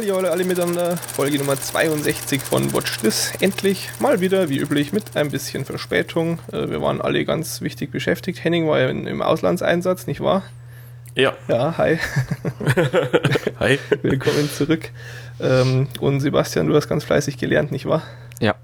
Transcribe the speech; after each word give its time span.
Hallo 0.00 0.16
alle, 0.16 0.30
alle 0.30 0.44
miteinander. 0.44 0.96
Folge 0.96 1.36
Nummer 1.36 1.60
62 1.60 2.40
von 2.40 2.72
Watch 2.72 3.00
This. 3.00 3.32
Endlich 3.40 3.90
mal 3.98 4.20
wieder, 4.20 4.48
wie 4.48 4.56
üblich, 4.56 4.94
mit 4.94 5.14
ein 5.14 5.30
bisschen 5.30 5.66
Verspätung. 5.66 6.38
Äh, 6.52 6.70
wir 6.70 6.80
waren 6.80 7.02
alle 7.02 7.22
ganz 7.26 7.60
wichtig 7.60 7.90
beschäftigt. 7.90 8.42
Henning 8.42 8.66
war 8.66 8.80
ja 8.80 8.88
im 8.88 9.20
Auslandseinsatz, 9.20 10.06
nicht 10.06 10.22
wahr? 10.22 10.42
Ja. 11.16 11.34
Ja, 11.48 11.76
hi. 11.76 11.98
hi. 13.60 13.78
Willkommen 14.00 14.48
zurück. 14.50 14.88
Ähm, 15.38 15.88
und 16.00 16.20
Sebastian, 16.20 16.66
du 16.66 16.74
hast 16.74 16.88
ganz 16.88 17.04
fleißig 17.04 17.36
gelernt, 17.36 17.70
nicht 17.70 17.84
wahr? 17.84 18.02
Ja. 18.40 18.54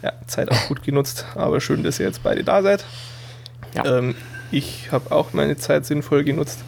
Ja, 0.00 0.12
Zeit 0.28 0.48
auch 0.52 0.68
gut 0.68 0.84
genutzt, 0.84 1.26
aber 1.34 1.60
schön, 1.60 1.82
dass 1.82 1.98
ihr 1.98 2.06
jetzt 2.06 2.22
beide 2.22 2.44
da 2.44 2.62
seid. 2.62 2.84
Ja. 3.74 3.98
Ähm, 3.98 4.14
ich 4.52 4.92
habe 4.92 5.10
auch 5.10 5.32
meine 5.32 5.56
Zeit 5.56 5.86
sinnvoll 5.86 6.22
genutzt, 6.22 6.60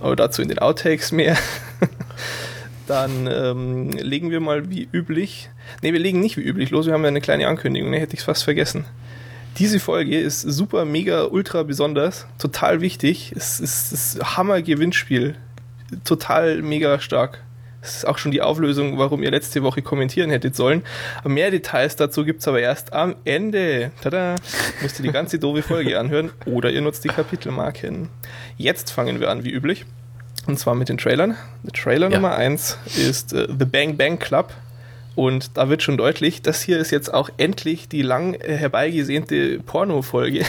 aber 0.00 0.16
dazu 0.16 0.40
in 0.40 0.48
den 0.48 0.60
Outtakes 0.60 1.12
mehr. 1.12 1.36
Dann 2.86 3.26
ähm, 3.26 3.90
legen 3.90 4.30
wir 4.30 4.40
mal 4.40 4.70
wie 4.70 4.88
üblich. 4.92 5.50
Ne, 5.82 5.92
wir 5.92 6.00
legen 6.00 6.20
nicht 6.20 6.36
wie 6.36 6.42
üblich 6.42 6.70
los. 6.70 6.86
Wir 6.86 6.92
haben 6.92 7.02
ja 7.02 7.08
eine 7.08 7.20
kleine 7.20 7.48
Ankündigung. 7.48 7.90
Ne, 7.90 7.98
hätte 7.98 8.14
ich 8.14 8.20
es 8.20 8.24
fast 8.24 8.44
vergessen. 8.44 8.84
Diese 9.58 9.80
Folge 9.80 10.20
ist 10.20 10.42
super, 10.42 10.84
mega, 10.84 11.24
ultra 11.24 11.62
besonders. 11.62 12.26
Total 12.38 12.80
wichtig. 12.80 13.32
Es 13.34 13.58
ist 13.58 13.92
das 13.92 14.36
Hammer-Gewinnspiel. 14.36 15.34
Total 16.04 16.62
mega 16.62 17.00
stark. 17.00 17.42
Das 17.80 17.98
ist 17.98 18.04
auch 18.04 18.18
schon 18.18 18.32
die 18.32 18.42
Auflösung, 18.42 18.98
warum 18.98 19.22
ihr 19.22 19.30
letzte 19.30 19.62
Woche 19.62 19.80
kommentieren 19.80 20.28
hättet 20.28 20.56
sollen. 20.56 20.82
mehr 21.24 21.50
Details 21.52 21.94
dazu 21.94 22.24
gibt 22.24 22.40
es 22.40 22.48
aber 22.48 22.60
erst 22.60 22.92
am 22.92 23.14
Ende. 23.24 23.92
Tada! 24.02 24.34
Müsst 24.82 24.98
ihr 24.98 25.04
die 25.04 25.12
ganze 25.12 25.38
doofe 25.38 25.62
Folge 25.62 25.98
anhören 25.98 26.32
oder 26.46 26.70
ihr 26.70 26.80
nutzt 26.80 27.04
die 27.04 27.08
Kapitelmarken. 27.08 28.08
Jetzt 28.56 28.90
fangen 28.90 29.20
wir 29.20 29.30
an, 29.30 29.44
wie 29.44 29.50
üblich. 29.50 29.86
Und 30.46 30.58
zwar 30.58 30.74
mit 30.74 30.88
den 30.88 30.98
Trailern. 30.98 31.36
Der 31.64 31.72
Trailer 31.72 32.08
ja. 32.08 32.16
Nummer 32.16 32.36
1 32.36 32.78
ist 32.96 33.32
äh, 33.32 33.46
The 33.48 33.64
Bang 33.64 33.96
Bang 33.96 34.18
Club. 34.18 34.52
Und 35.16 35.56
da 35.56 35.70
wird 35.70 35.82
schon 35.82 35.96
deutlich, 35.96 36.42
das 36.42 36.60
hier 36.60 36.78
ist 36.78 36.90
jetzt 36.90 37.12
auch 37.12 37.30
endlich 37.38 37.88
die 37.88 38.02
lang 38.02 38.34
äh, 38.34 38.56
herbeigesehnte 38.56 39.60
Porno-Folge. 39.60 40.44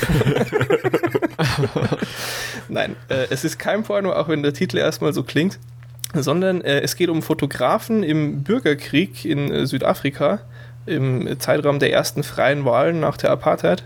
Nein, 2.68 2.98
äh, 3.08 3.28
es 3.30 3.46
ist 3.46 3.60
kein 3.60 3.84
Porno, 3.84 4.12
auch 4.12 4.28
wenn 4.28 4.44
der 4.44 4.54
Titel 4.54 4.78
erstmal 4.78 5.14
so 5.14 5.24
klingt, 5.24 5.58
sondern 6.14 6.62
äh, 6.62 6.82
es 6.82 6.98
geht 6.98 7.08
um 7.10 7.22
Fotografen 7.22 8.04
im 8.04 8.44
Bürgerkrieg 8.44 9.24
in 9.24 9.52
äh, 9.52 9.66
Südafrika 9.66 10.42
im 10.86 11.40
Zeitraum 11.40 11.80
der 11.80 11.94
ersten 11.94 12.24
freien 12.24 12.66
Wahlen 12.66 13.00
nach 13.00 13.16
der 13.18 13.32
Apartheid. 13.32 13.86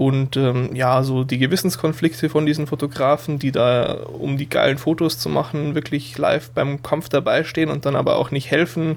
Und 0.00 0.38
ähm, 0.38 0.74
ja, 0.74 1.02
so 1.02 1.24
die 1.24 1.36
Gewissenskonflikte 1.36 2.30
von 2.30 2.46
diesen 2.46 2.66
Fotografen, 2.66 3.38
die 3.38 3.52
da, 3.52 3.98
um 4.18 4.38
die 4.38 4.48
geilen 4.48 4.78
Fotos 4.78 5.18
zu 5.18 5.28
machen, 5.28 5.74
wirklich 5.74 6.16
live 6.16 6.52
beim 6.52 6.82
Kampf 6.82 7.10
dabei 7.10 7.44
stehen 7.44 7.68
und 7.68 7.84
dann 7.84 7.96
aber 7.96 8.16
auch 8.16 8.30
nicht 8.30 8.50
helfen 8.50 8.96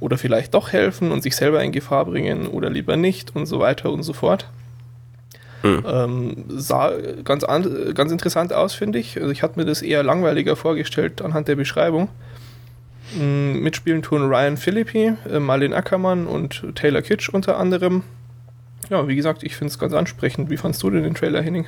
oder 0.00 0.18
vielleicht 0.18 0.54
doch 0.54 0.72
helfen 0.72 1.12
und 1.12 1.22
sich 1.22 1.36
selber 1.36 1.62
in 1.62 1.70
Gefahr 1.70 2.04
bringen 2.04 2.48
oder 2.48 2.68
lieber 2.68 2.96
nicht 2.96 3.36
und 3.36 3.46
so 3.46 3.60
weiter 3.60 3.92
und 3.92 4.02
so 4.02 4.12
fort. 4.12 4.48
Mhm. 5.62 5.84
Ähm, 5.86 6.44
sah 6.48 6.94
ganz, 7.22 7.44
an, 7.44 7.94
ganz 7.94 8.10
interessant 8.10 8.52
aus, 8.52 8.74
finde 8.74 8.98
ich. 8.98 9.18
Also 9.18 9.30
ich 9.30 9.44
hatte 9.44 9.56
mir 9.56 9.66
das 9.66 9.82
eher 9.82 10.02
langweiliger 10.02 10.56
vorgestellt 10.56 11.22
anhand 11.22 11.46
der 11.46 11.54
Beschreibung. 11.54 12.08
Ähm, 13.16 13.62
mitspielen 13.62 14.02
tun 14.02 14.28
Ryan 14.28 14.56
Philippi, 14.56 15.12
äh, 15.32 15.38
Marlene 15.38 15.76
Ackermann 15.76 16.26
und 16.26 16.64
Taylor 16.74 17.02
Kitsch 17.02 17.28
unter 17.28 17.56
anderem 17.56 18.02
ja, 18.90 19.06
wie 19.08 19.16
gesagt, 19.16 19.42
ich 19.42 19.56
finde 19.56 19.70
es 19.70 19.78
ganz 19.78 19.94
ansprechend. 19.94 20.50
Wie 20.50 20.56
fandst 20.56 20.82
du 20.82 20.90
denn 20.90 21.04
den 21.04 21.14
Trailer, 21.14 21.40
Henning? 21.40 21.66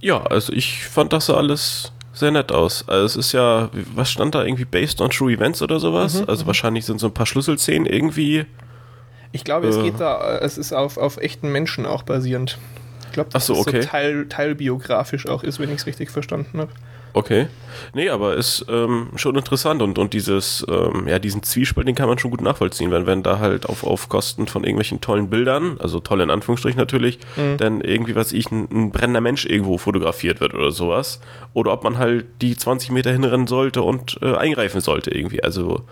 Ja, 0.00 0.22
also 0.22 0.52
ich 0.52 0.86
fand 0.86 1.12
das 1.12 1.28
alles 1.30 1.92
sehr 2.12 2.30
nett 2.30 2.52
aus. 2.52 2.88
Also 2.88 3.06
es 3.06 3.16
ist 3.16 3.32
ja, 3.32 3.70
was 3.94 4.10
stand 4.10 4.34
da 4.34 4.44
irgendwie 4.44 4.64
based 4.64 5.00
on 5.00 5.10
true 5.10 5.32
events 5.32 5.62
oder 5.62 5.80
sowas? 5.80 6.20
Mhm, 6.20 6.28
also 6.28 6.44
mhm. 6.44 6.46
wahrscheinlich 6.46 6.86
sind 6.86 7.00
so 7.00 7.08
ein 7.08 7.14
paar 7.14 7.26
Schlüsselszenen 7.26 7.86
irgendwie. 7.86 8.46
Ich 9.32 9.42
glaube, 9.42 9.66
äh, 9.66 9.70
es 9.70 9.82
geht 9.82 9.98
da, 9.98 10.38
es 10.38 10.58
ist 10.58 10.72
auf, 10.72 10.96
auf 10.96 11.16
echten 11.16 11.50
Menschen 11.50 11.86
auch 11.86 12.04
basierend. 12.04 12.58
Ich 13.06 13.12
glaube, 13.12 13.30
dass 13.30 13.46
so, 13.46 13.56
okay. 13.56 13.82
so 13.82 13.88
teil, 13.88 14.26
teilbiografisch 14.28 15.26
auch 15.26 15.42
ist, 15.42 15.58
wenn 15.58 15.70
ich 15.70 15.78
es 15.78 15.86
richtig 15.86 16.10
verstanden 16.10 16.60
habe. 16.60 16.72
Okay. 17.14 17.46
Nee, 17.92 18.08
aber 18.08 18.34
ist 18.34 18.66
ähm, 18.68 19.10
schon 19.14 19.36
interessant 19.36 19.82
und, 19.82 19.98
und 19.98 20.12
dieses, 20.12 20.66
ähm, 20.68 21.06
ja, 21.06 21.20
diesen 21.20 21.44
Zwiespalt, 21.44 21.86
den 21.86 21.94
kann 21.94 22.08
man 22.08 22.18
schon 22.18 22.32
gut 22.32 22.40
nachvollziehen, 22.40 22.90
wenn, 22.90 23.06
wenn 23.06 23.22
da 23.22 23.38
halt 23.38 23.66
auf, 23.66 23.84
auf 23.84 24.08
Kosten 24.08 24.48
von 24.48 24.64
irgendwelchen 24.64 25.00
tollen 25.00 25.30
Bildern, 25.30 25.76
also 25.78 26.00
toll 26.00 26.20
in 26.20 26.30
Anführungsstrichen 26.30 26.78
natürlich, 26.78 27.20
mhm. 27.36 27.56
dann 27.56 27.80
irgendwie, 27.80 28.16
was 28.16 28.32
ich, 28.32 28.50
ein, 28.50 28.68
ein, 28.70 28.90
brennender 28.90 29.20
Mensch 29.20 29.46
irgendwo 29.46 29.78
fotografiert 29.78 30.40
wird 30.40 30.54
oder 30.54 30.72
sowas. 30.72 31.20
Oder 31.52 31.72
ob 31.72 31.84
man 31.84 31.98
halt 31.98 32.26
die 32.42 32.56
20 32.56 32.90
Meter 32.90 33.12
hinrennen 33.12 33.46
sollte 33.46 33.82
und 33.82 34.18
äh, 34.20 34.34
eingreifen 34.34 34.80
sollte 34.80 35.12
irgendwie. 35.12 35.42
Also, 35.42 35.82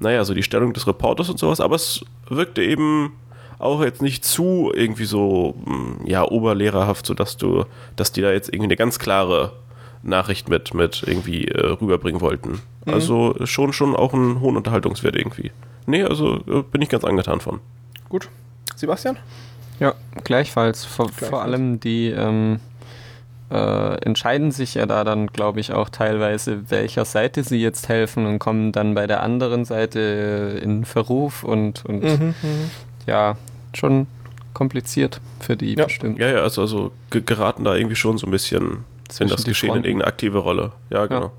naja, 0.00 0.24
so 0.24 0.34
die 0.34 0.42
Stellung 0.42 0.72
des 0.72 0.88
Reporters 0.88 1.30
und 1.30 1.38
sowas, 1.38 1.60
aber 1.60 1.76
es 1.76 2.04
wirkte 2.28 2.60
eben 2.62 3.12
auch 3.60 3.84
jetzt 3.84 4.02
nicht 4.02 4.24
zu 4.24 4.72
irgendwie 4.74 5.04
so, 5.04 5.54
hm, 5.64 6.00
ja, 6.06 6.28
oberlehrerhaft, 6.28 7.06
so 7.06 7.14
dass 7.14 7.36
du, 7.36 7.66
dass 7.94 8.10
die 8.10 8.20
da 8.20 8.32
jetzt 8.32 8.48
irgendwie 8.48 8.64
eine 8.64 8.76
ganz 8.76 8.98
klare 8.98 9.52
Nachricht 10.02 10.48
mit, 10.48 10.74
mit 10.74 11.02
irgendwie 11.06 11.46
äh, 11.46 11.66
rüberbringen 11.66 12.20
wollten. 12.20 12.60
Mhm. 12.84 12.94
Also 12.94 13.34
schon, 13.44 13.72
schon 13.72 13.94
auch 13.94 14.14
einen 14.14 14.40
hohen 14.40 14.56
Unterhaltungswert 14.56 15.16
irgendwie. 15.16 15.52
Nee, 15.86 16.02
also 16.02 16.36
äh, 16.48 16.62
bin 16.62 16.82
ich 16.82 16.88
ganz 16.88 17.04
angetan 17.04 17.40
von. 17.40 17.60
Gut. 18.08 18.28
Sebastian? 18.76 19.16
Ja, 19.80 19.94
gleichfalls. 20.24 20.84
Vor, 20.84 21.06
gleichfalls. 21.06 21.30
vor 21.30 21.42
allem 21.42 21.80
die 21.80 22.08
ähm, 22.08 22.60
äh, 23.50 23.96
entscheiden 24.04 24.50
sich 24.50 24.74
ja 24.74 24.86
da 24.86 25.04
dann, 25.04 25.26
glaube 25.26 25.60
ich, 25.60 25.72
auch 25.72 25.88
teilweise, 25.88 26.70
welcher 26.70 27.04
Seite 27.04 27.44
sie 27.44 27.60
jetzt 27.60 27.88
helfen 27.88 28.26
und 28.26 28.38
kommen 28.38 28.72
dann 28.72 28.94
bei 28.94 29.06
der 29.06 29.22
anderen 29.22 29.64
Seite 29.64 30.60
in 30.62 30.84
Verruf 30.84 31.44
und, 31.44 31.84
und 31.84 32.02
mhm, 32.02 32.34
mhm. 32.42 32.70
ja, 33.06 33.36
schon 33.74 34.06
kompliziert 34.54 35.20
für 35.40 35.56
die 35.56 35.74
ja. 35.74 35.84
bestimmt. 35.84 36.18
Ja, 36.18 36.28
ja, 36.28 36.38
also, 36.38 36.62
also 36.62 36.92
geraten 37.10 37.64
da 37.64 37.74
irgendwie 37.74 37.96
schon 37.96 38.18
so 38.18 38.26
ein 38.26 38.30
bisschen 38.30 38.84
wenn 39.20 39.28
das 39.28 39.44
Geschehen 39.44 39.76
in 39.76 39.84
irgendeine 39.84 40.06
aktive 40.06 40.38
Rolle. 40.38 40.72
Ja, 40.90 41.06
genau. 41.06 41.20
Ja. 41.26 41.32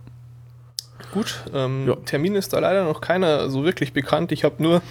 Gut, 1.13 1.43
ähm, 1.53 1.87
ja. 1.87 1.95
Termin 2.05 2.33
ist 2.33 2.53
da 2.53 2.59
leider 2.59 2.85
noch 2.85 2.99
keiner 2.99 3.47
so 3.51 3.63
wirklich 3.63 3.93
bekannt. 3.93 4.31
Ich 4.31 4.43
habe 4.43 4.61
nur 4.63 4.81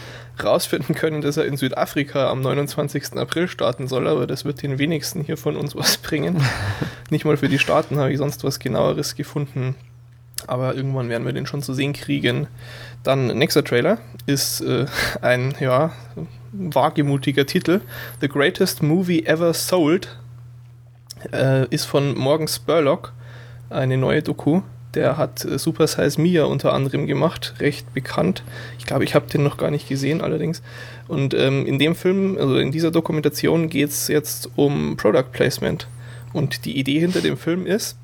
rausfinden 0.43 0.94
können, 0.94 1.20
dass 1.20 1.37
er 1.37 1.47
in 1.47 1.56
Südafrika 1.56 2.31
am 2.31 2.43
29. 2.43 3.15
April 3.16 3.48
starten 3.48 3.88
soll, 3.88 4.06
aber 4.06 4.28
das 4.28 4.44
wird 4.44 4.62
den 4.62 4.78
wenigsten 4.78 5.25
hier 5.25 5.37
von 5.37 5.56
uns 5.56 5.75
was 5.76 5.97
bringen. 5.97 6.41
Nicht 7.10 7.25
mal 7.25 7.37
für 7.37 7.48
die 7.48 7.59
Staaten 7.59 7.98
habe 7.98 8.12
ich 8.12 8.19
sonst 8.19 8.44
was 8.44 8.60
genaueres 8.60 9.16
gefunden. 9.16 9.75
Aber 10.47 10.75
irgendwann 10.76 11.09
werden 11.09 11.25
wir 11.25 11.32
den 11.32 11.47
schon 11.47 11.62
zu 11.62 11.75
sehen 11.75 11.93
kriegen. 11.93 12.47
Dann 13.03 13.26
nächster 13.26 13.64
Trailer 13.64 13.99
ist 14.26 14.60
äh, 14.60 14.87
ein 15.20 15.54
ja 15.59 15.93
wagemutiger 16.53 17.47
Titel: 17.47 17.81
The 18.20 18.28
Greatest 18.28 18.82
Movie 18.82 19.25
Ever 19.26 19.54
Sold 19.54 20.16
äh, 21.33 21.66
ist 21.69 21.84
von 21.84 22.16
Morgan 22.16 22.49
Spurlock, 22.49 23.12
eine 23.71 23.97
neue 23.97 24.22
Doku. 24.22 24.62
Der 24.94 25.16
hat 25.16 25.44
äh, 25.44 25.59
Super 25.59 25.87
Size 25.87 26.21
Mia 26.21 26.44
unter 26.44 26.72
anderem 26.75 27.06
gemacht, 27.06 27.55
recht 27.60 27.93
bekannt. 27.94 28.43
Ich 28.78 28.87
glaube, 28.87 29.05
ich 29.05 29.15
habe 29.15 29.27
den 29.27 29.43
noch 29.43 29.56
gar 29.56 29.71
nicht 29.71 29.88
gesehen 29.88 30.21
allerdings. 30.21 30.62
Und 31.09 31.34
ähm, 31.34 31.66
in 31.66 31.78
dem 31.78 31.94
Film, 31.94 32.37
also 32.38 32.56
in 32.56 32.72
dieser 32.72 32.91
Dokumentation 32.91 33.69
geht 33.69 33.91
es 33.91 34.09
jetzt 34.09 34.50
um 34.56 34.97
Product 34.97 35.31
Placement. 35.32 35.87
Und 36.32 36.65
die 36.65 36.78
Idee 36.78 37.00
hinter 37.00 37.21
dem 37.21 37.37
Film 37.37 37.66
ist, 37.66 37.97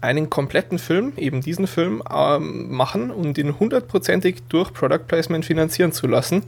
einen 0.00 0.30
kompletten 0.30 0.78
Film, 0.78 1.12
eben 1.16 1.40
diesen 1.40 1.66
Film, 1.66 2.02
ähm, 2.12 2.70
machen 2.70 3.10
und 3.10 3.38
ihn 3.38 3.58
hundertprozentig 3.58 4.42
durch 4.48 4.72
Product 4.72 5.06
Placement 5.06 5.44
finanzieren 5.44 5.92
zu 5.92 6.06
lassen. 6.06 6.42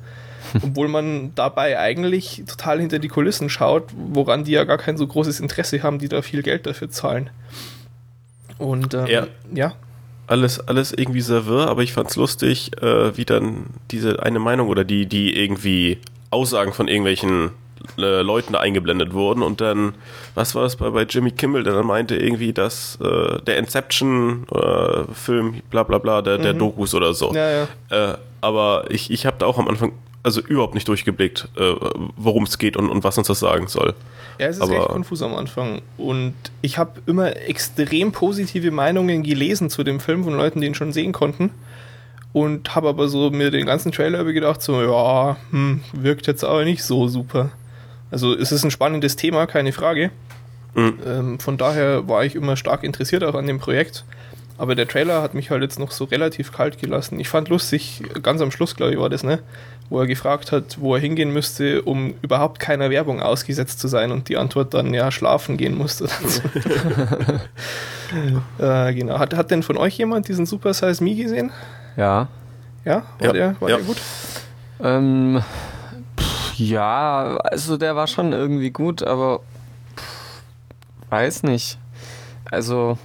obwohl 0.62 0.88
man 0.88 1.34
dabei 1.34 1.78
eigentlich 1.78 2.42
total 2.46 2.80
hinter 2.80 2.98
die 2.98 3.08
Kulissen 3.08 3.48
schaut, 3.48 3.84
woran 3.94 4.44
die 4.44 4.52
ja 4.52 4.64
gar 4.64 4.78
kein 4.78 4.96
so 4.96 5.06
großes 5.06 5.40
Interesse 5.40 5.82
haben, 5.82 5.98
die 5.98 6.08
da 6.08 6.22
viel 6.22 6.42
Geld 6.42 6.66
dafür 6.66 6.90
zahlen. 6.90 7.30
Und 8.58 8.94
ähm, 8.94 9.06
ja. 9.06 9.26
ja. 9.54 9.72
Alles, 10.26 10.60
alles 10.60 10.92
irgendwie 10.92 11.22
sehr 11.22 11.46
wirr, 11.46 11.68
aber 11.68 11.82
ich 11.82 11.92
fand's 11.92 12.16
lustig, 12.16 12.70
äh, 12.82 13.16
wie 13.16 13.24
dann 13.24 13.66
diese 13.90 14.22
eine 14.22 14.38
Meinung 14.38 14.68
oder 14.68 14.84
die, 14.84 15.06
die 15.06 15.34
irgendwie 15.42 15.98
Aussagen 16.30 16.74
von 16.74 16.86
irgendwelchen 16.86 17.52
äh, 17.96 18.20
Leuten 18.22 18.52
da 18.52 18.60
eingeblendet 18.60 19.14
wurden 19.14 19.42
und 19.42 19.60
dann, 19.60 19.94
was 20.34 20.54
war 20.54 20.62
das 20.64 20.76
bei, 20.76 20.90
bei 20.90 21.02
Jimmy 21.04 21.30
Kimmel, 21.30 21.62
der 21.62 21.72
dann 21.74 21.86
meinte 21.86 22.16
irgendwie, 22.16 22.52
dass 22.52 22.98
äh, 23.00 23.40
der 23.42 23.56
Inception-Film, 23.58 25.54
äh, 25.54 25.62
bla 25.70 25.82
bla 25.84 25.98
bla, 25.98 26.20
der, 26.20 26.38
mhm. 26.38 26.42
der 26.42 26.54
Dokus 26.54 26.94
oder 26.94 27.14
so. 27.14 27.32
Ja, 27.32 27.50
ja. 27.50 27.68
Äh, 27.90 28.18
aber 28.40 28.84
ich, 28.90 29.10
ich 29.10 29.26
habe 29.26 29.36
da 29.38 29.46
auch 29.46 29.58
am 29.58 29.68
Anfang 29.68 29.92
also 30.28 30.40
überhaupt 30.42 30.74
nicht 30.74 30.86
durchgeblickt, 30.86 31.48
äh, 31.56 31.74
worum 32.16 32.44
es 32.44 32.58
geht 32.58 32.76
und, 32.76 32.90
und 32.90 33.02
was 33.02 33.16
uns 33.16 33.28
das 33.28 33.40
sagen 33.40 33.66
soll. 33.66 33.94
Ja, 34.38 34.46
es 34.46 34.56
ist 34.56 34.62
Aber 34.62 34.74
echt 34.74 34.88
konfus 34.88 35.22
am 35.22 35.34
Anfang. 35.34 35.80
Und 35.96 36.34
ich 36.60 36.76
habe 36.76 37.00
immer 37.06 37.34
extrem 37.36 38.12
positive 38.12 38.70
Meinungen 38.70 39.22
gelesen 39.22 39.70
zu 39.70 39.82
dem 39.84 40.00
Film 40.00 40.24
von 40.24 40.34
Leuten, 40.34 40.60
die 40.60 40.66
ihn 40.66 40.74
schon 40.74 40.92
sehen 40.92 41.12
konnten. 41.12 41.50
Und 42.34 42.74
habe 42.74 42.88
aber 42.88 43.08
so 43.08 43.30
mir 43.30 43.50
den 43.50 43.66
ganzen 43.66 43.90
Trailer 43.90 44.20
über 44.20 44.32
gedacht, 44.32 44.60
so, 44.60 44.82
ja, 44.82 45.38
hm, 45.50 45.80
wirkt 45.92 46.26
jetzt 46.26 46.44
aber 46.44 46.64
nicht 46.64 46.84
so 46.84 47.08
super. 47.08 47.50
Also 48.10 48.36
es 48.36 48.52
ist 48.52 48.64
ein 48.64 48.70
spannendes 48.70 49.16
Thema, 49.16 49.46
keine 49.46 49.72
Frage. 49.72 50.10
Mhm. 50.74 50.98
Ähm, 51.06 51.38
von 51.40 51.56
daher 51.56 52.06
war 52.06 52.24
ich 52.24 52.34
immer 52.34 52.56
stark 52.56 52.84
interessiert 52.84 53.24
auch 53.24 53.34
an 53.34 53.46
dem 53.46 53.58
Projekt. 53.58 54.04
Aber 54.58 54.74
der 54.74 54.88
Trailer 54.88 55.22
hat 55.22 55.34
mich 55.34 55.50
halt 55.50 55.62
jetzt 55.62 55.78
noch 55.78 55.92
so 55.92 56.04
relativ 56.04 56.52
kalt 56.52 56.78
gelassen. 56.78 57.20
Ich 57.20 57.28
fand 57.28 57.48
lustig, 57.48 58.02
ganz 58.22 58.40
am 58.40 58.50
Schluss, 58.50 58.74
glaube 58.74 58.92
ich, 58.92 58.98
war 58.98 59.08
das, 59.08 59.22
ne? 59.22 59.38
Wo 59.88 60.00
er 60.00 60.06
gefragt 60.06 60.50
hat, 60.50 60.80
wo 60.80 60.96
er 60.96 61.00
hingehen 61.00 61.32
müsste, 61.32 61.82
um 61.82 62.14
überhaupt 62.22 62.58
keiner 62.58 62.90
Werbung 62.90 63.22
ausgesetzt 63.22 63.78
zu 63.78 63.86
sein 63.86 64.10
und 64.10 64.28
die 64.28 64.36
Antwort 64.36 64.74
dann, 64.74 64.92
ja, 64.92 65.12
schlafen 65.12 65.56
gehen 65.56 65.78
musste. 65.78 66.06
äh, 68.58 68.94
genau. 68.94 69.20
Hat, 69.20 69.34
hat 69.34 69.52
denn 69.52 69.62
von 69.62 69.78
euch 69.78 69.96
jemand 69.96 70.26
diesen 70.26 70.44
Super 70.44 70.74
Size 70.74 71.02
Me 71.02 71.14
gesehen? 71.14 71.52
Ja. 71.96 72.26
Ja? 72.84 73.04
War, 73.18 73.26
ja. 73.26 73.32
Der, 73.32 73.60
war 73.60 73.70
ja. 73.70 73.76
der 73.76 73.84
gut? 73.84 73.98
Ähm, 74.82 75.40
pff, 76.18 76.58
ja, 76.58 77.36
also 77.36 77.76
der 77.76 77.94
war 77.94 78.08
schon 78.08 78.32
irgendwie 78.32 78.70
gut, 78.70 79.04
aber 79.04 79.40
pff, 79.96 80.42
weiß 81.10 81.44
nicht. 81.44 81.78
Also 82.50 82.98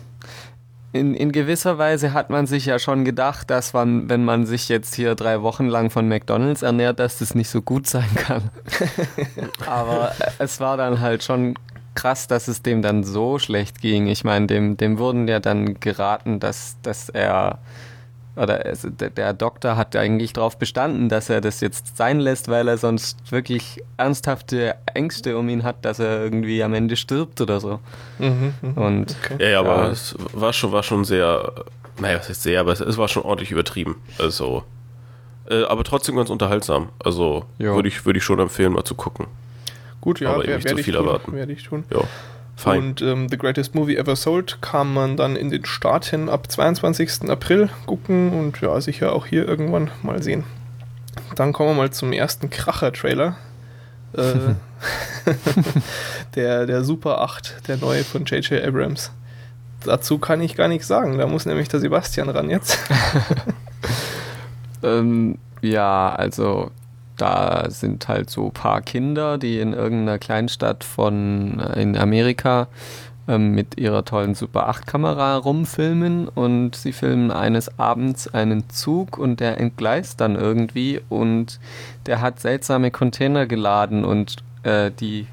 in, 0.93 1.15
in 1.15 1.31
gewisser 1.31 1.79
Weise 1.79 2.13
hat 2.13 2.29
man 2.29 2.45
sich 2.45 2.67
ja 2.67 2.77
schon 2.77 3.03
gedacht, 3.03 3.49
dass 3.49 3.73
man, 3.73 4.09
wenn 4.09 4.23
man 4.23 4.45
sich 4.45 4.69
jetzt 4.69 4.93
hier 4.93 5.15
drei 5.15 5.41
Wochen 5.41 5.67
lang 5.67 5.89
von 5.89 6.07
McDonalds 6.07 6.61
ernährt, 6.61 6.99
dass 6.99 7.17
das 7.17 7.33
nicht 7.33 7.49
so 7.49 7.63
gut 7.63 7.87
sein 7.87 8.09
kann. 8.15 8.51
Aber 9.65 10.13
es 10.37 10.59
war 10.59 10.77
dann 10.77 11.01
halt 11.01 11.23
schon 11.23 11.55
krass, 11.95 12.27
dass 12.27 12.47
es 12.47 12.61
dem 12.61 12.83
dann 12.83 13.03
so 13.03 13.39
schlecht 13.39 13.81
ging. 13.81 14.05
Ich 14.05 14.23
meine, 14.23 14.45
dem, 14.45 14.77
dem 14.77 14.99
wurden 14.99 15.27
ja 15.27 15.39
dann 15.39 15.79
geraten, 15.79 16.39
dass, 16.39 16.77
dass 16.83 17.09
er 17.09 17.57
oder 18.35 18.65
also 18.65 18.89
der 18.89 19.33
Doktor 19.33 19.77
hat 19.77 19.95
eigentlich 19.95 20.33
darauf 20.33 20.57
bestanden, 20.57 21.07
dass 21.07 21.29
er 21.29 21.39
das 21.39 21.61
jetzt 21.61 21.97
sein 21.97 22.19
lässt, 22.19 22.49
weil 22.49 22.67
er 22.67 22.77
sonst 22.77 23.31
wirklich 23.31 23.83
ernsthafte 23.97 24.75
Ängste 24.93 25.37
um 25.37 25.49
ihn 25.49 25.63
hat, 25.63 25.85
dass 25.85 25.99
er 25.99 26.23
irgendwie 26.23 26.63
am 26.63 26.73
Ende 26.73 26.95
stirbt 26.95 27.41
oder 27.41 27.59
so. 27.59 27.79
Mhm, 28.17 28.53
mh. 28.61 28.81
Und 28.81 29.15
okay. 29.23 29.37
ja, 29.39 29.49
ja, 29.49 29.59
aber 29.59 29.83
ja. 29.83 29.91
es 29.91 30.15
war 30.33 30.51
schon, 30.51 30.71
war 30.71 30.83
schon 30.83 31.05
sehr, 31.05 31.53
naja, 31.99 32.17
was 32.17 32.29
heißt 32.29 32.41
sehr, 32.41 32.59
aber 32.59 32.71
es, 32.71 32.79
es 32.79 32.97
war 32.97 33.07
schon 33.07 33.23
ordentlich 33.23 33.51
übertrieben. 33.51 33.97
Also, 34.17 34.63
äh, 35.49 35.63
aber 35.65 35.83
trotzdem 35.83 36.15
ganz 36.15 36.31
unterhaltsam. 36.31 36.89
Also 37.03 37.45
würde 37.59 37.87
ich, 37.87 38.03
würd 38.05 38.17
ich 38.17 38.23
schon 38.23 38.39
empfehlen, 38.39 38.73
mal 38.73 38.83
zu 38.83 38.95
gucken. 38.95 39.27
Gut, 40.01 40.19
ja, 40.19 40.31
aber 40.31 40.45
werde 40.45 40.79
ich, 40.81 40.85
tun, 40.85 41.17
werd 41.27 41.49
ich 41.49 41.63
tun. 41.63 41.85
Ja. 41.91 42.01
Fein. 42.55 42.79
Und 42.79 43.01
ähm, 43.01 43.29
The 43.29 43.37
Greatest 43.37 43.75
Movie 43.75 43.97
Ever 43.97 44.15
Sold 44.15 44.61
kann 44.61 44.93
man 44.93 45.17
dann 45.17 45.35
in 45.35 45.49
den 45.49 45.65
Staaten 45.65 46.29
ab 46.29 46.51
22. 46.51 47.29
April 47.29 47.69
gucken 47.85 48.31
und 48.31 48.61
ja, 48.61 48.79
sicher 48.79 49.13
auch 49.13 49.25
hier 49.25 49.47
irgendwann 49.47 49.91
mal 50.01 50.21
sehen. 50.21 50.43
Dann 51.35 51.53
kommen 51.53 51.71
wir 51.71 51.75
mal 51.75 51.91
zum 51.91 52.13
ersten 52.13 52.49
Kracher-Trailer. 52.49 53.35
Äh, 54.15 54.33
der, 56.35 56.65
der 56.65 56.83
Super 56.83 57.21
8, 57.21 57.67
der 57.67 57.77
neue 57.77 58.03
von 58.03 58.25
J.J. 58.25 58.63
Abrams. 58.63 59.11
Dazu 59.83 60.17
kann 60.17 60.41
ich 60.41 60.55
gar 60.55 60.67
nichts 60.67 60.87
sagen, 60.87 61.17
da 61.17 61.27
muss 61.27 61.45
nämlich 61.45 61.67
der 61.67 61.79
Sebastian 61.79 62.29
ran 62.29 62.49
jetzt. 62.49 62.77
ähm, 64.83 65.37
ja, 65.61 66.13
also 66.13 66.71
da 67.23 67.69
sind 67.69 68.09
halt 68.09 68.29
so 68.29 68.47
ein 68.47 68.51
paar 68.51 68.81
Kinder, 68.81 69.37
die 69.37 69.59
in 69.59 69.71
irgendeiner 69.71 70.19
Kleinstadt 70.19 70.83
von 70.83 71.57
äh, 71.57 71.81
in 71.81 71.97
Amerika 71.97 72.67
ähm, 73.29 73.51
mit 73.51 73.77
ihrer 73.79 74.03
tollen 74.03 74.35
Super 74.35 74.67
8 74.67 74.85
Kamera 74.85 75.37
rumfilmen 75.37 76.27
und 76.27 76.75
sie 76.75 76.91
filmen 76.91 77.31
eines 77.31 77.79
Abends 77.79 78.27
einen 78.27 78.69
Zug 78.69 79.17
und 79.17 79.39
der 79.39 79.57
entgleist 79.61 80.19
dann 80.19 80.35
irgendwie 80.35 80.99
und 81.07 81.61
der 82.07 82.19
hat 82.19 82.41
seltsame 82.41 82.91
Container 82.91 83.45
geladen 83.45 84.03
und 84.03 84.43
äh, 84.63 84.91
die 84.91 85.27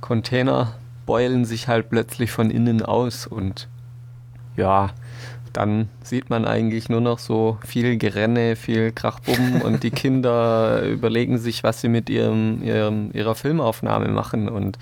Container 0.00 0.74
beulen 1.06 1.44
sich 1.44 1.66
halt 1.66 1.90
plötzlich 1.90 2.30
von 2.30 2.50
innen 2.50 2.82
aus 2.82 3.26
und 3.26 3.66
ja, 4.56 4.90
dann 5.56 5.88
sieht 6.02 6.28
man 6.28 6.44
eigentlich 6.44 6.88
nur 6.88 7.00
noch 7.00 7.18
so 7.18 7.58
viel 7.64 7.96
Gerenne, 7.96 8.56
viel 8.56 8.92
Krachbumm 8.92 9.60
und 9.64 9.82
die 9.82 9.90
Kinder 9.90 10.82
überlegen 10.82 11.38
sich, 11.38 11.64
was 11.64 11.80
sie 11.80 11.88
mit 11.88 12.10
ihrem, 12.10 12.62
ihrem, 12.62 13.10
ihrer 13.12 13.34
Filmaufnahme 13.34 14.08
machen 14.08 14.48
und 14.48 14.78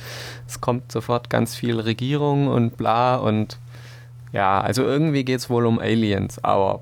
es 0.49 0.61
kommt 0.61 0.91
sofort 0.91 1.31
ganz 1.31 1.55
viel 1.55 1.79
Regierung 1.79 2.49
und 2.49 2.77
bla 2.77 3.17
und 3.17 3.59
ja, 4.33 4.61
also 4.61 4.83
irgendwie 4.83 5.25
geht 5.25 5.39
es 5.39 5.49
wohl 5.49 5.65
um 5.65 5.79
Aliens, 5.79 6.43
aber 6.43 6.81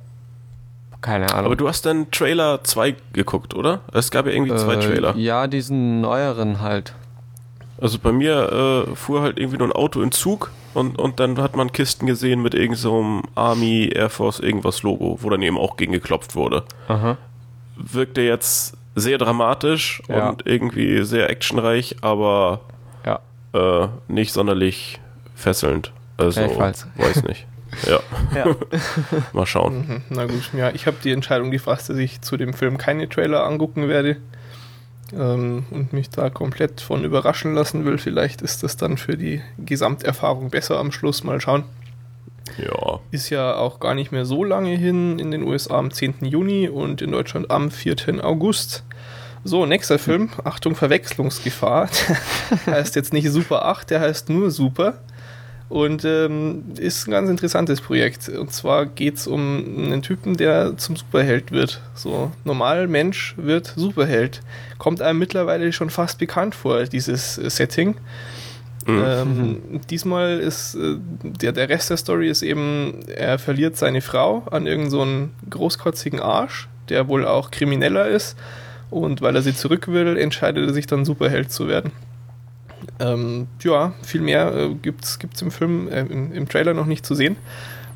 keine 1.02 1.30
Ahnung. 1.34 1.46
Aber 1.46 1.56
du 1.56 1.68
hast 1.68 1.84
dann 1.84 2.10
Trailer 2.10 2.64
2 2.64 2.94
geguckt, 3.12 3.54
oder? 3.54 3.80
Es 3.92 4.10
gab 4.10 4.24
ja 4.26 4.32
irgendwie 4.32 4.54
zwei 4.54 4.74
äh, 4.74 4.80
Trailer. 4.80 5.16
Ja, 5.16 5.48
diesen 5.48 6.00
neueren 6.00 6.60
halt. 6.60 6.94
Also 7.78 7.98
bei 7.98 8.12
mir 8.12 8.86
äh, 8.88 8.96
fuhr 8.96 9.20
halt 9.20 9.38
irgendwie 9.38 9.58
nur 9.58 9.68
ein 9.68 9.72
Auto 9.72 10.00
in 10.00 10.12
Zug 10.12 10.50
und, 10.74 10.98
und 10.98 11.20
dann 11.20 11.38
hat 11.38 11.56
man 11.56 11.72
Kisten 11.72 12.06
gesehen 12.06 12.42
mit 12.42 12.54
irgendeinem 12.54 12.76
so 12.76 13.22
Army, 13.34 13.90
Air 13.94 14.10
Force, 14.10 14.40
irgendwas 14.40 14.82
Logo, 14.82 15.18
wo 15.20 15.30
dann 15.30 15.42
eben 15.42 15.58
auch 15.58 15.76
gegen 15.76 15.92
geklopft 15.92 16.34
wurde. 16.34 16.64
Aha. 16.88 17.16
Wirkte 17.76 18.22
jetzt 18.22 18.76
sehr 18.94 19.18
dramatisch 19.18 20.02
ja. 20.08 20.28
und 20.28 20.46
irgendwie 20.46 21.02
sehr 21.04 21.30
actionreich, 21.30 21.96
aber 22.02 22.60
ja. 23.04 23.20
äh, 23.54 23.88
nicht 24.08 24.32
sonderlich 24.32 25.00
fesselnd. 25.34 25.92
Also, 26.16 26.40
ja, 26.40 26.58
weiß 26.58 27.22
nicht. 27.24 27.46
Ja. 27.86 28.00
ja. 28.36 28.54
Mal 29.32 29.46
schauen. 29.46 29.88
Mhm, 29.88 30.02
na 30.10 30.26
gut, 30.26 30.50
ja, 30.52 30.68
ich 30.74 30.86
habe 30.86 30.98
die 31.02 31.10
Entscheidung 31.10 31.50
gefasst, 31.50 31.88
dass 31.88 31.96
ich 31.96 32.20
zu 32.20 32.36
dem 32.36 32.52
Film 32.52 32.76
keine 32.76 33.08
Trailer 33.08 33.46
angucken 33.46 33.88
werde 33.88 34.18
ähm, 35.16 35.64
und 35.70 35.92
mich 35.92 36.10
da 36.10 36.30
komplett 36.30 36.80
von 36.80 37.04
überraschen 37.04 37.54
lassen 37.54 37.84
will. 37.84 37.98
Vielleicht 37.98 38.42
ist 38.42 38.62
das 38.62 38.76
dann 38.76 38.96
für 38.96 39.16
die 39.16 39.40
Gesamterfahrung 39.58 40.50
besser 40.50 40.78
am 40.78 40.92
Schluss. 40.92 41.24
Mal 41.24 41.40
schauen. 41.40 41.64
Ja. 42.58 43.00
Ist 43.10 43.30
ja 43.30 43.54
auch 43.54 43.80
gar 43.80 43.94
nicht 43.94 44.12
mehr 44.12 44.24
so 44.24 44.44
lange 44.44 44.76
hin. 44.76 45.18
In 45.18 45.30
den 45.30 45.42
USA 45.42 45.78
am 45.78 45.90
10. 45.90 46.16
Juni 46.22 46.68
und 46.68 47.02
in 47.02 47.12
Deutschland 47.12 47.50
am 47.50 47.70
4. 47.70 48.24
August. 48.24 48.84
So, 49.44 49.66
nächster 49.66 49.98
Film. 49.98 50.30
Achtung, 50.44 50.76
Verwechslungsgefahr. 50.76 51.88
der 52.66 52.74
heißt 52.74 52.94
jetzt 52.96 53.12
nicht 53.12 53.30
Super 53.30 53.64
8, 53.64 53.90
der 53.90 54.00
heißt 54.00 54.28
nur 54.28 54.50
Super. 54.50 54.98
Und 55.72 56.04
ähm, 56.04 56.64
ist 56.76 57.08
ein 57.08 57.12
ganz 57.12 57.30
interessantes 57.30 57.80
Projekt. 57.80 58.28
Und 58.28 58.52
zwar 58.52 58.84
geht 58.84 59.16
es 59.16 59.26
um 59.26 59.40
einen 59.74 60.02
Typen, 60.02 60.36
der 60.36 60.76
zum 60.76 60.96
Superheld 60.96 61.50
wird. 61.50 61.80
So, 61.94 62.30
normal 62.44 62.88
Mensch 62.88 63.34
wird 63.38 63.72
Superheld. 63.74 64.42
Kommt 64.76 65.00
einem 65.00 65.18
mittlerweile 65.18 65.72
schon 65.72 65.88
fast 65.88 66.18
bekannt 66.18 66.54
vor, 66.54 66.84
dieses 66.84 67.36
Setting. 67.36 67.94
Mhm. 68.86 69.02
Ähm, 69.02 69.80
diesmal 69.88 70.40
ist 70.40 70.74
äh, 70.74 70.96
der, 71.22 71.52
der 71.52 71.70
Rest 71.70 71.88
der 71.88 71.96
Story 71.96 72.28
ist 72.28 72.42
eben, 72.42 73.00
er 73.06 73.38
verliert 73.38 73.78
seine 73.78 74.02
Frau 74.02 74.42
an 74.50 74.66
irgendeinen 74.66 75.30
so 75.40 75.48
großkotzigen 75.48 76.20
Arsch, 76.20 76.68
der 76.90 77.08
wohl 77.08 77.26
auch 77.26 77.50
Krimineller 77.50 78.08
ist. 78.08 78.36
Und 78.90 79.22
weil 79.22 79.36
er 79.36 79.40
sie 79.40 79.54
zurück 79.54 79.88
will, 79.88 80.18
entscheidet 80.18 80.68
er 80.68 80.74
sich 80.74 80.86
dann 80.86 81.06
Superheld 81.06 81.50
zu 81.50 81.66
werden. 81.66 81.92
Ähm, 82.98 83.46
ja, 83.62 83.92
viel 84.02 84.20
mehr 84.20 84.54
äh, 84.54 84.74
gibt 84.74 85.04
es 85.04 85.18
im 85.40 85.50
Film, 85.50 85.88
äh, 85.88 86.00
im, 86.00 86.30
im, 86.32 86.46
Trailer 86.48 86.74
noch 86.74 86.86
nicht 86.86 87.06
zu 87.06 87.14
sehen. 87.14 87.36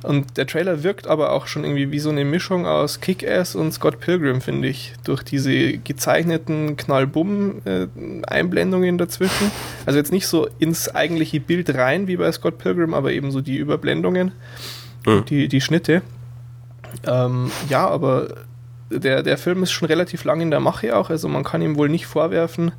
Und 0.02 0.36
der 0.36 0.46
Trailer 0.46 0.84
wirkt 0.84 1.06
aber 1.06 1.32
auch 1.32 1.46
schon 1.46 1.64
irgendwie 1.64 1.90
wie 1.90 1.98
so 1.98 2.10
eine 2.10 2.22
Mischung 2.24 2.66
aus 2.66 3.00
Kick-Ass 3.00 3.56
und 3.56 3.72
Scott 3.72 3.98
Pilgrim, 3.98 4.40
finde 4.40 4.68
ich. 4.68 4.92
Durch 5.04 5.24
diese 5.24 5.78
gezeichneten 5.78 6.76
Knallbumm-Einblendungen 6.76 8.98
dazwischen. 8.98 9.50
Also 9.84 9.98
jetzt 9.98 10.12
nicht 10.12 10.28
so 10.28 10.48
ins 10.58 10.94
eigentliche 10.94 11.40
Bild 11.40 11.74
rein 11.74 12.06
wie 12.06 12.16
bei 12.16 12.30
Scott 12.30 12.58
Pilgrim, 12.58 12.94
aber 12.94 13.12
eben 13.12 13.32
so 13.32 13.40
die 13.40 13.56
Überblendungen, 13.56 14.30
mhm. 15.06 15.24
die, 15.24 15.48
die 15.48 15.60
Schnitte. 15.60 16.02
Ähm, 17.04 17.50
ja, 17.68 17.88
aber 17.88 18.28
der, 18.90 19.22
der 19.22 19.38
Film 19.38 19.62
ist 19.62 19.72
schon 19.72 19.88
relativ 19.88 20.24
lang 20.24 20.40
in 20.40 20.50
der 20.50 20.60
Mache 20.60 20.96
auch, 20.96 21.10
also 21.10 21.28
man 21.28 21.44
kann 21.44 21.62
ihm 21.62 21.76
wohl 21.76 21.88
nicht 21.88 22.06
vorwerfen, 22.06 22.72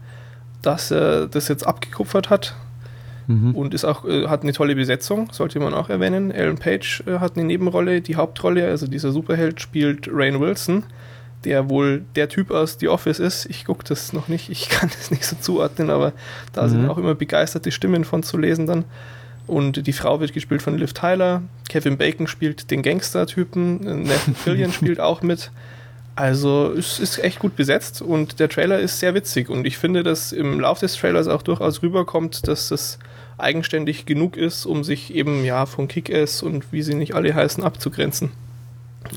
dass 0.62 0.92
er 0.92 1.28
das 1.28 1.48
jetzt 1.48 1.66
abgekupfert 1.66 2.30
hat. 2.30 2.56
Mhm. 3.28 3.56
Und 3.56 3.74
ist 3.74 3.84
auch, 3.84 4.06
äh, 4.06 4.28
hat 4.28 4.44
eine 4.44 4.54
tolle 4.54 4.76
Besetzung, 4.76 5.30
sollte 5.32 5.60
man 5.60 5.74
auch 5.74 5.90
erwähnen. 5.90 6.32
Alan 6.32 6.58
Page 6.58 7.04
äh, 7.08 7.20
hat 7.20 7.36
eine 7.36 7.46
Nebenrolle, 7.46 8.02
die 8.02 8.16
Hauptrolle, 8.16 8.68
also 8.68 8.88
dieser 8.88 9.12
Superheld 9.12 9.60
spielt 9.60 10.08
Rain 10.10 10.40
Wilson, 10.40 10.84
der 11.44 11.70
wohl 11.70 12.06
der 12.16 12.30
Typ 12.30 12.52
aus 12.52 12.78
The 12.80 12.88
Office 12.88 13.20
ist. 13.20 13.46
Ich 13.48 13.66
gucke 13.66 13.84
das 13.86 14.14
noch 14.14 14.30
nicht, 14.30 14.50
ich 14.50 14.70
kann 14.70 14.90
das 14.90 15.12
nicht 15.12 15.26
so 15.26 15.36
zuordnen, 15.36 15.90
aber 15.90 16.14
da 16.54 16.64
mhm. 16.64 16.70
sind 16.70 16.90
auch 16.90 16.98
immer 16.98 17.16
begeisterte 17.16 17.72
Stimmen 17.72 18.06
von 18.06 18.24
zu 18.24 18.38
lesen 18.38 18.66
dann. 18.66 18.86
Und 19.46 19.88
die 19.88 19.94
Frau 19.94 20.20
wird 20.20 20.34
gespielt 20.34 20.62
von 20.62 20.78
Liv 20.78 20.94
Tyler. 20.94 21.42
Kevin 21.70 21.98
Bacon 21.98 22.28
spielt 22.28 22.70
den 22.70 22.82
Gangster-Typen. 22.82 24.04
Nathan 24.04 24.36
Fillion 24.36 24.74
spielt 24.74 25.00
auch 25.00 25.22
mit. 25.22 25.52
Also 26.18 26.74
es 26.74 27.00
ist 27.00 27.24
echt 27.24 27.38
gut 27.38 27.56
besetzt 27.56 28.02
und 28.02 28.40
der 28.40 28.50
Trailer 28.50 28.80
ist 28.80 29.00
sehr 29.00 29.14
witzig 29.14 29.50
und 29.50 29.68
ich 29.68 29.78
finde, 29.78 30.02
dass 30.02 30.32
im 30.32 30.60
Lauf 30.60 30.80
des 30.80 30.96
Trailers 30.96 31.28
auch 31.28 31.44
durchaus 31.44 31.84
rüberkommt, 31.84 32.48
dass 32.48 32.70
das 32.70 32.98
eigenständig 33.38 34.08
genug 34.08 34.36
ist, 34.36 34.66
um 34.66 34.84
sich 34.84 35.14
eben 35.14 35.46
ja 35.46 35.68
von 35.68 35.88
Kick-Ass 35.88 36.42
und 36.42 36.74
wie 36.74 36.82
sie 36.82 36.96
nicht 36.96 37.14
alle 37.14 37.36
heißen 37.36 37.64
abzugrenzen. 37.64 38.32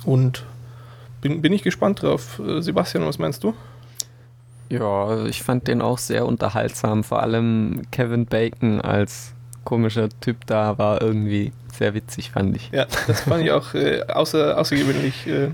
Und 0.04 0.44
bin, 1.22 1.40
bin 1.40 1.54
ich 1.54 1.62
gespannt 1.62 2.02
drauf. 2.02 2.38
Äh, 2.38 2.60
Sebastian, 2.60 3.06
was 3.06 3.18
meinst 3.18 3.44
du? 3.44 3.54
Ja, 4.68 5.24
ich 5.24 5.42
fand 5.42 5.68
den 5.68 5.80
auch 5.80 5.96
sehr 5.96 6.26
unterhaltsam. 6.26 7.02
Vor 7.02 7.22
allem 7.22 7.82
Kevin 7.92 8.26
Bacon 8.26 8.82
als 8.82 9.32
komischer 9.64 10.10
Typ 10.20 10.44
da 10.46 10.76
war 10.76 11.00
irgendwie 11.00 11.52
sehr 11.72 11.94
witzig, 11.94 12.30
fand 12.30 12.56
ich. 12.56 12.70
Ja, 12.72 12.86
das 13.06 13.22
fand 13.22 13.42
ich 13.42 13.52
auch 13.52 13.72
äh, 13.72 14.02
außer, 14.02 14.58
außergewöhnlich. 14.58 15.26
Äh, 15.26 15.48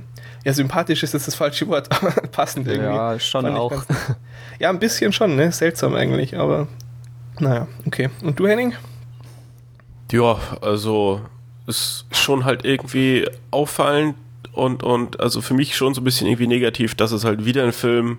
ja, 0.46 0.52
sympathisch 0.52 1.02
ist 1.02 1.12
jetzt 1.12 1.26
das 1.26 1.34
falsche 1.34 1.66
Wort, 1.66 1.90
aber 1.90 2.12
passend 2.28 2.68
irgendwie. 2.68 2.86
Ja, 2.86 3.18
schon 3.18 3.46
auch. 3.46 3.70
Ganz, 3.70 3.86
ja, 4.60 4.70
ein 4.70 4.78
bisschen 4.78 5.12
schon, 5.12 5.34
ne? 5.34 5.50
Seltsam 5.50 5.96
eigentlich, 5.96 6.38
aber 6.38 6.68
naja, 7.40 7.66
okay. 7.84 8.10
Und 8.22 8.38
du, 8.38 8.46
Henning? 8.46 8.72
Ja, 10.12 10.38
also 10.60 11.20
ist 11.66 12.06
schon 12.12 12.44
halt 12.44 12.64
irgendwie 12.64 13.28
auffallend 13.50 14.14
und, 14.52 14.84
und 14.84 15.18
also 15.18 15.40
für 15.40 15.54
mich 15.54 15.74
schon 15.74 15.94
so 15.94 16.00
ein 16.00 16.04
bisschen 16.04 16.28
irgendwie 16.28 16.46
negativ, 16.46 16.94
dass 16.94 17.10
es 17.10 17.24
halt 17.24 17.44
wieder 17.44 17.64
ein 17.64 17.72
Film 17.72 18.18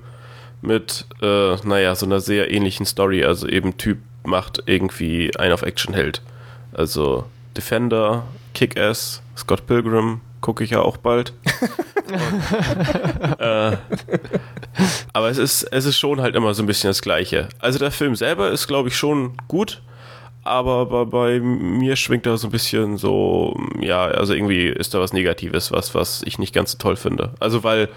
mit, 0.62 1.06
äh, 1.22 1.56
naja, 1.64 1.96
so 1.96 2.06
einer 2.06 2.20
sehr 2.20 2.52
ähnlichen 2.52 2.86
Story, 2.86 3.24
also 3.24 3.48
eben 3.48 3.78
Typ 3.78 4.00
macht 4.26 4.64
irgendwie 4.66 5.32
einen 5.38 5.54
auf 5.54 5.62
Action 5.62 5.94
hält. 5.94 6.22
Also 6.74 7.24
Defender, 7.56 8.24
Kick-Ass, 8.54 9.22
Scott 9.38 9.66
Pilgrim, 9.66 10.20
gucke 10.48 10.64
ich 10.64 10.70
ja 10.70 10.82
auch 10.82 10.96
bald. 10.96 11.34
Und, 12.08 13.40
äh, 13.42 13.78
aber 15.12 15.30
es 15.30 15.38
ist, 15.38 15.64
es 15.64 15.84
ist 15.84 16.00
schon 16.00 16.22
halt 16.22 16.38
immer 16.38 16.54
so 16.54 16.64
ein 16.64 16.68
bisschen 16.68 16.90
das 16.90 17.02
Gleiche. 17.02 17.50
Also 17.60 17.80
der 17.80 17.92
Film 17.92 18.16
selber 18.16 18.50
ist, 18.50 18.66
glaube 18.66 18.88
ich, 18.88 18.96
schon 18.96 19.34
gut, 19.50 19.82
aber 20.46 20.86
bei, 20.86 21.04
bei, 21.04 21.40
mir 21.42 21.98
schwingt 21.98 22.26
da 22.26 22.38
so 22.38 22.48
ein 22.48 22.52
bisschen 22.52 22.96
so, 22.96 23.60
ja, 23.82 24.06
also 24.06 24.34
irgendwie 24.34 24.68
ist 24.68 24.94
da 24.94 25.02
was 25.02 25.12
Negatives, 25.12 25.74
was, 25.74 25.94
was 25.94 26.24
ich 26.24 26.40
nicht 26.40 26.56
ganz 26.56 26.72
so 26.72 26.78
toll 26.78 26.96
finde. 26.96 27.34
Also 27.42 27.66
weil, 27.66 27.90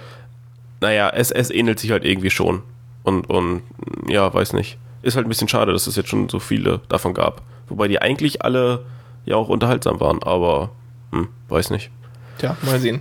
naja, 0.81 1.09
es, 1.11 1.31
es 1.31 1.51
ähnelt 1.51 1.79
sich 1.79 1.93
halt 1.93 2.05
irgendwie 2.05 2.31
schon. 2.31 2.65
Und, 3.05 3.31
und 3.31 3.63
ja, 4.09 4.35
weiß 4.35 4.55
nicht. 4.55 4.77
Ist 5.03 5.15
halt 5.15 5.25
ein 5.25 5.29
bisschen 5.29 5.47
schade, 5.47 5.73
dass 5.73 5.87
es 5.87 5.95
jetzt 5.95 6.09
schon 6.09 6.29
so 6.29 6.41
viele 6.41 6.81
davon 6.89 7.15
gab. 7.15 7.43
Wobei 7.69 7.87
die 7.87 8.03
eigentlich 8.03 8.43
alle 8.43 8.85
ja 9.25 9.37
auch 9.37 9.49
unterhaltsam 9.49 10.01
waren, 10.01 10.21
aber 10.25 10.71
hm, 11.13 11.29
weiß 11.49 11.71
nicht. 11.71 11.93
Tja, 12.41 12.57
mal 12.63 12.81
sehen. 12.81 13.01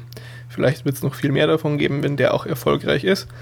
Vielleicht 0.49 0.83
wird 0.83 0.95
es 0.95 1.01
noch 1.01 1.15
viel 1.15 1.31
mehr 1.31 1.47
davon 1.47 1.77
geben, 1.77 2.03
wenn 2.03 2.17
der 2.17 2.33
auch 2.33 2.45
erfolgreich 2.45 3.03
ist. 3.03 3.27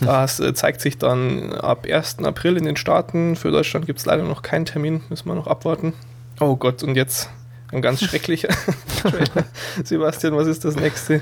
Das 0.00 0.40
äh, 0.40 0.54
zeigt 0.54 0.80
sich 0.80 0.96
dann 0.96 1.52
ab 1.52 1.86
1. 1.90 2.20
April 2.20 2.56
in 2.56 2.64
den 2.64 2.76
Staaten. 2.76 3.36
Für 3.36 3.50
Deutschland 3.50 3.84
gibt 3.84 3.98
es 3.98 4.06
leider 4.06 4.22
noch 4.22 4.40
keinen 4.40 4.64
Termin, 4.64 5.02
müssen 5.10 5.28
wir 5.28 5.34
noch 5.34 5.48
abwarten. 5.48 5.92
Oh 6.40 6.56
Gott, 6.56 6.82
und 6.82 6.94
jetzt 6.94 7.28
ein 7.72 7.82
ganz 7.82 8.00
schrecklicher 8.04 8.48
Trailer. 9.02 9.44
Sebastian, 9.84 10.34
was 10.36 10.46
ist 10.46 10.64
das 10.64 10.76
nächste? 10.76 11.20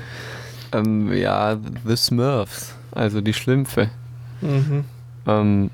Ähm, 0.71 1.11
ja, 1.11 1.57
The 1.85 1.97
Smurfs, 1.97 2.73
also 2.91 3.19
die 3.19 3.33
Schlümpfe. 3.33 3.89
Mhm. 4.39 4.85
Ähm, 5.27 5.69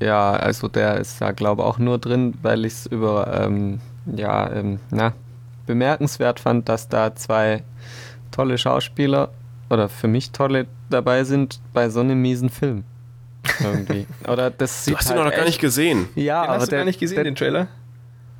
ja, 0.00 0.32
also 0.32 0.68
der 0.68 0.98
ist 0.98 1.20
da 1.20 1.32
glaube 1.32 1.62
ich 1.62 1.68
auch 1.68 1.78
nur 1.78 1.98
drin, 1.98 2.34
weil 2.40 2.64
ich 2.64 2.72
es 2.74 2.86
über, 2.86 3.42
ähm, 3.42 3.80
ja, 4.06 4.50
ähm, 4.50 4.80
na, 4.90 5.12
bemerkenswert 5.68 6.40
fand, 6.40 6.68
dass 6.68 6.88
da 6.88 7.14
zwei 7.14 7.62
tolle 8.32 8.58
Schauspieler 8.58 9.30
oder 9.70 9.88
für 9.88 10.08
mich 10.08 10.32
tolle 10.32 10.66
dabei 10.90 11.22
sind 11.22 11.60
bei 11.72 11.90
so 11.90 12.00
einem 12.00 12.20
miesen 12.20 12.48
Film. 12.50 12.84
Irgendwie. 13.60 14.06
Oder 14.28 14.50
das 14.50 14.84
du 14.84 14.96
hast 14.96 15.08
halt 15.08 15.18
ihn 15.18 15.24
noch 15.24 15.32
gar 15.32 15.44
nicht 15.44 15.60
gesehen. 15.60 16.08
Ja, 16.14 16.42
den 16.42 16.50
aber 16.50 16.60
hast 16.60 16.66
du 16.66 16.70
der, 16.70 16.78
gar 16.80 16.84
nicht 16.84 17.00
gesehen, 17.00 17.16
der, 17.16 17.24
den 17.24 17.34
Trailer? 17.34 17.68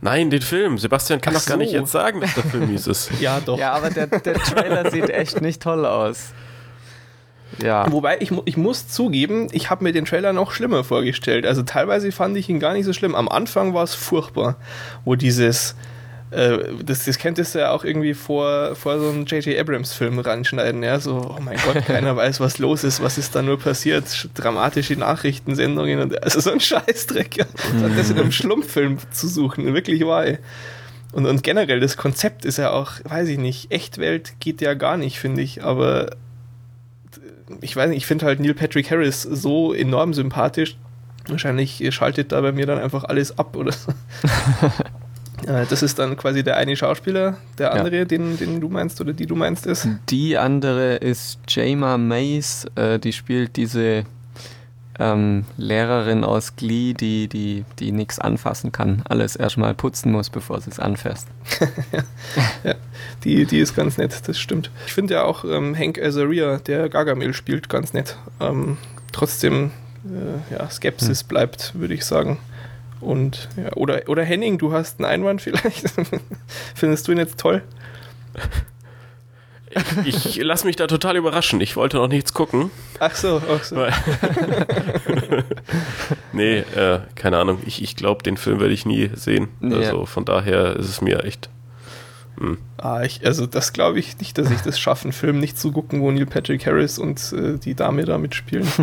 Nein, 0.01 0.31
den 0.31 0.43
Film. 0.43 0.79
Sebastian 0.79 1.21
kann 1.21 1.35
Ach 1.35 1.41
doch 1.41 1.47
gar 1.47 1.57
so. 1.57 1.63
nicht 1.63 1.73
jetzt 1.73 1.93
sagen, 1.93 2.21
dass 2.21 2.35
der 2.35 2.45
Film 2.45 2.71
mies 2.71 2.87
ist. 2.87 3.11
ja, 3.21 3.41
doch. 3.41 3.59
Ja, 3.59 3.73
aber 3.73 3.91
der, 3.91 4.07
der 4.07 4.35
Trailer 4.35 4.91
sieht 4.91 5.11
echt 5.11 5.41
nicht 5.41 5.63
toll 5.63 5.87
aus. 5.87 6.33
Ja. 7.63 7.91
Wobei, 7.91 8.19
ich, 8.21 8.31
ich 8.45 8.57
muss 8.57 8.89
zugeben, 8.89 9.49
ich 9.53 9.71
habe 9.71 9.83
mir 9.83 9.93
den 9.93 10.05
Trailer 10.05 10.33
noch 10.33 10.53
schlimmer 10.53 10.85
vorgestellt. 10.85 11.47
Also 11.47 11.63
teilweise 11.63 12.13
fand 12.13 12.37
ich 12.37 12.49
ihn 12.49 12.61
gar 12.61 12.75
nicht 12.75 12.85
so 12.85 12.93
schlimm. 12.93 13.15
Am 13.15 13.29
Anfang 13.29 13.75
war 13.75 13.85
es 13.85 13.95
furchtbar, 13.95 14.57
wo 15.05 15.15
dieses 15.15 15.75
das, 16.31 17.05
das 17.07 17.19
könntest 17.19 17.55
du 17.55 17.61
ja 17.61 17.71
auch 17.71 17.85
irgendwie 17.85 18.13
vor, 18.13 18.75
vor 18.75 18.99
so 19.01 19.09
einem 19.09 19.25
J.J. 19.25 19.59
Abrams-Film 19.59 20.19
ranschneiden, 20.19 20.83
ja, 20.83 21.01
so, 21.01 21.35
oh 21.37 21.41
mein 21.41 21.57
Gott, 21.65 21.85
keiner 21.87 22.17
weiß, 22.17 22.41
was 22.41 22.59
los 22.59 22.85
ist, 22.85 23.03
was 23.03 23.17
ist 23.17 23.35
da 23.35 23.43
nur 23.43 23.59
passiert, 23.59 24.29
dramatische 24.35 24.95
Nachrichtensendungen 24.97 26.01
und 26.01 26.23
also 26.23 26.41
so 26.41 26.51
ein 26.51 26.61
Scheißdreck, 26.61 27.37
ja. 27.39 27.47
Mhm. 27.73 27.97
das 27.97 28.11
in 28.11 28.19
einem 28.19 28.33
Schlumpffilm 28.33 28.99
zu 29.11 29.27
suchen, 29.27 29.73
wirklich 29.73 30.05
wahr. 30.05 30.27
Und, 31.13 31.25
und 31.25 31.43
generell, 31.43 31.81
das 31.81 31.97
Konzept 31.97 32.45
ist 32.45 32.59
ja 32.59 32.71
auch, 32.71 32.93
weiß 33.05 33.29
ich 33.29 33.39
nicht, 33.39 33.73
Echtwelt 33.73 34.35
geht 34.41 34.61
ja 34.61 34.75
gar 34.75 34.99
nicht, 34.99 35.19
finde 35.19 35.41
ich, 35.41 35.65
aber 35.65 36.11
ich 37.63 37.75
weiß 37.75 37.89
nicht, 37.89 37.99
ich 37.99 38.07
finde 38.07 38.27
halt 38.27 38.41
Neil 38.41 38.53
Patrick 38.53 38.91
Harris 38.91 39.23
so 39.23 39.73
enorm 39.73 40.13
sympathisch. 40.13 40.77
Wahrscheinlich 41.29 41.83
schaltet 41.95 42.33
da 42.33 42.41
bei 42.43 42.53
mir 42.53 42.67
dann 42.67 42.79
einfach 42.79 43.05
alles 43.05 43.39
ab 43.39 43.57
oder 43.57 43.73
so. 43.73 43.93
Äh, 45.49 45.67
das 45.67 45.83
ist 45.83 45.99
dann 45.99 46.17
quasi 46.17 46.45
der 46.45 46.57
eine 46.57 46.77
Schauspieler. 46.77 47.39
Der 47.57 47.73
andere, 47.73 47.99
ja. 47.99 48.05
den, 48.05 48.37
den 48.37 48.61
du 48.61 48.69
meinst 48.69 49.01
oder 49.01 49.13
die 49.13 49.27
du 49.27 49.35
meinst, 49.35 49.67
ist? 49.67 49.89
Die 50.11 50.37
andere 50.37 50.97
ist 50.97 51.39
Jama 51.49 51.97
Mays. 51.97 52.67
Äh, 52.75 52.99
die 52.99 53.13
spielt 53.13 53.57
diese 53.57 54.05
ähm, 54.99 55.45
Lehrerin 55.57 56.25
aus 56.25 56.57
Glee, 56.57 56.93
die, 56.93 57.29
die, 57.29 57.65
die 57.79 57.93
nichts 57.93 58.19
anfassen 58.19 58.73
kann. 58.73 59.03
Alles 59.09 59.37
erstmal 59.37 59.75
putzen 59.75 60.13
muss, 60.13 60.29
bevor 60.29 60.61
sie 60.61 60.71
es 60.71 60.79
anfasst. 60.79 61.29
ja, 62.65 62.75
die, 63.25 63.47
die 63.47 63.61
ist 63.61 63.75
ganz 63.75 63.97
nett, 63.97 64.21
das 64.27 64.39
stimmt. 64.39 64.71
Ich 64.87 64.93
finde 64.93 65.15
ja 65.15 65.23
auch 65.23 65.45
ähm, 65.45 65.77
Hank 65.77 65.99
Azaria, 65.99 66.59
der 66.59 66.89
Gargamel 66.89 67.33
spielt, 67.33 67.69
ganz 67.69 67.93
nett. 67.93 68.17
Ähm, 68.41 68.77
trotzdem, 69.13 69.71
äh, 70.05 70.55
ja, 70.55 70.69
Skepsis 70.69 71.23
hm. 71.23 71.29
bleibt, 71.29 71.73
würde 71.75 71.95
ich 71.95 72.05
sagen. 72.05 72.39
Und 73.01 73.49
ja, 73.57 73.73
oder, 73.75 74.03
oder 74.09 74.25
Henning, 74.25 74.59
du 74.59 74.73
hast 74.73 74.99
einen 74.99 75.07
Einwand 75.07 75.43
vielleicht. 75.43 75.87
Findest 76.75 77.09
du 77.09 77.13
ihn 77.13 77.19
jetzt 77.19 77.39
toll? 77.39 77.63
Ich, 80.05 80.27
ich 80.27 80.37
lasse 80.43 80.67
mich 80.67 80.77
da 80.77 80.87
total 80.87 81.17
überraschen. 81.17 81.61
Ich 81.61 81.77
wollte 81.77 81.99
noch 81.99 82.09
nichts 82.09 82.33
gucken. 82.33 82.71
Ach 83.01 83.15
so, 83.15 83.41
ach 83.49 83.63
so. 83.63 83.77
nee, 86.33 86.59
äh, 86.59 87.01
keine 87.15 87.39
Ahnung. 87.39 87.61
Ich, 87.67 87.83
ich 87.83 87.95
glaube, 87.95 88.23
den 88.23 88.37
Film 88.37 88.61
werde 88.61 88.73
ich 88.73 88.87
nie 88.87 89.11
sehen. 89.15 89.49
Nee, 89.61 89.77
also 89.77 90.07
von 90.07 90.25
daher 90.25 90.77
ist 90.77 90.89
es 90.89 91.01
mir 91.01 91.25
echt 91.25 91.51
hm. 92.39 92.59
Ah, 92.77 93.03
ich, 93.03 93.27
also 93.27 93.47
das 93.47 93.73
glaube 93.73 93.99
ich 93.99 94.19
nicht, 94.19 94.39
dass 94.39 94.51
ich 94.51 94.61
das 94.61 94.79
schaffe, 94.79 95.05
einen 95.05 95.13
Film 95.13 95.41
nicht 95.41 95.59
zu 95.59 95.73
gucken, 95.73 96.01
wo 96.01 96.11
Neil 96.11 96.27
Patrick 96.27 96.65
Harris 96.67 96.99
und 96.99 97.33
äh, 97.33 97.59
die 97.59 97.75
Dame 97.75 98.05
da 98.05 98.19
mitspielen. 98.19 98.67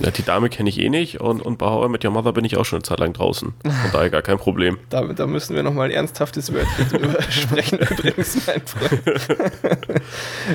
Ja, 0.00 0.10
die 0.10 0.22
Dame 0.22 0.48
kenne 0.48 0.70
ich 0.70 0.80
eh 0.80 0.88
nicht 0.88 1.20
und, 1.20 1.42
und 1.42 1.58
bei 1.58 1.66
How 1.66 1.86
I 1.86 1.88
Met 1.90 2.02
Your 2.02 2.12
Mother 2.12 2.32
bin 2.32 2.46
ich 2.46 2.56
auch 2.56 2.64
schon 2.64 2.78
eine 2.78 2.82
Zeit 2.82 2.98
lang 2.98 3.12
draußen. 3.12 3.52
Von 3.62 3.90
daher 3.92 4.08
gar 4.08 4.22
kein 4.22 4.38
Problem. 4.38 4.78
Da, 4.88 5.04
da 5.04 5.26
müssen 5.26 5.54
wir 5.54 5.62
nochmal 5.62 5.88
ein 5.88 5.90
ernsthaftes 5.90 6.52
Wörtchen 6.52 6.88
drüber 6.88 7.22
sprechen 7.30 7.78
übrigens, 7.78 8.46
mein 8.46 8.62
Freund. 8.62 9.02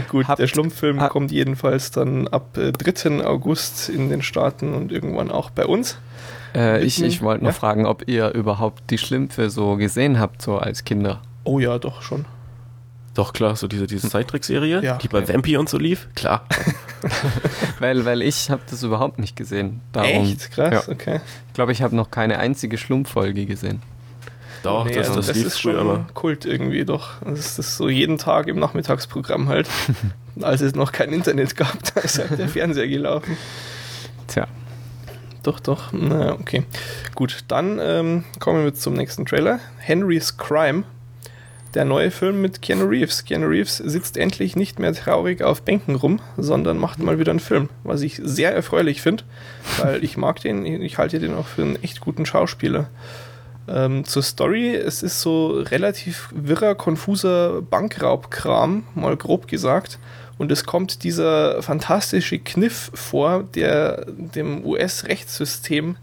Gut, 0.10 0.27
Habt, 0.27 0.39
der 0.39 0.48
Schlumpffilm 0.48 0.98
kommt 1.10 1.32
jedenfalls 1.32 1.91
dann 1.91 2.27
ab 2.27 2.58
äh, 2.58 2.72
3. 2.72 3.24
August 3.25 3.89
in 3.89 4.10
den 4.10 4.24
Staaten 4.24 4.74
und 4.74 4.91
irgendwann 4.91 5.32
auch 5.32 5.51
bei 5.51 5.65
uns. 5.65 5.98
Äh, 6.56 6.84
ich 6.84 7.01
ich 7.01 7.22
wollte 7.22 7.44
noch 7.44 7.51
ja? 7.51 7.58
fragen, 7.58 7.86
ob 7.86 8.08
ihr 8.08 8.34
überhaupt 8.34 8.89
die 8.89 8.98
Schlümpfe 8.98 9.50
so 9.50 9.75
gesehen 9.75 10.20
habt, 10.20 10.41
so 10.41 10.58
als 10.58 10.84
Kinder. 10.84 11.22
Oh 11.48 11.60
ja, 11.60 11.80
doch 11.80 12.01
schon. 12.01 12.25
Doch, 13.13 13.32
klar, 13.32 13.56
so 13.56 13.68
diese, 13.68 13.88
diese 13.88 14.10
Zeittrickserie, 14.10 14.82
ja, 14.84 14.98
die 14.98 15.08
bei 15.08 15.22
ja. 15.22 15.30
Vampy 15.30 15.56
und 15.58 15.70
so 15.70 15.77
lief, 15.77 16.10
klar. 16.13 16.46
weil, 17.80 18.06
weil 18.06 18.22
ich 18.22 18.51
habe 18.51 18.62
das 18.70 18.84
überhaupt 18.84 19.18
nicht 19.18 19.36
gesehen. 19.36 19.80
Darum, 19.94 20.24
Echt? 20.24 20.51
Krass, 20.51 20.86
ja. 20.86 20.94
okay. 20.94 21.22
Ich 21.48 21.54
glaube, 21.54 21.72
ich 21.72 21.82
habe 21.82 21.96
noch 21.96 22.12
keine 22.12 22.38
einzige 22.38 22.77
Schlumpffolge 22.77 23.46
gesehen. 23.46 23.82
Doch, 24.62 24.86
nee, 24.86 24.94
das, 24.94 25.08
also 25.08 25.20
das, 25.20 25.27
das 25.27 25.38
lief 25.38 25.48
ist 25.48 25.60
schon 25.60 25.80
immer. 25.80 26.06
Kult 26.13 26.46
irgendwie 26.46 26.84
doch. 26.84 27.22
Das 27.24 27.58
ist 27.58 27.77
so 27.77 27.88
jeden 27.88 28.18
Tag 28.18 28.48
im 28.48 28.60
Nachmittagsprogramm 28.60 29.48
halt. 29.48 29.70
Als 30.42 30.60
es 30.60 30.75
noch 30.75 30.92
kein 30.92 31.13
Internet 31.13 31.56
gab, 31.56 31.77
da 31.96 32.01
ist 32.01 32.20
halt 32.20 32.38
der 32.38 32.50
Fernseher 32.50 32.89
gelaufen. 32.89 33.38
Tja. 34.27 34.48
Doch, 35.44 35.62
doch. 35.62 35.94
Na, 35.94 36.34
okay. 36.34 36.66
Gut, 37.16 37.46
dann 37.48 37.80
ähm, 37.82 38.25
kommen 38.39 38.66
wir 38.66 38.74
zum 38.74 38.96
nächsten 38.96 39.25
Trailer. 39.25 39.60
Henry's 39.80 40.38
Crime 40.38 40.84
der 41.75 41.86
neue 41.86 42.12
Film 42.12 42.41
mit 42.41 42.62
Keanu 42.62 42.86
Reeves. 42.86 43.25
Keanu 43.25 43.47
Reeves 43.47 43.77
sitzt 43.77 44.17
endlich 44.17 44.55
nicht 44.55 44.79
mehr 44.79 44.93
traurig 44.93 45.41
auf 45.41 45.62
Bänken 45.62 45.95
rum, 45.95 46.19
sondern 46.38 46.77
macht 46.77 47.00
mal 47.00 47.19
wieder 47.19 47.31
einen 47.31 47.39
Film, 47.39 47.69
was 47.83 48.01
ich 48.01 48.19
sehr 48.24 48.53
erfreulich 48.53 49.01
finde, 49.01 49.24
weil 49.77 50.03
ich 50.03 50.17
mag 50.17 50.41
den, 50.41 50.65
ich 50.65 50.97
halte 50.97 51.19
den 51.19 51.33
auch 51.33 51.47
für 51.47 51.63
einen 51.63 51.81
echt 51.83 52.00
guten 52.00 52.25
Schauspieler. 52.25 52.89
Ähm, 53.67 54.05
zur 54.05 54.24
Story, 54.24 54.75
es 54.75 55.03
ist 55.03 55.21
so 55.21 55.59
relativ 55.59 56.29
wirrer, 56.33 56.75
konfuser 56.75 57.62
Bankraubkram, 57.62 58.83
mal 58.95 59.17
grob 59.17 59.47
gesagt. 59.47 60.00
Und 60.38 60.51
es 60.51 60.65
kommt 60.65 61.03
dieser 61.03 61.62
fantastische 61.63 62.39
Kniff 62.39 62.91
vor, 62.93 63.43
der 63.55 64.05
dem 64.07 64.63
US-Rechtssystem 64.65 65.97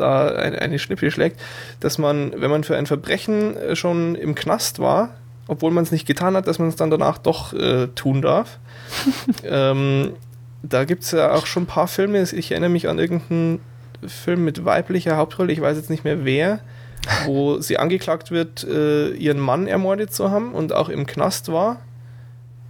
da 0.00 0.28
eine, 0.28 0.60
eine 0.60 0.78
Schnippe 0.78 1.10
schlägt, 1.10 1.40
dass 1.80 1.98
man, 1.98 2.32
wenn 2.36 2.50
man 2.50 2.64
für 2.64 2.76
ein 2.76 2.86
Verbrechen 2.86 3.56
äh, 3.56 3.76
schon 3.76 4.14
im 4.14 4.34
Knast 4.34 4.78
war, 4.78 5.10
obwohl 5.46 5.70
man 5.70 5.82
es 5.84 5.92
nicht 5.92 6.06
getan 6.06 6.36
hat, 6.36 6.46
dass 6.46 6.58
man 6.58 6.68
es 6.68 6.76
dann 6.76 6.90
danach 6.90 7.18
doch 7.18 7.52
äh, 7.52 7.88
tun 7.88 8.22
darf. 8.22 8.58
ähm, 9.44 10.12
da 10.62 10.84
gibt 10.84 11.04
es 11.04 11.12
ja 11.12 11.32
auch 11.32 11.46
schon 11.46 11.64
ein 11.64 11.66
paar 11.66 11.88
Filme. 11.88 12.22
Ich 12.22 12.50
erinnere 12.50 12.70
mich 12.70 12.88
an 12.88 12.98
irgendeinen 12.98 13.60
Film 14.06 14.44
mit 14.44 14.64
weiblicher 14.64 15.16
Hauptrolle, 15.16 15.52
ich 15.52 15.60
weiß 15.60 15.76
jetzt 15.76 15.90
nicht 15.90 16.04
mehr 16.04 16.24
wer, 16.24 16.60
wo 17.24 17.58
sie 17.60 17.78
angeklagt 17.78 18.30
wird, 18.30 18.64
äh, 18.64 19.10
ihren 19.10 19.40
Mann 19.40 19.66
ermordet 19.66 20.12
zu 20.12 20.30
haben 20.30 20.52
und 20.52 20.72
auch 20.72 20.88
im 20.88 21.06
Knast 21.06 21.50
war. 21.50 21.80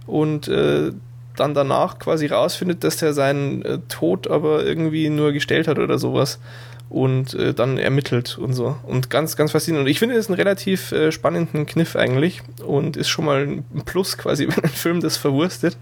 Und 0.07 0.47
äh, 0.47 0.91
dann 1.35 1.53
danach 1.53 1.99
quasi 1.99 2.27
rausfindet, 2.27 2.83
dass 2.83 3.01
er 3.01 3.13
seinen 3.13 3.63
äh, 3.63 3.79
Tod 3.87 4.29
aber 4.29 4.63
irgendwie 4.65 5.09
nur 5.09 5.31
gestellt 5.31 5.67
hat 5.67 5.79
oder 5.79 5.97
sowas 5.97 6.39
und 6.89 7.35
äh, 7.35 7.53
dann 7.53 7.77
ermittelt 7.77 8.37
und 8.37 8.53
so. 8.53 8.75
Und 8.83 9.09
ganz, 9.09 9.35
ganz 9.35 9.51
faszinierend. 9.51 9.85
Und 9.85 9.91
ich 9.91 9.99
finde 9.99 10.15
es 10.15 10.27
einen 10.27 10.35
relativ 10.35 10.91
äh, 10.91 11.11
spannenden 11.11 11.65
Kniff 11.65 11.95
eigentlich 11.95 12.41
und 12.65 12.97
ist 12.97 13.09
schon 13.09 13.25
mal 13.25 13.43
ein 13.43 13.63
Plus 13.85 14.17
quasi, 14.17 14.47
wenn 14.49 14.63
ein 14.63 14.69
Film 14.69 14.99
das 14.99 15.17
verwurstet. 15.17 15.77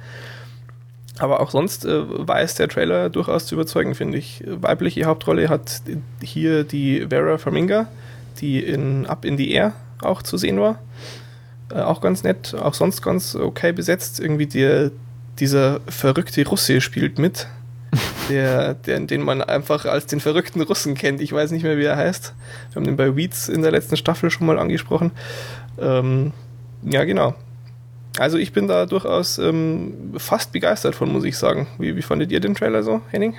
Aber 1.20 1.40
auch 1.40 1.50
sonst 1.50 1.86
äh, 1.86 2.04
weiß 2.06 2.56
der 2.56 2.68
Trailer 2.68 3.10
durchaus 3.10 3.48
zu 3.48 3.56
überzeugen, 3.56 3.96
finde 3.96 4.18
ich. 4.18 4.44
Weibliche 4.46 5.06
Hauptrolle 5.06 5.50
hat 5.50 5.82
hier 6.22 6.64
die 6.64 7.08
Vera 7.10 7.38
Farminga, 7.38 7.88
die 8.40 8.60
in 8.60 9.08
Up 9.08 9.26
in 9.26 9.38
the 9.38 9.50
Air 9.52 9.74
auch 10.02 10.22
zu 10.22 10.38
sehen 10.38 10.60
war. 10.60 10.80
Äh, 11.72 11.82
auch 11.82 12.02
ganz 12.02 12.24
nett, 12.24 12.54
auch 12.54 12.74
sonst 12.74 13.02
ganz 13.02 13.34
okay 13.36 13.72
besetzt. 13.72 14.20
Irgendwie 14.20 14.46
der, 14.46 14.92
dieser 15.40 15.80
verrückte 15.88 16.46
Russe 16.46 16.82
spielt 16.82 17.18
mit, 17.18 17.48
der, 18.30 18.74
der, 18.74 19.00
den 19.00 19.22
man 19.22 19.42
einfach 19.42 19.86
als 19.86 20.06
den 20.06 20.20
verrückten 20.20 20.62
Russen 20.62 20.96
kennt. 20.96 21.22
Ich 21.22 21.32
weiß 21.32 21.52
nicht 21.52 21.64
mehr, 21.64 21.78
wie 21.78 21.84
er 21.84 21.98
heißt. 21.98 22.34
Wir 22.70 22.76
haben 22.76 22.86
den 22.86 22.98
bei 22.98 23.16
Weeds 23.16 23.50
in 23.50 23.62
der 23.62 23.72
letzten 23.72 23.98
Staffel 23.98 24.30
schon 24.32 24.48
mal 24.48 24.60
angesprochen. 24.60 25.12
Ähm, 25.80 26.34
ja, 26.84 27.04
genau. 27.04 27.36
Also 28.18 28.38
ich 28.38 28.52
bin 28.52 28.68
da 28.68 28.86
durchaus 28.86 29.38
ähm, 29.38 30.14
fast 30.18 30.52
begeistert 30.52 30.96
von, 30.96 31.12
muss 31.12 31.24
ich 31.24 31.38
sagen. 31.38 31.68
Wie, 31.78 31.96
wie 31.96 32.02
fandet 32.02 32.32
ihr 32.32 32.40
den 32.40 32.56
Trailer 32.56 32.84
so, 32.84 33.02
Henning? 33.12 33.36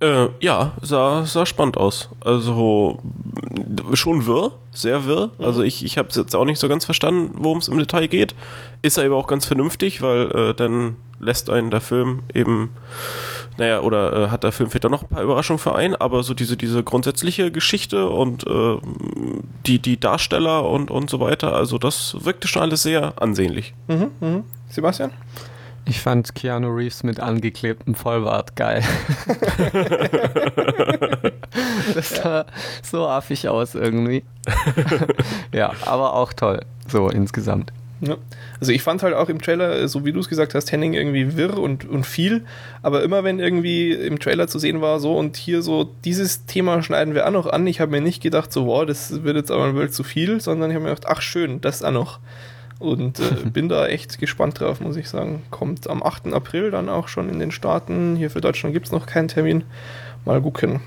Äh, 0.00 0.28
ja, 0.40 0.72
sah, 0.80 1.24
sah 1.26 1.44
spannend 1.44 1.76
aus. 1.76 2.08
Also 2.20 3.00
schon 3.94 4.26
wirr, 4.26 4.52
sehr 4.72 5.04
wirr. 5.04 5.30
Mhm. 5.38 5.44
Also 5.44 5.62
ich, 5.62 5.84
ich 5.84 5.98
habe 5.98 6.08
jetzt 6.12 6.34
auch 6.34 6.44
nicht 6.44 6.58
so 6.58 6.68
ganz 6.68 6.84
verstanden, 6.84 7.32
worum 7.34 7.58
es 7.58 7.68
im 7.68 7.78
Detail 7.78 8.06
geht. 8.06 8.34
Ist 8.82 8.98
er 8.98 9.04
aber 9.04 9.16
auch 9.16 9.26
ganz 9.26 9.46
vernünftig, 9.46 10.00
weil 10.02 10.30
äh, 10.30 10.54
dann 10.54 10.96
lässt 11.18 11.50
einen 11.50 11.70
der 11.70 11.80
Film 11.80 12.20
eben, 12.32 12.70
naja, 13.60 13.80
oder 13.80 14.12
äh, 14.12 14.28
hat 14.30 14.42
der 14.42 14.52
Film 14.52 14.70
vielleicht 14.70 14.86
auch 14.86 14.90
noch 14.90 15.02
ein 15.02 15.08
paar 15.08 15.22
Überraschungen 15.22 15.58
für 15.58 15.74
einen, 15.74 15.94
aber 15.94 16.22
so 16.22 16.32
diese, 16.32 16.56
diese 16.56 16.82
grundsätzliche 16.82 17.52
Geschichte 17.52 18.08
und 18.08 18.46
äh, 18.46 18.78
die, 19.66 19.78
die 19.78 20.00
Darsteller 20.00 20.66
und, 20.66 20.90
und 20.90 21.10
so 21.10 21.20
weiter, 21.20 21.54
also 21.54 21.76
das 21.76 22.16
wirkte 22.24 22.48
schon 22.48 22.62
alles 22.62 22.82
sehr 22.82 23.12
ansehnlich. 23.20 23.74
Mhm, 23.86 24.10
mh. 24.20 24.42
Sebastian? 24.70 25.10
Ich 25.84 26.00
fand 26.00 26.34
Keanu 26.34 26.68
Reeves 26.68 27.02
mit 27.02 27.20
angeklebtem 27.20 27.94
Vollbart 27.94 28.56
geil. 28.56 28.82
das 31.94 32.16
sah 32.16 32.46
so 32.82 33.08
affig 33.08 33.46
aus 33.46 33.74
irgendwie. 33.74 34.24
ja, 35.52 35.72
aber 35.84 36.14
auch 36.14 36.32
toll, 36.32 36.64
so 36.88 37.10
insgesamt. 37.10 37.74
Ja. 38.00 38.16
Also 38.58 38.72
ich 38.72 38.82
fand 38.82 39.02
halt 39.02 39.14
auch 39.14 39.28
im 39.28 39.42
Trailer, 39.42 39.86
so 39.86 40.04
wie 40.04 40.12
du 40.12 40.20
es 40.20 40.28
gesagt 40.28 40.54
hast, 40.54 40.72
Henning 40.72 40.94
irgendwie 40.94 41.36
wirr 41.36 41.58
und, 41.58 41.86
und 41.86 42.06
viel, 42.06 42.44
aber 42.82 43.02
immer 43.02 43.24
wenn 43.24 43.38
irgendwie 43.38 43.92
im 43.92 44.18
Trailer 44.18 44.48
zu 44.48 44.58
sehen 44.58 44.80
war, 44.80 45.00
so 45.00 45.16
und 45.16 45.36
hier 45.36 45.60
so, 45.60 45.90
dieses 46.04 46.46
Thema 46.46 46.82
schneiden 46.82 47.14
wir 47.14 47.26
auch 47.26 47.32
noch 47.32 47.46
an, 47.46 47.66
ich 47.66 47.80
habe 47.80 47.90
mir 47.90 48.00
nicht 48.00 48.22
gedacht, 48.22 48.52
so 48.52 48.66
wow, 48.66 48.86
das 48.86 49.22
wird 49.22 49.36
jetzt 49.36 49.50
aber 49.50 49.74
wohl 49.74 49.90
zu 49.90 50.02
viel, 50.02 50.40
sondern 50.40 50.70
ich 50.70 50.76
habe 50.76 50.84
mir 50.84 50.94
gedacht, 50.94 51.08
ach 51.08 51.20
schön, 51.20 51.60
das 51.60 51.82
auch 51.82 51.90
noch. 51.90 52.20
Und 52.78 53.20
äh, 53.20 53.44
bin 53.44 53.68
da 53.68 53.86
echt 53.86 54.18
gespannt 54.18 54.58
drauf, 54.58 54.80
muss 54.80 54.96
ich 54.96 55.08
sagen. 55.08 55.42
Kommt 55.50 55.88
am 55.88 56.02
8. 56.02 56.32
April 56.32 56.70
dann 56.70 56.88
auch 56.88 57.08
schon 57.08 57.28
in 57.28 57.38
den 57.38 57.52
Staaten. 57.52 58.16
Hier 58.16 58.30
für 58.30 58.40
Deutschland 58.40 58.72
gibt 58.72 58.86
es 58.86 58.92
noch 58.92 59.04
keinen 59.04 59.28
Termin. 59.28 59.64
Mal 60.24 60.40
gucken. 60.40 60.80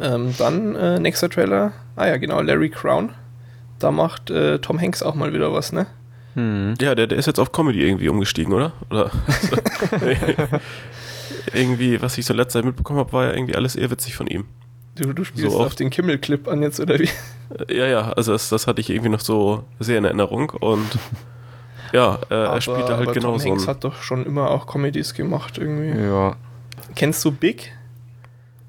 Ähm, 0.00 0.34
dann 0.38 0.76
äh, 0.76 1.00
nächster 1.00 1.28
Trailer. 1.28 1.72
Ah 1.96 2.06
ja, 2.06 2.16
genau, 2.16 2.40
Larry 2.40 2.70
Crown. 2.70 3.10
Da 3.80 3.90
macht 3.90 4.30
äh, 4.30 4.60
Tom 4.60 4.80
Hanks 4.80 5.02
auch 5.02 5.14
mal 5.14 5.32
wieder 5.32 5.52
was, 5.52 5.72
ne? 5.72 5.86
Hm. 6.34 6.74
Ja, 6.80 6.94
der, 6.94 7.06
der 7.06 7.18
ist 7.18 7.26
jetzt 7.26 7.40
auf 7.40 7.52
Comedy 7.52 7.82
irgendwie 7.84 8.08
umgestiegen, 8.08 8.52
oder? 8.52 8.72
Oder? 8.90 9.10
irgendwie, 11.52 12.00
was 12.00 12.18
ich 12.18 12.26
so 12.26 12.34
letzte 12.34 12.58
Zeit 12.58 12.64
mitbekommen 12.64 12.98
habe, 12.98 13.12
war 13.12 13.26
ja 13.26 13.32
irgendwie 13.32 13.56
alles 13.56 13.76
eher 13.76 13.90
witzig 13.90 14.14
von 14.14 14.26
ihm. 14.26 14.44
Du, 14.96 15.12
du 15.12 15.24
spielst 15.24 15.50
so 15.50 15.60
auf 15.60 15.74
den 15.74 15.90
Kimmel-Clip 15.90 16.48
an 16.48 16.62
jetzt, 16.62 16.80
oder 16.80 16.98
wie? 16.98 17.08
Ja, 17.68 17.86
ja, 17.86 18.12
also 18.12 18.32
das, 18.32 18.48
das, 18.48 18.66
hatte 18.66 18.80
ich 18.80 18.90
irgendwie 18.90 19.08
noch 19.08 19.20
so 19.20 19.64
sehr 19.78 19.98
in 19.98 20.04
Erinnerung 20.04 20.50
und 20.50 20.86
ja, 21.92 22.18
äh, 22.30 22.34
aber, 22.34 22.54
er 22.54 22.60
spielt 22.60 22.88
halt 22.88 23.12
genau 23.12 23.36
Tom 23.36 23.40
Hanks 23.40 23.66
hat 23.66 23.84
doch 23.84 24.02
schon 24.02 24.26
immer 24.26 24.50
auch 24.50 24.66
Comedies 24.66 25.14
gemacht 25.14 25.58
irgendwie. 25.58 26.00
Ja. 26.00 26.36
Kennst 26.94 27.24
du 27.24 27.32
Big? 27.32 27.72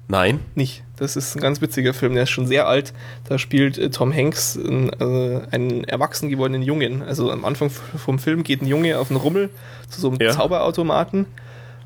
Nein. 0.08 0.40
Nicht. 0.54 0.84
Das 1.02 1.16
ist 1.16 1.34
ein 1.34 1.40
ganz 1.40 1.60
witziger 1.60 1.94
Film, 1.94 2.14
der 2.14 2.22
ist 2.22 2.30
schon 2.30 2.46
sehr 2.46 2.68
alt. 2.68 2.92
Da 3.28 3.36
spielt 3.36 3.76
äh, 3.76 3.90
Tom 3.90 4.14
Hanks 4.14 4.56
einen, 4.56 4.88
äh, 4.90 5.40
einen 5.50 5.82
erwachsen 5.82 6.28
gewordenen 6.28 6.62
Jungen. 6.62 7.02
Also 7.02 7.32
am 7.32 7.44
Anfang 7.44 7.70
vom 7.70 8.20
Film 8.20 8.44
geht 8.44 8.62
ein 8.62 8.68
Junge 8.68 9.00
auf 9.00 9.10
einen 9.10 9.18
Rummel 9.18 9.50
zu 9.88 10.00
so 10.00 10.10
einem 10.10 10.20
ja. 10.20 10.30
Zauberautomaten 10.30 11.26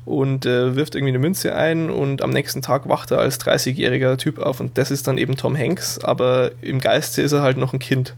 und 0.05 0.45
äh, 0.45 0.75
wirft 0.75 0.93
irgendwie 0.93 1.13
eine 1.13 1.19
Münze 1.19 1.55
ein 1.55 1.89
und 1.89 2.21
am 2.21 2.29
nächsten 2.29 2.61
Tag 2.61 2.87
wacht 2.87 3.09
er 3.09 3.17
als 3.17 3.39
30-jähriger 3.41 4.17
Typ 4.17 4.37
auf 4.37 4.59
und 4.59 4.77
das 4.77 4.91
ist 4.91 5.07
dann 5.07 5.17
eben 5.17 5.35
Tom 5.35 5.57
Hanks, 5.57 5.97
aber 5.97 6.51
im 6.61 6.79
Geiste 6.79 7.23
ist 7.23 7.31
er 7.31 7.41
halt 7.41 7.57
noch 7.57 7.73
ein 7.73 7.79
Kind 7.79 8.13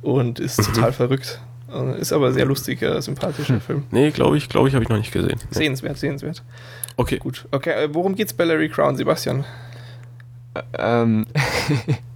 und 0.00 0.38
ist 0.38 0.58
mhm. 0.58 0.74
total 0.74 0.92
verrückt. 0.92 1.40
Äh, 1.74 2.00
ist 2.00 2.12
aber 2.12 2.32
sehr 2.32 2.44
lustiger, 2.44 3.02
sympathischer 3.02 3.54
hm. 3.54 3.60
Film. 3.60 3.82
Nee, 3.90 4.10
glaube 4.12 4.36
ich, 4.36 4.48
glaube 4.48 4.68
ich, 4.68 4.74
habe 4.74 4.84
ich 4.84 4.88
noch 4.88 4.96
nicht 4.96 5.12
gesehen. 5.12 5.40
Sehenswert, 5.50 5.98
sehenswert. 5.98 6.44
Okay. 6.96 7.18
Gut. 7.18 7.46
Okay, 7.50 7.84
äh, 7.84 7.88
worum 7.92 8.14
geht's 8.14 8.32
bei 8.32 8.44
Larry 8.44 8.68
Crown, 8.68 8.96
Sebastian? 8.96 9.44
Ähm, 10.78 11.26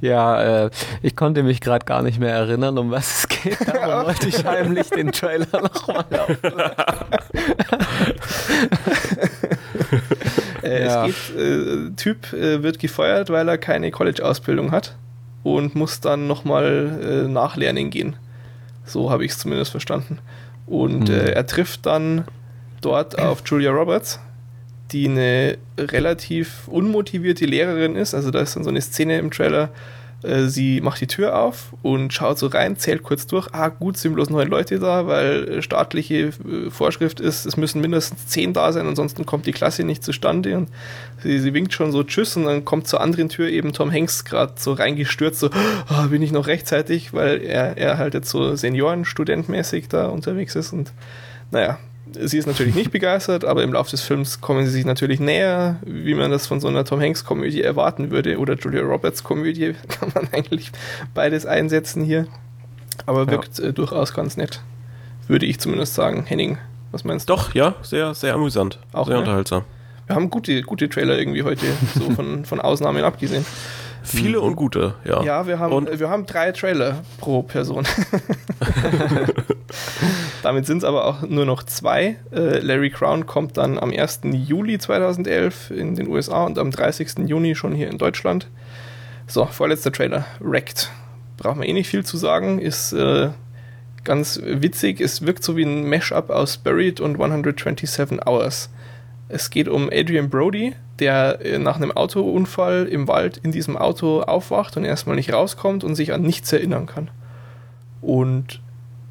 Ja, 0.00 0.64
äh, 0.66 0.70
ich 1.02 1.16
konnte 1.16 1.42
mich 1.42 1.60
gerade 1.60 1.84
gar 1.84 2.02
nicht 2.02 2.18
mehr 2.20 2.34
erinnern, 2.34 2.76
um 2.78 2.90
was 2.90 3.20
es 3.20 3.28
geht. 3.28 3.56
Darum 3.66 4.06
wollte 4.06 4.28
ich 4.28 4.44
heimlich 4.44 4.90
den 4.90 5.12
Trailer 5.12 5.62
nochmal 5.62 6.04
äh, 10.62 10.84
ja. 10.84 11.06
Es 11.06 11.14
geht, 11.28 11.38
äh, 11.38 11.90
Typ 11.96 12.32
äh, 12.34 12.62
wird 12.62 12.78
gefeuert, 12.78 13.30
weil 13.30 13.48
er 13.48 13.56
keine 13.58 13.90
College-Ausbildung 13.90 14.72
hat 14.72 14.94
und 15.42 15.74
muss 15.74 16.00
dann 16.00 16.26
nochmal 16.26 17.00
äh, 17.02 17.28
nachlernen 17.28 17.88
gehen. 17.90 18.16
So 18.84 19.10
habe 19.10 19.24
ich 19.24 19.32
es 19.32 19.38
zumindest 19.38 19.70
verstanden. 19.70 20.18
Und 20.66 21.08
mhm. 21.08 21.14
er 21.14 21.46
trifft 21.46 21.86
dann 21.86 22.24
dort 22.82 23.18
auf 23.18 23.42
Julia 23.46 23.70
Roberts, 23.70 24.20
die 24.92 25.08
eine 25.08 25.58
relativ 25.78 26.68
unmotivierte 26.68 27.46
Lehrerin 27.46 27.96
ist. 27.96 28.14
Also 28.14 28.30
da 28.30 28.40
ist 28.40 28.56
dann 28.56 28.64
so 28.64 28.70
eine 28.70 28.80
Szene 28.80 29.18
im 29.18 29.30
Trailer, 29.30 29.70
äh, 30.24 30.46
sie 30.46 30.80
macht 30.80 31.00
die 31.00 31.06
Tür 31.06 31.38
auf 31.38 31.74
und 31.82 32.12
schaut 32.12 32.38
so 32.38 32.46
rein, 32.46 32.76
zählt 32.76 33.02
kurz 33.02 33.26
durch. 33.26 33.48
Ah, 33.52 33.68
gut, 33.68 33.96
sind 33.96 34.14
bloß 34.14 34.30
neun 34.30 34.48
Leute 34.48 34.78
da, 34.78 35.06
weil 35.06 35.62
staatliche 35.62 36.14
äh, 36.14 36.70
Vorschrift 36.70 37.20
ist, 37.20 37.44
es 37.44 37.56
müssen 37.56 37.80
mindestens 37.80 38.26
zehn 38.26 38.52
da 38.52 38.72
sein, 38.72 38.86
ansonsten 38.86 39.26
kommt 39.26 39.46
die 39.46 39.52
Klasse 39.52 39.84
nicht 39.84 40.02
zustande. 40.02 40.56
Und 40.56 40.68
sie, 41.22 41.38
sie 41.38 41.52
winkt 41.52 41.74
schon 41.74 41.92
so 41.92 42.02
Tschüss 42.02 42.36
und 42.36 42.44
dann 42.44 42.64
kommt 42.64 42.88
zur 42.88 43.00
anderen 43.00 43.28
Tür 43.28 43.48
eben 43.48 43.72
Tom 43.72 43.92
Hanks 43.92 44.24
gerade 44.24 44.54
so 44.56 44.72
reingestürzt, 44.72 45.40
so, 45.40 45.50
oh, 45.90 46.08
bin 46.08 46.22
ich 46.22 46.32
noch 46.32 46.46
rechtzeitig, 46.46 47.12
weil 47.12 47.42
er, 47.42 47.76
er 47.76 47.98
halt 47.98 48.14
jetzt 48.14 48.30
so 48.30 48.56
Seniorenstudentmäßig 48.56 49.88
da 49.88 50.06
unterwegs 50.06 50.54
ist 50.56 50.72
und 50.72 50.92
naja, 51.50 51.78
sie 52.20 52.38
ist 52.38 52.46
natürlich 52.46 52.74
nicht 52.74 52.90
begeistert, 52.90 53.44
aber 53.44 53.62
im 53.62 53.72
Laufe 53.72 53.90
des 53.90 54.02
Films 54.02 54.40
kommen 54.40 54.64
sie 54.66 54.72
sich 54.72 54.84
natürlich 54.84 55.20
näher, 55.20 55.76
wie 55.84 56.14
man 56.14 56.30
das 56.30 56.46
von 56.46 56.60
so 56.60 56.68
einer 56.68 56.84
Tom 56.84 57.00
Hanks 57.00 57.24
Komödie 57.24 57.62
erwarten 57.62 58.10
würde 58.10 58.38
oder 58.38 58.54
Julia 58.54 58.82
Roberts 58.82 59.24
Komödie 59.24 59.74
kann 59.88 60.12
man 60.14 60.28
eigentlich 60.32 60.72
beides 61.14 61.46
einsetzen 61.46 62.04
hier. 62.04 62.26
Aber 63.06 63.28
wirkt 63.28 63.58
ja. 63.58 63.66
äh, 63.66 63.72
durchaus 63.72 64.14
ganz 64.14 64.36
nett, 64.36 64.62
würde 65.28 65.46
ich 65.46 65.58
zumindest 65.58 65.94
sagen. 65.94 66.24
Henning, 66.26 66.58
was 66.92 67.04
meinst 67.04 67.28
du? 67.28 67.34
Doch, 67.34 67.54
ja, 67.54 67.74
sehr, 67.82 68.14
sehr 68.14 68.34
amüsant, 68.34 68.78
auch 68.92 69.06
sehr 69.06 69.16
ne? 69.16 69.20
unterhaltsam. 69.20 69.64
Wir 70.06 70.16
haben 70.16 70.30
gute, 70.30 70.62
gute 70.62 70.88
Trailer 70.88 71.18
irgendwie 71.18 71.42
heute, 71.42 71.66
so 71.94 72.10
von, 72.10 72.44
von 72.44 72.60
Ausnahmen 72.60 73.04
abgesehen. 73.04 73.44
Viele 74.04 74.40
und 74.40 74.54
gute, 74.54 74.94
ja. 75.04 75.22
Ja, 75.22 75.46
wir 75.46 75.58
haben, 75.58 75.72
und? 75.72 75.98
wir 75.98 76.10
haben 76.10 76.26
drei 76.26 76.52
Trailer 76.52 77.00
pro 77.18 77.42
Person. 77.42 77.86
Damit 80.42 80.66
sind 80.66 80.78
es 80.78 80.84
aber 80.84 81.06
auch 81.06 81.22
nur 81.22 81.46
noch 81.46 81.62
zwei. 81.62 82.16
Äh, 82.30 82.58
Larry 82.58 82.90
Crown 82.90 83.24
kommt 83.24 83.56
dann 83.56 83.78
am 83.78 83.90
1. 83.90 84.20
Juli 84.24 84.78
2011 84.78 85.70
in 85.70 85.94
den 85.94 86.08
USA 86.08 86.44
und 86.44 86.58
am 86.58 86.70
30. 86.70 87.26
Juni 87.26 87.54
schon 87.54 87.74
hier 87.74 87.88
in 87.88 87.96
Deutschland. 87.96 88.48
So, 89.26 89.46
vorletzter 89.46 89.90
Trailer, 89.90 90.26
Wrecked. 90.40 90.90
Braucht 91.38 91.56
man 91.56 91.66
eh 91.66 91.72
nicht 91.72 91.88
viel 91.88 92.04
zu 92.04 92.18
sagen, 92.18 92.58
ist 92.58 92.92
äh, 92.92 93.30
ganz 94.04 94.38
witzig. 94.44 95.00
Es 95.00 95.26
wirkt 95.26 95.42
so 95.42 95.56
wie 95.56 95.64
ein 95.64 95.88
Mashup 95.88 96.28
aus 96.28 96.58
Buried 96.58 97.00
und 97.00 97.18
127 97.18 98.26
Hours. 98.26 98.68
Es 99.28 99.48
geht 99.48 99.68
um 99.68 99.88
Adrian 99.90 100.28
Brody, 100.28 100.74
der 100.98 101.44
äh, 101.44 101.58
nach 101.58 101.76
einem 101.76 101.92
Autounfall 101.92 102.86
im 102.86 103.08
Wald 103.08 103.38
in 103.38 103.52
diesem 103.52 103.76
Auto 103.76 104.20
aufwacht 104.20 104.76
und 104.76 104.84
erstmal 104.84 105.16
nicht 105.16 105.32
rauskommt 105.32 105.84
und 105.84 105.94
sich 105.94 106.12
an 106.12 106.22
nichts 106.22 106.52
erinnern 106.52 106.86
kann. 106.86 107.10
Und 108.00 108.60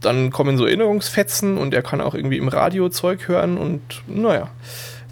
dann 0.01 0.31
kommen 0.31 0.57
so 0.57 0.65
Erinnerungsfetzen 0.65 1.57
und 1.57 1.73
er 1.73 1.81
kann 1.81 2.01
auch 2.01 2.13
irgendwie 2.13 2.37
im 2.37 2.49
Radio 2.49 2.89
Zeug 2.89 3.27
hören 3.27 3.57
und 3.57 3.81
naja, 4.07 4.49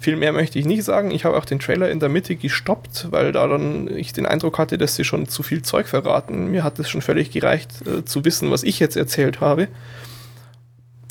Viel 0.02 0.16
mehr 0.16 0.32
möchte 0.32 0.58
ich 0.58 0.66
nicht 0.66 0.82
sagen. 0.82 1.12
Ich 1.12 1.24
habe 1.24 1.36
auch 1.36 1.44
den 1.44 1.60
Trailer 1.60 1.88
in 1.88 2.00
der 2.00 2.08
Mitte 2.08 2.34
gestoppt, 2.34 3.12
weil 3.12 3.30
da 3.30 3.46
dann 3.46 3.86
ich 3.86 4.12
den 4.12 4.26
Eindruck 4.26 4.58
hatte, 4.58 4.76
dass 4.76 4.96
sie 4.96 5.04
schon 5.04 5.28
zu 5.28 5.44
viel 5.44 5.62
Zeug 5.62 5.86
verraten. 5.86 6.50
Mir 6.50 6.64
hat 6.64 6.76
es 6.80 6.90
schon 6.90 7.02
völlig 7.02 7.30
gereicht, 7.30 7.70
äh, 7.86 8.04
zu 8.04 8.24
wissen, 8.24 8.50
was 8.50 8.64
ich 8.64 8.80
jetzt 8.80 8.96
erzählt 8.96 9.40
habe. 9.40 9.68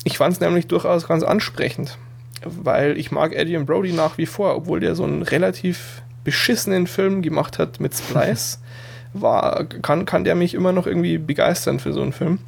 Ich 0.04 0.18
fand 0.18 0.34
es 0.34 0.40
nämlich 0.40 0.66
durchaus 0.66 1.08
ganz 1.08 1.22
ansprechend, 1.22 1.96
weil 2.44 2.98
ich 2.98 3.10
mag 3.10 3.34
Eddie 3.34 3.56
und 3.56 3.66
Brody 3.66 3.92
nach 3.92 4.18
wie 4.18 4.26
vor, 4.26 4.56
obwohl 4.56 4.80
der 4.80 4.94
so 4.94 5.04
einen 5.04 5.22
relativ 5.22 6.02
beschissenen 6.24 6.86
Film 6.86 7.22
gemacht 7.22 7.58
hat 7.58 7.80
mit 7.80 7.94
Splice, 7.94 8.60
war, 9.12 9.64
kann, 9.64 10.04
kann 10.04 10.24
der 10.24 10.34
mich 10.34 10.54
immer 10.54 10.72
noch 10.72 10.86
irgendwie 10.86 11.18
begeistern 11.18 11.80
für 11.80 11.92
so 11.92 12.02
einen 12.02 12.12
Film. 12.12 12.38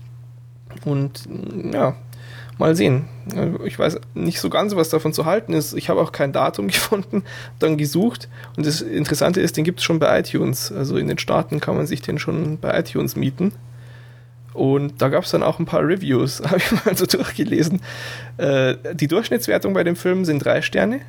Und 0.84 1.28
ja, 1.72 1.94
mal 2.58 2.74
sehen. 2.76 3.06
Ich 3.64 3.78
weiß 3.78 3.98
nicht 4.14 4.40
so 4.40 4.50
ganz, 4.50 4.76
was 4.76 4.88
davon 4.88 5.12
zu 5.12 5.24
halten 5.24 5.52
ist. 5.52 5.74
Ich 5.74 5.88
habe 5.88 6.00
auch 6.00 6.12
kein 6.12 6.32
Datum 6.32 6.68
gefunden, 6.68 7.22
dann 7.58 7.76
gesucht. 7.76 8.28
Und 8.56 8.66
das 8.66 8.80
Interessante 8.80 9.40
ist, 9.40 9.56
den 9.56 9.64
gibt 9.64 9.80
es 9.80 9.84
schon 9.84 9.98
bei 9.98 10.20
iTunes. 10.20 10.72
Also 10.72 10.96
in 10.96 11.08
den 11.08 11.18
Staaten 11.18 11.60
kann 11.60 11.76
man 11.76 11.86
sich 11.86 12.02
den 12.02 12.18
schon 12.18 12.58
bei 12.58 12.78
iTunes 12.78 13.16
mieten. 13.16 13.52
Und 14.54 15.02
da 15.02 15.08
gab 15.08 15.24
es 15.24 15.32
dann 15.32 15.42
auch 15.42 15.58
ein 15.58 15.66
paar 15.66 15.86
Reviews, 15.86 16.40
habe 16.46 16.58
ich 16.58 16.84
mal 16.84 16.96
so 16.96 17.06
durchgelesen. 17.06 17.82
Äh, 18.38 18.76
die 18.94 19.08
Durchschnittswertung 19.08 19.74
bei 19.74 19.84
dem 19.84 19.96
Film 19.96 20.24
sind 20.24 20.44
drei 20.44 20.62
Sterne. 20.62 21.00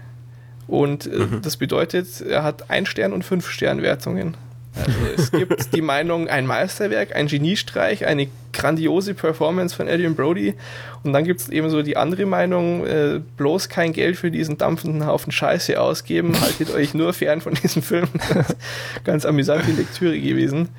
Und 0.67 1.05
äh, 1.05 1.09
mhm. 1.09 1.41
das 1.43 1.57
bedeutet, 1.57 2.21
er 2.21 2.43
hat 2.43 2.69
ein 2.69 2.85
Stern 2.87 3.13
und 3.13 3.23
fünf 3.23 3.49
Sternwertungen. 3.49 4.35
Also 4.75 4.91
es 5.15 5.31
gibt 5.31 5.75
die 5.75 5.81
Meinung, 5.81 6.27
ein 6.27 6.47
Meisterwerk, 6.47 7.15
ein 7.15 7.27
Geniestreich, 7.27 8.07
eine 8.07 8.27
grandiose 8.51 9.13
Performance 9.13 9.75
von 9.75 9.87
Adrian 9.87 10.15
Brody. 10.15 10.55
Und 11.03 11.13
dann 11.13 11.23
gibt 11.23 11.41
es 11.41 11.49
eben 11.49 11.69
so 11.69 11.83
die 11.83 11.97
andere 11.97 12.25
Meinung, 12.25 12.85
äh, 12.85 13.21
bloß 13.37 13.69
kein 13.69 13.93
Geld 13.93 14.17
für 14.17 14.31
diesen 14.31 14.57
dampfenden 14.57 15.05
Haufen 15.05 15.31
Scheiße 15.31 15.79
ausgeben, 15.79 16.33
haltet 16.41 16.73
euch 16.73 16.95
nur 16.95 17.13
fern 17.13 17.41
von 17.41 17.53
diesem 17.53 17.83
Film. 17.83 18.07
Ganz 19.03 19.25
amüsante 19.25 19.71
Lektüre 19.71 20.19
gewesen. 20.19 20.69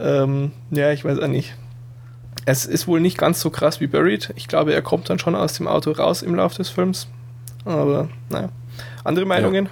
Ähm, 0.00 0.52
ja, 0.70 0.92
ich 0.92 1.04
weiß 1.04 1.18
auch 1.18 1.28
nicht. 1.28 1.54
Es 2.48 2.64
ist 2.64 2.86
wohl 2.86 3.00
nicht 3.00 3.18
ganz 3.18 3.40
so 3.40 3.50
krass 3.50 3.80
wie 3.80 3.88
Buried. 3.88 4.32
Ich 4.36 4.46
glaube, 4.46 4.72
er 4.72 4.80
kommt 4.80 5.10
dann 5.10 5.18
schon 5.18 5.34
aus 5.34 5.54
dem 5.54 5.66
Auto 5.66 5.90
raus 5.90 6.22
im 6.22 6.36
Laufe 6.36 6.56
des 6.56 6.68
Films. 6.68 7.08
Aber 7.64 8.08
naja. 8.30 8.50
Andere 9.02 9.26
Meinungen? 9.26 9.68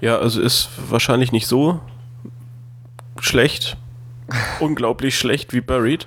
Ja, 0.00 0.12
ja 0.12 0.18
also 0.18 0.40
ist 0.40 0.70
wahrscheinlich 0.88 1.32
nicht 1.32 1.48
so 1.48 1.80
schlecht. 3.18 3.76
Unglaublich 4.60 5.18
schlecht 5.18 5.52
wie 5.52 5.60
Buried. 5.60 6.06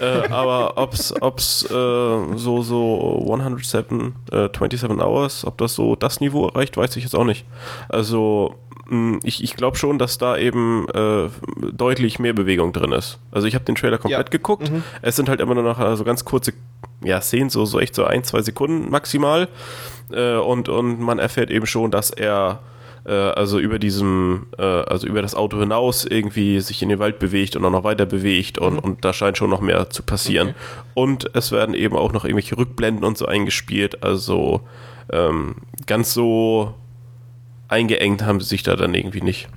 äh, 0.00 0.28
aber 0.28 0.76
ob's, 0.76 1.14
ob's 1.18 1.64
äh, 1.64 1.68
so, 1.70 2.62
so 2.62 3.20
107, 3.22 4.14
äh, 4.32 4.48
27 4.52 4.90
Hours, 5.00 5.46
ob 5.46 5.56
das 5.56 5.74
so 5.74 5.96
das 5.96 6.20
Niveau 6.20 6.46
erreicht, 6.48 6.76
weiß 6.76 6.94
ich 6.96 7.04
jetzt 7.04 7.16
auch 7.16 7.24
nicht. 7.24 7.46
Also 7.88 8.54
ich, 9.22 9.42
ich 9.44 9.56
glaube 9.56 9.76
schon, 9.76 9.98
dass 9.98 10.18
da 10.18 10.36
eben 10.36 10.86
äh, 10.88 11.28
deutlich 11.72 12.18
mehr 12.18 12.32
Bewegung 12.32 12.72
drin 12.72 12.92
ist. 12.92 13.18
Also 13.30 13.46
ich 13.46 13.54
habe 13.54 13.64
den 13.64 13.74
Trailer 13.74 13.98
komplett 13.98 14.28
ja. 14.28 14.30
geguckt. 14.30 14.70
Mhm. 14.70 14.82
Es 15.02 15.16
sind 15.16 15.28
halt 15.28 15.40
immer 15.40 15.54
nur 15.54 15.62
noch 15.62 15.78
so 15.78 15.84
also 15.84 16.04
ganz 16.04 16.24
kurze 16.24 16.52
ja, 17.04 17.20
Szenen, 17.20 17.50
so, 17.50 17.64
so 17.64 17.78
echt 17.80 17.94
so 17.94 18.04
ein, 18.04 18.24
zwei 18.24 18.42
Sekunden 18.42 18.90
maximal. 18.90 19.48
Äh, 20.12 20.36
und, 20.36 20.68
und 20.68 21.00
man 21.00 21.18
erfährt 21.18 21.50
eben 21.50 21.66
schon, 21.66 21.90
dass 21.90 22.10
er 22.10 22.60
äh, 23.04 23.12
also 23.12 23.58
über 23.58 23.78
diesem, 23.78 24.46
äh, 24.58 24.62
also 24.62 25.06
über 25.06 25.22
das 25.22 25.34
Auto 25.34 25.58
hinaus 25.58 26.04
irgendwie 26.04 26.60
sich 26.60 26.82
in 26.82 26.88
den 26.88 26.98
Wald 26.98 27.18
bewegt 27.18 27.56
und 27.56 27.64
auch 27.64 27.70
noch 27.70 27.84
weiter 27.84 28.06
bewegt 28.06 28.58
und, 28.58 28.74
mhm. 28.74 28.78
und 28.80 29.04
da 29.04 29.12
scheint 29.12 29.38
schon 29.38 29.50
noch 29.50 29.60
mehr 29.60 29.90
zu 29.90 30.02
passieren. 30.02 30.48
Okay. 30.48 30.58
Und 30.94 31.30
es 31.34 31.52
werden 31.52 31.74
eben 31.74 31.96
auch 31.96 32.12
noch 32.12 32.24
irgendwelche 32.24 32.58
Rückblenden 32.58 33.04
und 33.04 33.16
so 33.16 33.26
eingespielt, 33.26 34.02
also 34.02 34.60
ähm, 35.12 35.56
ganz 35.86 36.12
so 36.12 36.74
eingeengt 37.70 38.22
haben 38.22 38.40
sie 38.40 38.48
sich 38.48 38.62
da 38.62 38.76
dann 38.76 38.94
irgendwie 38.94 39.22
nicht. 39.22 39.48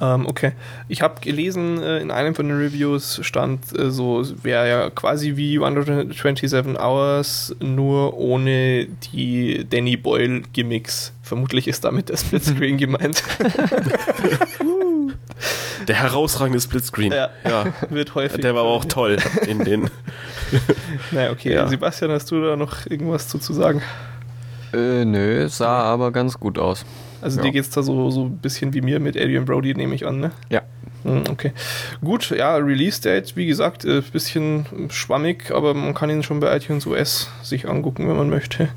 Ähm, 0.00 0.26
okay. 0.26 0.52
Ich 0.88 1.00
habe 1.00 1.20
gelesen, 1.20 1.82
äh, 1.82 2.00
in 2.00 2.10
einem 2.10 2.34
von 2.34 2.48
den 2.48 2.58
Reviews 2.58 3.20
stand 3.22 3.78
äh, 3.78 3.90
so, 3.90 4.24
wäre 4.42 4.68
ja 4.68 4.90
quasi 4.90 5.36
wie 5.36 5.58
127 5.58 6.78
Hours, 6.78 7.56
nur 7.60 8.18
ohne 8.18 8.86
die 9.12 9.66
Danny 9.68 9.96
Boyle 9.96 10.42
Gimmicks. 10.52 11.12
Vermutlich 11.22 11.66
ist 11.66 11.84
damit 11.84 12.10
der 12.10 12.18
Splitscreen 12.18 12.76
gemeint. 12.76 13.22
der 15.88 15.96
herausragende 15.96 16.60
Splitscreen. 16.60 17.12
Ja, 17.12 17.30
ja, 17.48 17.64
wird 17.88 18.14
häufig. 18.14 18.42
Der 18.42 18.54
war 18.54 18.62
aber 18.62 18.72
auch 18.72 18.84
toll 18.84 19.16
in 19.46 19.64
den. 19.64 19.90
naja, 21.10 21.30
okay. 21.30 21.54
Ja. 21.54 21.68
Sebastian, 21.68 22.10
hast 22.10 22.30
du 22.30 22.42
da 22.42 22.56
noch 22.56 22.84
irgendwas 22.86 23.28
zu, 23.28 23.38
zu 23.38 23.54
sagen? 23.54 23.80
Äh, 24.74 25.06
nö, 25.06 25.48
sah 25.48 25.84
aber 25.84 26.12
ganz 26.12 26.38
gut 26.38 26.58
aus. 26.58 26.84
Also 27.26 27.38
ja. 27.38 27.46
dir 27.46 27.50
geht 27.50 27.62
es 27.62 27.70
da 27.70 27.82
so, 27.82 28.08
so 28.12 28.26
ein 28.26 28.36
bisschen 28.36 28.72
wie 28.72 28.80
mir 28.80 29.00
mit 29.00 29.16
Adrian 29.16 29.46
Brody, 29.46 29.74
nehme 29.74 29.96
ich 29.96 30.06
an, 30.06 30.20
ne? 30.20 30.30
Ja. 30.48 30.62
Hm, 31.02 31.24
okay. 31.28 31.50
Gut, 32.00 32.30
ja, 32.30 32.54
Release 32.54 33.02
Date, 33.02 33.34
wie 33.34 33.46
gesagt, 33.46 33.84
ein 33.84 33.98
äh, 33.98 34.00
bisschen 34.00 34.64
schwammig, 34.90 35.50
aber 35.50 35.74
man 35.74 35.92
kann 35.92 36.08
ihn 36.08 36.22
schon 36.22 36.38
bei 36.38 36.56
iTunes 36.56 36.86
US 36.86 37.28
sich 37.42 37.68
angucken, 37.68 38.08
wenn 38.08 38.16
man 38.16 38.30
möchte. 38.30 38.68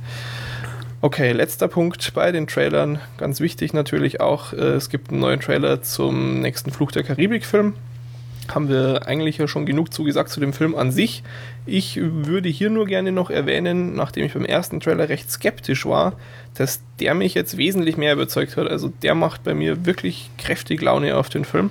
Okay, 1.02 1.32
letzter 1.32 1.68
Punkt 1.68 2.12
bei 2.16 2.32
den 2.32 2.48
Trailern, 2.48 2.98
ganz 3.18 3.40
wichtig 3.40 3.74
natürlich 3.74 4.20
auch, 4.20 4.52
äh, 4.54 4.56
es 4.56 4.90
gibt 4.90 5.12
einen 5.12 5.20
neuen 5.20 5.42
Trailer 5.42 5.84
zum 5.84 6.42
nächsten 6.42 6.72
Fluch 6.72 6.92
der 6.92 7.04
Karibik-Film 7.04 7.76
haben 8.54 8.70
wir 8.70 9.08
eigentlich 9.08 9.38
ja 9.38 9.48
schon 9.48 9.66
genug 9.66 9.94
zugesagt 9.94 10.30
zu 10.30 10.40
dem 10.40 10.54
Film 10.54 10.76
an 10.76 10.92
sich. 10.92 11.24
Ich 11.70 12.00
würde 12.02 12.50
hier 12.50 12.70
nur 12.70 12.86
gerne 12.86 13.12
noch 13.12 13.30
erwähnen, 13.30 13.96
nachdem 13.96 14.26
ich 14.26 14.34
beim 14.34 14.46
ersten 14.46 14.80
Trailer 14.80 15.08
recht 15.08 15.32
skeptisch 15.32 15.86
war, 15.86 16.14
dass 16.56 16.82
der 17.00 17.14
mich 17.14 17.36
jetzt 17.36 17.58
wesentlich 17.58 17.96
mehr 17.96 18.14
überzeugt 18.14 18.58
hat. 18.58 18.68
Also 18.68 18.92
der 19.04 19.16
macht 19.16 19.44
bei 19.44 19.54
mir 19.54 19.86
wirklich 19.86 20.32
kräftig 20.38 20.82
Laune 20.82 21.16
auf 21.16 21.30
den 21.30 21.46
Film. 21.46 21.70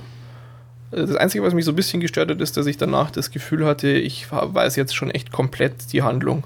Das 0.90 1.14
Einzige, 1.16 1.44
was 1.44 1.52
mich 1.52 1.64
so 1.64 1.72
ein 1.72 1.76
bisschen 1.76 2.00
gestört 2.00 2.30
hat, 2.30 2.40
ist, 2.40 2.56
dass 2.56 2.66
ich 2.66 2.78
danach 2.78 3.10
das 3.10 3.30
Gefühl 3.30 3.66
hatte, 3.66 3.88
ich 3.88 4.30
weiß 4.30 4.76
jetzt 4.76 4.94
schon 4.94 5.10
echt 5.10 5.32
komplett 5.32 5.92
die 5.92 6.02
Handlung. 6.02 6.44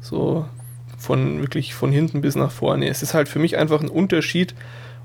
So 0.00 0.46
von 0.98 1.40
wirklich 1.40 1.74
von 1.74 1.90
hinten 1.90 2.20
bis 2.20 2.34
nach 2.34 2.50
vorne. 2.50 2.88
Es 2.88 3.02
ist 3.02 3.14
halt 3.14 3.28
für 3.28 3.38
mich 3.38 3.56
einfach 3.56 3.80
ein 3.80 3.88
Unterschied, 3.88 4.54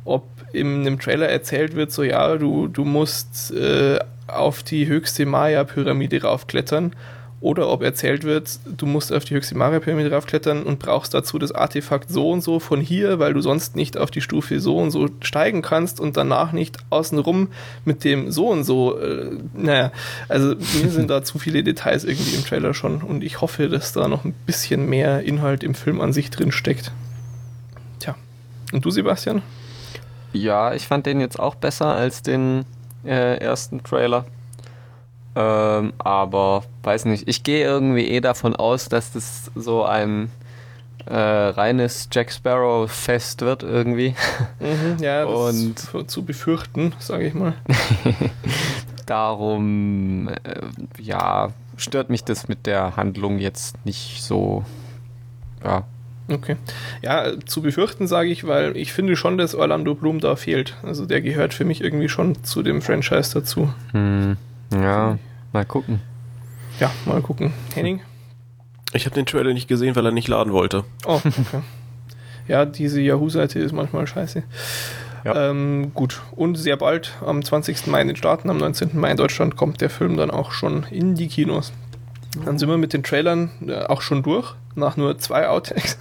ob 0.03 0.25
in 0.51 0.81
einem 0.81 0.99
Trailer 0.99 1.29
erzählt 1.29 1.75
wird, 1.75 1.91
so 1.91 2.03
ja, 2.03 2.35
du, 2.37 2.67
du 2.67 2.85
musst 2.85 3.51
äh, 3.51 3.99
auf 4.27 4.63
die 4.63 4.87
höchste 4.87 5.25
Maya-Pyramide 5.25 6.21
raufklettern 6.23 6.93
oder 7.39 7.69
ob 7.69 7.83
erzählt 7.83 8.23
wird, 8.23 8.59
du 8.65 8.87
musst 8.87 9.13
auf 9.13 9.23
die 9.23 9.35
höchste 9.35 9.55
Maya-Pyramide 9.55 10.11
raufklettern 10.11 10.63
und 10.63 10.79
brauchst 10.79 11.13
dazu 11.13 11.37
das 11.37 11.51
Artefakt 11.51 12.09
so 12.09 12.31
und 12.31 12.41
so 12.41 12.59
von 12.59 12.81
hier, 12.81 13.19
weil 13.19 13.33
du 13.33 13.41
sonst 13.41 13.75
nicht 13.75 13.97
auf 13.97 14.09
die 14.09 14.21
Stufe 14.21 14.59
so 14.59 14.77
und 14.77 14.89
so 14.89 15.07
steigen 15.21 15.61
kannst 15.61 15.99
und 15.99 16.17
danach 16.17 16.51
nicht 16.51 16.77
außenrum 16.89 17.49
mit 17.85 18.03
dem 18.03 18.31
so 18.31 18.47
und 18.47 18.63
so. 18.63 18.97
Äh, 18.99 19.37
naja, 19.53 19.91
also 20.29 20.55
mir 20.81 20.89
sind 20.89 21.11
da 21.11 21.23
zu 21.23 21.37
viele 21.37 21.63
Details 21.63 22.05
irgendwie 22.05 22.35
im 22.35 22.43
Trailer 22.43 22.73
schon 22.73 23.03
und 23.03 23.23
ich 23.23 23.39
hoffe, 23.39 23.69
dass 23.69 23.93
da 23.93 24.07
noch 24.07 24.25
ein 24.25 24.33
bisschen 24.45 24.89
mehr 24.89 25.21
Inhalt 25.21 25.63
im 25.63 25.75
Film 25.75 26.01
an 26.01 26.13
sich 26.13 26.31
drin 26.31 26.51
steckt. 26.51 26.91
Tja. 27.99 28.15
Und 28.73 28.83
du, 28.83 28.89
Sebastian? 28.89 29.43
Ja, 30.33 30.73
ich 30.73 30.87
fand 30.87 31.05
den 31.05 31.19
jetzt 31.19 31.39
auch 31.39 31.55
besser 31.55 31.87
als 31.87 32.23
den 32.23 32.65
äh, 33.05 33.37
ersten 33.37 33.83
Trailer. 33.83 34.25
Ähm, 35.39 35.93
aber 35.99 36.63
weiß 36.81 37.05
nicht, 37.05 37.27
ich 37.27 37.43
gehe 37.43 37.63
irgendwie 37.63 38.07
eh 38.07 38.21
davon 38.21 38.55
aus, 38.55 38.89
dass 38.89 39.11
das 39.11 39.51
so 39.53 39.83
ein 39.83 40.31
äh, 41.05 41.15
reines 41.15 42.09
Jack 42.11 42.31
Sparrow-Fest 42.31 43.41
wird 43.41 43.61
irgendwie. 43.61 44.15
Mhm, 44.59 44.97
ja, 44.99 45.25
das 45.25 45.55
Und 45.55 45.79
ist 45.79 46.09
zu 46.09 46.25
befürchten, 46.25 46.93
sage 46.97 47.27
ich 47.27 47.35
mal. 47.35 47.53
Darum, 49.05 50.29
äh, 50.29 50.61
ja, 50.99 51.49
stört 51.77 52.09
mich 52.09 52.23
das 52.23 52.47
mit 52.47 52.65
der 52.65 52.97
Handlung 52.97 53.37
jetzt 53.37 53.85
nicht 53.85 54.23
so. 54.23 54.65
Ja, 55.63 55.85
Okay. 56.29 56.57
Ja, 57.01 57.39
zu 57.45 57.61
befürchten 57.61 58.05
sage 58.05 58.29
ich, 58.29 58.45
weil 58.45 58.75
ich 58.75 58.91
finde 58.91 59.15
schon, 59.15 59.37
dass 59.37 59.55
Orlando 59.55 59.95
Bloom 59.95 60.19
da 60.19 60.35
fehlt. 60.35 60.75
Also 60.83 61.05
der 61.05 61.21
gehört 61.21 61.53
für 61.53 61.63
mich 61.63 61.81
irgendwie 61.81 62.09
schon 62.09 62.43
zu 62.43 62.63
dem 62.63 62.81
Franchise 62.81 63.33
dazu. 63.33 63.73
Hm. 63.93 64.35
Ja, 64.73 65.17
mal 65.53 65.65
gucken. 65.65 66.01
Ja, 66.79 66.91
mal 67.05 67.21
gucken. 67.21 67.53
Henning? 67.73 68.01
Ich 68.93 69.05
habe 69.05 69.15
den 69.15 69.25
Trailer 69.25 69.53
nicht 69.53 69.67
gesehen, 69.67 69.95
weil 69.95 70.05
er 70.05 70.11
nicht 70.11 70.27
laden 70.27 70.53
wollte. 70.53 70.83
Oh, 71.05 71.21
okay. 71.25 71.61
ja, 72.47 72.65
diese 72.65 73.01
Yahoo-Seite 73.01 73.59
ist 73.59 73.73
manchmal 73.73 74.07
scheiße. 74.07 74.43
Ja. 75.25 75.49
Ähm, 75.49 75.91
gut, 75.93 76.21
und 76.31 76.55
sehr 76.55 76.77
bald, 76.77 77.13
am 77.25 77.43
20. 77.43 77.87
Mai 77.87 78.01
in 78.01 78.07
den 78.07 78.15
Staaten, 78.15 78.49
am 78.49 78.57
19. 78.57 78.91
Mai 78.93 79.11
in 79.11 79.17
Deutschland, 79.17 79.55
kommt 79.55 79.81
der 79.81 79.89
Film 79.89 80.15
dann 80.15 80.31
auch 80.31 80.51
schon 80.51 80.83
in 80.89 81.15
die 81.15 81.27
Kinos. 81.27 81.73
Dann 82.45 82.57
sind 82.57 82.69
wir 82.69 82.77
mit 82.77 82.93
den 82.93 83.03
Trailern 83.03 83.51
äh, 83.67 83.83
auch 83.85 84.01
schon 84.01 84.23
durch, 84.23 84.53
nach 84.75 84.97
nur 84.97 85.17
zwei 85.17 85.47
Outtakes. 85.47 85.97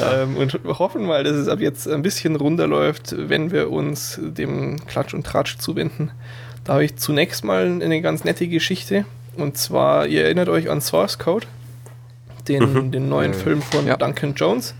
ja. 0.00 0.22
ähm, 0.22 0.36
und 0.36 0.60
hoffen 0.64 1.06
mal, 1.06 1.24
dass 1.24 1.36
es 1.36 1.48
ab 1.48 1.60
jetzt 1.60 1.88
ein 1.88 2.02
bisschen 2.02 2.36
runterläuft, 2.36 3.14
wenn 3.16 3.50
wir 3.50 3.70
uns 3.70 4.20
dem 4.22 4.84
Klatsch 4.86 5.14
und 5.14 5.26
Tratsch 5.26 5.58
zuwenden. 5.58 6.10
Da 6.64 6.74
habe 6.74 6.84
ich 6.84 6.96
zunächst 6.96 7.44
mal 7.44 7.64
eine 7.66 8.00
ganz 8.02 8.24
nette 8.24 8.48
Geschichte. 8.48 9.04
Und 9.36 9.56
zwar, 9.56 10.06
ihr 10.06 10.24
erinnert 10.24 10.48
euch 10.48 10.70
an 10.70 10.80
Source 10.80 11.18
Code. 11.18 11.46
den, 12.48 12.72
mhm. 12.72 12.90
den 12.92 13.08
neuen 13.08 13.34
Film 13.34 13.62
von 13.62 13.86
ja. 13.86 13.96
Duncan 13.96 14.34
Jones. 14.34 14.74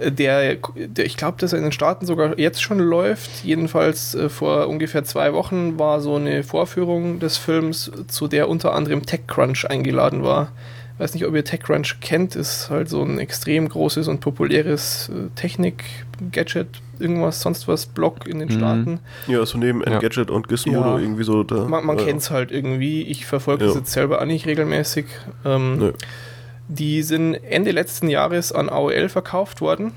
Der, 0.00 0.56
der 0.76 1.04
ich 1.04 1.16
glaube, 1.16 1.36
dass 1.38 1.52
er 1.52 1.58
in 1.58 1.64
den 1.64 1.72
Staaten 1.72 2.06
sogar 2.06 2.38
jetzt 2.38 2.62
schon 2.62 2.78
läuft. 2.78 3.44
Jedenfalls 3.44 4.14
äh, 4.14 4.28
vor 4.28 4.68
ungefähr 4.68 5.04
zwei 5.04 5.32
Wochen 5.32 5.78
war 5.78 6.00
so 6.00 6.16
eine 6.16 6.42
Vorführung 6.42 7.18
des 7.20 7.36
Films, 7.36 7.90
zu 8.08 8.26
der 8.26 8.48
unter 8.48 8.74
anderem 8.74 9.04
TechCrunch 9.04 9.68
eingeladen 9.68 10.22
war. 10.22 10.52
Ich 10.94 11.00
weiß 11.00 11.14
nicht, 11.14 11.26
ob 11.26 11.34
ihr 11.34 11.44
TechCrunch 11.44 12.00
kennt, 12.00 12.36
ist 12.36 12.68
halt 12.70 12.88
so 12.88 13.02
ein 13.02 13.18
extrem 13.18 13.68
großes 13.68 14.08
und 14.08 14.20
populäres 14.20 15.08
äh, 15.08 15.28
Technik-Gadget, 15.34 16.68
irgendwas, 16.98 17.40
sonst 17.40 17.68
was, 17.68 17.86
Blog 17.86 18.26
in 18.26 18.38
den 18.38 18.48
mhm. 18.48 18.52
Staaten. 18.52 19.00
Ja, 19.26 19.44
so 19.44 19.58
neben 19.58 19.80
ja. 19.80 19.86
Engadget 19.86 20.30
und 20.30 20.48
Gizmodo 20.48 20.96
ja. 20.96 20.98
irgendwie 20.98 21.24
so. 21.24 21.42
Da, 21.42 21.64
man 21.64 21.84
man 21.84 21.98
ja. 21.98 22.04
kennt 22.04 22.20
es 22.20 22.30
halt 22.30 22.50
irgendwie. 22.50 23.02
Ich 23.02 23.26
verfolge 23.26 23.66
das 23.66 23.74
jetzt 23.74 23.92
selber 23.92 24.20
auch 24.20 24.26
nicht 24.26 24.46
regelmäßig. 24.46 25.06
Ähm, 25.44 25.92
die 26.70 27.02
sind 27.02 27.34
Ende 27.34 27.72
letzten 27.72 28.08
Jahres 28.08 28.52
an 28.52 28.68
AOL 28.68 29.08
verkauft 29.08 29.60
worden. 29.60 29.92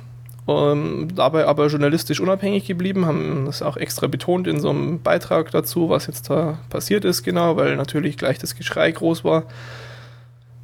Um, 0.45 1.07
dabei 1.15 1.45
aber 1.45 1.67
journalistisch 1.67 2.19
unabhängig 2.19 2.65
geblieben, 2.65 3.05
haben 3.05 3.45
das 3.45 3.61
auch 3.61 3.77
extra 3.77 4.07
betont 4.07 4.45
in 4.45 4.59
so 4.59 4.71
einem 4.71 5.01
Beitrag 5.01 5.51
dazu, 5.51 5.87
was 5.87 6.07
jetzt 6.07 6.29
da 6.29 6.57
passiert 6.69 7.05
ist, 7.05 7.23
genau, 7.23 7.55
weil 7.55 7.77
natürlich 7.77 8.17
gleich 8.17 8.39
das 8.39 8.55
Geschrei 8.55 8.91
groß 8.91 9.23
war. 9.23 9.45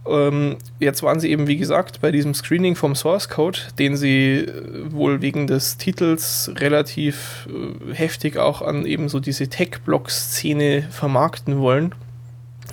Ähm, 0.05 0.57
jetzt 0.79 1.01
waren 1.01 1.21
sie 1.21 1.31
eben, 1.31 1.47
wie 1.47 1.55
gesagt, 1.55 2.01
bei 2.01 2.11
diesem 2.11 2.33
Screening 2.33 2.75
vom 2.75 2.93
Source 2.93 3.29
Code, 3.29 3.59
den 3.77 3.95
sie 3.95 4.39
äh, 4.39 4.91
wohl 4.91 5.21
wegen 5.21 5.47
des 5.47 5.77
Titels 5.77 6.51
relativ 6.57 7.47
äh, 7.47 7.93
heftig 7.93 8.37
auch 8.37 8.61
an 8.61 8.85
eben 8.85 9.07
so 9.07 9.21
diese 9.21 9.47
Tech-Blog-Szene 9.47 10.87
vermarkten 10.89 11.59
wollen. 11.59 11.95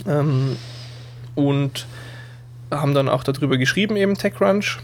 Ähm, 0.09 0.57
und 1.37 1.87
haben 2.71 2.95
dann 2.95 3.09
auch 3.09 3.25
darüber 3.25 3.59
geschrieben, 3.59 3.97
eben 3.97 4.17
TechCrunch. 4.17 4.79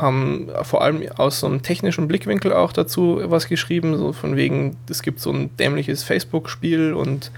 Haben 0.00 0.48
vor 0.62 0.82
allem 0.82 1.02
aus 1.16 1.40
so 1.40 1.46
einem 1.46 1.62
technischen 1.62 2.08
Blickwinkel 2.08 2.54
auch 2.54 2.72
dazu 2.72 3.20
was 3.24 3.48
geschrieben, 3.48 3.98
so 3.98 4.12
von 4.14 4.34
wegen, 4.34 4.76
es 4.88 5.02
gibt 5.02 5.20
so 5.20 5.30
ein 5.30 5.54
dämliches 5.58 6.02
Facebook-Spiel 6.02 6.94
und 6.94 7.30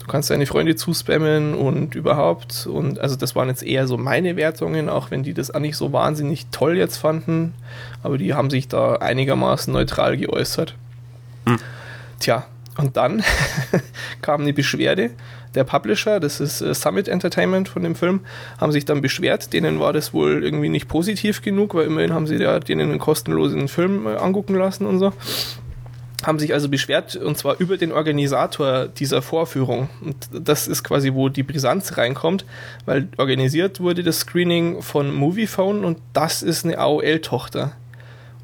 du 0.00 0.06
kannst 0.06 0.28
deine 0.28 0.44
Freunde 0.44 0.76
zuspammen 0.76 1.54
und 1.54 1.94
überhaupt. 1.94 2.66
Und 2.66 2.98
also 2.98 3.16
das 3.16 3.34
waren 3.34 3.48
jetzt 3.48 3.62
eher 3.62 3.86
so 3.86 3.96
meine 3.96 4.36
Wertungen, 4.36 4.90
auch 4.90 5.10
wenn 5.10 5.22
die 5.22 5.32
das 5.32 5.50
auch 5.50 5.60
nicht 5.60 5.76
so 5.76 5.92
wahnsinnig 5.92 6.46
toll 6.50 6.76
jetzt 6.76 6.98
fanden. 6.98 7.54
Aber 8.02 8.18
die 8.18 8.34
haben 8.34 8.50
sich 8.50 8.68
da 8.68 8.96
einigermaßen 8.96 9.72
neutral 9.72 10.18
geäußert. 10.18 10.74
Hm. 11.46 11.56
Tja, 12.20 12.44
und 12.76 12.96
dann 12.98 13.22
kam 14.20 14.42
eine 14.42 14.52
Beschwerde. 14.52 15.10
Der 15.54 15.64
Publisher, 15.64 16.20
das 16.20 16.40
ist 16.40 16.60
äh, 16.60 16.74
Summit 16.74 17.08
Entertainment 17.08 17.68
von 17.68 17.82
dem 17.82 17.94
Film, 17.94 18.20
haben 18.60 18.72
sich 18.72 18.84
dann 18.84 19.00
beschwert. 19.00 19.52
Denen 19.52 19.80
war 19.80 19.92
das 19.92 20.12
wohl 20.12 20.44
irgendwie 20.44 20.68
nicht 20.68 20.88
positiv 20.88 21.42
genug, 21.42 21.74
weil 21.74 21.86
immerhin 21.86 22.12
haben 22.12 22.26
sie 22.26 22.36
ja 22.36 22.58
denen 22.60 22.90
einen 22.90 22.98
kostenlosen 22.98 23.68
Film 23.68 24.06
äh, 24.06 24.16
angucken 24.16 24.54
lassen 24.54 24.86
und 24.86 24.98
so 24.98 25.12
haben 26.26 26.38
sich 26.38 26.54
also 26.54 26.68
beschwert 26.68 27.16
und 27.16 27.36
zwar 27.36 27.60
über 27.60 27.76
den 27.76 27.92
Organisator 27.92 28.86
dieser 28.86 29.22
Vorführung. 29.22 29.88
Und 30.00 30.16
das 30.32 30.68
ist 30.68 30.82
quasi, 30.82 31.12
wo 31.14 31.28
die 31.28 31.42
Brisanz 31.42 31.96
reinkommt, 31.96 32.44
weil 32.86 33.08
organisiert 33.18 33.80
wurde 33.80 34.02
das 34.02 34.20
Screening 34.20 34.82
von 34.82 35.12
Moviephone 35.12 35.84
und 35.84 35.98
das 36.12 36.42
ist 36.42 36.64
eine 36.64 36.78
AOL-Tochter. 36.78 37.72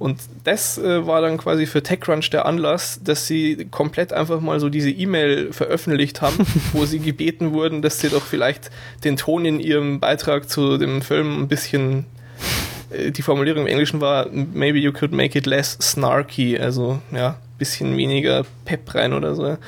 Und 0.00 0.18
das 0.44 0.78
äh, 0.78 1.06
war 1.06 1.20
dann 1.20 1.36
quasi 1.36 1.66
für 1.66 1.82
TechCrunch 1.82 2.30
der 2.30 2.46
Anlass, 2.46 3.00
dass 3.04 3.26
sie 3.26 3.66
komplett 3.70 4.14
einfach 4.14 4.40
mal 4.40 4.58
so 4.58 4.70
diese 4.70 4.88
E-Mail 4.88 5.52
veröffentlicht 5.52 6.22
haben, 6.22 6.38
wo 6.72 6.86
sie 6.86 7.00
gebeten 7.00 7.52
wurden, 7.52 7.82
dass 7.82 8.00
sie 8.00 8.08
doch 8.08 8.24
vielleicht 8.24 8.70
den 9.04 9.18
Ton 9.18 9.44
in 9.44 9.60
ihrem 9.60 10.00
Beitrag 10.00 10.48
zu 10.48 10.78
dem 10.78 11.02
Film 11.02 11.42
ein 11.42 11.48
bisschen 11.48 12.06
äh, 12.90 13.10
die 13.10 13.20
Formulierung 13.20 13.64
im 13.64 13.66
Englischen 13.66 14.00
war, 14.00 14.26
maybe 14.30 14.78
you 14.78 14.90
could 14.90 15.12
make 15.12 15.36
it 15.38 15.44
less 15.44 15.76
snarky, 15.82 16.58
also 16.58 17.02
ja, 17.12 17.36
bisschen 17.58 17.94
weniger 17.98 18.46
Pep 18.64 18.94
rein 18.94 19.12
oder 19.12 19.34
so. 19.34 19.58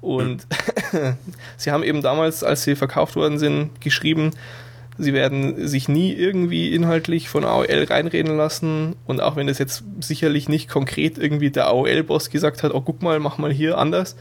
Und 0.00 0.46
sie 1.56 1.72
haben 1.72 1.82
eben 1.82 2.00
damals, 2.00 2.44
als 2.44 2.62
sie 2.62 2.76
verkauft 2.76 3.16
worden 3.16 3.40
sind, 3.40 3.80
geschrieben, 3.80 4.30
sie 5.00 5.12
werden 5.12 5.66
sich 5.66 5.88
nie 5.88 6.12
irgendwie 6.12 6.74
inhaltlich 6.74 7.28
von 7.28 7.44
AOL 7.44 7.84
reinreden 7.88 8.36
lassen. 8.36 8.96
Und 9.06 9.20
auch 9.20 9.36
wenn 9.36 9.46
das 9.46 9.58
jetzt 9.58 9.84
sicherlich 10.00 10.48
nicht 10.48 10.68
konkret 10.68 11.18
irgendwie 11.18 11.50
der 11.50 11.66
AOL-Boss 11.68 12.30
gesagt 12.30 12.62
hat, 12.62 12.72
oh 12.74 12.80
guck 12.80 13.02
mal, 13.02 13.18
mach 13.18 13.38
mal 13.38 13.52
hier 13.52 13.78
anders, 13.78 14.16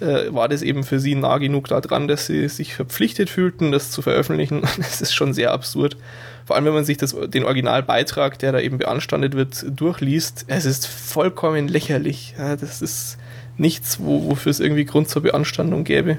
äh, 0.00 0.32
war 0.32 0.48
das 0.48 0.62
eben 0.62 0.84
für 0.84 0.98
sie 0.98 1.14
nah 1.14 1.38
genug 1.38 1.68
daran, 1.68 2.08
dass 2.08 2.26
sie 2.26 2.48
sich 2.48 2.74
verpflichtet 2.74 3.30
fühlten, 3.30 3.72
das 3.72 3.90
zu 3.90 4.02
veröffentlichen. 4.02 4.62
Das 4.76 5.00
ist 5.00 5.14
schon 5.14 5.32
sehr 5.32 5.52
absurd. 5.52 5.96
Vor 6.44 6.56
allem, 6.56 6.64
wenn 6.64 6.74
man 6.74 6.84
sich 6.84 6.96
das, 6.96 7.14
den 7.28 7.44
Originalbeitrag, 7.44 8.38
der 8.38 8.52
da 8.52 8.60
eben 8.60 8.78
beanstandet 8.78 9.34
wird, 9.34 9.64
durchliest, 9.68 10.44
es 10.48 10.64
ist 10.64 10.86
vollkommen 10.86 11.68
lächerlich. 11.68 12.34
Ja, 12.36 12.56
das 12.56 12.82
ist 12.82 13.18
nichts, 13.56 14.00
wo, 14.00 14.28
wofür 14.30 14.50
es 14.50 14.58
irgendwie 14.58 14.84
Grund 14.84 15.08
zur 15.08 15.22
Beanstandung 15.22 15.84
gäbe. 15.84 16.18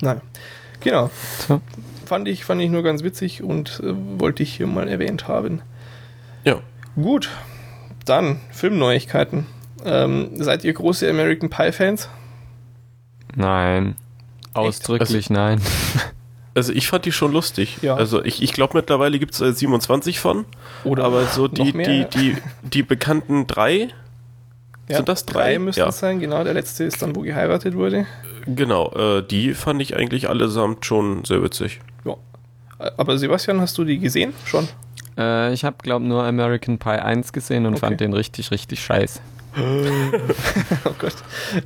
Nein. 0.00 0.20
Genau. 0.80 1.10
Fand 2.06 2.28
ich, 2.28 2.44
fand 2.44 2.60
ich 2.60 2.70
nur 2.70 2.82
ganz 2.82 3.02
witzig 3.02 3.42
und 3.42 3.80
äh, 3.82 3.92
wollte 4.18 4.42
ich 4.42 4.54
hier 4.54 4.66
mal 4.66 4.88
erwähnt 4.88 5.28
haben. 5.28 5.62
Ja. 6.44 6.60
Gut. 6.96 7.30
Dann 8.04 8.40
Filmneuigkeiten. 8.50 9.46
Ähm, 9.84 10.30
seid 10.34 10.64
ihr 10.64 10.72
große 10.72 11.08
American 11.08 11.50
Pie 11.50 11.72
Fans? 11.72 12.08
Nein. 13.34 13.96
Ausdrücklich 14.54 15.30
also, 15.30 15.32
nein. 15.32 15.60
Also 16.54 16.72
ich 16.72 16.86
fand 16.86 17.06
die 17.06 17.12
schon 17.12 17.32
lustig. 17.32 17.78
Ja. 17.80 17.94
Also 17.94 18.22
ich, 18.22 18.42
ich 18.42 18.52
glaube 18.52 18.76
mittlerweile 18.76 19.18
gibt 19.18 19.32
es 19.32 19.40
äh, 19.40 19.52
27 19.54 20.20
von. 20.20 20.44
Oder 20.84 21.04
aber 21.04 21.24
so 21.24 21.48
die, 21.48 21.72
die, 21.72 22.04
die, 22.04 22.36
die 22.62 22.82
bekannten 22.82 23.46
drei. 23.46 23.88
Ja, 24.88 24.96
sind 24.96 25.08
das 25.08 25.24
drei? 25.24 25.52
Drei 25.52 25.58
müssen 25.58 25.78
ja. 25.78 25.88
es 25.88 25.98
sein, 25.98 26.20
genau. 26.20 26.44
Der 26.44 26.52
letzte 26.52 26.84
ist 26.84 27.00
dann, 27.00 27.16
wo 27.16 27.20
geheiratet 27.20 27.74
wurde. 27.74 28.06
Genau, 28.46 28.92
äh, 28.92 29.22
die 29.22 29.54
fand 29.54 29.80
ich 29.82 29.96
eigentlich 29.96 30.28
allesamt 30.28 30.84
schon 30.84 31.24
sehr 31.24 31.42
witzig. 31.42 31.80
Ja. 32.04 32.16
Aber 32.96 33.18
Sebastian, 33.18 33.60
hast 33.60 33.76
du 33.78 33.84
die 33.84 33.98
gesehen 33.98 34.32
schon? 34.44 34.68
Äh, 35.16 35.52
ich 35.52 35.64
habe, 35.64 35.76
glaube 35.82 36.04
nur 36.04 36.24
American 36.24 36.78
Pie 36.78 36.90
1 36.90 37.32
gesehen 37.32 37.66
und 37.66 37.74
okay. 37.74 37.80
fand 37.80 38.00
den 38.00 38.12
richtig, 38.12 38.50
richtig 38.50 38.82
scheiße. 38.82 39.20
oh 40.84 40.94
Gott. 40.98 41.14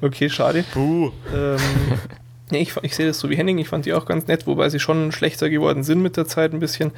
Okay, 0.03 0.29
schade. 0.29 0.65
Puh. 0.73 1.13
Ähm, 1.35 1.59
ja, 2.51 2.59
ich, 2.59 2.75
ich 2.83 2.97
sehe 2.97 3.07
das 3.07 3.19
so 3.19 3.31
wie 3.31 3.37
Henning, 3.37 3.57
ich 3.59 3.69
fand 3.69 3.87
die 3.87 3.95
auch 3.95 4.05
ganz 4.07 4.27
nett, 4.27 4.47
wobei 4.47 4.69
sie 4.69 4.81
schon 4.81 5.13
schlechter 5.13 5.49
geworden 5.49 5.85
sind 5.85 6.03
mit 6.03 6.17
der 6.17 6.27
Zeit 6.27 6.53
ein 6.53 6.61
bisschen. 6.61 6.91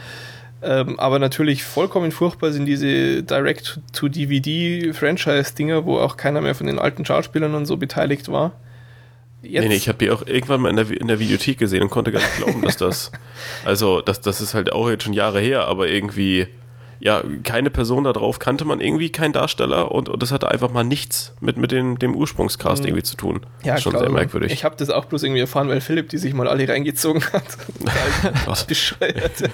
Ähm, 0.60 0.98
aber 0.98 1.20
natürlich 1.20 1.62
vollkommen 1.62 2.10
furchtbar 2.10 2.50
sind 2.52 2.66
diese 2.66 3.22
Direct-to-DVD-Franchise-Dinger, 3.22 5.84
wo 5.84 5.98
auch 5.98 6.16
keiner 6.16 6.40
mehr 6.40 6.56
von 6.56 6.66
den 6.66 6.80
alten 6.80 7.04
Schauspielern 7.04 7.54
und 7.54 7.66
so 7.66 7.76
beteiligt 7.76 8.32
war. 8.32 8.52
Jetzt. 9.42 9.62
Nee, 9.62 9.68
nee, 9.68 9.76
ich 9.76 9.88
habe 9.88 9.98
die 9.98 10.10
auch 10.10 10.26
irgendwann 10.26 10.60
mal 10.60 10.70
in 10.70 10.76
der, 10.76 10.90
in 11.00 11.06
der 11.06 11.20
Videothek 11.20 11.58
gesehen 11.58 11.82
und 11.82 11.90
konnte 11.90 12.10
gar 12.10 12.20
nicht 12.20 12.36
glauben, 12.38 12.62
dass 12.62 12.76
das. 12.76 13.12
Also, 13.64 14.00
das, 14.00 14.20
das 14.20 14.40
ist 14.40 14.54
halt 14.54 14.72
auch 14.72 14.90
jetzt 14.90 15.04
schon 15.04 15.12
Jahre 15.12 15.40
her, 15.40 15.66
aber 15.66 15.88
irgendwie 15.88 16.48
ja, 17.00 17.22
keine 17.44 17.70
Person 17.70 18.04
da 18.04 18.12
drauf 18.12 18.38
kannte 18.38 18.64
man 18.64 18.80
irgendwie, 18.80 19.10
kein 19.10 19.32
Darsteller 19.32 19.92
und, 19.92 20.08
und 20.08 20.20
das 20.22 20.32
hatte 20.32 20.50
einfach 20.50 20.70
mal 20.72 20.82
nichts 20.82 21.32
mit, 21.40 21.56
mit 21.56 21.70
dem, 21.70 21.98
dem 21.98 22.14
Ursprungscast 22.14 22.82
mhm. 22.82 22.88
irgendwie 22.88 23.02
zu 23.04 23.16
tun. 23.16 23.40
Ja, 23.62 23.78
schon 23.78 23.92
klar, 23.92 24.02
sehr 24.02 24.12
merkwürdig. 24.12 24.52
Ich 24.52 24.64
habe 24.64 24.74
das 24.76 24.90
auch 24.90 25.04
bloß 25.04 25.22
irgendwie 25.22 25.40
erfahren, 25.40 25.68
weil 25.68 25.80
Philipp 25.80 26.08
die 26.08 26.18
sich 26.18 26.34
mal 26.34 26.48
alle 26.48 26.68
reingezogen 26.68 27.22
hat. 27.32 27.44
Was? 28.46 28.64
Bescheuert. 28.66 29.50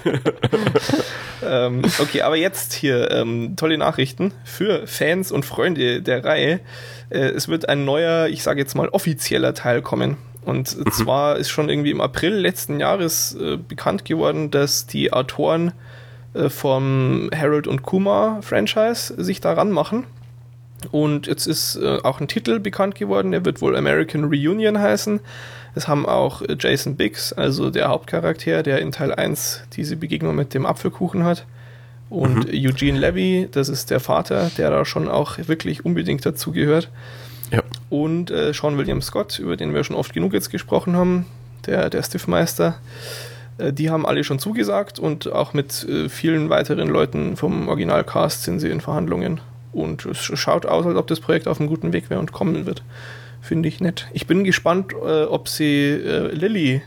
ähm, 1.45 1.83
okay, 1.99 2.21
aber 2.21 2.35
jetzt 2.35 2.73
hier 2.73 3.11
ähm, 3.11 3.55
tolle 3.55 3.77
Nachrichten 3.77 4.33
für 4.43 4.87
Fans 4.87 5.31
und 5.31 5.45
Freunde 5.45 6.01
der 6.01 6.23
Reihe. 6.23 6.59
Äh, 7.09 7.19
es 7.19 7.47
wird 7.47 7.69
ein 7.69 7.85
neuer, 7.85 8.27
ich 8.27 8.43
sage 8.43 8.59
jetzt 8.59 8.75
mal 8.75 8.89
offizieller 8.89 9.53
Teil 9.53 9.81
kommen. 9.81 10.17
Und 10.43 10.77
mhm. 10.77 10.91
zwar 10.91 11.37
ist 11.37 11.49
schon 11.49 11.69
irgendwie 11.69 11.91
im 11.91 12.01
April 12.01 12.33
letzten 12.33 12.79
Jahres 12.79 13.35
äh, 13.35 13.57
bekannt 13.57 14.05
geworden, 14.05 14.51
dass 14.51 14.85
die 14.85 15.11
Autoren 15.11 15.71
äh, 16.33 16.49
vom 16.49 17.29
Harold 17.35 17.67
und 17.67 17.81
Kumar 17.81 18.41
Franchise 18.41 19.13
sich 19.17 19.41
daran 19.41 19.71
machen. 19.71 20.05
Und 20.91 21.27
jetzt 21.27 21.47
ist 21.47 21.77
äh, 21.77 21.97
auch 22.03 22.19
ein 22.19 22.27
Titel 22.27 22.59
bekannt 22.59 22.95
geworden, 22.95 23.31
der 23.31 23.45
wird 23.45 23.61
wohl 23.61 23.75
American 23.75 24.25
Reunion 24.25 24.79
heißen. 24.79 25.19
Es 25.73 25.87
haben 25.87 26.05
auch 26.05 26.41
äh, 26.41 26.55
Jason 26.59 26.95
Biggs, 26.95 27.33
also 27.33 27.69
der 27.69 27.89
Hauptcharakter, 27.89 28.61
der 28.61 28.79
in 28.79 28.91
Teil 28.91 29.13
1 29.13 29.63
diese 29.73 29.95
Begegnung 29.95 30.35
mit 30.35 30.53
dem 30.53 30.65
Apfelkuchen 30.65 31.23
hat. 31.23 31.45
Und 32.09 32.51
mhm. 32.51 32.67
Eugene 32.67 32.99
Levy, 32.99 33.47
das 33.51 33.69
ist 33.69 33.89
der 33.89 33.99
Vater, 33.99 34.51
der 34.57 34.69
da 34.69 34.85
schon 34.85 35.07
auch 35.07 35.37
wirklich 35.47 35.85
unbedingt 35.85 36.25
dazu 36.25 36.51
gehört. 36.51 36.89
Ja. 37.51 37.61
Und 37.89 38.31
äh, 38.31 38.53
Sean 38.53 38.77
William 38.77 39.01
Scott, 39.01 39.39
über 39.39 39.57
den 39.57 39.73
wir 39.73 39.83
schon 39.83 39.95
oft 39.95 40.13
genug 40.13 40.33
jetzt 40.33 40.49
gesprochen 40.49 40.95
haben, 40.95 41.25
der, 41.65 41.89
der 41.89 42.03
Stiffmeister. 42.03 42.75
Äh, 43.57 43.73
die 43.73 43.89
haben 43.89 44.05
alle 44.05 44.23
schon 44.23 44.39
zugesagt 44.39 44.99
und 44.99 45.31
auch 45.31 45.53
mit 45.53 45.83
äh, 45.83 46.09
vielen 46.09 46.49
weiteren 46.49 46.89
Leuten 46.89 47.37
vom 47.37 47.67
Originalcast 47.67 48.43
sind 48.43 48.59
sie 48.59 48.69
in 48.69 48.81
Verhandlungen. 48.81 49.41
Und 49.73 50.05
es 50.05 50.19
schaut 50.19 50.65
aus, 50.65 50.85
als 50.85 50.95
ob 50.95 51.07
das 51.07 51.19
Projekt 51.19 51.47
auf 51.47 51.59
einem 51.59 51.67
guten 51.67 51.91
Weg 51.91 52.09
wäre 52.09 52.19
und 52.19 52.31
kommen 52.31 52.65
wird. 52.65 52.83
Finde 53.41 53.67
ich 53.67 53.81
nett. 53.81 54.07
Ich 54.13 54.25
bin 54.25 54.43
gespannt, 54.43 54.93
äh, 54.93 55.23
ob 55.23 55.49
sie 55.49 55.91
Lilly, 56.31 56.81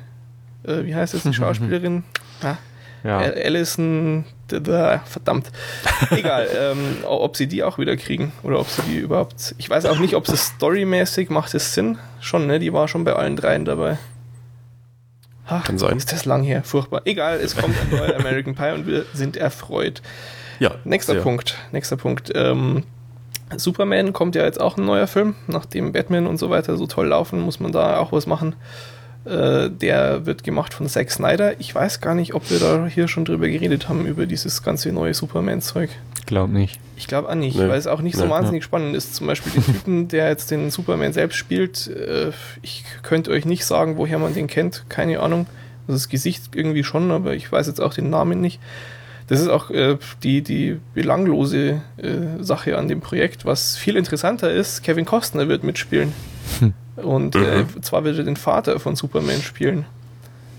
wie 0.65 0.95
heißt 0.95 1.15
das, 1.15 1.23
die 1.23 1.35
Schauspielerin? 1.35 2.03
Ah, 2.43 2.57
Ja. 3.05 3.19
Allison, 3.19 4.25
verdammt. 4.49 5.51
Egal, 6.11 6.49
ähm, 6.57 6.97
ob 7.05 7.37
sie 7.37 7.47
die 7.47 7.63
auch 7.63 7.79
wieder 7.79 7.97
kriegen 7.97 8.33
oder 8.43 8.59
ob 8.61 8.69
sie 8.69 8.83
die 8.83 8.97
überhaupt. 8.97 9.55
Ich 9.59 9.71
weiß 9.71 9.85
auch 9.87 9.99
nicht, 9.99 10.15
ob 10.15 10.29
es 10.29 10.47
storymäßig 10.47 11.31
macht 11.31 11.55
es 11.55 11.75
Sinn. 11.75 11.99
Schon, 12.21 12.47
ne? 12.47 12.59
Die 12.59 12.73
war 12.73 12.89
schon 12.89 13.05
bei 13.05 13.13
allen 13.13 13.37
dreien 13.37 13.65
dabei. 13.65 13.99
Ach, 15.47 15.65
Kann 15.65 15.79
sein. 15.79 15.97
Ist 15.97 16.13
das 16.13 16.25
lang 16.25 16.43
her? 16.43 16.63
Furchtbar. 16.63 17.03
Egal, 17.05 17.39
es 17.41 17.57
kommt 17.57 17.75
ein 17.81 17.97
neuer 17.97 18.17
American 18.19 18.55
Pie 18.55 18.73
und 18.75 18.87
wir 18.87 19.07
sind 19.15 19.37
erfreut. 19.37 20.03
Ja. 20.59 20.73
Nächster 20.85 21.15
sehr. 21.15 21.23
Punkt. 21.23 21.57
Nächster 21.73 21.97
Punkt. 21.97 22.31
Ähm, 22.35 22.85
Superman 23.57 24.13
kommt 24.13 24.35
ja 24.35 24.45
jetzt 24.45 24.61
auch 24.61 24.77
ein 24.77 24.85
neuer 24.85 25.07
Film. 25.07 25.37
Nachdem 25.47 25.93
Batman 25.93 26.27
und 26.27 26.37
so 26.37 26.51
weiter 26.51 26.77
so 26.77 26.87
toll 26.87 27.09
laufen, 27.09 27.41
muss 27.41 27.61
man 27.61 27.73
da 27.73 27.99
auch 27.99 28.13
was 28.13 28.27
machen. 28.27 28.57
Äh, 29.29 29.71
der 29.71 30.25
wird 30.25 30.43
gemacht 30.43 30.73
von 30.73 30.89
Zack 30.89 31.11
Snyder. 31.11 31.61
Ich 31.61 31.75
weiß 31.75 32.01
gar 32.01 32.15
nicht, 32.15 32.35
ob 32.35 32.51
wir 32.51 32.59
da 32.59 32.87
hier 32.87 33.09
schon 33.09 33.25
drüber 33.25 33.49
geredet 33.49 33.89
haben, 33.89 34.07
über 34.07 34.27
dieses 34.27 34.63
ganze 34.63 34.91
neue 34.91 35.13
Superman-Zeug. 35.13 35.91
Glaub 36.25 36.51
nicht. 36.51 36.81
Ich 36.97 37.07
glaube 37.07 37.29
auch 37.29 37.35
nicht, 37.35 37.57
nee. 37.57 37.69
weil 37.69 37.79
es 37.79 37.87
auch 37.87 38.01
nicht 38.01 38.17
so 38.17 38.25
nee, 38.25 38.31
wahnsinnig 38.31 38.63
ja. 38.63 38.67
spannend 38.67 38.97
ist. 38.97 39.15
Zum 39.15 39.27
Beispiel 39.27 39.53
den 39.53 39.65
Typen, 39.65 40.09
der 40.11 40.29
jetzt 40.29 40.51
den 40.51 40.71
Superman 40.71 41.13
selbst 41.13 41.37
spielt, 41.37 41.89
äh, 41.89 42.33
ich 42.63 42.85
könnte 43.03 43.31
euch 43.31 43.45
nicht 43.45 43.65
sagen, 43.67 43.99
woher 43.99 44.19
man 44.19 44.35
den 44.35 44.47
kennt, 44.47 44.85
keine 44.89 45.21
Ahnung. 45.21 45.47
Also 45.87 45.99
das 45.99 46.09
Gesicht 46.09 46.55
irgendwie 46.55 46.85
schon, 46.85 47.11
aber 47.11 47.35
ich 47.35 47.51
weiß 47.51 47.67
jetzt 47.67 47.81
auch 47.81 47.95
den 47.95 48.11
Namen 48.11 48.41
nicht. 48.41 48.61
Das 49.29 49.41
ist 49.41 49.49
auch 49.49 49.71
äh, 49.71 49.99
die, 50.23 50.43
die 50.43 50.79
belanglose 50.95 51.83
äh, 51.99 52.43
Sache 52.43 52.79
an 52.79 52.89
dem 52.89 53.01
Projekt. 53.01 53.45
Was 53.45 53.77
viel 53.77 53.97
interessanter 53.97 54.51
ist, 54.51 54.83
Kevin 54.83 55.05
Costner 55.05 55.49
wird 55.49 55.65
mitspielen. 55.65 56.13
Hm. 56.61 56.75
Und 56.97 57.37
äh, 57.37 57.63
mhm. 57.63 57.83
zwar 57.83 58.05
wird 58.05 58.19
er 58.19 58.25
den 58.25 58.37
Vater 58.37 58.81
von 58.81 58.97
Superman 58.97 59.43
spielen. 59.43 59.85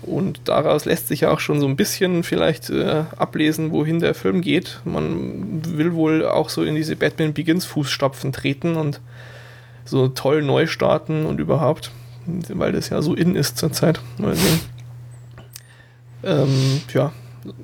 Und 0.02 0.40
daraus 0.44 0.86
lässt 0.86 1.08
sich 1.08 1.22
ja 1.22 1.30
auch 1.30 1.40
schon 1.40 1.60
so 1.60 1.66
ein 1.66 1.76
bisschen 1.76 2.22
vielleicht 2.22 2.70
äh, 2.70 3.04
ablesen, 3.16 3.70
wohin 3.72 4.00
der 4.00 4.14
Film 4.14 4.40
geht. 4.40 4.80
Man 4.84 5.62
will 5.76 5.92
wohl 5.92 6.24
auch 6.24 6.48
so 6.48 6.62
in 6.62 6.74
diese 6.74 6.96
Batman 6.96 7.34
Begins 7.34 7.66
Fußstapfen 7.66 8.32
treten 8.32 8.76
und 8.76 9.00
so 9.84 10.08
toll 10.08 10.42
neu 10.42 10.66
starten 10.66 11.26
und 11.26 11.40
überhaupt, 11.40 11.90
weil 12.26 12.72
das 12.72 12.88
ja 12.88 13.02
so 13.02 13.14
in 13.14 13.34
ist 13.34 13.58
zurzeit. 13.58 14.00
Mal 14.16 14.36
sehen. 14.36 14.60
Ähm, 16.22 16.82
ja, 16.94 17.12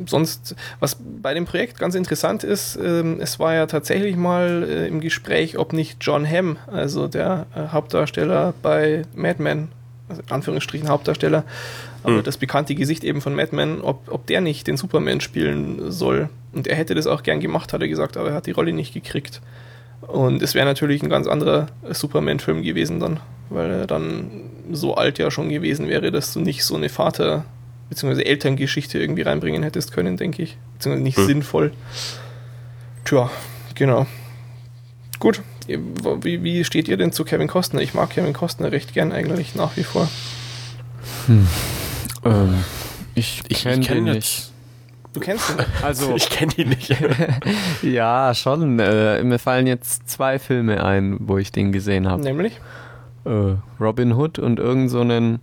sonst, 0.06 0.54
was 0.80 0.96
bei 1.22 1.34
dem 1.34 1.44
Projekt 1.44 1.78
ganz 1.78 1.94
interessant 1.94 2.44
ist, 2.44 2.76
ähm, 2.76 3.18
es 3.20 3.38
war 3.38 3.54
ja 3.54 3.66
tatsächlich 3.66 4.16
mal 4.16 4.66
äh, 4.68 4.86
im 4.88 5.00
Gespräch, 5.00 5.58
ob 5.58 5.72
nicht 5.72 5.98
John 6.00 6.28
Hamm, 6.28 6.58
also 6.66 7.08
der 7.08 7.46
äh, 7.54 7.68
Hauptdarsteller 7.68 8.54
bei 8.62 9.02
Mad 9.14 9.42
Men, 9.42 9.68
also 10.08 10.22
in 10.22 10.30
Anführungsstrichen 10.30 10.88
Hauptdarsteller, 10.88 11.44
aber 12.02 12.18
mhm. 12.18 12.22
das 12.22 12.36
bekannte 12.36 12.74
Gesicht 12.74 13.04
eben 13.04 13.20
von 13.20 13.34
Mad 13.34 13.54
Men, 13.54 13.80
ob, 13.80 14.10
ob 14.10 14.26
der 14.26 14.40
nicht 14.40 14.66
den 14.66 14.76
Superman 14.76 15.20
spielen 15.20 15.90
soll. 15.90 16.28
Und 16.52 16.66
er 16.66 16.76
hätte 16.76 16.94
das 16.94 17.06
auch 17.06 17.22
gern 17.22 17.40
gemacht, 17.40 17.72
hat 17.72 17.82
er 17.82 17.88
gesagt, 17.88 18.16
aber 18.16 18.30
er 18.30 18.34
hat 18.34 18.46
die 18.46 18.52
Rolle 18.52 18.72
nicht 18.72 18.94
gekriegt. 18.94 19.40
Und 20.00 20.42
es 20.42 20.54
wäre 20.54 20.66
natürlich 20.66 21.02
ein 21.02 21.08
ganz 21.08 21.26
anderer 21.26 21.66
Superman-Film 21.88 22.62
gewesen 22.62 23.00
dann, 23.00 23.20
weil 23.50 23.70
er 23.70 23.86
dann 23.86 24.30
so 24.72 24.94
alt 24.94 25.18
ja 25.18 25.30
schon 25.30 25.48
gewesen 25.48 25.88
wäre, 25.88 26.10
dass 26.10 26.32
du 26.32 26.40
nicht 26.40 26.64
so 26.64 26.76
eine 26.76 26.88
Vater- 26.88 27.44
bzw. 27.88 28.22
Elterngeschichte 28.22 28.98
irgendwie 28.98 29.22
reinbringen 29.22 29.62
hättest 29.62 29.92
können, 29.92 30.16
denke 30.16 30.42
ich. 30.42 30.56
Beziehungsweise 30.74 31.02
nicht 31.02 31.16
hm. 31.16 31.26
sinnvoll. 31.26 31.72
Tja, 33.04 33.30
genau. 33.74 34.06
Gut. 35.18 35.42
Wie, 35.68 36.42
wie 36.44 36.64
steht 36.64 36.88
ihr 36.88 36.96
denn 36.96 37.12
zu 37.12 37.24
Kevin 37.24 37.48
Costner? 37.48 37.80
Ich 37.80 37.94
mag 37.94 38.10
Kevin 38.10 38.32
Costner 38.32 38.70
recht 38.70 38.94
gern 38.94 39.12
eigentlich 39.12 39.54
nach 39.54 39.76
wie 39.76 39.82
vor. 39.82 40.08
Hm. 41.26 41.46
Ähm, 42.24 42.64
ich 43.14 43.42
ich 43.48 43.62
kenne 43.62 43.84
kenn 43.84 43.98
ihn 43.98 44.12
nicht. 44.12 44.52
Du 45.12 45.20
kennst 45.20 45.50
ihn? 45.50 45.56
Also, 45.82 46.14
ich 46.14 46.28
kenne 46.28 46.52
ihn 46.56 46.68
nicht. 46.68 46.94
ja, 47.82 48.34
schon. 48.34 48.78
Äh, 48.78 49.22
mir 49.24 49.38
fallen 49.38 49.66
jetzt 49.66 50.08
zwei 50.08 50.38
Filme 50.38 50.84
ein, 50.84 51.16
wo 51.20 51.38
ich 51.38 51.50
den 51.52 51.72
gesehen 51.72 52.06
habe. 52.06 52.22
Nämlich? 52.22 52.60
Äh, 53.24 53.54
Robin 53.80 54.12
Hood 54.12 54.38
und 54.38 54.58
irgend 54.58 54.90
so 54.90 55.00
einen 55.00 55.40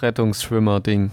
Rettungsschwimmer-Ding. 0.00 1.10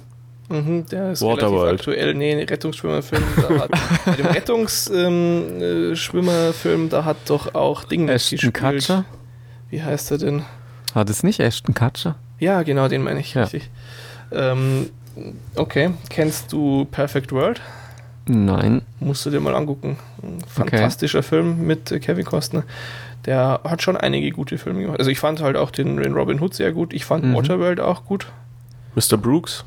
Mhm, 0.53 0.85
der 0.85 1.13
ist 1.13 1.23
Waterworld. 1.23 1.79
aktuell. 1.79 2.13
Nee, 2.13 2.43
Rettungsschwimmerfilm. 2.43 3.23
Da 3.35 3.59
hat, 3.59 3.71
bei 4.05 4.11
dem 4.11 4.27
Rettungsschwimmerfilm, 4.27 6.81
ähm, 6.81 6.85
äh, 6.85 6.89
da 6.89 7.05
hat 7.05 7.17
doch 7.25 7.55
auch 7.55 7.85
Ding 7.85 8.07
Ashton 8.07 8.53
Kutcher? 8.53 9.05
Wie 9.71 9.81
heißt 9.81 10.11
er 10.11 10.19
denn? 10.19 10.43
Hat 10.93 11.09
es 11.09 11.23
nicht 11.23 11.39
Ashton 11.39 11.73
Kutcher? 11.73 12.15
Ja, 12.39 12.61
genau, 12.61 12.87
den 12.87 13.03
meine 13.03 13.19
ich, 13.19 13.33
ja. 13.33 13.41
richtig. 13.43 13.71
Ähm, 14.31 14.91
okay, 15.55 15.91
kennst 16.09 16.53
du 16.53 16.85
Perfect 16.85 17.31
World? 17.31 17.59
Nein. 18.27 18.83
Musst 18.99 19.25
du 19.25 19.31
dir 19.31 19.39
mal 19.39 19.55
angucken. 19.55 19.97
Ein 20.21 20.37
fantastischer 20.47 21.19
okay. 21.19 21.27
Film 21.27 21.65
mit 21.65 21.89
Kevin 22.01 22.25
Costner. 22.25 22.63
Der 23.25 23.61
hat 23.63 23.81
schon 23.81 23.97
einige 23.97 24.31
gute 24.31 24.57
Filme 24.57 24.81
gemacht. 24.81 24.99
Also 24.99 25.09
ich 25.09 25.19
fand 25.19 25.41
halt 25.41 25.57
auch 25.57 25.71
den, 25.71 25.97
den 25.97 26.13
Robin 26.13 26.39
Hood 26.39 26.53
sehr 26.53 26.71
gut. 26.71 26.93
Ich 26.93 27.05
fand 27.05 27.25
mhm. 27.25 27.35
Waterworld 27.35 27.79
auch 27.79 28.05
gut. 28.05 28.27
Mr. 28.95 29.17
Brooks? 29.17 29.65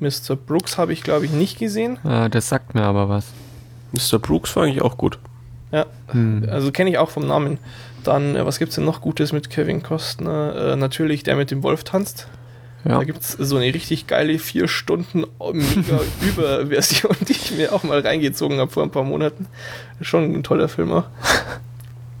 Mr. 0.00 0.34
Brooks 0.34 0.78
habe 0.78 0.92
ich, 0.92 1.02
glaube 1.02 1.26
ich, 1.26 1.30
nicht 1.30 1.58
gesehen. 1.58 1.98
Ah, 2.04 2.28
das 2.28 2.48
sagt 2.48 2.74
mir 2.74 2.82
aber 2.82 3.08
was. 3.08 3.26
Mr. 3.92 4.18
Brooks 4.18 4.56
war 4.56 4.64
eigentlich 4.64 4.82
auch 4.82 4.96
gut. 4.96 5.18
Ja, 5.72 5.86
hm. 6.08 6.48
also 6.50 6.72
kenne 6.72 6.90
ich 6.90 6.98
auch 6.98 7.10
vom 7.10 7.26
Namen. 7.26 7.58
Dann, 8.02 8.34
äh, 8.34 8.44
was 8.44 8.58
gibt 8.58 8.70
es 8.70 8.76
denn 8.76 8.84
noch 8.84 9.00
Gutes 9.00 9.32
mit 9.32 9.50
Kevin 9.50 9.82
Costner? 9.82 10.72
Äh, 10.72 10.76
natürlich 10.76 11.22
der 11.22 11.36
mit 11.36 11.50
dem 11.50 11.62
Wolf 11.62 11.84
tanzt. 11.84 12.26
Ja. 12.84 12.98
Da 12.98 13.04
gibt 13.04 13.20
es 13.20 13.32
so 13.32 13.56
eine 13.56 13.66
richtig 13.66 14.06
geile 14.06 14.38
vier 14.38 14.66
Stunden 14.66 15.26
mega 15.52 16.00
Überversion, 16.22 17.14
die 17.28 17.32
ich 17.32 17.52
mir 17.52 17.74
auch 17.74 17.82
mal 17.82 18.00
reingezogen 18.00 18.58
habe 18.58 18.70
vor 18.70 18.82
ein 18.82 18.90
paar 18.90 19.04
Monaten. 19.04 19.46
Schon 20.00 20.34
ein 20.34 20.42
toller 20.42 20.68
Film 20.68 20.92
auch. 20.92 21.04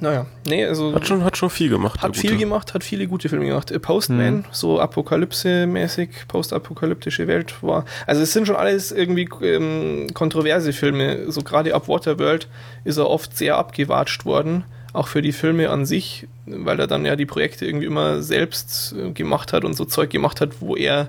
Naja, 0.00 0.26
nee, 0.46 0.64
also. 0.64 0.94
Hat 0.94 1.06
schon, 1.06 1.24
hat 1.24 1.36
schon 1.36 1.50
viel 1.50 1.68
gemacht. 1.68 2.02
Hat 2.02 2.16
viel 2.16 2.36
gemacht, 2.36 2.74
hat 2.74 2.84
viele 2.84 3.06
gute 3.06 3.28
Filme 3.28 3.46
gemacht. 3.46 3.72
Postman, 3.82 4.36
mhm. 4.36 4.44
so 4.50 4.80
Apokalypse-mäßig, 4.80 6.26
postapokalyptische 6.28 7.26
Welt 7.26 7.62
war. 7.62 7.84
Also, 8.06 8.22
es 8.22 8.32
sind 8.32 8.46
schon 8.46 8.56
alles 8.56 8.92
irgendwie 8.92 9.28
ähm, 9.42 10.08
kontroverse 10.14 10.72
Filme. 10.72 11.30
So 11.30 11.42
gerade 11.42 11.74
ab 11.74 11.88
Waterworld 11.88 12.48
ist 12.84 12.96
er 12.96 13.08
oft 13.08 13.36
sehr 13.36 13.56
abgewatscht 13.56 14.24
worden. 14.24 14.64
Auch 14.92 15.08
für 15.08 15.20
die 15.20 15.32
Filme 15.32 15.68
an 15.70 15.84
sich, 15.84 16.26
weil 16.46 16.80
er 16.80 16.86
dann 16.86 17.04
ja 17.04 17.16
die 17.16 17.26
Projekte 17.26 17.66
irgendwie 17.66 17.86
immer 17.86 18.22
selbst 18.22 18.94
äh, 18.98 19.10
gemacht 19.10 19.52
hat 19.52 19.64
und 19.64 19.74
so 19.74 19.84
Zeug 19.84 20.10
gemacht 20.10 20.40
hat, 20.40 20.60
wo 20.60 20.76
er 20.76 21.08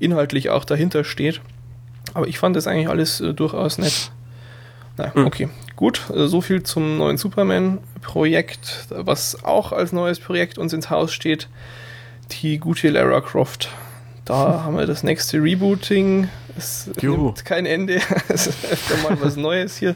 inhaltlich 0.00 0.50
auch 0.50 0.64
dahinter 0.64 1.04
steht. 1.04 1.40
Aber 2.14 2.26
ich 2.26 2.38
fand 2.38 2.56
das 2.56 2.66
eigentlich 2.66 2.88
alles 2.88 3.20
äh, 3.20 3.34
durchaus 3.34 3.78
nett. 3.78 4.10
Na, 4.96 5.14
hm. 5.14 5.26
okay. 5.26 5.48
Gut, 5.80 6.02
äh, 6.14 6.28
so 6.28 6.42
viel 6.42 6.62
zum 6.62 6.98
neuen 6.98 7.16
Superman-Projekt, 7.16 8.88
was 8.90 9.44
auch 9.44 9.72
als 9.72 9.92
neues 9.92 10.20
Projekt 10.20 10.58
uns 10.58 10.74
ins 10.74 10.90
Haus 10.90 11.10
steht. 11.10 11.48
Die 12.42 12.58
gute 12.58 12.90
Lara 12.90 13.22
Croft. 13.22 13.70
Da 14.26 14.34
haben 14.64 14.76
wir 14.76 14.86
das 14.86 15.02
nächste 15.02 15.42
Rebooting. 15.42 16.28
Es 16.58 16.90
Juhu. 17.00 17.24
nimmt 17.24 17.46
kein 17.46 17.64
Ende. 17.64 18.02
es 18.28 18.48
ist 18.48 18.70
öfter 18.70 19.08
mal 19.08 19.18
was 19.22 19.36
Neues 19.36 19.78
hier. 19.78 19.94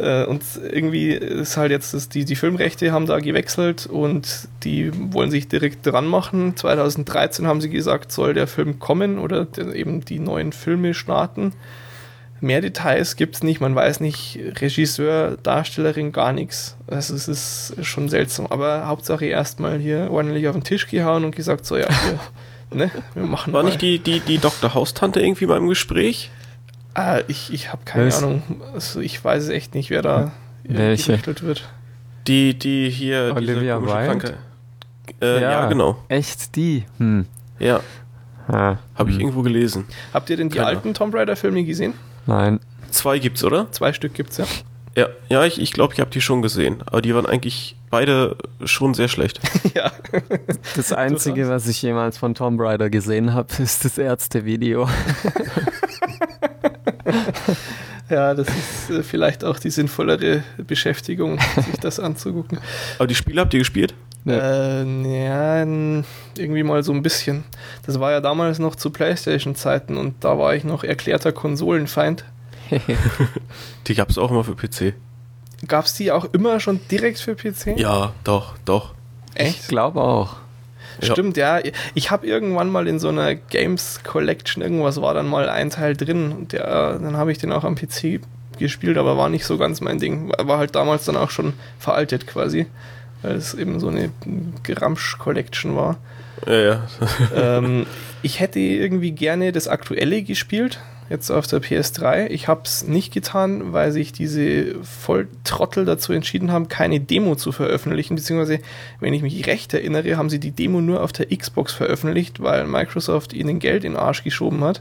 Äh, 0.00 0.24
und 0.24 0.42
irgendwie 0.56 1.12
ist 1.12 1.56
halt 1.56 1.70
jetzt, 1.70 1.94
das, 1.94 2.08
die, 2.08 2.24
die 2.24 2.34
Filmrechte 2.34 2.90
haben 2.90 3.06
da 3.06 3.20
gewechselt 3.20 3.86
und 3.86 4.48
die 4.64 4.90
wollen 5.12 5.30
sich 5.30 5.46
direkt 5.46 5.86
dran 5.86 6.08
machen. 6.08 6.56
2013 6.56 7.46
haben 7.46 7.60
sie 7.60 7.70
gesagt, 7.70 8.10
soll 8.10 8.34
der 8.34 8.48
Film 8.48 8.80
kommen 8.80 9.20
oder 9.20 9.46
eben 9.72 10.04
die 10.04 10.18
neuen 10.18 10.50
Filme 10.52 10.94
starten. 10.94 11.52
Mehr 12.40 12.60
Details 12.60 13.16
gibt 13.16 13.36
es 13.36 13.42
nicht, 13.42 13.60
man 13.60 13.74
weiß 13.74 14.00
nicht, 14.00 14.38
Regisseur, 14.60 15.36
Darstellerin, 15.42 16.12
gar 16.12 16.32
nichts. 16.32 16.76
Also 16.86 17.14
es 17.14 17.28
ist 17.28 17.74
schon 17.82 18.08
seltsam. 18.08 18.46
Aber 18.46 18.86
Hauptsache 18.86 19.26
erstmal 19.26 19.78
hier 19.78 20.10
ordentlich 20.10 20.48
auf 20.48 20.54
den 20.54 20.64
Tisch 20.64 20.86
gehauen 20.88 21.24
und 21.24 21.36
gesagt, 21.36 21.66
so 21.66 21.76
ja, 21.76 21.88
wir, 21.88 22.18
ne, 22.78 22.90
wir 23.14 23.24
machen 23.24 23.52
War 23.52 23.62
mal. 23.62 23.68
nicht 23.68 23.82
die, 23.82 23.98
die, 23.98 24.20
die 24.20 24.38
Dr. 24.38 24.74
Haustante 24.74 25.20
irgendwie 25.20 25.46
beim 25.46 25.68
Gespräch? 25.68 26.30
Ah, 26.94 27.20
ich 27.28 27.52
ich 27.52 27.72
habe 27.72 27.82
keine 27.84 28.06
Was? 28.06 28.22
Ahnung. 28.22 28.42
Also 28.72 29.00
ich 29.00 29.22
weiß 29.22 29.50
echt 29.50 29.74
nicht, 29.74 29.90
wer 29.90 30.02
da 30.02 30.32
Welche? 30.64 31.18
wird. 31.42 31.68
Die, 32.26 32.58
die 32.58 32.90
hier. 32.90 33.32
Olivia 33.36 33.80
Wilde? 33.80 34.34
Äh, 35.20 35.40
ja, 35.40 35.50
ja, 35.50 35.66
genau. 35.66 35.96
Echt 36.08 36.56
die? 36.56 36.84
Hm. 36.98 37.26
Ja. 37.58 37.80
Ah, 38.48 38.76
Habe 38.94 39.10
ich 39.10 39.16
hm. 39.16 39.22
irgendwo 39.22 39.42
gelesen. 39.42 39.86
Habt 40.12 40.30
ihr 40.30 40.36
denn 40.36 40.48
die 40.48 40.56
Keine. 40.56 40.68
alten 40.68 40.94
Tomb 40.94 41.14
Raider-Filme 41.14 41.64
gesehen? 41.64 41.94
Nein. 42.26 42.60
Zwei 42.90 43.18
gibt's, 43.18 43.44
oder? 43.44 43.70
Zwei 43.72 43.92
Stück 43.92 44.14
gibt's, 44.14 44.38
ja. 44.38 44.46
Ja, 44.96 45.08
ja 45.28 45.44
ich 45.44 45.54
glaube, 45.54 45.62
ich, 45.62 45.72
glaub, 45.72 45.92
ich 45.92 46.00
habe 46.00 46.10
die 46.10 46.20
schon 46.20 46.42
gesehen. 46.42 46.82
Aber 46.86 47.02
die 47.02 47.14
waren 47.14 47.26
eigentlich 47.26 47.76
beide 47.90 48.36
schon 48.64 48.94
sehr 48.94 49.08
schlecht. 49.08 49.40
ja. 49.74 49.92
Das 50.76 50.92
Einzige, 50.92 51.48
was 51.48 51.66
ich 51.66 51.82
jemals 51.82 52.18
von 52.18 52.34
Tomb 52.34 52.60
Raider 52.60 52.90
gesehen 52.90 53.34
habe, 53.34 53.48
ist 53.62 53.84
das 53.84 53.98
Ärzte-Video. 53.98 54.88
ja, 58.08 58.34
das 58.34 58.48
ist 58.48 58.90
äh, 58.90 59.02
vielleicht 59.02 59.44
auch 59.44 59.58
die 59.58 59.70
sinnvollere 59.70 60.44
Beschäftigung, 60.58 61.38
sich 61.56 61.78
das 61.80 62.00
anzugucken. 62.00 62.58
Aber 62.98 63.06
die 63.06 63.14
Spiele 63.14 63.40
habt 63.40 63.54
ihr 63.54 63.60
gespielt? 63.60 63.94
Ja. 64.24 64.82
Äh, 64.82 65.24
ja, 65.24 65.62
irgendwie 66.36 66.62
mal 66.62 66.82
so 66.82 66.92
ein 66.92 67.02
bisschen. 67.02 67.44
Das 67.86 68.00
war 68.00 68.12
ja 68.12 68.20
damals 68.20 68.58
noch 68.58 68.76
zu 68.76 68.90
Playstation-Zeiten 68.90 69.96
und 69.96 70.22
da 70.24 70.38
war 70.38 70.54
ich 70.54 70.64
noch 70.64 70.84
erklärter 70.84 71.32
Konsolenfeind. 71.32 72.24
die 73.86 73.94
gab 73.94 74.10
es 74.10 74.18
auch 74.18 74.30
immer 74.30 74.44
für 74.44 74.54
PC. 74.54 74.94
Gab 75.66 75.86
es 75.86 75.94
die 75.94 76.12
auch 76.12 76.26
immer 76.32 76.60
schon 76.60 76.80
direkt 76.90 77.18
für 77.18 77.34
PC? 77.34 77.78
Ja, 77.78 78.12
doch, 78.24 78.54
doch. 78.64 78.94
Echt? 79.34 79.60
Ich 79.60 79.68
glaube 79.68 80.00
auch. 80.00 80.36
Stimmt, 81.02 81.36
ja. 81.36 81.58
ja. 81.58 81.72
Ich 81.94 82.10
habe 82.10 82.26
irgendwann 82.26 82.70
mal 82.70 82.86
in 82.86 82.98
so 82.98 83.08
einer 83.08 83.34
Games 83.34 84.00
Collection, 84.04 84.62
irgendwas 84.62 85.00
war 85.00 85.14
dann 85.14 85.28
mal 85.28 85.48
ein 85.48 85.70
Teil 85.70 85.96
drin 85.96 86.32
und 86.32 86.52
der, 86.52 86.98
dann 86.98 87.16
habe 87.16 87.32
ich 87.32 87.38
den 87.38 87.52
auch 87.52 87.64
am 87.64 87.74
PC 87.74 88.20
gespielt, 88.58 88.98
aber 88.98 89.16
war 89.16 89.28
nicht 89.28 89.44
so 89.44 89.56
ganz 89.56 89.80
mein 89.80 89.98
Ding. 89.98 90.32
War 90.38 90.58
halt 90.58 90.74
damals 90.74 91.04
dann 91.06 91.16
auch 91.16 91.30
schon 91.30 91.54
veraltet 91.78 92.26
quasi, 92.26 92.66
weil 93.22 93.36
es 93.36 93.54
eben 93.54 93.80
so 93.80 93.88
eine 93.88 94.10
Geramsch-Collection 94.62 95.76
war. 95.76 95.98
Ja, 96.46 96.60
ja. 96.60 96.88
ähm, 97.58 97.86
ich 98.22 98.40
hätte 98.40 98.58
irgendwie 98.60 99.12
gerne 99.12 99.52
das 99.52 99.68
aktuelle 99.68 100.22
gespielt, 100.22 100.80
jetzt 101.10 101.30
auf 101.30 101.46
der 101.46 101.60
PS3. 101.60 102.28
Ich 102.28 102.48
habe 102.48 102.62
es 102.64 102.86
nicht 102.86 103.12
getan, 103.12 103.72
weil 103.72 103.92
sich 103.92 104.12
diese 104.12 104.76
Volltrottel 104.82 105.84
dazu 105.84 106.12
entschieden 106.12 106.52
haben, 106.52 106.68
keine 106.68 107.00
Demo 107.00 107.34
zu 107.34 107.52
veröffentlichen, 107.52 108.14
beziehungsweise, 108.14 108.60
wenn 109.00 109.12
ich 109.12 109.22
mich 109.22 109.46
recht 109.46 109.74
erinnere, 109.74 110.16
haben 110.16 110.30
sie 110.30 110.40
die 110.40 110.52
Demo 110.52 110.80
nur 110.80 111.02
auf 111.02 111.12
der 111.12 111.26
Xbox 111.36 111.72
veröffentlicht, 111.72 112.40
weil 112.40 112.66
Microsoft 112.66 113.32
ihnen 113.32 113.58
Geld 113.58 113.84
in 113.84 113.92
den 113.92 114.00
Arsch 114.00 114.24
geschoben 114.24 114.62
hat. 114.64 114.80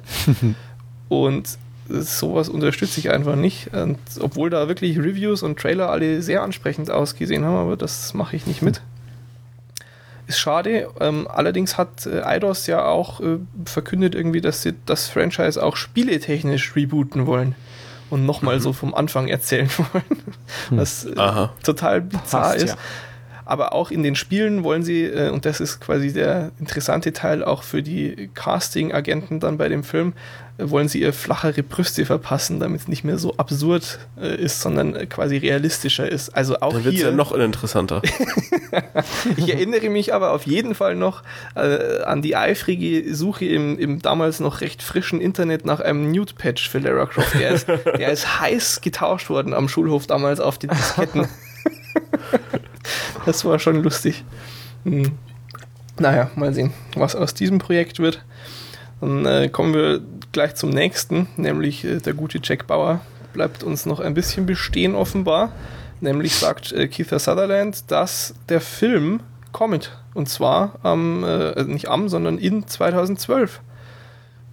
Und 1.10 1.58
sowas 1.90 2.50
unterstütze 2.50 3.00
ich 3.00 3.10
einfach 3.10 3.36
nicht. 3.36 3.74
Und 3.74 3.98
obwohl 4.20 4.50
da 4.50 4.68
wirklich 4.68 4.98
Reviews 4.98 5.44
und 5.44 5.60
Trailer 5.60 5.90
alle 5.90 6.22
sehr 6.22 6.44
ansprechend 6.44 6.92
ausgesehen 6.92 7.44
haben, 7.46 7.56
aber 7.56 7.78
das 7.78 8.14
mache 8.14 8.36
ich 8.36 8.48
nicht 8.48 8.62
mit. 8.62 8.82
Ist 10.28 10.40
schade. 10.40 10.90
Ähm, 11.00 11.28
allerdings 11.28 11.78
hat 11.78 12.06
äh, 12.06 12.22
Eidos 12.22 12.68
ja 12.68 12.86
auch 12.86 13.20
äh, 13.20 13.40
verkündet 13.66 14.14
irgendwie, 14.14 14.42
dass 14.42 14.62
sie 14.62 14.76
das 14.86 15.10
Franchise 15.10 15.62
auch 15.62 15.76
spieletechnisch 15.76 16.76
rebooten 16.76 17.26
wollen 17.26 17.56
und 18.12 18.26
nochmal 18.28 18.58
mhm. 18.58 18.62
so 18.62 18.74
vom 18.74 18.94
Anfang 18.94 19.28
erzählen 19.28 19.70
wollen. 19.78 20.24
Was 20.70 21.06
äh, 21.06 21.48
total 21.64 22.02
bizarr 22.02 22.42
Passt, 22.42 22.58
ist. 22.58 22.70
Ja. 22.70 22.78
Aber 23.50 23.74
auch 23.74 23.90
in 23.90 24.04
den 24.04 24.16
Spielen 24.16 24.64
wollen 24.64 24.84
sie, 24.84 25.06
äh, 25.06 25.32
und 25.32 25.44
das 25.44 25.60
ist 25.60 25.82
quasi 25.82 26.14
der 26.14 26.52
interessante 26.60 27.14
Teil 27.14 27.44
auch 27.44 27.64
für 27.64 27.82
die 27.82 28.30
Casting-Agenten 28.36 29.40
dann 29.40 29.58
bei 29.58 29.68
dem 29.70 29.84
Film, 29.84 30.14
äh, 30.60 30.70
wollen 30.70 30.88
sie 30.88 31.02
ihr 31.02 31.14
flachere 31.14 31.64
Brüste 31.64 32.06
verpassen, 32.06 32.60
damit 32.60 32.82
es 32.82 32.88
nicht 32.88 33.04
mehr 33.04 33.18
so 33.18 33.38
absurd 33.38 33.98
äh, 34.22 34.36
ist, 34.36 34.62
sondern 34.62 34.96
äh, 34.96 35.08
quasi 35.08 35.38
realistischer 35.38 36.08
ist. 36.08 36.30
Also 36.30 36.58
auch 36.60 36.74
Dann 36.74 36.84
wird 36.84 36.94
es 36.94 37.02
ja 37.02 37.10
noch 37.10 37.32
uninteressanter. 37.32 38.04
ich 39.36 39.52
erinnere 39.52 39.90
mich 39.90 40.14
aber 40.14 40.34
auf 40.34 40.46
jeden 40.46 40.76
Fall 40.76 40.96
noch 40.96 41.24
äh, 41.56 42.04
an 42.04 42.22
die 42.22 42.36
eifrige 42.36 43.16
Suche 43.16 43.46
im, 43.46 43.80
im 43.80 44.00
damals 44.00 44.40
noch 44.40 44.62
recht 44.62 44.84
frischen 44.84 45.20
Internet 45.20 45.66
nach 45.66 45.80
einem 45.80 46.12
Nude-Patch 46.12 46.70
für 46.70 46.78
Lara 46.78 47.08
Croft. 47.08 47.34
Der 47.34 47.50
ist, 47.50 47.68
der 47.68 48.12
ist 48.12 48.40
heiß 48.42 48.82
getauscht 48.82 49.32
worden 49.32 49.56
am 49.56 49.68
Schulhof 49.68 50.06
damals 50.06 50.40
auf 50.40 50.60
den 50.60 50.70
Disketten. 50.70 51.28
das 53.26 53.46
war 53.46 53.60
schon 53.60 53.84
lustig. 53.84 54.24
Hm. 54.84 55.12
Naja, 56.00 56.32
mal 56.36 56.54
sehen, 56.54 56.74
was 56.96 57.16
aus 57.16 57.34
diesem 57.34 57.60
Projekt 57.60 58.00
wird. 58.00 58.24
Dann 59.02 59.26
äh, 59.26 59.50
kommen 59.50 59.74
wir 59.74 60.02
gleich 60.32 60.56
zum 60.56 60.70
nächsten, 60.70 61.28
nämlich 61.38 61.84
äh, 61.84 62.00
der 62.00 62.14
gute 62.14 62.40
Jack 62.42 62.68
Bauer 62.68 63.02
bleibt 63.34 63.64
uns 63.64 63.86
noch 63.86 64.00
ein 64.00 64.14
bisschen 64.14 64.46
bestehen 64.46 64.96
offenbar. 64.96 65.52
Nämlich 66.02 66.36
sagt 66.36 66.72
äh, 66.72 66.88
Keith 66.88 67.10
Sutherland, 67.10 67.92
dass 67.92 68.34
der 68.48 68.62
Film 68.62 69.22
kommt. 69.52 69.98
Und 70.14 70.30
zwar 70.30 70.80
am, 70.84 71.24
äh, 71.24 71.64
nicht 71.64 71.90
am, 71.90 72.10
sondern 72.10 72.38
in 72.38 72.68
2012 72.68 73.62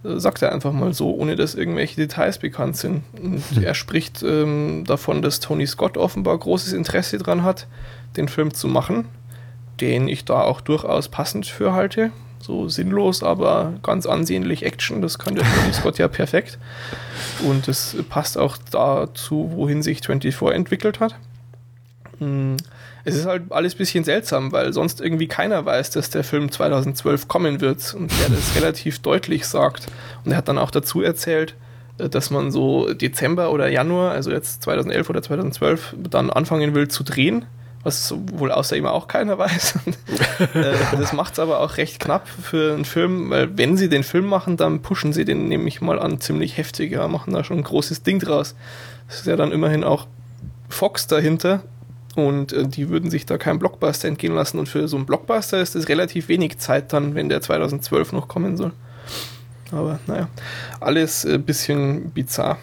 äh, 0.03 0.19
sagt 0.19 0.41
er 0.41 0.51
einfach 0.51 0.73
mal 0.73 0.93
so, 0.93 1.15
ohne 1.15 1.35
dass 1.35 1.55
irgendwelche 1.55 1.95
Details 1.95 2.37
bekannt 2.37 2.77
sind. 2.77 3.03
Und 3.21 3.41
hm. 3.51 3.63
er 3.63 3.73
spricht 3.73 4.23
ähm, 4.23 4.83
davon, 4.85 5.21
dass 5.21 5.39
Tony 5.39 5.65
Scott 5.65 5.97
offenbar 5.97 6.37
großes 6.37 6.73
Interesse 6.73 7.17
daran 7.17 7.43
hat, 7.43 7.67
den 8.17 8.27
Film 8.27 8.53
zu 8.53 8.67
machen, 8.67 9.05
den 9.79 10.07
ich 10.07 10.25
da 10.25 10.41
auch 10.41 10.61
durchaus 10.61 11.09
passend 11.09 11.45
für 11.45 11.73
halte. 11.73 12.11
So 12.39 12.69
sinnlos, 12.69 13.23
aber 13.23 13.73
ganz 13.81 14.05
ansehnlich 14.05 14.63
Action, 14.63 15.01
das 15.01 15.17
kann 15.17 15.35
der 15.35 15.43
Tony 15.43 15.73
Scott 15.73 15.97
ja 15.97 16.07
perfekt. 16.07 16.59
Und 17.43 17.67
es 17.67 17.95
passt 18.09 18.37
auch 18.37 18.57
dazu, 18.71 19.51
wohin 19.55 19.81
sich 19.81 20.01
24 20.05 20.55
entwickelt 20.55 20.99
hat. 20.99 21.15
Hm, 22.19 22.57
es 23.05 23.15
ist 23.15 23.25
halt 23.25 23.43
alles 23.51 23.75
ein 23.75 23.77
bisschen 23.77 24.03
seltsam, 24.03 24.51
weil 24.51 24.73
sonst 24.73 25.01
irgendwie 25.01 25.27
keiner 25.27 25.65
weiß, 25.65 25.91
dass 25.91 26.09
der 26.09 26.23
Film 26.23 26.51
2012 26.51 27.27
kommen 27.27 27.61
wird 27.61 27.93
und 27.93 28.11
der 28.19 28.29
das 28.29 28.55
relativ 28.55 28.99
deutlich 28.99 29.45
sagt. 29.45 29.87
Und 30.25 30.31
er 30.31 30.37
hat 30.37 30.47
dann 30.47 30.57
auch 30.57 30.71
dazu 30.71 31.01
erzählt, 31.01 31.55
äh, 31.97 32.09
dass 32.09 32.29
man 32.31 32.51
so 32.51 32.93
Dezember 32.93 33.51
oder 33.51 33.67
Januar, 33.67 34.11
also 34.11 34.31
jetzt 34.31 34.63
2011 34.63 35.09
oder 35.09 35.21
2012, 35.21 35.95
dann 36.09 36.29
anfangen 36.29 36.75
will 36.75 36.87
zu 36.87 37.03
drehen 37.03 37.45
was 37.83 38.13
wohl 38.33 38.51
außer 38.51 38.75
ihm 38.75 38.85
auch 38.85 39.07
keiner 39.07 39.37
weiß. 39.37 39.79
Äh, 40.53 40.73
das 40.91 41.13
macht 41.13 41.33
es 41.33 41.39
aber 41.39 41.59
auch 41.59 41.77
recht 41.77 41.99
knapp 41.99 42.27
für 42.27 42.73
einen 42.73 42.85
Film, 42.85 43.29
weil 43.29 43.57
wenn 43.57 43.77
sie 43.77 43.89
den 43.89 44.03
Film 44.03 44.25
machen, 44.25 44.57
dann 44.57 44.81
pushen 44.81 45.13
sie 45.13 45.25
den 45.25 45.47
nämlich 45.47 45.81
mal 45.81 45.99
an 45.99 46.19
ziemlich 46.19 46.57
heftig, 46.57 46.91
ja, 46.91 47.07
machen 47.07 47.33
da 47.33 47.43
schon 47.43 47.57
ein 47.57 47.63
großes 47.63 48.03
Ding 48.03 48.19
draus. 48.19 48.55
Das 49.07 49.19
ist 49.19 49.27
ja 49.27 49.35
dann 49.35 49.51
immerhin 49.51 49.83
auch 49.83 50.07
Fox 50.69 51.07
dahinter 51.07 51.61
und 52.15 52.51
äh, 52.51 52.67
die 52.67 52.89
würden 52.89 53.09
sich 53.09 53.25
da 53.25 53.37
keinen 53.37 53.59
Blockbuster 53.59 54.07
entgehen 54.07 54.35
lassen 54.35 54.59
und 54.59 54.67
für 54.67 54.87
so 54.87 54.97
einen 54.97 55.05
Blockbuster 55.05 55.61
ist 55.61 55.75
es 55.75 55.87
relativ 55.87 56.27
wenig 56.27 56.57
Zeit 56.57 56.91
dann, 56.93 57.15
wenn 57.15 57.29
der 57.29 57.41
2012 57.41 58.11
noch 58.13 58.27
kommen 58.27 58.57
soll. 58.57 58.71
Aber 59.71 59.99
naja, 60.07 60.27
alles 60.79 61.25
ein 61.25 61.43
bisschen 61.43 62.11
bizarr. 62.11 62.57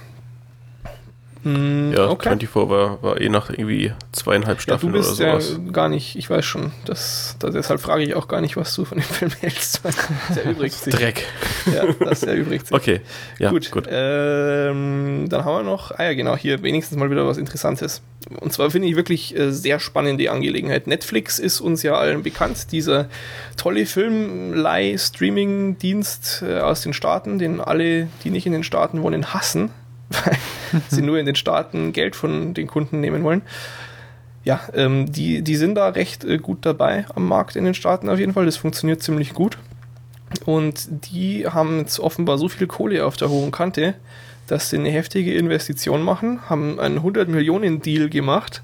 Mm, 1.45 1.93
ja, 1.93 2.09
okay. 2.09 2.31
24 2.31 2.71
war, 2.71 3.03
war 3.03 3.21
eh 3.21 3.29
nach 3.29 3.51
irgendwie 3.51 3.93
zweieinhalb 4.13 4.63
Staffeln 4.63 4.95
ja, 4.95 5.01
du 5.01 5.07
bist 5.07 5.21
oder 5.21 5.41
sowas. 5.41 5.61
Ja 5.63 5.73
gar 5.73 5.91
nicht, 5.91 6.17
ich 6.17 6.31
weiß 6.31 6.45
schon. 6.45 6.73
Das, 6.87 7.37
das, 7.39 7.53
deshalb 7.53 7.81
frage 7.81 8.03
ich 8.03 8.15
auch 8.15 8.29
gar 8.29 8.41
nicht, 8.41 8.57
was 8.57 8.75
du 8.75 8.87
von 8.87 8.97
dem 8.99 9.05
Film 9.05 9.31
hältst. 9.41 9.83
Der 10.35 10.47
erübrigt 10.47 10.75
sich. 10.75 10.95
Dreck. 10.95 11.27
Ja, 11.73 11.85
das 12.01 12.23
erübrigt 12.23 12.69
sich. 12.69 12.75
Okay, 12.75 13.03
ja, 13.39 13.51
gut. 13.51 13.71
gut. 13.71 13.87
Ähm, 13.91 15.27
dann 15.29 15.45
haben 15.45 15.59
wir 15.59 15.65
noch, 15.71 15.91
ah 15.91 16.05
ja, 16.05 16.15
genau, 16.15 16.35
hier 16.35 16.63
wenigstens 16.63 16.97
mal 16.97 17.11
wieder 17.11 17.27
was 17.27 17.37
Interessantes. 17.37 18.01
Und 18.41 18.55
zwar 18.55 18.71
finde 18.71 18.89
ich 18.89 18.97
wirklich 18.97 19.37
äh, 19.37 19.53
sehr 19.53 19.81
spannende 19.81 20.31
Angelegenheit. 20.31 20.87
Netflix 20.87 21.39
ist 21.39 21.61
uns 21.61 21.83
ja 21.83 21.97
allen 21.97 22.23
bekannt, 22.23 22.73
dieser 22.73 23.11
tolle 23.59 23.85
Film-Leih-Streaming-Dienst 23.85 26.43
äh, 26.49 26.61
aus 26.61 26.81
den 26.81 26.95
Staaten, 26.95 27.39
den 27.39 27.61
alle, 27.61 28.09
die 28.25 28.31
nicht 28.31 28.47
in 28.47 28.53
den 28.53 28.65
Staaten 28.65 29.03
wohnen, 29.03 29.35
hassen 29.35 29.69
weil 30.15 30.83
sie 30.89 31.03
nur 31.03 31.19
in 31.19 31.27
den 31.27 31.35
Staaten 31.35 31.93
Geld 31.93 32.17
von 32.17 32.55
den 32.55 32.67
Kunden 32.67 33.01
nehmen 33.01 33.23
wollen. 33.25 33.43
Ja, 34.45 34.61
ähm, 34.75 35.11
die, 35.11 35.43
die 35.43 35.57
sind 35.57 35.75
da 35.75 35.89
recht 35.89 36.25
äh, 36.25 36.39
gut 36.39 36.67
dabei 36.67 37.07
am 37.15 37.27
Markt 37.27 37.57
in 37.57 37.65
den 37.65 37.75
Staaten 37.75 38.09
auf 38.09 38.19
jeden 38.19 38.35
Fall. 38.35 38.45
Das 38.45 38.57
funktioniert 38.57 39.03
ziemlich 39.03 39.33
gut. 39.33 39.59
Und 40.45 40.89
die 41.07 41.47
haben 41.47 41.79
jetzt 41.79 42.01
offenbar 42.01 42.39
so 42.39 42.49
viel 42.49 42.67
Kohle 42.67 43.07
auf 43.07 43.17
der 43.17 43.31
hohen 43.31 43.53
Kante, 43.53 43.95
dass 44.47 44.71
sie 44.71 44.79
eine 44.79 44.91
heftige 44.91 45.35
Investition 45.35 46.03
machen, 46.03 46.41
haben 46.51 46.79
einen 46.79 46.99
100 46.99 47.29
Millionen 47.29 47.81
Deal 47.81 48.11
gemacht 48.11 48.63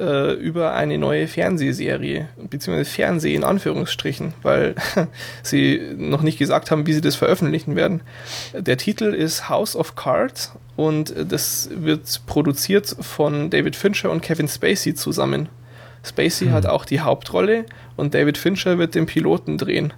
äh, 0.00 0.32
über 0.32 0.72
eine 0.74 0.98
neue 0.98 1.28
Fernsehserie, 1.28 2.28
beziehungsweise 2.48 2.90
Fernseh 2.90 3.34
in 3.34 3.44
Anführungsstrichen, 3.44 4.32
weil 4.42 4.74
sie 5.42 5.80
noch 5.96 6.22
nicht 6.22 6.38
gesagt 6.38 6.70
haben, 6.70 6.86
wie 6.86 6.92
sie 6.94 7.02
das 7.02 7.16
veröffentlichen 7.16 7.76
werden. 7.76 8.00
Der 8.54 8.78
Titel 8.78 9.12
ist 9.12 9.48
House 9.48 9.76
of 9.76 9.96
Cards 9.96 10.52
und 10.76 11.14
das 11.16 11.68
wird 11.72 12.22
produziert 12.26 12.96
von 13.00 13.50
David 13.50 13.76
Fincher 13.76 14.10
und 14.10 14.22
Kevin 14.22 14.48
Spacey 14.48 14.94
zusammen. 14.94 15.48
Spacey 16.02 16.46
hm. 16.46 16.52
hat 16.54 16.66
auch 16.66 16.86
die 16.86 17.00
Hauptrolle 17.00 17.66
und 17.96 18.14
David 18.14 18.38
Fincher 18.38 18.78
wird 18.78 18.94
den 18.94 19.04
Piloten 19.04 19.58
drehen, 19.58 19.92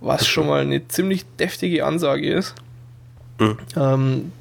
was 0.00 0.26
schon 0.26 0.48
mal 0.48 0.62
eine 0.62 0.88
ziemlich 0.88 1.24
deftige 1.38 1.86
Ansage 1.86 2.32
ist. 2.32 2.54
Hm. 3.38 3.58
Ähm, 3.76 4.32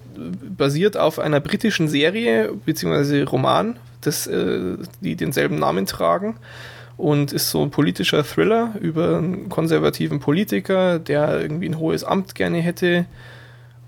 basiert 0.57 0.97
auf 0.97 1.19
einer 1.19 1.39
britischen 1.39 1.87
Serie 1.87 2.51
bzw. 2.65 3.23
Roman 3.23 3.77
das, 4.01 4.27
äh, 4.27 4.77
die 5.01 5.15
denselben 5.15 5.59
Namen 5.59 5.85
tragen 5.85 6.37
und 6.97 7.31
ist 7.31 7.49
so 7.49 7.63
ein 7.63 7.71
politischer 7.71 8.23
Thriller 8.23 8.73
über 8.79 9.17
einen 9.17 9.49
konservativen 9.49 10.19
Politiker, 10.19 10.99
der 10.99 11.39
irgendwie 11.41 11.69
ein 11.69 11.79
hohes 11.79 12.03
Amt 12.03 12.35
gerne 12.35 12.59
hätte 12.59 13.05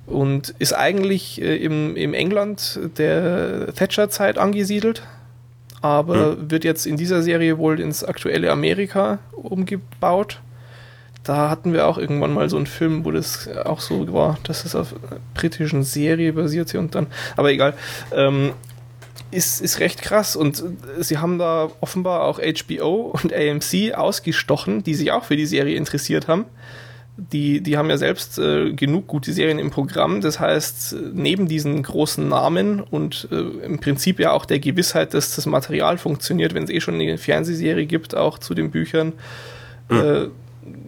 und 0.06 0.54
ist 0.60 0.74
eigentlich 0.74 1.42
äh, 1.42 1.58
im, 1.58 1.96
im 1.96 2.14
England 2.14 2.80
der 2.98 3.74
Thatcher-Zeit 3.74 4.38
angesiedelt, 4.38 5.04
aber 5.82 6.36
mhm. 6.36 6.52
wird 6.52 6.64
jetzt 6.64 6.86
in 6.86 6.98
dieser 6.98 7.22
Serie 7.22 7.58
wohl 7.58 7.80
ins 7.80 8.04
aktuelle 8.04 8.52
Amerika 8.52 9.20
umgebaut. 9.32 10.42
Da 11.24 11.50
hatten 11.50 11.74
wir 11.74 11.88
auch 11.88 11.98
irgendwann 11.98 12.34
mal 12.34 12.50
so 12.50 12.58
einen 12.58 12.66
Film, 12.66 13.06
wo 13.06 13.12
das 13.12 13.48
auch 13.66 13.80
so 13.80 14.12
war, 14.12 14.40
dass 14.44 14.66
es 14.66 14.76
auf 14.76 14.94
einer 14.94 15.20
britischen 15.36 15.84
Serie 15.84 16.34
basierte 16.34 16.80
und 16.80 16.96
dann, 16.96 17.08
aber 17.36 17.52
egal. 17.52 17.74
Ähm, 18.14 18.54
ist, 19.32 19.62
ist 19.62 19.80
recht 19.80 20.02
krass 20.02 20.36
und 20.36 20.64
sie 21.00 21.18
haben 21.18 21.40
da 21.40 21.70
offenbar 21.80 22.24
auch 22.24 22.40
HBO 22.40 23.18
und 23.24 23.34
AMC 23.34 23.94
ausgestochen, 23.96 24.84
die 24.84 24.96
sich 24.96 25.12
auch 25.12 25.24
für 25.24 25.38
die 25.38 25.46
Serie 25.46 25.76
interessiert 25.78 26.28
haben. 26.28 26.46
Die, 27.18 27.62
die 27.62 27.78
haben 27.78 27.90
ja 27.90 27.98
selbst 27.98 28.40
äh, 28.40 28.74
genug 28.74 29.08
gute 29.08 29.32
Serien 29.32 29.60
im 29.60 29.70
Programm. 29.70 30.22
Das 30.22 30.40
heißt, 30.40 30.96
neben 31.14 31.48
diesen 31.48 31.84
großen 31.84 32.28
Namen 32.28 32.82
und 32.82 33.28
äh, 33.32 33.66
im 33.66 33.80
Prinzip 33.80 34.20
ja 34.20 34.32
auch 34.32 34.46
der 34.46 34.60
Gewissheit, 34.60 35.14
dass 35.14 35.36
das 35.36 35.46
Material 35.46 35.98
funktioniert, 35.98 36.54
wenn 36.54 36.64
es 36.64 36.70
eh 36.70 36.80
schon 36.80 36.96
eine 36.96 37.18
Fernsehserie 37.18 37.86
gibt, 37.86 38.16
auch 38.16 38.40
zu 38.40 38.54
den 38.54 38.72
Büchern, 38.72 39.14
mhm. 39.90 39.98
äh, 39.98 40.28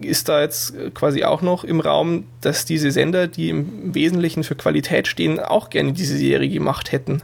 ist 0.00 0.28
da 0.28 0.40
jetzt 0.40 0.74
quasi 0.94 1.24
auch 1.24 1.42
noch 1.42 1.64
im 1.64 1.80
Raum, 1.80 2.24
dass 2.40 2.64
diese 2.64 2.90
Sender, 2.90 3.26
die 3.26 3.48
im 3.48 3.94
Wesentlichen 3.94 4.44
für 4.44 4.54
Qualität 4.54 5.08
stehen, 5.08 5.40
auch 5.40 5.70
gerne 5.70 5.92
diese 5.92 6.16
Serie 6.16 6.48
gemacht 6.48 6.92
hätten. 6.92 7.22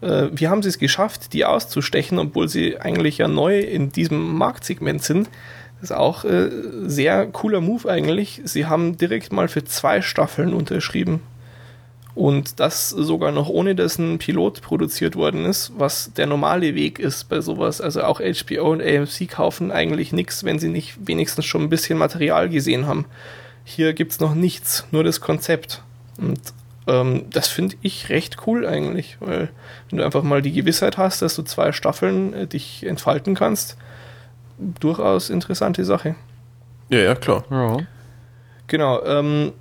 Äh, 0.00 0.28
wie 0.32 0.48
haben 0.48 0.62
sie 0.62 0.68
es 0.68 0.78
geschafft, 0.78 1.32
die 1.32 1.44
auszustechen, 1.44 2.18
obwohl 2.18 2.48
sie 2.48 2.80
eigentlich 2.80 3.18
ja 3.18 3.28
neu 3.28 3.60
in 3.60 3.90
diesem 3.90 4.34
Marktsegment 4.36 5.02
sind? 5.02 5.28
Das 5.80 5.90
ist 5.90 5.96
auch 5.96 6.24
äh, 6.24 6.50
sehr 6.86 7.26
cooler 7.26 7.60
Move 7.60 7.88
eigentlich. 7.90 8.40
Sie 8.44 8.66
haben 8.66 8.96
direkt 8.96 9.32
mal 9.32 9.48
für 9.48 9.64
zwei 9.64 10.02
Staffeln 10.02 10.54
unterschrieben. 10.54 11.20
Und 12.18 12.58
das 12.58 12.90
sogar 12.90 13.30
noch 13.30 13.48
ohne, 13.48 13.76
dass 13.76 13.96
ein 13.96 14.18
Pilot 14.18 14.60
produziert 14.60 15.14
worden 15.14 15.44
ist, 15.44 15.70
was 15.78 16.12
der 16.14 16.26
normale 16.26 16.74
Weg 16.74 16.98
ist 16.98 17.28
bei 17.28 17.40
sowas. 17.40 17.80
Also 17.80 18.02
auch 18.02 18.18
HBO 18.18 18.72
und 18.72 18.82
AMC 18.82 19.28
kaufen 19.30 19.70
eigentlich 19.70 20.12
nichts, 20.12 20.42
wenn 20.42 20.58
sie 20.58 20.68
nicht 20.68 21.06
wenigstens 21.06 21.44
schon 21.44 21.62
ein 21.62 21.68
bisschen 21.68 21.96
Material 21.96 22.48
gesehen 22.48 22.88
haben. 22.88 23.04
Hier 23.62 23.92
gibt 23.92 24.10
es 24.10 24.18
noch 24.18 24.34
nichts, 24.34 24.84
nur 24.90 25.04
das 25.04 25.20
Konzept. 25.20 25.84
Und 26.16 26.40
ähm, 26.88 27.26
das 27.30 27.46
finde 27.46 27.76
ich 27.82 28.08
recht 28.08 28.38
cool 28.48 28.66
eigentlich, 28.66 29.16
weil 29.20 29.50
wenn 29.88 29.98
du 29.98 30.04
einfach 30.04 30.24
mal 30.24 30.42
die 30.42 30.52
Gewissheit 30.52 30.98
hast, 30.98 31.22
dass 31.22 31.36
du 31.36 31.44
zwei 31.44 31.70
Staffeln 31.70 32.34
äh, 32.34 32.46
dich 32.48 32.84
entfalten 32.84 33.36
kannst, 33.36 33.76
durchaus 34.58 35.30
interessante 35.30 35.84
Sache. 35.84 36.16
Ja, 36.88 36.98
ja, 36.98 37.14
klar. 37.14 37.44
Ja. 37.48 37.76
Genau. 38.66 39.04
Ähm, 39.04 39.52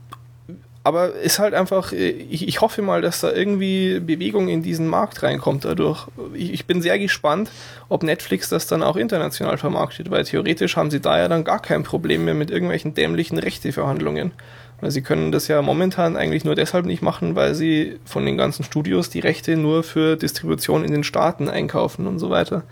aber 0.88 1.16
ist 1.16 1.38
halt 1.38 1.54
einfach, 1.54 1.92
äh, 1.92 2.12
ich, 2.12 2.48
ich, 2.48 2.62
hoffe 2.62 2.82
mal, 2.82 3.02
dass 3.02 3.20
da 3.20 3.30
irgendwie 3.30 4.00
Bewegung 4.00 4.48
in 4.48 4.64
diesen 4.64 4.88
Markt 4.88 5.22
reinkommt 5.22 5.66
dadurch. 5.66 6.08
Ich, 6.34 6.54
ich, 6.54 6.66
bin 6.66 6.82
sehr 6.82 6.98
gespannt, 6.98 7.52
ob 7.90 8.04
Netflix 8.04 8.48
das 8.48 8.68
dann 8.68 8.82
auch 8.82 8.96
international 8.96 9.58
vermarktet, 9.58 10.10
weil 10.12 10.24
theoretisch 10.24 10.78
haben 10.78 10.90
sie 10.90 11.02
da 11.02 11.20
ja 11.20 11.28
dann 11.28 11.44
gar 11.44 11.62
kein 11.62 11.84
Problem 11.84 12.24
mehr 12.24 12.36
mit 12.36 12.52
irgendwelchen 12.52 12.94
dämlichen 12.94 13.38
Rechteverhandlungen. 13.38 14.32
Weil 14.80 14.92
sie 14.92 15.02
können 15.02 15.34
das 15.34 15.50
ja 15.50 15.62
momentan 15.62 16.16
eigentlich 16.16 16.46
nur 16.46 16.56
deshalb 16.56 16.86
nicht 16.86 17.02
machen, 17.02 17.36
weil 17.36 17.54
sie 17.54 18.00
von 18.06 18.26
den 18.26 18.38
ganzen 18.38 18.64
Studios 18.64 19.10
die 19.10 19.20
Rechte 19.20 19.58
nur 19.58 19.84
für 19.84 20.16
Distribution 20.16 20.86
in 20.86 20.94
den 20.94 21.04
Staaten 21.04 21.50
einkaufen 21.50 22.08
und 22.08 22.20
so 22.20 22.30
weiter. 22.30 22.64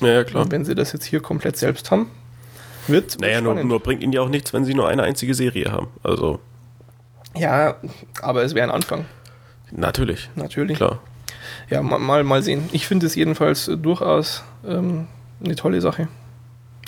Ja, 0.00 0.08
ja 0.08 0.24
klar. 0.24 0.44
Und 0.44 0.52
wenn 0.52 0.64
sie 0.64 0.74
das 0.74 0.94
jetzt 0.94 1.04
hier 1.04 1.20
komplett 1.20 1.58
selbst 1.58 1.90
haben, 1.90 2.10
wird. 2.86 3.20
Naja, 3.20 3.42
nur, 3.42 3.62
nur 3.62 3.80
bringt 3.80 4.02
ihnen 4.02 4.14
ja 4.14 4.22
auch 4.22 4.30
nichts, 4.30 4.54
wenn 4.54 4.64
sie 4.64 4.72
nur 4.72 4.88
eine 4.88 5.02
einzige 5.02 5.34
Serie 5.34 5.70
haben. 5.70 5.88
Also. 6.02 6.40
Ja, 7.34 7.76
aber 8.22 8.42
es 8.42 8.54
wäre 8.54 8.66
ein 8.66 8.74
Anfang. 8.74 9.04
Natürlich. 9.70 10.30
Natürlich. 10.34 10.76
Klar. 10.76 11.00
Ja, 11.70 11.82
mal, 11.82 12.24
mal 12.24 12.42
sehen. 12.42 12.68
Ich 12.72 12.86
finde 12.86 13.06
es 13.06 13.14
jedenfalls 13.14 13.70
durchaus 13.82 14.42
ähm, 14.66 15.06
eine 15.44 15.54
tolle 15.56 15.80
Sache. 15.80 16.08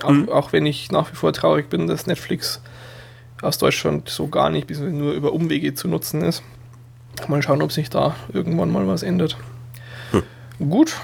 Auch, 0.03 0.11
mhm. 0.11 0.29
auch, 0.31 0.53
wenn 0.53 0.67
ich 0.67 0.91
nach 0.91 1.11
wie 1.13 1.17
vor 1.17 1.33
traurig 1.33 1.69
bin, 1.69 1.87
dass 1.87 2.07
Netflix 2.07 2.63
aus 3.43 3.59
Deutschland 3.59 4.09
so 4.09 4.29
gar 4.29 4.51
nicht, 4.51 4.67
bis 4.67 4.81
nur 4.81 5.13
über 5.13 5.33
Umwege 5.33 5.75
zu 5.75 5.89
nutzen 5.89 6.23
ist. 6.23 6.43
Mal 7.29 7.43
schauen, 7.43 7.63
ob 7.63 7.73
sich 7.73 7.91
da 7.91 8.17
irgendwann 8.33 8.71
mal 8.71 8.87
was 8.87 9.03
ändert. 9.03 9.37
Hm. 10.13 10.71
Gut, 10.71 10.97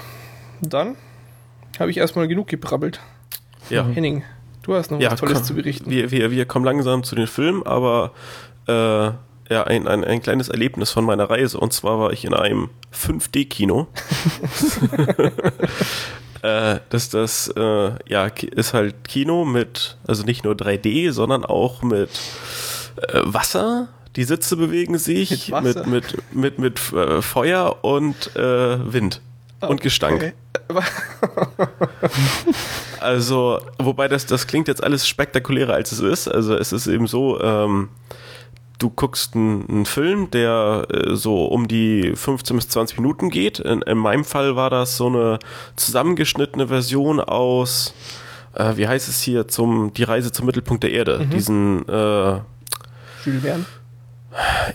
dann 0.61 0.95
habe 1.79 1.91
ich 1.91 1.97
erstmal 1.97 2.27
genug 2.27 2.47
gebrabbelt. 2.47 2.99
Ja. 3.69 3.85
Henning, 3.85 4.23
du 4.67 4.75
hast 4.75 4.91
noch 4.91 4.99
ja, 4.99 5.11
was 5.11 5.19
Tolles 5.19 5.39
komm, 5.39 5.43
zu 5.43 5.55
berichten. 5.55 5.89
Wir, 5.89 6.11
wir, 6.11 6.29
wir 6.29 6.45
kommen 6.45 6.65
langsam 6.65 7.03
zu 7.03 7.15
den 7.15 7.27
Filmen, 7.27 7.63
aber 7.65 8.11
äh, 8.67 9.11
ja, 9.49 9.63
ein, 9.63 9.87
ein, 9.87 10.03
ein 10.03 10.21
kleines 10.21 10.49
Erlebnis 10.49 10.91
von 10.91 11.05
meiner 11.05 11.29
Reise. 11.29 11.57
Und 11.57 11.73
zwar 11.73 11.99
war 11.99 12.11
ich 12.11 12.25
in 12.25 12.33
einem 12.33 12.69
5D-Kino. 12.93 13.87
äh, 16.41 16.79
dass 16.89 17.09
das 17.09 17.47
äh, 17.55 17.91
ja 18.07 18.25
ist 18.27 18.73
halt 18.73 19.07
Kino 19.07 19.45
mit, 19.45 19.97
also 20.05 20.23
nicht 20.23 20.43
nur 20.43 20.53
3D, 20.53 21.11
sondern 21.11 21.45
auch 21.45 21.81
mit 21.81 22.09
äh, 22.97 23.21
Wasser. 23.23 23.87
Die 24.15 24.23
Sitze 24.23 24.57
bewegen 24.57 24.97
sich 24.97 25.51
mit, 25.51 25.85
mit, 25.85 25.87
mit, 25.87 26.33
mit, 26.33 26.59
mit 26.59 26.93
äh, 26.93 27.21
Feuer 27.21 27.83
und 27.83 28.35
äh, 28.35 28.91
Okay. 29.59 29.71
und 29.71 29.81
Gestank. 29.81 30.33
also, 32.99 33.59
wobei 33.79 34.07
das, 34.07 34.25
das 34.25 34.45
klingt 34.45 34.67
jetzt 34.67 34.83
alles 34.83 35.07
spektakulärer 35.07 35.73
als 35.73 35.91
es 35.91 35.99
ist. 35.99 36.27
Also 36.27 36.55
es 36.55 36.71
ist 36.71 36.87
eben 36.87 37.07
so, 37.07 37.41
ähm, 37.41 37.89
du 38.79 38.89
guckst 38.89 39.35
einen, 39.35 39.85
Film, 39.85 40.29
der 40.31 40.85
äh, 40.91 41.15
so 41.15 41.45
um 41.45 41.67
die 41.67 42.11
15 42.15 42.55
bis 42.55 42.69
20 42.69 42.99
Minuten 42.99 43.29
geht. 43.29 43.59
In, 43.59 43.81
in 43.81 43.97
meinem 43.97 44.25
Fall 44.25 44.55
war 44.55 44.69
das 44.69 44.97
so 44.97 45.07
eine 45.07 45.39
zusammengeschnittene 45.75 46.67
Version 46.67 47.19
aus, 47.19 47.93
äh, 48.53 48.77
wie 48.77 48.87
heißt 48.87 49.07
es 49.07 49.21
hier, 49.21 49.47
zum 49.47 49.93
Die 49.93 50.03
Reise 50.03 50.31
zum 50.31 50.45
Mittelpunkt 50.45 50.83
der 50.83 50.91
Erde. 50.91 51.19
Mhm. 51.19 51.29
Diesen 51.31 51.89
äh, 51.89 52.39
Jules 53.25 53.41
Verne. 53.41 53.65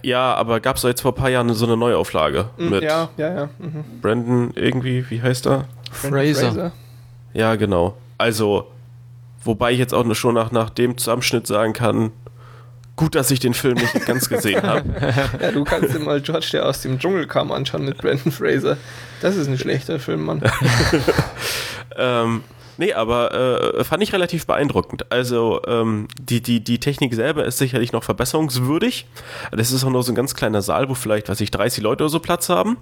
Ja, 0.02 0.34
aber 0.34 0.60
gab 0.60 0.76
es 0.76 0.82
jetzt 0.82 1.02
vor 1.02 1.12
ein 1.12 1.16
paar 1.16 1.30
Jahren 1.30 1.52
so 1.54 1.66
eine 1.66 1.76
Neuauflage 1.76 2.50
mhm, 2.56 2.70
mit 2.70 2.82
ja, 2.82 3.08
ja, 3.16 3.34
ja. 3.34 3.48
Mhm. 3.58 3.84
Brandon 4.00 4.50
irgendwie, 4.54 5.08
wie 5.08 5.22
heißt 5.22 5.46
er? 5.46 5.66
Fraser. 5.90 6.48
Fraser. 6.48 6.72
Ja, 7.34 7.54
genau. 7.54 7.96
Also, 8.18 8.66
wobei 9.44 9.72
ich 9.72 9.78
jetzt 9.78 9.94
auch 9.94 10.12
schon 10.14 10.34
nach, 10.34 10.50
nach 10.50 10.70
dem 10.70 10.98
Zusammenschnitt 10.98 11.46
sagen 11.46 11.72
kann, 11.72 12.12
Gut, 12.94 13.14
dass 13.14 13.30
ich 13.30 13.40
den 13.40 13.54
Film 13.54 13.74
nicht 13.74 14.06
ganz 14.06 14.28
gesehen 14.28 14.62
habe. 14.62 14.84
ja, 15.40 15.50
du 15.50 15.64
kannst 15.64 15.94
dir 15.94 15.98
mal 15.98 16.20
George, 16.20 16.48
der 16.52 16.66
aus 16.66 16.82
dem 16.82 16.98
Dschungel 16.98 17.26
kam, 17.26 17.50
anschauen 17.50 17.84
mit 17.84 17.98
Brandon 17.98 18.30
Fraser. 18.30 18.76
Das 19.20 19.36
ist 19.36 19.48
ein 19.48 19.58
schlechter 19.58 19.98
Film, 19.98 20.24
Mann. 20.24 20.42
ähm, 21.96 22.44
Nee, 22.82 22.94
aber 22.94 23.78
äh, 23.78 23.84
fand 23.84 24.02
ich 24.02 24.12
relativ 24.12 24.44
beeindruckend. 24.44 25.06
Also 25.12 25.62
ähm, 25.68 26.08
die, 26.20 26.42
die, 26.42 26.64
die 26.64 26.80
Technik 26.80 27.14
selber 27.14 27.44
ist 27.44 27.58
sicherlich 27.58 27.92
noch 27.92 28.02
verbesserungswürdig. 28.02 29.06
Das 29.52 29.70
ist 29.70 29.84
auch 29.84 29.90
nur 29.90 30.02
so 30.02 30.10
ein 30.10 30.16
ganz 30.16 30.34
kleiner 30.34 30.62
Saal, 30.62 30.88
wo 30.88 30.94
vielleicht, 30.94 31.28
weiß 31.28 31.40
ich, 31.42 31.52
30 31.52 31.80
Leute 31.84 32.02
oder 32.02 32.10
so 32.10 32.18
Platz 32.18 32.48
haben. 32.48 32.78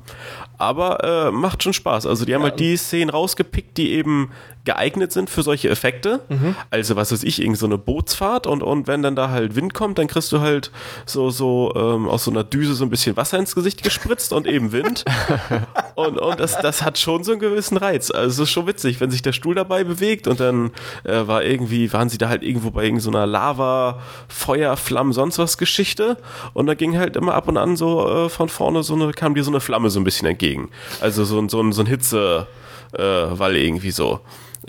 Aber 0.56 1.04
äh, 1.04 1.30
macht 1.30 1.62
schon 1.62 1.74
Spaß. 1.74 2.06
Also 2.06 2.24
die 2.24 2.34
haben 2.34 2.40
ja. 2.40 2.48
halt 2.48 2.60
die 2.60 2.78
Szenen 2.78 3.10
rausgepickt, 3.10 3.76
die 3.76 3.92
eben 3.92 4.30
geeignet 4.64 5.12
sind 5.12 5.30
für 5.30 5.42
solche 5.42 5.68
Effekte. 5.68 6.20
Mhm. 6.28 6.54
Also 6.70 6.96
was 6.96 7.12
weiß 7.12 7.22
ich, 7.24 7.40
irgend 7.40 7.58
so 7.58 7.66
eine 7.66 7.78
Bootsfahrt 7.78 8.46
und, 8.46 8.62
und 8.62 8.86
wenn 8.86 9.02
dann 9.02 9.16
da 9.16 9.30
halt 9.30 9.56
Wind 9.56 9.74
kommt, 9.74 9.98
dann 9.98 10.06
kriegst 10.06 10.32
du 10.32 10.40
halt 10.40 10.70
so, 11.06 11.30
so 11.30 11.72
ähm, 11.74 12.08
aus 12.08 12.24
so 12.24 12.30
einer 12.30 12.44
Düse 12.44 12.74
so 12.74 12.84
ein 12.84 12.90
bisschen 12.90 13.16
Wasser 13.16 13.38
ins 13.38 13.54
Gesicht 13.54 13.82
gespritzt 13.82 14.32
und 14.32 14.46
eben 14.46 14.72
Wind. 14.72 15.04
und 15.94 16.18
und 16.18 16.40
das, 16.40 16.58
das 16.58 16.82
hat 16.82 16.98
schon 16.98 17.24
so 17.24 17.32
einen 17.32 17.40
gewissen 17.40 17.76
Reiz. 17.76 18.10
Also 18.10 18.42
es 18.42 18.48
ist 18.48 18.52
schon 18.52 18.66
witzig, 18.66 19.00
wenn 19.00 19.10
sich 19.10 19.22
der 19.22 19.32
Stuhl 19.32 19.54
dabei 19.54 19.84
bewegt 19.84 20.26
und 20.26 20.40
dann 20.40 20.70
äh, 21.04 21.26
war 21.26 21.42
irgendwie, 21.42 21.92
waren 21.92 22.08
sie 22.08 22.18
da 22.18 22.28
halt 22.28 22.42
irgendwo 22.42 22.70
bei 22.70 22.84
irgendeiner 22.84 23.26
so 23.26 23.30
Lava, 23.30 24.00
Feuer, 24.28 24.76
Flammen, 24.76 25.12
sonst 25.12 25.38
was 25.38 25.58
Geschichte 25.58 26.16
und 26.52 26.66
da 26.66 26.74
ging 26.74 26.98
halt 26.98 27.16
immer 27.16 27.34
ab 27.34 27.48
und 27.48 27.56
an 27.56 27.76
so 27.76 28.26
äh, 28.26 28.28
von 28.28 28.48
vorne 28.48 28.82
so 28.82 28.94
eine, 28.94 29.12
kam 29.12 29.34
dir 29.34 29.44
so 29.44 29.50
eine 29.50 29.60
Flamme 29.60 29.90
so 29.90 30.00
ein 30.00 30.04
bisschen 30.04 30.28
entgegen. 30.28 30.70
Also 31.00 31.24
so, 31.24 31.46
so, 31.48 31.60
ein, 31.60 31.72
so 31.72 31.82
ein 31.82 31.86
Hitze, 31.86 32.46
äh, 32.92 33.02
weil 33.02 33.56
irgendwie 33.56 33.90
so. 33.90 34.20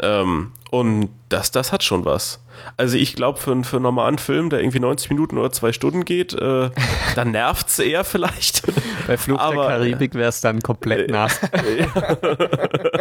Ähm, 0.02 0.52
und 0.72 1.10
das, 1.30 1.52
das 1.52 1.72
hat 1.72 1.84
schon 1.84 2.06
was. 2.06 2.40
Also 2.78 2.98
ich 2.98 3.16
glaube, 3.16 3.40
für, 3.40 3.64
für 3.64 3.78
einen 3.78 3.84
normalen 3.84 4.18
Film, 4.18 4.50
der 4.50 4.62
irgendwie 4.62 4.80
90 4.80 5.10
Minuten 5.10 5.38
oder 5.38 5.52
zwei 5.52 5.74
Stunden 5.74 6.06
geht, 6.06 6.34
äh, 6.34 6.70
dann 7.16 7.32
nervt 7.32 7.68
es 7.68 7.80
eher 7.80 8.04
vielleicht. 8.04 8.64
Bei 9.08 9.18
Flug 9.18 9.40
Aber, 9.40 9.68
der 9.68 9.78
Karibik 9.78 10.14
wäre 10.14 10.30
es 10.30 10.42
dann 10.42 10.62
komplett 10.62 11.10
äh, 11.10 11.12
nass. 11.12 11.40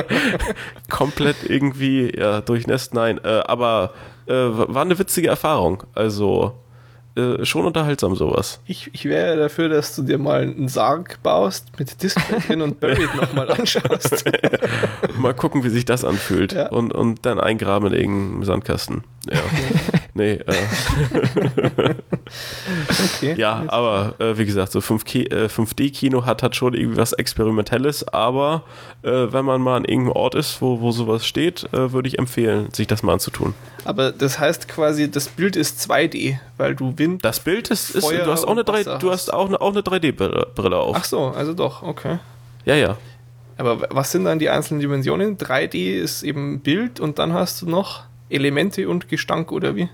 komplett 0.91 1.37
irgendwie 1.49 2.13
ja, 2.17 2.41
durchnässt, 2.41 2.95
nein. 2.95 3.21
Äh, 3.23 3.43
aber 3.47 3.93
äh, 4.27 4.33
war 4.35 4.83
eine 4.83 4.99
witzige 4.99 5.29
Erfahrung. 5.29 5.85
Also 5.95 6.55
äh, 7.17 7.45
schon 7.45 7.67
unterhaltsam 7.67 8.15
sowas. 8.15 8.61
Ich, 8.67 8.91
ich 8.93 9.05
wäre 9.05 9.37
dafür, 9.37 9.69
dass 9.69 9.97
du 9.97 10.03
dir 10.03 10.19
mal 10.19 10.43
einen 10.43 10.69
Sarg 10.69 11.23
baust 11.23 11.67
mit 11.79 12.03
Discman 12.03 12.63
und 12.63 12.81
Buried 12.81 13.15
nochmal 13.15 13.51
anschaust. 13.51 14.25
mal 15.19 15.35
gucken, 15.35 15.65
wie 15.65 15.71
sich 15.71 15.85
das 15.85 16.05
anfühlt. 16.05 16.53
Ja. 16.53 16.69
Und, 16.69 16.93
und 16.93 17.27
dann 17.27 17.41
eingraben 17.41 17.93
in 17.93 18.01
irgendeinem 18.01 18.45
Sandkasten. 18.45 19.05
Ja. 19.31 19.41
nee. 20.15 20.33
Äh. 20.33 20.55
okay. 23.17 23.35
Ja, 23.37 23.65
aber 23.69 24.15
äh, 24.19 24.39
wie 24.39 24.47
gesagt, 24.47 24.73
so 24.73 24.81
5D-Kino 24.81 26.19
äh, 26.21 26.23
hat, 26.23 26.43
hat 26.43 26.57
schon 26.57 26.75
irgendwie 26.75 26.99
was 26.99 27.13
Experimentelles, 27.13 28.07
aber 28.09 28.65
äh, 29.03 29.11
wenn 29.11 29.45
man 29.45 29.61
mal 29.61 29.77
an 29.77 29.85
irgendeinem 29.85 30.17
Ort 30.17 30.35
ist, 30.35 30.61
wo, 30.61 30.81
wo 30.81 30.91
sowas 30.91 31.27
steht, 31.27 31.69
äh, 31.73 31.93
würde 31.93 32.09
ich 32.09 32.19
empfehlen, 32.19 32.69
sich 32.73 32.87
das 32.87 33.03
mal 33.03 33.15
anzutun. 33.15 33.55
Aber 33.85 34.13
das 34.13 34.39
heißt 34.39 34.69
quasi, 34.69 35.11
das 35.11 35.29
Bild 35.29 35.57
ist 35.57 35.81
2D, 35.91 36.39
weil 36.57 36.75
du 36.75 36.95
Wind. 36.97 37.25
Das 37.25 37.41
Bild 37.41 37.71
ist, 37.71 37.91
ist 37.91 38.11
du 38.11 38.27
hast 38.27 38.45
auch 38.45 38.53
eine 38.53 38.65
3, 38.65 38.99
du 38.99 39.11
hast 39.11 39.33
auch 39.33 39.49
eine, 39.49 39.61
auch 39.61 39.73
eine 39.73 39.81
3D-Brille 39.81 40.77
auf. 40.77 40.97
Ach 40.97 41.05
so, 41.05 41.29
also 41.29 41.55
doch, 41.55 41.83
okay. 41.83 42.19
Ja, 42.65 42.75
ja. 42.75 42.97
Aber 43.57 43.89
was 43.91 44.11
sind 44.11 44.25
dann 44.25 44.39
die 44.39 44.49
einzelnen 44.49 44.81
Dimensionen? 44.81 45.37
3D 45.37 46.01
ist 46.01 46.23
eben 46.23 46.61
Bild 46.61 46.99
und 46.99 47.19
dann 47.19 47.35
hast 47.35 47.61
du 47.61 47.69
noch 47.69 48.05
Elemente 48.31 48.89
und 48.89 49.09
Gestank 49.09 49.53
oder 49.53 49.77
wie? 49.77 49.91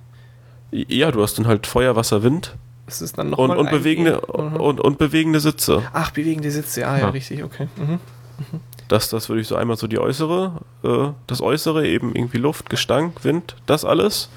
Ja, 0.70 1.10
du 1.10 1.22
hast 1.22 1.38
dann 1.38 1.46
halt 1.46 1.66
Feuer, 1.66 1.96
Wasser, 1.96 2.22
Wind. 2.22 2.56
Das 2.86 3.02
ist 3.02 3.18
dann 3.18 3.30
noch 3.30 3.38
und, 3.38 3.50
und 3.50 3.70
bewegende 3.70 4.22
mhm. 4.28 4.56
und, 4.56 4.80
und 4.80 4.98
bewegende 4.98 5.40
Sitze. 5.40 5.82
Ach, 5.92 6.10
bewegende 6.10 6.50
Sitze, 6.50 6.82
ja, 6.82 6.96
ja, 6.96 7.02
ja. 7.04 7.08
richtig, 7.10 7.42
okay. 7.42 7.68
Mhm. 7.76 7.92
Mhm. 7.92 8.60
Das, 8.88 9.08
das 9.08 9.28
würde 9.28 9.42
ich 9.42 9.48
so 9.48 9.56
einmal 9.56 9.76
so 9.76 9.88
die 9.88 9.98
äußere, 9.98 10.60
äh, 10.84 11.08
das 11.26 11.40
äußere, 11.40 11.86
eben 11.86 12.14
irgendwie 12.14 12.38
Luft, 12.38 12.70
Gestank, 12.70 13.24
Wind, 13.24 13.56
das 13.66 13.84
alles. 13.84 14.28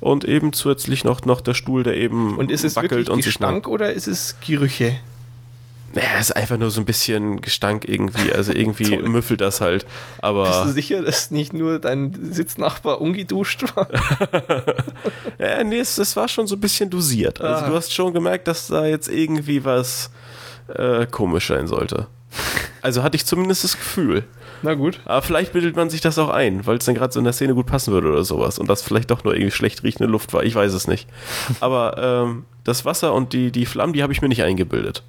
Und 0.00 0.24
eben 0.24 0.54
zusätzlich 0.54 1.04
noch, 1.04 1.26
noch 1.26 1.42
der 1.42 1.52
Stuhl, 1.52 1.82
der 1.82 1.94
eben 1.94 2.38
und 2.38 2.50
ist 2.50 2.64
es 2.64 2.74
wackelt 2.74 3.10
und 3.10 3.22
Gestank 3.22 3.68
oder 3.68 3.92
ist 3.92 4.08
es 4.08 4.36
Gerüche? 4.40 4.96
Naja, 5.92 6.18
ist 6.20 6.36
einfach 6.36 6.56
nur 6.56 6.70
so 6.70 6.80
ein 6.80 6.84
bisschen 6.84 7.40
Gestank 7.40 7.88
irgendwie. 7.88 8.32
Also 8.32 8.52
irgendwie 8.52 8.96
müffelt 9.08 9.40
das 9.40 9.60
halt. 9.60 9.86
Aber 10.20 10.44
Bist 10.44 10.64
du 10.64 10.68
sicher, 10.70 11.02
dass 11.02 11.30
nicht 11.30 11.52
nur 11.52 11.78
dein 11.78 12.32
Sitznachbar 12.32 13.00
ungeduscht 13.00 13.64
war? 13.74 13.88
ja, 15.38 15.64
nee, 15.64 15.80
es, 15.80 15.98
es, 15.98 16.14
war 16.14 16.28
schon 16.28 16.46
so 16.46 16.56
ein 16.56 16.60
bisschen 16.60 16.90
dosiert. 16.90 17.40
Also 17.40 17.64
ah. 17.64 17.68
du 17.68 17.74
hast 17.74 17.92
schon 17.92 18.12
gemerkt, 18.12 18.46
dass 18.46 18.68
da 18.68 18.86
jetzt 18.86 19.08
irgendwie 19.08 19.64
was 19.64 20.10
äh, 20.68 21.06
komisch 21.06 21.48
sein 21.48 21.66
sollte. 21.66 22.06
Also 22.82 23.02
hatte 23.02 23.16
ich 23.16 23.26
zumindest 23.26 23.64
das 23.64 23.76
Gefühl. 23.76 24.24
Na 24.62 24.74
gut. 24.74 25.00
Aber 25.06 25.22
vielleicht 25.22 25.52
bildet 25.52 25.74
man 25.74 25.90
sich 25.90 26.00
das 26.00 26.18
auch 26.18 26.28
ein, 26.28 26.66
weil 26.66 26.76
es 26.76 26.84
dann 26.84 26.94
gerade 26.94 27.12
so 27.12 27.18
in 27.18 27.24
der 27.24 27.32
Szene 27.32 27.54
gut 27.54 27.66
passen 27.66 27.92
würde 27.92 28.08
oder 28.08 28.24
sowas. 28.24 28.58
Und 28.58 28.68
das 28.68 28.82
vielleicht 28.82 29.10
doch 29.10 29.24
nur 29.24 29.34
irgendwie 29.34 29.50
schlecht 29.50 29.82
riechende 29.82 30.10
Luft 30.10 30.32
war. 30.32 30.44
Ich 30.44 30.54
weiß 30.54 30.72
es 30.72 30.86
nicht. 30.86 31.08
Aber 31.60 31.96
ähm, 31.98 32.44
das 32.64 32.84
Wasser 32.84 33.12
und 33.14 33.32
die, 33.32 33.50
die 33.50 33.66
Flammen, 33.66 33.92
die 33.92 34.02
habe 34.02 34.12
ich 34.12 34.22
mir 34.22 34.28
nicht 34.28 34.42
eingebildet. 34.42 35.02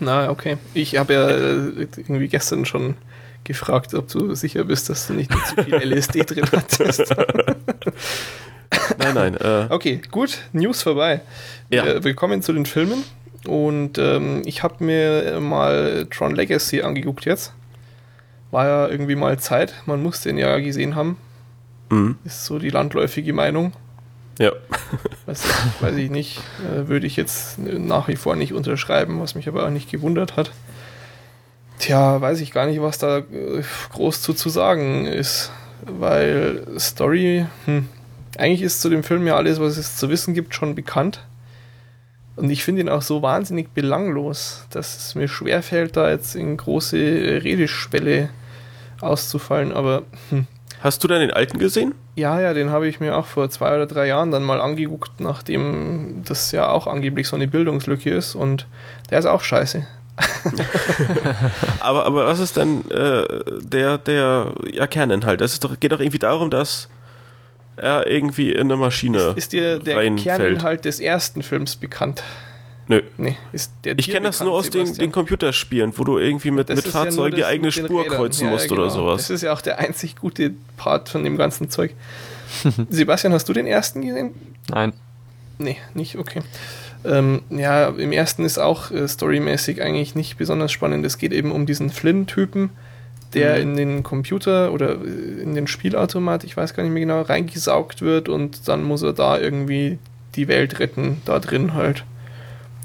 Na, 0.00 0.30
okay. 0.30 0.58
Ich 0.74 0.96
habe 0.96 1.12
ja 1.14 1.28
äh, 1.28 1.86
irgendwie 1.96 2.28
gestern 2.28 2.64
schon 2.64 2.96
gefragt, 3.44 3.94
ob 3.94 4.08
du 4.08 4.34
sicher 4.34 4.64
bist, 4.64 4.88
dass 4.88 5.06
du 5.06 5.12
nicht 5.12 5.30
zu 5.30 5.62
viel 5.62 5.74
LSD 5.74 6.20
drin 6.26 6.46
hattest. 6.50 7.14
nein, 8.98 9.14
nein. 9.14 9.36
Äh 9.36 9.66
okay, 9.70 10.00
gut. 10.10 10.38
News 10.52 10.82
vorbei. 10.82 11.20
Ja. 11.70 11.86
Äh, 11.86 12.04
willkommen 12.04 12.42
zu 12.42 12.52
den 12.52 12.66
Filmen. 12.66 13.04
Und 13.46 13.98
ähm, 13.98 14.42
ich 14.46 14.62
habe 14.62 14.82
mir 14.82 15.38
mal 15.40 16.06
Tron 16.10 16.34
Legacy 16.34 16.82
angeguckt 16.82 17.26
jetzt. 17.26 17.52
War 18.50 18.66
ja 18.66 18.88
irgendwie 18.88 19.16
mal 19.16 19.38
Zeit. 19.38 19.74
Man 19.86 20.02
muss 20.02 20.22
den 20.22 20.38
ja 20.38 20.58
gesehen 20.58 20.96
haben. 20.96 21.18
Mhm. 21.90 22.16
Ist 22.24 22.46
so 22.46 22.58
die 22.58 22.70
landläufige 22.70 23.32
Meinung. 23.32 23.72
Ja. 24.38 24.52
weiß, 25.26 25.44
weiß 25.80 25.96
ich 25.96 26.10
nicht. 26.10 26.40
Äh, 26.60 26.88
würde 26.88 27.06
ich 27.06 27.16
jetzt 27.16 27.58
nach 27.58 28.08
wie 28.08 28.16
vor 28.16 28.36
nicht 28.36 28.52
unterschreiben, 28.52 29.20
was 29.20 29.34
mich 29.34 29.48
aber 29.48 29.64
auch 29.66 29.70
nicht 29.70 29.90
gewundert 29.90 30.36
hat. 30.36 30.50
Tja, 31.78 32.20
weiß 32.20 32.40
ich 32.40 32.52
gar 32.52 32.66
nicht, 32.66 32.80
was 32.80 32.98
da 32.98 33.18
äh, 33.18 33.62
groß 33.92 34.22
zu, 34.22 34.34
zu 34.34 34.48
sagen 34.48 35.06
ist. 35.06 35.50
Weil 35.82 36.66
Story, 36.78 37.46
hm, 37.66 37.88
eigentlich 38.38 38.62
ist 38.62 38.80
zu 38.80 38.88
dem 38.88 39.02
Film 39.02 39.26
ja 39.26 39.36
alles, 39.36 39.60
was 39.60 39.76
es 39.76 39.96
zu 39.96 40.08
wissen 40.08 40.34
gibt, 40.34 40.54
schon 40.54 40.74
bekannt. 40.74 41.20
Und 42.36 42.50
ich 42.50 42.64
finde 42.64 42.80
ihn 42.80 42.88
auch 42.88 43.02
so 43.02 43.22
wahnsinnig 43.22 43.70
belanglos, 43.74 44.66
dass 44.70 44.96
es 44.96 45.14
mir 45.14 45.28
schwerfällt, 45.28 45.96
da 45.96 46.10
jetzt 46.10 46.34
in 46.34 46.56
große 46.56 46.96
Redeschwelle 46.96 48.30
auszufallen. 49.00 49.72
Aber 49.72 50.02
hm, 50.30 50.46
Hast 50.84 51.02
du 51.02 51.08
dann 51.08 51.20
den 51.20 51.30
alten 51.30 51.58
gesehen? 51.58 51.94
Ja, 52.16 52.40
ja, 52.40 52.54
den 52.54 52.70
habe 52.70 52.86
ich 52.86 53.00
mir 53.00 53.16
auch 53.16 53.26
vor 53.26 53.50
zwei 53.50 53.74
oder 53.74 53.86
drei 53.86 54.06
Jahren 54.06 54.30
dann 54.30 54.44
mal 54.44 54.60
angeguckt, 54.60 55.18
nachdem 55.18 56.22
das 56.24 56.52
ja 56.52 56.68
auch 56.68 56.86
angeblich 56.86 57.26
so 57.26 57.34
eine 57.34 57.48
Bildungslücke 57.48 58.10
ist 58.10 58.34
und 58.36 58.66
der 59.10 59.18
ist 59.18 59.26
auch 59.26 59.42
scheiße. 59.42 59.84
aber, 61.80 62.06
aber 62.06 62.26
was 62.26 62.38
ist 62.38 62.56
denn 62.56 62.88
äh, 62.90 63.24
der, 63.62 63.98
der 63.98 64.52
ja, 64.72 64.86
Kerninhalt? 64.86 65.40
Es 65.40 65.58
geht 65.80 65.90
doch 65.90 65.98
irgendwie 65.98 66.20
darum, 66.20 66.50
dass 66.50 66.88
er 67.76 68.06
irgendwie 68.06 68.52
in 68.52 68.60
eine 68.60 68.76
Maschine. 68.76 69.18
Ist, 69.18 69.36
ist 69.36 69.52
dir 69.52 69.80
der 69.80 70.14
Kerninhalt 70.14 70.84
des 70.84 71.00
ersten 71.00 71.42
Films 71.42 71.74
bekannt? 71.74 72.22
Nö. 72.86 73.00
Nee, 73.16 73.36
ich 73.52 74.10
kenne 74.10 74.26
das 74.26 74.40
nur 74.40 74.52
aus 74.52 74.68
den, 74.68 74.92
den, 74.94 75.10
Computerspielen, 75.10 75.96
wo 75.96 76.04
du 76.04 76.18
irgendwie 76.18 76.50
mit, 76.50 76.68
mit 76.68 76.86
Fahrzeugen 76.86 77.32
ja 77.32 77.36
die 77.36 77.44
eigene 77.46 77.72
Spur 77.72 78.06
kreuzen 78.06 78.46
ja, 78.46 78.50
musst 78.52 78.68
genau. 78.68 78.82
oder 78.82 78.90
sowas. 78.90 79.22
Das 79.22 79.30
ist 79.30 79.42
ja 79.42 79.52
auch 79.52 79.62
der 79.62 79.78
einzig 79.78 80.16
gute 80.16 80.52
Part 80.76 81.08
von 81.08 81.24
dem 81.24 81.38
ganzen 81.38 81.70
Zeug. 81.70 81.94
Sebastian, 82.90 83.32
hast 83.32 83.48
du 83.48 83.54
den 83.54 83.66
ersten 83.66 84.02
gesehen? 84.02 84.34
Nein. 84.68 84.92
Nee, 85.58 85.78
nicht, 85.94 86.16
okay. 86.16 86.42
Ähm, 87.04 87.42
ja, 87.50 87.88
im 87.88 88.12
ersten 88.12 88.44
ist 88.44 88.58
auch 88.58 88.90
äh, 88.90 89.06
storymäßig 89.06 89.82
eigentlich 89.82 90.14
nicht 90.14 90.36
besonders 90.36 90.72
spannend. 90.72 91.04
Es 91.04 91.18
geht 91.18 91.32
eben 91.32 91.52
um 91.52 91.66
diesen 91.66 91.90
Flynn-Typen, 91.90 92.70
der 93.34 93.56
mhm. 93.56 93.62
in 93.62 93.76
den 93.76 94.02
Computer 94.02 94.72
oder 94.72 94.92
äh, 94.92 95.42
in 95.42 95.54
den 95.54 95.66
Spielautomat, 95.66 96.44
ich 96.44 96.56
weiß 96.56 96.74
gar 96.74 96.82
nicht 96.82 96.92
mehr 96.92 97.02
genau, 97.02 97.22
reingesaugt 97.22 98.02
wird 98.02 98.28
und 98.28 98.68
dann 98.68 98.82
muss 98.82 99.02
er 99.02 99.12
da 99.12 99.38
irgendwie 99.38 99.98
die 100.34 100.48
Welt 100.48 100.80
retten, 100.80 101.20
da 101.24 101.38
drin 101.38 101.74
halt. 101.74 102.04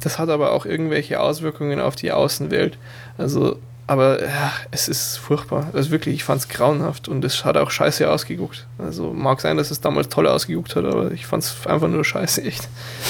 Das 0.02 0.20
hat 0.20 0.30
aber 0.30 0.52
auch 0.52 0.66
irgendwelche 0.66 1.20
Auswirkungen 1.20 1.80
auf 1.80 1.96
die 1.96 2.12
Außenwelt. 2.12 2.78
Also, 3.18 3.60
aber 3.88 4.22
ja, 4.24 4.54
es 4.72 4.88
ist 4.88 5.18
furchtbar. 5.18 5.70
Also 5.74 5.92
wirklich, 5.92 6.16
ich 6.16 6.24
fand 6.24 6.42
es 6.42 6.48
grauenhaft 6.48 7.08
und 7.08 7.26
es 7.26 7.44
hat 7.44 7.58
auch 7.58 7.72
scheiße 7.72 8.10
ausgeguckt. 8.10 8.68
Also 8.78 9.12
mag 9.14 9.42
sein, 9.42 9.58
dass 9.58 9.72
es 9.72 9.82
damals 9.82 10.10
toll 10.10 10.28
ausgeguckt 10.28 10.76
hat, 10.76 10.86
aber 10.86 11.12
ich 11.12 11.26
fand 11.26 11.44
es 11.44 11.68
einfach 11.68 11.88
nur 11.88 12.06
scheiße, 12.06 12.44
echt. 12.44 12.68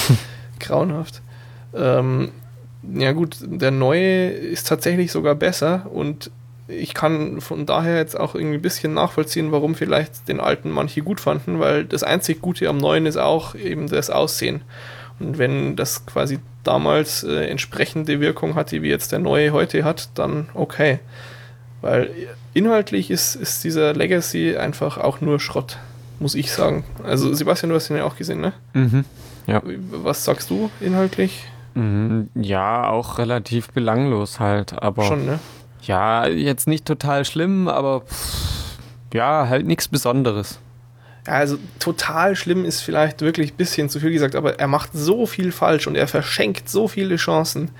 grauenhaft. 0.59 1.21
Ähm, 1.73 2.31
ja 2.83 3.11
gut, 3.11 3.37
der 3.41 3.71
neue 3.71 4.29
ist 4.29 4.67
tatsächlich 4.67 5.11
sogar 5.11 5.35
besser 5.35 5.87
und 5.91 6.31
ich 6.67 6.93
kann 6.93 7.41
von 7.41 7.65
daher 7.65 7.97
jetzt 7.97 8.17
auch 8.17 8.35
irgendwie 8.35 8.57
ein 8.57 8.61
bisschen 8.61 8.93
nachvollziehen, 8.93 9.51
warum 9.51 9.73
vielleicht 9.75 10.27
den 10.27 10.39
alten 10.39 10.69
manche 10.69 11.01
gut 11.01 11.19
fanden, 11.19 11.59
weil 11.59 11.83
das 11.83 12.03
einzig 12.03 12.41
Gute 12.41 12.69
am 12.69 12.77
neuen 12.77 13.05
ist 13.05 13.17
auch 13.17 13.55
eben 13.55 13.87
das 13.87 14.09
Aussehen. 14.09 14.61
Und 15.20 15.38
wenn 15.38 15.76
das 15.76 16.05
quasi 16.05 16.39
damals 16.63 17.24
äh, 17.24 17.47
entsprechende 17.47 18.20
Wirkung 18.20 18.55
hatte, 18.55 18.82
wie 18.82 18.89
jetzt 18.89 19.11
der 19.11 19.20
neue 19.20 19.51
heute 19.51 19.84
hat, 19.84 20.09
dann 20.15 20.49
okay. 20.53 20.99
Weil 21.82 22.09
inhaltlich 22.53 23.09
ist, 23.11 23.36
ist 23.36 23.63
dieser 23.63 23.93
Legacy 23.93 24.57
einfach 24.57 24.97
auch 24.97 25.22
nur 25.22 25.39
Schrott, 25.39 25.78
muss 26.20 26.36
ich 26.36 26.51
sagen. 26.51 26.84
Also 27.03 27.34
Sebastian, 27.34 27.70
du 27.70 27.76
hast 27.76 27.89
ihn 27.89 27.97
ja 27.97 28.03
auch 28.03 28.17
gesehen, 28.17 28.41
ne? 28.41 28.53
Mhm. 28.74 29.05
Ja. 29.47 29.61
Was 29.91 30.26
sagst 30.26 30.49
du 30.49 30.70
inhaltlich? 30.80 31.45
Mhm. 31.76 32.30
Ja, 32.36 32.89
auch 32.89 33.17
relativ 33.17 33.70
belanglos 33.72 34.39
halt, 34.39 34.74
aber. 34.82 35.03
Schon, 35.03 35.26
ne? 35.26 35.39
Ja, 35.84 36.28
jetzt 36.28 36.67
nicht 36.67 36.86
total 36.86 37.24
schlimm, 37.24 37.67
aber 37.70 38.01
pff, 38.01 38.78
ja, 39.13 39.47
halt 39.47 39.65
nichts 39.65 39.88
Besonderes 39.88 40.59
also 41.26 41.57
total 41.80 42.36
schlimm 42.36 42.65
ist 42.65 42.82
vielleicht 42.82 43.22
wirklich 43.22 43.53
ein 43.53 43.57
bisschen 43.57 43.89
zu 43.89 43.99
viel 43.99 44.11
gesagt, 44.11 44.36
aber 44.36 44.59
er 44.59 44.67
macht 44.67 44.91
so 44.93 45.26
viel 45.26 45.51
falsch 45.51 45.88
und 45.88 45.95
er 45.95 46.07
verschenkt 46.07 46.70
so 46.70 46.88
viele 46.88 47.17
Chancen. 47.17 47.72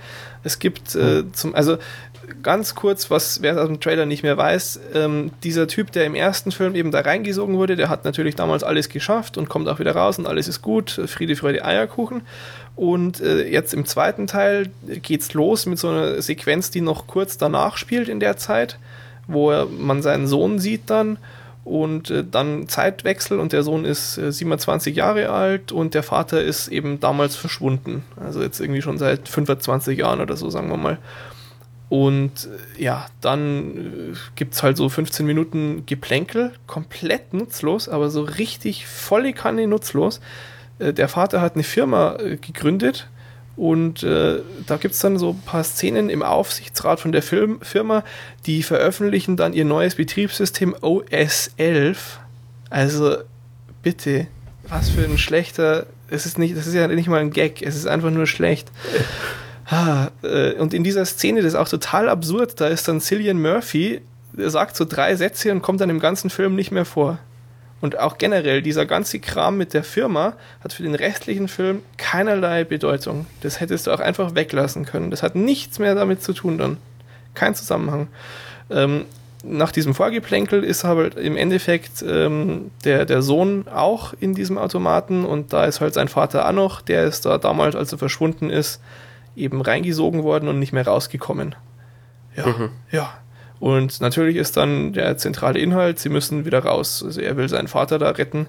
Es 0.42 0.58
gibt 0.58 0.94
äh, 0.94 1.30
zum, 1.32 1.54
also 1.54 1.78
ganz 2.42 2.74
kurz, 2.74 3.10
was 3.10 3.42
wer 3.42 3.60
aus 3.60 3.66
dem 3.66 3.80
Trailer 3.80 4.06
nicht 4.06 4.22
mehr 4.22 4.36
weiß, 4.36 4.80
ähm, 4.94 5.30
dieser 5.42 5.66
Typ, 5.68 5.92
der 5.92 6.04
im 6.04 6.14
ersten 6.14 6.52
Film 6.52 6.74
eben 6.74 6.90
da 6.90 7.00
reingesogen 7.00 7.56
wurde, 7.56 7.76
der 7.76 7.88
hat 7.88 8.04
natürlich 8.04 8.34
damals 8.34 8.62
alles 8.62 8.88
geschafft 8.88 9.36
und 9.36 9.48
kommt 9.48 9.68
auch 9.68 9.78
wieder 9.78 9.94
raus 9.94 10.18
und 10.18 10.26
alles 10.26 10.48
ist 10.48 10.62
gut, 10.62 11.00
Friede, 11.06 11.36
Freude, 11.36 11.64
Eierkuchen. 11.64 12.22
Und 12.76 13.20
äh, 13.20 13.48
jetzt 13.48 13.74
im 13.74 13.84
zweiten 13.84 14.26
Teil 14.26 14.70
geht's 15.02 15.34
los 15.34 15.66
mit 15.66 15.78
so 15.78 15.88
einer 15.88 16.22
Sequenz, 16.22 16.70
die 16.70 16.80
noch 16.80 17.06
kurz 17.06 17.36
danach 17.36 17.76
spielt 17.76 18.08
in 18.08 18.20
der 18.20 18.36
Zeit, 18.36 18.78
wo 19.26 19.50
er, 19.50 19.66
man 19.66 20.02
seinen 20.02 20.26
Sohn 20.26 20.58
sieht 20.58 20.88
dann 20.88 21.18
und 21.64 22.10
äh, 22.10 22.24
dann 22.28 22.68
Zeitwechsel 22.68 23.38
und 23.38 23.52
der 23.52 23.62
Sohn 23.62 23.84
ist 23.84 24.18
äh, 24.18 24.32
27 24.32 24.96
Jahre 24.96 25.30
alt 25.30 25.72
und 25.72 25.94
der 25.94 26.02
Vater 26.02 26.42
ist 26.42 26.68
eben 26.68 27.00
damals 27.00 27.36
verschwunden. 27.36 28.04
Also 28.16 28.42
jetzt 28.42 28.60
irgendwie 28.60 28.82
schon 28.82 28.98
seit 28.98 29.28
25 29.28 29.98
Jahren 29.98 30.20
oder 30.20 30.36
so, 30.36 30.48
sagen 30.50 30.70
wir 30.70 30.76
mal. 30.76 30.98
Und 31.90 32.48
äh, 32.78 32.82
ja, 32.82 33.06
dann 33.20 34.12
äh, 34.12 34.16
gibt 34.36 34.54
es 34.54 34.62
halt 34.62 34.76
so 34.76 34.88
15 34.88 35.26
Minuten 35.26 35.84
Geplänkel, 35.86 36.52
komplett 36.66 37.34
nutzlos, 37.34 37.88
aber 37.88 38.10
so 38.10 38.22
richtig 38.22 38.86
volle 38.86 39.32
Kanne 39.32 39.66
nutzlos. 39.66 40.20
Äh, 40.78 40.92
der 40.94 41.08
Vater 41.08 41.40
hat 41.40 41.54
eine 41.54 41.64
Firma 41.64 42.16
äh, 42.16 42.36
gegründet 42.36 43.08
und 43.60 44.02
äh, 44.04 44.38
da 44.66 44.78
gibt 44.78 44.94
es 44.94 45.00
dann 45.00 45.18
so 45.18 45.32
ein 45.32 45.42
paar 45.42 45.64
Szenen 45.64 46.08
im 46.08 46.22
Aufsichtsrat 46.22 46.98
von 46.98 47.12
der 47.12 47.20
Film 47.20 47.60
Firma, 47.60 48.04
die 48.46 48.62
veröffentlichen 48.62 49.36
dann 49.36 49.52
ihr 49.52 49.66
neues 49.66 49.96
Betriebssystem 49.96 50.74
OS 50.80 51.50
11. 51.58 52.20
Also 52.70 53.18
bitte, 53.82 54.28
was 54.66 54.88
für 54.88 55.04
ein 55.04 55.18
schlechter. 55.18 55.84
Es 56.08 56.24
ist 56.24 56.38
nicht, 56.38 56.56
das 56.56 56.66
ist 56.66 56.72
ja 56.72 56.88
nicht 56.88 57.06
mal 57.06 57.20
ein 57.20 57.32
Gag, 57.32 57.60
es 57.60 57.76
ist 57.76 57.86
einfach 57.86 58.10
nur 58.10 58.26
schlecht. 58.26 58.72
Ah, 59.72 60.08
äh, 60.24 60.54
und 60.54 60.74
in 60.74 60.82
dieser 60.82 61.04
Szene, 61.04 61.42
das 61.42 61.52
ist 61.52 61.54
auch 61.54 61.68
total 61.68 62.08
absurd, 62.08 62.60
da 62.60 62.66
ist 62.66 62.88
dann 62.88 63.00
Cillian 63.00 63.40
Murphy, 63.40 64.00
der 64.32 64.50
sagt 64.50 64.74
so 64.74 64.84
drei 64.84 65.14
Sätze 65.14 65.52
und 65.52 65.62
kommt 65.62 65.80
dann 65.80 65.90
im 65.90 66.00
ganzen 66.00 66.28
Film 66.28 66.56
nicht 66.56 66.72
mehr 66.72 66.84
vor. 66.84 67.20
Und 67.80 67.98
auch 67.98 68.18
generell, 68.18 68.60
dieser 68.60 68.84
ganze 68.84 69.20
Kram 69.20 69.56
mit 69.56 69.72
der 69.72 69.84
Firma 69.84 70.34
hat 70.62 70.72
für 70.72 70.82
den 70.82 70.94
restlichen 70.94 71.48
Film 71.48 71.82
keinerlei 71.96 72.64
Bedeutung. 72.64 73.26
Das 73.40 73.60
hättest 73.60 73.86
du 73.86 73.92
auch 73.92 74.00
einfach 74.00 74.34
weglassen 74.34 74.84
können. 74.84 75.10
Das 75.10 75.22
hat 75.22 75.34
nichts 75.34 75.78
mehr 75.78 75.94
damit 75.94 76.22
zu 76.22 76.34
tun 76.34 76.58
dann. 76.58 76.76
Kein 77.34 77.54
Zusammenhang. 77.54 78.08
Ähm, 78.70 79.06
nach 79.42 79.72
diesem 79.72 79.94
Vorgeplänkel 79.94 80.62
ist 80.64 80.84
aber 80.84 81.16
im 81.16 81.36
Endeffekt 81.36 82.02
ähm, 82.06 82.70
der, 82.84 83.06
der 83.06 83.22
Sohn 83.22 83.66
auch 83.68 84.12
in 84.20 84.34
diesem 84.34 84.58
Automaten 84.58 85.24
und 85.24 85.52
da 85.52 85.64
ist 85.64 85.80
halt 85.80 85.94
sein 85.94 86.08
Vater 86.08 86.46
auch 86.46 86.52
noch, 86.52 86.82
der 86.82 87.04
ist 87.04 87.24
da 87.24 87.38
damals, 87.38 87.74
als 87.74 87.92
er 87.92 87.98
verschwunden 87.98 88.50
ist, 88.50 88.82
eben 89.36 89.62
reingesogen 89.62 90.24
worden 90.24 90.48
und 90.48 90.58
nicht 90.58 90.72
mehr 90.72 90.86
rausgekommen. 90.86 91.54
Ja, 92.36 92.46
mhm. 92.46 92.70
ja. 92.90 93.14
Und 93.60 94.00
natürlich 94.00 94.36
ist 94.36 94.56
dann 94.56 94.94
der 94.94 95.18
zentrale 95.18 95.60
Inhalt, 95.60 95.98
sie 95.98 96.08
müssen 96.08 96.46
wieder 96.46 96.60
raus. 96.60 97.02
Also 97.04 97.20
er 97.20 97.36
will 97.36 97.48
seinen 97.48 97.68
Vater 97.68 97.98
da 97.98 98.10
retten. 98.10 98.46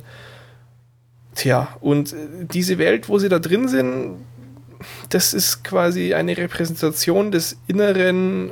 Tja, 1.35 1.67
und 1.81 2.13
äh, 2.13 2.15
diese 2.51 2.77
Welt, 2.77 3.09
wo 3.09 3.19
sie 3.19 3.29
da 3.29 3.39
drin 3.39 3.67
sind, 3.67 4.15
das 5.09 5.33
ist 5.33 5.63
quasi 5.63 6.13
eine 6.13 6.35
Repräsentation 6.37 7.31
des 7.31 7.57
inneren, 7.67 8.51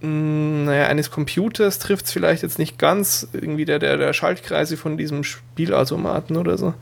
hm, 0.00 0.64
naja, 0.64 0.86
eines 0.86 1.10
Computers 1.10 1.78
trifft 1.78 2.06
es 2.06 2.12
vielleicht 2.12 2.42
jetzt 2.42 2.58
nicht 2.58 2.78
ganz, 2.78 3.28
irgendwie 3.32 3.66
der, 3.66 3.78
der, 3.78 3.98
der 3.98 4.12
Schaltkreise 4.14 4.78
von 4.78 4.96
diesem 4.96 5.22
Spielautomaten 5.22 6.38
oder 6.38 6.56
so. 6.56 6.74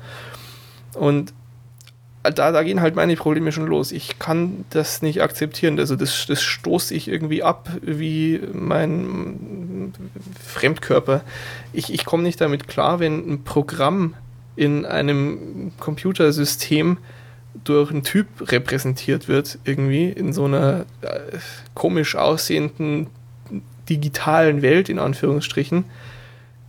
Und 0.94 1.34
da, 2.22 2.52
da 2.52 2.62
gehen 2.62 2.80
halt 2.80 2.96
meine 2.96 3.16
Probleme 3.16 3.52
schon 3.52 3.66
los. 3.66 3.92
Ich 3.92 4.18
kann 4.18 4.64
das 4.70 5.02
nicht 5.02 5.22
akzeptieren. 5.22 5.78
Also 5.78 5.96
das, 5.96 6.26
das 6.26 6.42
stoße 6.42 6.94
ich 6.94 7.08
irgendwie 7.08 7.42
ab 7.42 7.70
wie 7.80 8.40
mein 8.52 9.92
Fremdkörper. 10.44 11.22
Ich, 11.72 11.92
ich 11.92 12.04
komme 12.04 12.22
nicht 12.22 12.40
damit 12.40 12.68
klar, 12.68 13.00
wenn 13.00 13.30
ein 13.30 13.44
Programm 13.44 14.14
in 14.56 14.84
einem 14.84 15.72
Computersystem 15.78 16.98
durch 17.64 17.90
einen 17.90 18.02
Typ 18.02 18.26
repräsentiert 18.40 19.28
wird, 19.28 19.58
irgendwie 19.64 20.08
in 20.08 20.32
so 20.32 20.44
einer 20.44 20.84
äh, 21.02 21.18
komisch 21.74 22.16
aussehenden 22.16 23.08
digitalen 23.88 24.62
Welt, 24.62 24.88
in 24.88 24.98
Anführungsstrichen, 24.98 25.84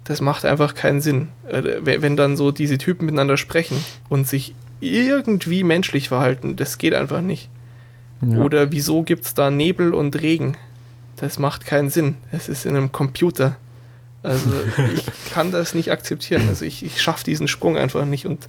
das 0.05 0.21
macht 0.21 0.45
einfach 0.45 0.73
keinen 0.73 1.01
Sinn. 1.01 1.29
Äh, 1.47 2.01
wenn 2.01 2.15
dann 2.15 2.37
so 2.37 2.51
diese 2.51 2.77
Typen 2.77 3.05
miteinander 3.05 3.37
sprechen 3.37 3.83
und 4.07 4.27
sich 4.27 4.55
irgendwie 4.79 5.63
menschlich 5.63 6.09
verhalten, 6.09 6.55
das 6.55 6.77
geht 6.77 6.93
einfach 6.93 7.21
nicht. 7.21 7.49
Ja. 8.21 8.39
Oder 8.39 8.71
wieso 8.71 9.03
gibt 9.03 9.25
es 9.25 9.33
da 9.33 9.49
Nebel 9.49 9.93
und 9.93 10.21
Regen? 10.21 10.57
Das 11.17 11.39
macht 11.39 11.65
keinen 11.65 11.89
Sinn. 11.89 12.15
Es 12.31 12.49
ist 12.49 12.65
in 12.65 12.75
einem 12.75 12.91
Computer. 12.91 13.55
Also 14.23 14.49
ich 14.93 15.05
kann 15.31 15.51
das 15.51 15.73
nicht 15.73 15.91
akzeptieren. 15.91 16.43
Also 16.47 16.65
ich, 16.65 16.83
ich 16.83 17.01
schaffe 17.01 17.23
diesen 17.23 17.47
Sprung 17.47 17.77
einfach 17.77 18.05
nicht 18.05 18.25
und 18.25 18.47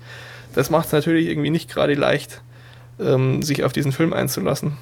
das 0.54 0.70
macht 0.70 0.86
es 0.86 0.92
natürlich 0.92 1.28
irgendwie 1.28 1.50
nicht 1.50 1.70
gerade 1.70 1.94
leicht, 1.94 2.42
ähm, 2.98 3.42
sich 3.42 3.62
auf 3.62 3.72
diesen 3.72 3.92
Film 3.92 4.12
einzulassen. 4.12 4.76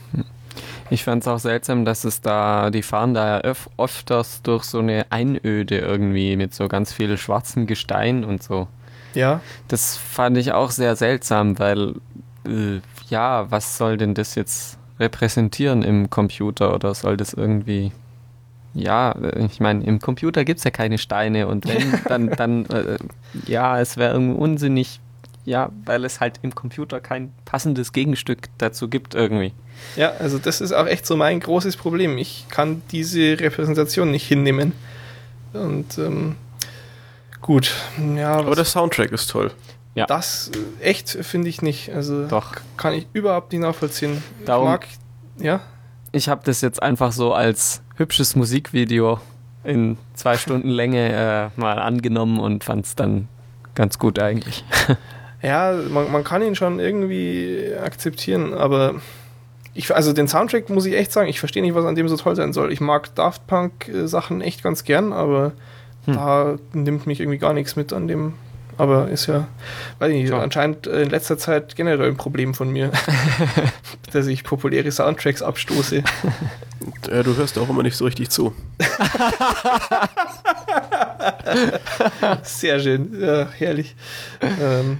Ich 0.90 1.04
fand 1.04 1.22
es 1.22 1.28
auch 1.28 1.38
seltsam, 1.38 1.84
dass 1.84 2.04
es 2.04 2.22
da, 2.22 2.70
die 2.70 2.82
fahren 2.82 3.12
da 3.12 3.36
ja 3.36 3.44
öf 3.44 3.68
öfters 3.76 4.40
durch 4.42 4.64
so 4.64 4.78
eine 4.78 5.04
Einöde 5.10 5.78
irgendwie 5.78 6.36
mit 6.36 6.54
so 6.54 6.66
ganz 6.68 6.92
viel 6.94 7.18
schwarzem 7.18 7.66
Gestein 7.66 8.24
und 8.24 8.42
so. 8.42 8.68
Ja. 9.14 9.40
Das 9.68 9.96
fand 9.96 10.36
ich 10.36 10.52
auch 10.52 10.70
sehr 10.70 10.96
seltsam, 10.96 11.58
weil, 11.58 11.94
äh, 12.46 12.80
ja, 13.08 13.50
was 13.50 13.78
soll 13.78 13.96
denn 13.96 14.14
das 14.14 14.34
jetzt 14.34 14.78
repräsentieren 15.00 15.82
im 15.82 16.10
Computer 16.10 16.74
oder 16.74 16.94
soll 16.94 17.16
das 17.16 17.32
irgendwie 17.32 17.92
ja, 18.74 19.12
äh, 19.12 19.44
ich 19.44 19.60
meine, 19.60 19.84
im 19.84 20.00
Computer 20.00 20.44
gibt 20.44 20.58
es 20.58 20.64
ja 20.64 20.70
keine 20.70 20.98
Steine 20.98 21.48
und 21.48 21.66
wenn, 21.66 21.92
dann, 22.08 22.30
dann 22.30 22.66
äh, 22.66 22.98
ja, 23.46 23.80
es 23.80 23.96
wäre 23.96 24.12
irgendwie 24.12 24.38
unsinnig, 24.38 25.00
ja, 25.44 25.70
weil 25.84 26.04
es 26.04 26.20
halt 26.20 26.40
im 26.42 26.54
Computer 26.54 27.00
kein 27.00 27.32
passendes 27.44 27.92
Gegenstück 27.92 28.48
dazu 28.58 28.88
gibt 28.88 29.14
irgendwie. 29.14 29.52
Ja, 29.96 30.12
also 30.18 30.38
das 30.38 30.60
ist 30.60 30.72
auch 30.72 30.86
echt 30.86 31.06
so 31.06 31.16
mein 31.16 31.40
großes 31.40 31.76
Problem. 31.76 32.18
Ich 32.18 32.46
kann 32.50 32.82
diese 32.90 33.38
Repräsentation 33.40 34.10
nicht 34.10 34.26
hinnehmen. 34.26 34.72
Und 35.52 35.96
ähm, 35.98 36.36
gut, 37.40 37.74
ja. 38.16 38.34
Aber 38.34 38.54
der 38.54 38.64
Soundtrack 38.64 39.12
ist 39.12 39.30
toll. 39.30 39.50
Ja. 39.94 40.06
Das 40.06 40.50
äh, 40.80 40.84
echt 40.84 41.10
finde 41.10 41.48
ich 41.48 41.62
nicht. 41.62 41.90
Also 41.92 42.26
Doch. 42.26 42.52
kann 42.76 42.94
ich 42.94 43.06
überhaupt 43.12 43.52
nicht 43.52 43.62
nachvollziehen. 43.62 44.22
Darum, 44.44 44.66
ich 44.66 44.70
mag, 44.70 44.86
ja. 45.38 45.60
Ich 46.12 46.28
habe 46.28 46.42
das 46.44 46.60
jetzt 46.60 46.82
einfach 46.82 47.12
so 47.12 47.34
als 47.34 47.82
hübsches 47.96 48.36
Musikvideo 48.36 49.20
in 49.64 49.98
zwei 50.14 50.36
Stunden 50.38 50.70
Länge 50.70 51.52
äh, 51.56 51.60
mal 51.60 51.78
angenommen 51.78 52.38
und 52.38 52.64
fand 52.64 52.86
es 52.86 52.94
dann 52.94 53.28
ganz 53.74 53.98
gut 53.98 54.18
eigentlich. 54.18 54.64
Ja, 55.40 55.72
man, 55.88 56.10
man 56.10 56.24
kann 56.24 56.42
ihn 56.42 56.56
schon 56.56 56.80
irgendwie 56.80 57.72
akzeptieren, 57.80 58.54
aber 58.54 58.96
ich, 59.72 59.94
also 59.94 60.12
den 60.12 60.26
Soundtrack 60.26 60.68
muss 60.68 60.84
ich 60.84 60.94
echt 60.94 61.12
sagen, 61.12 61.28
ich 61.28 61.38
verstehe 61.38 61.62
nicht, 61.62 61.76
was 61.76 61.84
an 61.84 61.94
dem 61.94 62.08
so 62.08 62.16
toll 62.16 62.34
sein 62.34 62.52
soll. 62.52 62.72
Ich 62.72 62.80
mag 62.80 63.14
Daft 63.14 63.46
Punk 63.46 63.88
äh, 63.88 64.08
Sachen 64.08 64.40
echt 64.40 64.64
ganz 64.64 64.82
gern, 64.82 65.12
aber 65.12 65.52
hm. 66.08 66.14
da 66.14 66.56
nimmt 66.72 67.06
mich 67.06 67.20
irgendwie 67.20 67.38
gar 67.38 67.52
nichts 67.52 67.76
mit 67.76 67.92
an 67.92 68.08
dem. 68.08 68.34
Aber 68.76 69.08
ist 69.08 69.26
ja, 69.26 69.48
weiß 69.98 70.10
ich 70.10 70.22
nicht, 70.22 70.30
ja. 70.30 70.40
anscheinend 70.40 70.86
äh, 70.86 71.02
in 71.02 71.10
letzter 71.10 71.36
Zeit 71.36 71.74
generell 71.74 72.08
ein 72.08 72.16
Problem 72.16 72.54
von 72.54 72.70
mir, 72.70 72.92
dass 74.12 74.26
ich 74.28 74.44
populäre 74.44 74.90
Soundtracks 74.90 75.42
abstoße. 75.42 76.04
Ja, 77.10 77.22
du 77.22 77.36
hörst 77.36 77.58
auch 77.58 77.68
immer 77.68 77.82
nicht 77.82 77.96
so 77.96 78.04
richtig 78.04 78.30
zu. 78.30 78.54
Sehr 82.42 82.78
schön, 82.78 83.20
ja, 83.20 83.48
herrlich. 83.58 83.96
Ähm, 84.40 84.98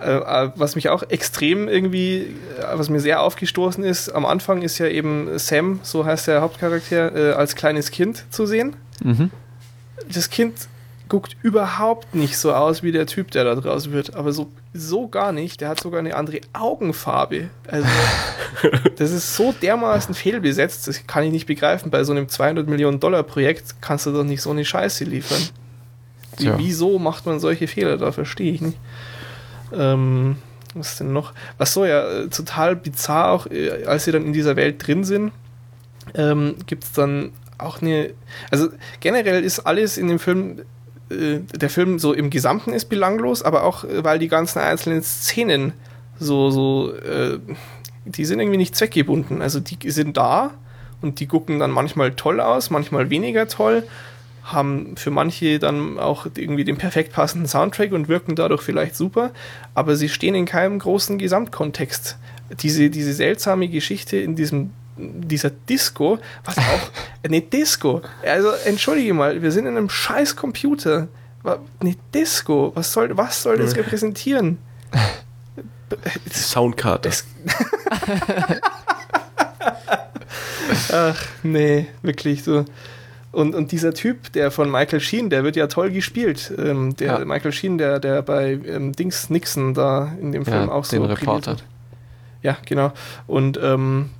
äh, 0.00 0.16
äh, 0.16 0.50
was 0.56 0.76
mich 0.76 0.88
auch 0.88 1.02
extrem 1.08 1.68
irgendwie, 1.68 2.34
äh, 2.58 2.64
was 2.74 2.88
mir 2.88 3.00
sehr 3.00 3.22
aufgestoßen 3.22 3.84
ist, 3.84 4.08
am 4.08 4.24
Anfang 4.24 4.62
ist 4.62 4.78
ja 4.78 4.86
eben 4.86 5.38
Sam, 5.38 5.80
so 5.82 6.04
heißt 6.04 6.26
der 6.26 6.40
Hauptcharakter, 6.40 7.14
äh, 7.14 7.32
als 7.32 7.54
kleines 7.54 7.90
Kind 7.90 8.24
zu 8.30 8.46
sehen. 8.46 8.76
Mhm. 9.02 9.30
Das 10.12 10.30
Kind 10.30 10.68
guckt 11.08 11.36
überhaupt 11.42 12.14
nicht 12.14 12.38
so 12.38 12.54
aus 12.54 12.82
wie 12.82 12.92
der 12.92 13.06
Typ, 13.06 13.32
der 13.32 13.44
da 13.44 13.56
draus 13.56 13.90
wird, 13.90 14.14
aber 14.14 14.32
so, 14.32 14.50
so 14.72 15.08
gar 15.08 15.32
nicht. 15.32 15.60
Der 15.60 15.68
hat 15.68 15.80
sogar 15.80 15.98
eine 15.98 16.14
andere 16.14 16.40
Augenfarbe. 16.52 17.50
Also, 17.66 17.88
das 18.96 19.10
ist 19.10 19.34
so 19.34 19.52
dermaßen 19.60 20.14
fehlbesetzt, 20.14 20.86
das 20.88 21.06
kann 21.06 21.24
ich 21.24 21.32
nicht 21.32 21.46
begreifen. 21.46 21.90
Bei 21.90 22.04
so 22.04 22.12
einem 22.12 22.28
200 22.28 22.68
Millionen 22.68 23.00
Dollar 23.00 23.24
Projekt 23.24 23.74
kannst 23.80 24.06
du 24.06 24.12
doch 24.12 24.24
nicht 24.24 24.40
so 24.40 24.50
eine 24.50 24.64
Scheiße 24.64 25.04
liefern. 25.04 25.42
Wie, 26.38 26.50
wieso 26.56 26.98
macht 26.98 27.26
man 27.26 27.40
solche 27.40 27.66
Fehler? 27.66 27.98
Da 27.98 28.12
verstehe 28.12 28.52
ich 28.52 28.60
nicht. 28.60 28.78
Ähm, 29.72 30.36
was 30.74 30.96
denn 30.96 31.12
noch? 31.12 31.32
Was 31.58 31.74
so 31.74 31.84
ja 31.84 32.08
äh, 32.08 32.28
total 32.28 32.76
bizarr 32.76 33.32
auch, 33.32 33.46
äh, 33.46 33.84
als 33.84 34.04
sie 34.04 34.12
dann 34.12 34.24
in 34.24 34.32
dieser 34.32 34.56
Welt 34.56 34.86
drin 34.86 35.04
sind, 35.04 35.32
ähm, 36.14 36.54
gibt 36.66 36.84
es 36.84 36.92
dann 36.92 37.32
auch 37.62 37.82
eine. 37.82 38.10
Also 38.50 38.68
generell 39.00 39.42
ist 39.42 39.60
alles 39.60 39.98
in 39.98 40.08
dem 40.08 40.18
Film, 40.18 40.62
äh, 41.10 41.40
der 41.54 41.70
Film 41.70 41.98
so 41.98 42.12
im 42.12 42.30
Gesamten 42.30 42.72
ist 42.72 42.86
belanglos, 42.86 43.42
aber 43.42 43.64
auch 43.64 43.84
äh, 43.84 44.04
weil 44.04 44.18
die 44.18 44.28
ganzen 44.28 44.58
einzelnen 44.60 45.02
Szenen 45.02 45.72
so, 46.18 46.50
so, 46.50 46.92
äh, 46.94 47.38
die 48.04 48.24
sind 48.24 48.40
irgendwie 48.40 48.58
nicht 48.58 48.76
zweckgebunden. 48.76 49.42
Also 49.42 49.60
die 49.60 49.90
sind 49.90 50.16
da 50.16 50.50
und 51.00 51.20
die 51.20 51.26
gucken 51.26 51.58
dann 51.58 51.70
manchmal 51.70 52.12
toll 52.12 52.40
aus, 52.40 52.70
manchmal 52.70 53.10
weniger 53.10 53.48
toll 53.48 53.84
haben 54.44 54.96
für 54.96 55.10
manche 55.10 55.58
dann 55.58 55.98
auch 55.98 56.26
irgendwie 56.34 56.64
den 56.64 56.76
perfekt 56.76 57.12
passenden 57.12 57.46
Soundtrack 57.46 57.92
und 57.92 58.08
wirken 58.08 58.34
dadurch 58.34 58.62
vielleicht 58.62 58.96
super, 58.96 59.30
aber 59.74 59.96
sie 59.96 60.08
stehen 60.08 60.34
in 60.34 60.46
keinem 60.46 60.78
großen 60.78 61.18
Gesamtkontext. 61.18 62.18
Diese, 62.60 62.90
diese 62.90 63.12
seltsame 63.12 63.68
Geschichte 63.68 64.16
in 64.16 64.34
diesem 64.34 64.70
dieser 64.96 65.50
Disco, 65.50 66.18
was 66.44 66.58
auch 66.58 66.90
eine 67.22 67.40
Disco. 67.40 68.02
Also 68.24 68.50
entschuldige 68.64 69.14
mal, 69.14 69.40
wir 69.42 69.52
sind 69.52 69.66
in 69.66 69.76
einem 69.76 69.88
scheiß 69.88 70.36
Computer. 70.36 71.08
Eine 71.80 71.96
Disco, 72.14 72.72
was 72.74 72.92
soll 72.92 73.16
was 73.16 73.42
soll 73.42 73.56
das 73.56 73.74
repräsentieren? 73.74 74.58
Soundkarte. 76.30 77.10
Ach, 80.92 81.26
nee, 81.42 81.86
wirklich 82.02 82.44
so. 82.44 82.64
Und, 83.32 83.54
und 83.54 83.70
dieser 83.70 83.94
Typ, 83.94 84.32
der 84.32 84.50
von 84.50 84.70
Michael 84.70 85.00
Sheen, 85.00 85.30
der 85.30 85.44
wird 85.44 85.54
ja 85.54 85.68
toll 85.68 85.90
gespielt. 85.90 86.52
Ähm, 86.58 86.96
der 86.96 87.18
ja. 87.20 87.24
Michael 87.24 87.52
Sheen, 87.52 87.78
der, 87.78 88.00
der 88.00 88.22
bei 88.22 88.58
ähm, 88.66 88.92
Dings 88.92 89.30
Nixon 89.30 89.72
da 89.72 90.12
in 90.20 90.32
dem 90.32 90.44
Film 90.44 90.66
ja, 90.66 90.72
auch 90.72 90.84
so. 90.84 90.96
Den 90.96 91.06
Reporter. 91.06 91.56
Ja, 92.42 92.56
genau. 92.66 92.92
Und 93.26 93.58
ähm, 93.62 94.10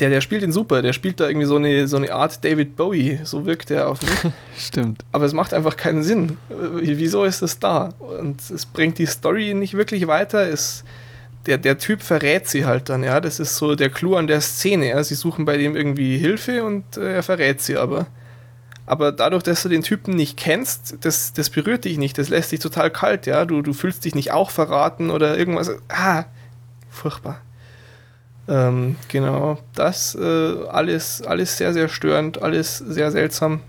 der, 0.00 0.10
der 0.10 0.20
spielt 0.20 0.42
ihn 0.42 0.52
super. 0.52 0.82
Der 0.82 0.92
spielt 0.92 1.20
da 1.20 1.28
irgendwie 1.28 1.46
so 1.46 1.56
eine, 1.56 1.88
so 1.88 1.96
eine 1.96 2.12
Art 2.12 2.44
David 2.44 2.76
Bowie. 2.76 3.20
So 3.24 3.46
wirkt 3.46 3.70
er 3.70 3.88
auf 3.88 4.00
mich. 4.02 4.32
Stimmt. 4.58 5.04
Aber 5.12 5.24
es 5.24 5.32
macht 5.32 5.52
einfach 5.52 5.76
keinen 5.76 6.02
Sinn. 6.02 6.38
Wieso 6.80 7.24
ist 7.24 7.42
das 7.42 7.58
da? 7.58 7.94
Und 7.98 8.40
es 8.50 8.66
bringt 8.66 8.98
die 8.98 9.06
Story 9.06 9.54
nicht 9.54 9.74
wirklich 9.74 10.06
weiter. 10.06 10.48
Es 10.48 10.84
der, 11.46 11.56
der 11.56 11.78
Typ 11.78 12.02
verrät 12.02 12.46
sie 12.46 12.66
halt 12.66 12.88
dann, 12.88 13.02
ja. 13.02 13.20
Das 13.20 13.40
ist 13.40 13.56
so 13.56 13.74
der 13.74 13.90
Clou 13.90 14.16
an 14.16 14.26
der 14.26 14.40
Szene. 14.40 14.88
Ja? 14.88 15.02
Sie 15.02 15.14
suchen 15.14 15.44
bei 15.44 15.56
dem 15.56 15.74
irgendwie 15.74 16.18
Hilfe 16.18 16.64
und 16.64 16.96
äh, 16.96 17.14
er 17.14 17.22
verrät 17.22 17.60
sie 17.60 17.76
aber. 17.76 18.06
Aber 18.86 19.12
dadurch, 19.12 19.42
dass 19.42 19.62
du 19.62 19.68
den 19.68 19.82
Typen 19.82 20.14
nicht 20.14 20.36
kennst, 20.36 20.96
das, 21.02 21.32
das 21.32 21.50
berührt 21.50 21.84
dich 21.84 21.98
nicht, 21.98 22.16
das 22.16 22.30
lässt 22.30 22.52
dich 22.52 22.60
total 22.60 22.90
kalt, 22.90 23.26
ja. 23.26 23.44
Du, 23.44 23.62
du 23.62 23.72
fühlst 23.72 24.04
dich 24.04 24.14
nicht 24.14 24.30
auch 24.32 24.50
verraten 24.50 25.10
oder 25.10 25.38
irgendwas. 25.38 25.70
Ah, 25.88 26.24
furchtbar. 26.90 27.40
Ähm, 28.48 28.96
genau, 29.08 29.58
das 29.74 30.14
äh, 30.14 30.66
alles, 30.68 31.22
alles 31.22 31.58
sehr, 31.58 31.74
sehr 31.74 31.88
störend, 31.88 32.42
alles 32.42 32.78
sehr 32.78 33.10
seltsam. 33.10 33.60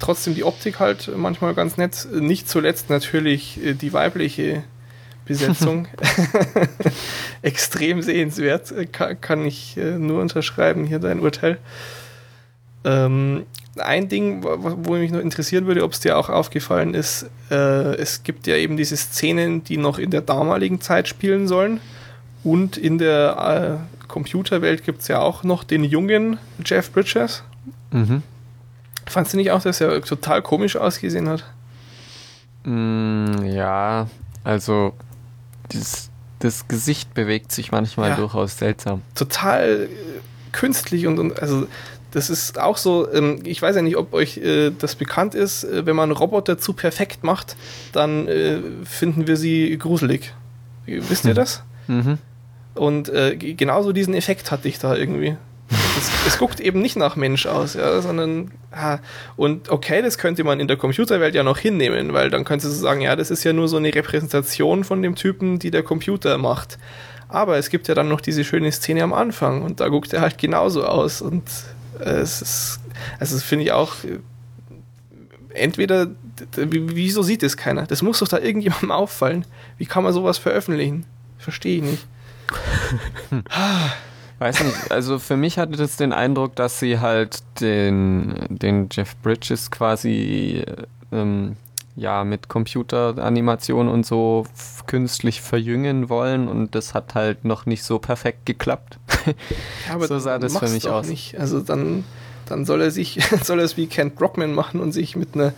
trotzdem 0.00 0.34
die 0.34 0.42
Optik 0.42 0.80
halt 0.80 1.10
manchmal 1.16 1.54
ganz 1.54 1.76
nett. 1.76 2.08
Nicht 2.12 2.48
zuletzt 2.48 2.90
natürlich 2.90 3.64
äh, 3.64 3.74
die 3.74 3.92
weibliche 3.92 4.64
Besetzung. 5.26 5.86
Extrem 7.42 8.02
sehenswert, 8.02 8.74
kann, 8.92 9.20
kann 9.20 9.46
ich 9.46 9.76
äh, 9.76 9.96
nur 9.96 10.20
unterschreiben, 10.20 10.84
hier 10.84 10.98
dein 10.98 11.20
Urteil. 11.20 11.58
Ähm, 12.84 13.46
ein 13.76 14.08
Ding, 14.08 14.42
wo 14.42 14.94
mich 14.94 15.12
noch 15.12 15.20
interessieren 15.20 15.66
würde, 15.66 15.84
ob 15.84 15.92
es 15.92 16.00
dir 16.00 16.18
auch 16.18 16.30
aufgefallen 16.30 16.94
ist, 16.94 17.30
äh, 17.50 17.94
es 17.94 18.24
gibt 18.24 18.48
ja 18.48 18.56
eben 18.56 18.76
diese 18.76 18.96
Szenen, 18.96 19.62
die 19.62 19.76
noch 19.76 19.98
in 19.98 20.10
der 20.10 20.22
damaligen 20.22 20.80
Zeit 20.80 21.06
spielen 21.06 21.46
sollen. 21.46 21.80
Und 22.44 22.76
in 22.76 22.98
der 22.98 23.80
äh, 24.00 24.06
Computerwelt 24.08 24.84
gibt 24.84 25.02
es 25.02 25.08
ja 25.08 25.20
auch 25.20 25.44
noch 25.44 25.64
den 25.64 25.84
jungen 25.84 26.38
Jeff 26.64 26.92
Bridges. 26.92 27.42
Mhm. 27.90 28.22
Fandst 29.06 29.32
du 29.32 29.36
nicht 29.36 29.50
auch, 29.50 29.62
dass 29.62 29.80
er 29.80 30.00
total 30.02 30.42
komisch 30.42 30.76
ausgesehen 30.76 31.28
hat? 31.28 31.44
Mm, 32.64 33.44
ja, 33.44 34.08
also 34.44 34.92
das, 35.70 36.10
das 36.38 36.68
Gesicht 36.68 37.14
bewegt 37.14 37.52
sich 37.52 37.72
manchmal 37.72 38.10
ja. 38.10 38.16
durchaus 38.16 38.58
seltsam. 38.58 39.02
Total 39.14 39.84
äh, 39.84 39.88
künstlich 40.52 41.06
und, 41.06 41.18
und 41.18 41.40
also 41.40 41.66
das 42.10 42.30
ist 42.30 42.58
auch 42.58 42.76
so, 42.76 43.10
ähm, 43.12 43.40
ich 43.44 43.60
weiß 43.60 43.76
ja 43.76 43.82
nicht, 43.82 43.96
ob 43.96 44.14
euch 44.14 44.38
äh, 44.38 44.70
das 44.70 44.94
bekannt 44.94 45.34
ist, 45.34 45.64
äh, 45.64 45.84
wenn 45.86 45.96
man 45.96 46.10
Roboter 46.10 46.58
zu 46.58 46.72
perfekt 46.72 47.22
macht, 47.22 47.56
dann 47.92 48.26
äh, 48.28 48.58
finden 48.84 49.26
wir 49.26 49.36
sie 49.36 49.76
gruselig. 49.78 50.34
Wisst 50.86 51.26
ihr 51.26 51.34
das? 51.34 51.62
Mhm. 51.88 52.18
Und 52.74 53.08
äh, 53.08 53.36
genauso 53.36 53.92
diesen 53.92 54.14
Effekt 54.14 54.50
hatte 54.50 54.68
ich 54.68 54.78
da 54.78 54.94
irgendwie. 54.94 55.36
Es, 55.98 56.10
es, 56.26 56.38
guckt 56.38 56.60
eben 56.60 56.80
nicht 56.80 56.96
nach 56.96 57.16
Mensch 57.16 57.44
aus, 57.46 57.74
ja, 57.74 58.00
sondern 58.00 58.52
ah, 58.70 59.00
und 59.36 59.68
okay, 59.68 60.00
das 60.00 60.16
könnte 60.16 60.42
man 60.42 60.60
in 60.60 60.68
der 60.68 60.78
Computerwelt 60.78 61.34
ja 61.34 61.42
noch 61.42 61.58
hinnehmen, 61.58 62.14
weil 62.14 62.30
dann 62.30 62.44
könntest 62.44 62.72
du 62.72 62.78
sagen, 62.78 63.02
ja, 63.02 63.16
das 63.16 63.30
ist 63.30 63.44
ja 63.44 63.52
nur 63.52 63.68
so 63.68 63.76
eine 63.76 63.94
Repräsentation 63.94 64.84
von 64.84 65.02
dem 65.02 65.14
Typen, 65.14 65.58
die 65.58 65.70
der 65.70 65.82
Computer 65.82 66.38
macht. 66.38 66.78
Aber 67.28 67.58
es 67.58 67.68
gibt 67.68 67.88
ja 67.88 67.94
dann 67.94 68.08
noch 68.08 68.22
diese 68.22 68.44
schöne 68.44 68.72
Szene 68.72 69.02
am 69.02 69.12
Anfang 69.12 69.62
und 69.62 69.80
da 69.80 69.88
guckt 69.88 70.12
er 70.14 70.22
halt 70.22 70.38
genauso 70.38 70.86
aus 70.86 71.20
und 71.20 71.44
äh, 72.00 72.04
es 72.04 72.40
ist, 72.40 72.80
also 73.18 73.34
das 73.34 73.44
finde 73.44 73.66
ich 73.66 73.72
auch 73.72 73.92
äh, 74.04 74.20
entweder 75.52 76.08
wieso 76.56 77.22
sieht 77.22 77.42
es 77.42 77.56
keiner? 77.56 77.86
Das 77.86 78.00
muss 78.02 78.20
doch 78.20 78.28
da 78.28 78.38
irgendjemandem 78.38 78.92
auffallen. 78.92 79.44
Wie 79.76 79.86
kann 79.86 80.04
man 80.04 80.12
sowas 80.12 80.38
veröffentlichen? 80.38 81.04
Verstehe 81.38 81.76
ich 81.78 81.82
nicht. 81.82 82.06
Weiß 84.38 84.62
nicht, 84.62 84.92
also 84.92 85.18
für 85.18 85.36
mich 85.36 85.58
hatte 85.58 85.76
das 85.76 85.96
den 85.96 86.12
Eindruck, 86.12 86.54
dass 86.54 86.78
sie 86.78 87.00
halt 87.00 87.42
den, 87.60 88.46
den 88.48 88.88
Jeff 88.92 89.16
Bridges 89.16 89.70
quasi 89.70 90.64
ähm, 91.10 91.56
ja 91.96 92.22
mit 92.22 92.48
Computeranimation 92.48 93.88
und 93.88 94.06
so 94.06 94.46
künstlich 94.86 95.40
verjüngen 95.40 96.08
wollen 96.08 96.46
und 96.46 96.74
das 96.76 96.94
hat 96.94 97.16
halt 97.16 97.44
noch 97.44 97.66
nicht 97.66 97.82
so 97.82 97.98
perfekt 97.98 98.46
geklappt. 98.46 98.98
Ja, 99.26 99.94
aber 99.94 100.06
so 100.08 100.20
sah 100.20 100.38
das 100.38 100.56
für 100.56 100.68
mich 100.68 100.88
aus. 100.88 101.08
Nicht. 101.08 101.38
Also 101.38 101.58
dann, 101.58 102.04
dann 102.46 102.64
soll 102.64 102.80
er 102.80 102.92
sich, 102.92 103.18
soll 103.42 103.58
er 103.58 103.64
es 103.64 103.76
wie 103.76 103.88
Kent 103.88 104.14
Brockman 104.14 104.54
machen 104.54 104.80
und 104.80 104.92
sich 104.92 105.16
mit 105.16 105.34
einer 105.34 105.52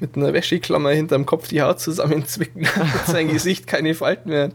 mit 0.00 0.16
einer 0.16 0.32
Wäscheklammer 0.32 0.90
hinterm 0.90 1.26
Kopf 1.26 1.48
die 1.48 1.60
Haut 1.60 1.80
zusammenzwicken, 1.80 2.68
damit 2.76 3.06
sein 3.06 3.28
Gesicht 3.28 3.66
keine 3.66 3.94
Falten 3.94 4.28
mehr 4.28 4.44
hat. 4.44 4.52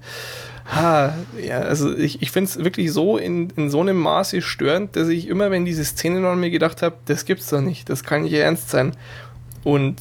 Ha, 0.65 1.13
ja, 1.41 1.59
also 1.59 1.95
ich, 1.95 2.21
ich 2.21 2.31
finde 2.31 2.49
es 2.49 2.63
wirklich 2.63 2.91
so 2.93 3.17
in, 3.17 3.49
in 3.51 3.69
so 3.69 3.81
einem 3.81 3.97
Maße 3.97 4.41
störend, 4.41 4.95
dass 4.95 5.09
ich 5.09 5.27
immer, 5.27 5.51
wenn 5.51 5.65
diese 5.65 5.83
Szene 5.83 6.27
an 6.27 6.39
mir 6.39 6.51
gedacht 6.51 6.81
habe, 6.81 6.95
das 7.05 7.25
gibt's 7.25 7.49
doch 7.49 7.61
nicht, 7.61 7.89
das 7.89 8.03
kann 8.03 8.23
nicht 8.23 8.33
ernst 8.33 8.69
sein. 8.69 8.95
Und 9.63 9.97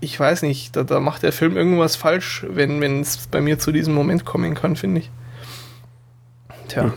ich 0.00 0.18
weiß 0.18 0.42
nicht, 0.42 0.74
da, 0.74 0.82
da 0.82 0.98
macht 0.98 1.22
der 1.22 1.32
Film 1.32 1.56
irgendwas 1.56 1.94
falsch, 1.94 2.44
wenn 2.48 3.00
es 3.00 3.28
bei 3.28 3.40
mir 3.40 3.58
zu 3.58 3.70
diesem 3.70 3.94
Moment 3.94 4.24
kommen 4.24 4.54
kann, 4.54 4.76
finde 4.76 5.00
ich. 5.00 5.10
Tja, 6.68 6.84
hm. 6.84 6.92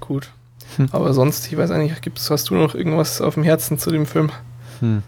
gut. 0.00 0.30
Hm. 0.76 0.88
Aber 0.92 1.12
sonst, 1.14 1.46
ich 1.46 1.56
weiß 1.56 1.70
nicht, 1.70 2.02
gibt's, 2.02 2.30
hast 2.30 2.50
du 2.50 2.54
noch 2.54 2.74
irgendwas 2.74 3.20
auf 3.20 3.34
dem 3.34 3.44
Herzen 3.44 3.78
zu 3.78 3.90
dem 3.90 4.06
Film? 4.06 4.30
Hm. 4.80 5.02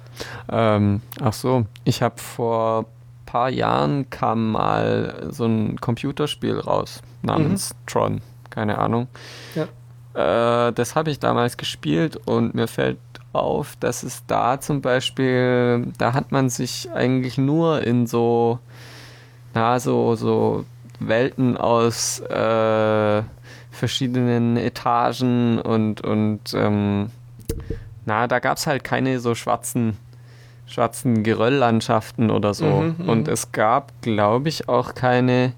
Ähm, 0.51 1.01
ach 1.21 1.33
so, 1.33 1.67
ich 1.85 2.03
habe 2.03 2.19
vor 2.19 2.87
paar 3.29 3.51
Jahren 3.51 4.09
kam 4.09 4.53
mal 4.53 5.29
so 5.29 5.45
ein 5.45 5.79
Computerspiel 5.79 6.59
raus 6.59 7.03
namens 7.21 7.75
mhm. 7.75 7.87
Tron. 7.87 8.21
Keine 8.49 8.79
Ahnung. 8.79 9.07
Ja. 9.55 10.69
Äh, 10.69 10.73
das 10.73 10.97
habe 10.97 11.11
ich 11.11 11.19
damals 11.19 11.59
gespielt 11.59 12.17
und 12.17 12.55
mir 12.55 12.69
fällt 12.69 12.99
auf, 13.35 13.77
dass 13.81 14.03
es 14.03 14.25
da 14.27 14.61
zum 14.61 14.81
Beispiel, 14.81 15.93
da 15.99 16.15
hat 16.15 16.33
man 16.33 16.49
sich 16.49 16.91
eigentlich 16.91 17.37
nur 17.37 17.83
in 17.83 18.07
so, 18.07 18.61
na, 19.53 19.79
so, 19.79 20.15
so 20.15 20.65
Welten 20.99 21.59
aus 21.59 22.21
äh, 22.21 23.23
verschiedenen 23.71 24.57
Etagen 24.57 25.61
und, 25.61 26.01
und 26.01 26.55
ähm, 26.55 27.11
na, 28.07 28.27
da 28.27 28.39
gab 28.39 28.57
es 28.57 28.67
halt 28.67 28.85
keine 28.85 29.21
so 29.21 29.35
schwarzen 29.35 29.99
schwarzen 30.69 31.23
Gerölllandschaften 31.23 32.31
oder 32.31 32.55
so. 32.55 32.67
Mhm, 32.67 32.95
mhm, 32.99 33.09
und 33.09 33.29
es 33.29 33.53
gab, 33.53 33.93
glaube 34.03 34.49
ich, 34.49 34.69
auch 34.69 34.95
keine, 34.95 35.53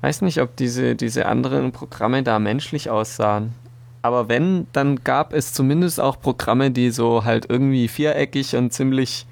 weiß 0.00 0.22
nicht, 0.22 0.40
ob 0.40 0.56
diese, 0.56 0.94
diese 0.94 1.26
anderen 1.26 1.72
Programme 1.72 2.22
da 2.22 2.38
menschlich 2.38 2.90
aussahen. 2.90 3.54
Aber 4.02 4.28
wenn, 4.28 4.66
dann 4.72 5.02
gab 5.02 5.32
es 5.32 5.52
zumindest 5.52 6.00
auch 6.00 6.20
Programme, 6.20 6.70
die 6.70 6.90
so 6.90 7.24
halt 7.24 7.46
irgendwie 7.48 7.88
viereckig 7.88 8.54
und 8.54 8.72
ziemlich, 8.72 9.26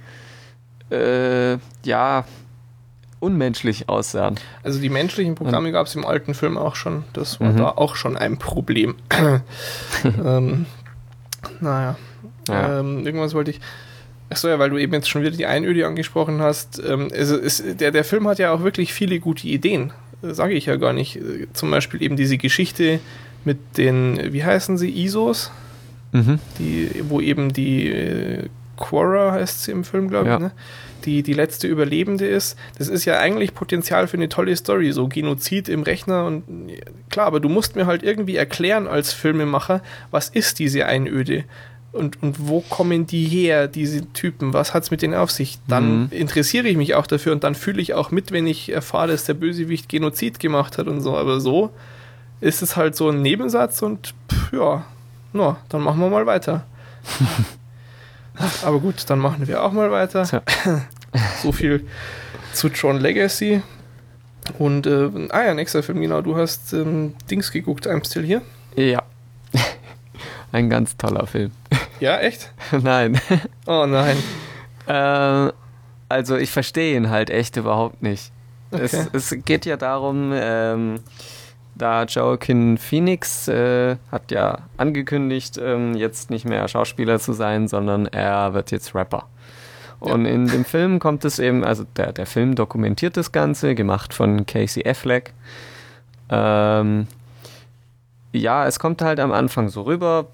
äh, 0.90 1.58
ja, 1.84 2.24
unmenschlich 3.20 3.88
aussahen. 3.88 4.34
Also 4.64 4.80
die 4.80 4.88
menschlichen 4.88 5.36
Programme 5.36 5.70
gab 5.70 5.86
es 5.86 5.94
im 5.94 6.04
alten 6.04 6.34
Film 6.34 6.58
auch 6.58 6.74
schon. 6.74 7.04
Das 7.12 7.38
war 7.38 7.52
mhm. 7.52 7.58
da 7.58 7.68
auch 7.68 7.94
schon 7.94 8.16
ein 8.16 8.38
Problem. 8.38 8.96
ähm, 10.04 10.66
naja. 11.60 11.96
Ja. 12.48 12.80
Ähm, 12.80 13.06
irgendwas 13.06 13.34
wollte 13.34 13.52
ich. 13.52 13.60
Achso, 14.32 14.48
ja, 14.48 14.58
weil 14.58 14.70
du 14.70 14.78
eben 14.78 14.94
jetzt 14.94 15.10
schon 15.10 15.22
wieder 15.22 15.36
die 15.36 15.44
Einöde 15.44 15.86
angesprochen 15.86 16.40
hast. 16.40 16.82
Ähm, 16.86 17.08
also 17.14 17.36
es, 17.36 17.62
der, 17.62 17.90
der 17.90 18.02
Film 18.02 18.26
hat 18.26 18.38
ja 18.38 18.52
auch 18.52 18.62
wirklich 18.62 18.94
viele 18.94 19.20
gute 19.20 19.46
Ideen. 19.46 19.92
Sage 20.22 20.54
ich 20.54 20.66
ja 20.66 20.76
gar 20.76 20.92
nicht. 20.92 21.18
Zum 21.52 21.70
Beispiel 21.70 22.00
eben 22.02 22.16
diese 22.16 22.38
Geschichte 22.38 23.00
mit 23.44 23.58
den, 23.76 24.32
wie 24.32 24.42
heißen 24.42 24.78
sie, 24.78 24.90
ISOs? 25.04 25.50
Mhm. 26.12 26.38
Die, 26.58 26.90
wo 27.08 27.20
eben 27.20 27.52
die 27.52 27.88
äh, 27.88 28.48
Quora 28.76 29.32
heißt 29.32 29.64
sie 29.64 29.72
im 29.72 29.84
Film, 29.84 30.08
glaube 30.08 30.26
ich, 30.26 30.32
ja. 30.32 30.38
ne? 30.38 30.52
die, 31.04 31.22
die 31.22 31.34
letzte 31.34 31.66
Überlebende 31.66 32.26
ist. 32.26 32.56
Das 32.78 32.88
ist 32.88 33.04
ja 33.04 33.18
eigentlich 33.18 33.54
Potenzial 33.54 34.06
für 34.06 34.16
eine 34.16 34.28
tolle 34.28 34.56
Story, 34.56 34.92
so 34.92 35.08
Genozid 35.08 35.68
im 35.68 35.82
Rechner 35.82 36.24
und 36.24 36.44
klar, 37.10 37.26
aber 37.26 37.40
du 37.40 37.48
musst 37.48 37.76
mir 37.76 37.86
halt 37.86 38.02
irgendwie 38.02 38.36
erklären 38.36 38.86
als 38.86 39.12
Filmemacher, 39.12 39.82
was 40.10 40.28
ist 40.28 40.58
diese 40.58 40.86
Einöde? 40.86 41.44
Und, 41.92 42.22
und 42.22 42.48
wo 42.48 42.60
kommen 42.60 43.06
die 43.06 43.26
her, 43.26 43.68
diese 43.68 44.10
Typen? 44.12 44.54
Was 44.54 44.72
hat 44.72 44.84
es 44.84 44.90
mit 44.90 45.02
denen 45.02 45.14
auf 45.14 45.30
sich? 45.30 45.58
Dann 45.68 46.04
mhm. 46.04 46.08
interessiere 46.10 46.66
ich 46.66 46.76
mich 46.76 46.94
auch 46.94 47.06
dafür 47.06 47.32
und 47.32 47.44
dann 47.44 47.54
fühle 47.54 47.82
ich 47.82 47.92
auch 47.94 48.10
mit, 48.10 48.32
wenn 48.32 48.46
ich 48.46 48.72
erfahre, 48.72 49.08
dass 49.08 49.24
der 49.24 49.34
Bösewicht 49.34 49.88
Genozid 49.88 50.40
gemacht 50.40 50.78
hat 50.78 50.86
und 50.86 51.02
so. 51.02 51.16
Aber 51.16 51.40
so 51.40 51.70
ist 52.40 52.62
es 52.62 52.76
halt 52.76 52.96
so 52.96 53.10
ein 53.10 53.20
Nebensatz 53.20 53.82
und 53.82 54.14
pff, 54.30 54.52
ja, 54.52 54.84
no, 55.34 55.56
dann 55.68 55.82
machen 55.82 56.00
wir 56.00 56.08
mal 56.08 56.26
weiter. 56.26 56.64
Aber 58.64 58.80
gut, 58.80 59.04
dann 59.08 59.18
machen 59.18 59.46
wir 59.46 59.62
auch 59.62 59.72
mal 59.72 59.90
weiter. 59.90 60.24
so 61.42 61.52
viel 61.52 61.86
zu 62.54 62.68
John 62.68 63.00
Legacy. 63.00 63.62
Und, 64.58 64.86
äh, 64.86 65.10
ah 65.30 65.44
ja, 65.44 65.54
nächster 65.54 65.82
Film, 65.82 66.00
genau. 66.00 66.22
Du 66.22 66.36
hast 66.36 66.72
ähm, 66.72 67.14
Dings 67.30 67.52
geguckt, 67.52 67.86
I'm 67.86 68.04
Still 68.04 68.26
Here. 68.26 68.42
Ja. 68.76 69.02
Ein 70.52 70.68
ganz 70.70 70.96
toller 70.96 71.26
Film. 71.26 71.52
Ja, 72.02 72.18
echt? 72.18 72.50
nein. 72.82 73.20
Oh 73.64 73.86
nein. 73.86 74.16
Äh, 74.88 75.52
also 76.08 76.36
ich 76.36 76.50
verstehe 76.50 76.96
ihn 76.96 77.10
halt 77.10 77.30
echt 77.30 77.56
überhaupt 77.56 78.02
nicht. 78.02 78.32
Okay. 78.72 78.82
Es, 78.82 78.92
es, 79.12 79.44
geht 79.44 79.66
ja 79.66 79.76
darum, 79.76 80.32
ähm, 80.34 80.96
da 81.76 82.02
Joaquin 82.02 82.76
Phoenix 82.76 83.46
äh, 83.46 83.98
hat 84.10 84.32
ja 84.32 84.62
angekündigt, 84.78 85.60
ähm, 85.62 85.94
jetzt 85.94 86.30
nicht 86.30 86.44
mehr 86.44 86.66
Schauspieler 86.66 87.20
zu 87.20 87.34
sein, 87.34 87.68
sondern 87.68 88.06
er 88.06 88.52
wird 88.52 88.72
jetzt 88.72 88.96
Rapper. 88.96 89.28
Und 90.00 90.24
ja. 90.24 90.32
in 90.32 90.48
dem 90.48 90.64
Film 90.64 90.98
kommt 90.98 91.24
es 91.24 91.38
eben, 91.38 91.62
also 91.62 91.84
der, 91.96 92.12
der 92.12 92.26
Film 92.26 92.56
dokumentiert 92.56 93.16
das 93.16 93.30
Ganze, 93.30 93.76
gemacht 93.76 94.12
von 94.12 94.44
Casey 94.44 94.84
Affleck. 94.84 95.34
Ähm, 96.30 97.06
ja, 98.32 98.66
es 98.66 98.80
kommt 98.80 99.02
halt 99.02 99.20
am 99.20 99.30
Anfang 99.30 99.68
so 99.68 99.82
rüber, 99.82 100.26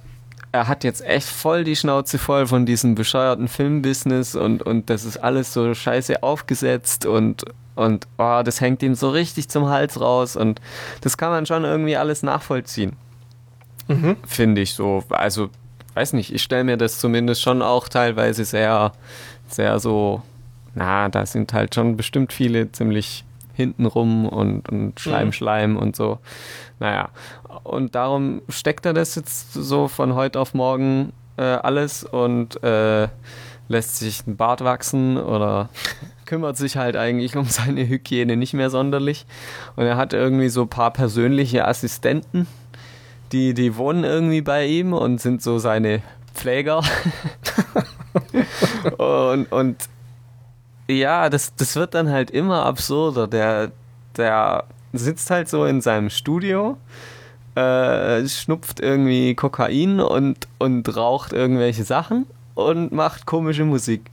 er 0.52 0.68
hat 0.68 0.84
jetzt 0.84 1.04
echt 1.04 1.28
voll 1.28 1.64
die 1.64 1.76
Schnauze 1.76 2.18
voll 2.18 2.46
von 2.46 2.64
diesem 2.64 2.94
bescheuerten 2.94 3.48
Filmbusiness 3.48 4.34
und, 4.34 4.62
und 4.62 4.88
das 4.90 5.04
ist 5.04 5.18
alles 5.18 5.52
so 5.52 5.74
scheiße 5.74 6.22
aufgesetzt 6.22 7.06
und, 7.06 7.44
und 7.74 8.06
oh, 8.18 8.40
das 8.44 8.60
hängt 8.60 8.82
ihm 8.82 8.94
so 8.94 9.10
richtig 9.10 9.48
zum 9.48 9.68
Hals 9.68 10.00
raus 10.00 10.36
und 10.36 10.60
das 11.02 11.18
kann 11.18 11.30
man 11.30 11.46
schon 11.46 11.64
irgendwie 11.64 11.96
alles 11.96 12.22
nachvollziehen. 12.22 12.96
Mhm. 13.88 14.16
Finde 14.26 14.60
ich 14.62 14.74
so. 14.74 15.02
Also, 15.10 15.50
weiß 15.94 16.12
nicht, 16.14 16.32
ich 16.32 16.42
stelle 16.42 16.64
mir 16.64 16.76
das 16.76 16.98
zumindest 16.98 17.42
schon 17.42 17.62
auch 17.62 17.88
teilweise 17.88 18.44
sehr, 18.44 18.92
sehr 19.48 19.78
so, 19.80 20.22
na, 20.74 21.08
da 21.08 21.26
sind 21.26 21.52
halt 21.52 21.74
schon 21.74 21.96
bestimmt 21.96 22.32
viele 22.32 22.72
ziemlich 22.72 23.24
hintenrum 23.54 24.26
und, 24.26 24.68
und 24.68 25.00
Schleim. 25.00 25.32
Schleim 25.32 25.76
und 25.76 25.96
so. 25.96 26.18
Naja, 26.80 27.08
und 27.64 27.94
darum 27.94 28.42
steckt 28.48 28.86
er 28.86 28.92
das 28.92 29.14
jetzt 29.14 29.52
so 29.52 29.88
von 29.88 30.14
heute 30.14 30.38
auf 30.38 30.54
morgen 30.54 31.12
äh, 31.36 31.42
alles 31.42 32.04
und 32.04 32.62
äh, 32.62 33.08
lässt 33.68 33.96
sich 33.96 34.26
einen 34.26 34.36
Bart 34.36 34.62
wachsen 34.64 35.16
oder 35.16 35.68
kümmert 36.26 36.56
sich 36.56 36.76
halt 36.76 36.96
eigentlich 36.96 37.36
um 37.36 37.46
seine 37.46 37.88
Hygiene 37.88 38.36
nicht 38.36 38.54
mehr 38.54 38.70
sonderlich. 38.70 39.26
Und 39.76 39.86
er 39.86 39.96
hat 39.96 40.12
irgendwie 40.12 40.48
so 40.48 40.62
ein 40.62 40.68
paar 40.68 40.92
persönliche 40.92 41.66
Assistenten, 41.66 42.46
die, 43.32 43.54
die 43.54 43.76
wohnen 43.76 44.04
irgendwie 44.04 44.42
bei 44.42 44.66
ihm 44.66 44.92
und 44.92 45.20
sind 45.20 45.42
so 45.42 45.58
seine 45.58 46.02
Pfleger. 46.34 46.82
und, 48.98 49.50
und 49.52 49.76
ja, 50.88 51.28
das, 51.28 51.54
das 51.54 51.76
wird 51.76 51.94
dann 51.94 52.10
halt 52.10 52.30
immer 52.30 52.64
absurder. 52.64 53.26
Der, 53.26 53.70
der 54.16 54.64
sitzt 54.92 55.30
halt 55.30 55.48
so 55.48 55.64
in 55.64 55.80
seinem 55.80 56.10
Studio, 56.10 56.76
äh, 57.54 58.26
schnupft 58.26 58.80
irgendwie 58.80 59.34
Kokain 59.34 60.00
und, 60.00 60.48
und 60.58 60.96
raucht 60.96 61.32
irgendwelche 61.32 61.84
Sachen 61.84 62.26
und 62.54 62.92
macht 62.92 63.26
komische 63.26 63.64
Musik. 63.64 64.10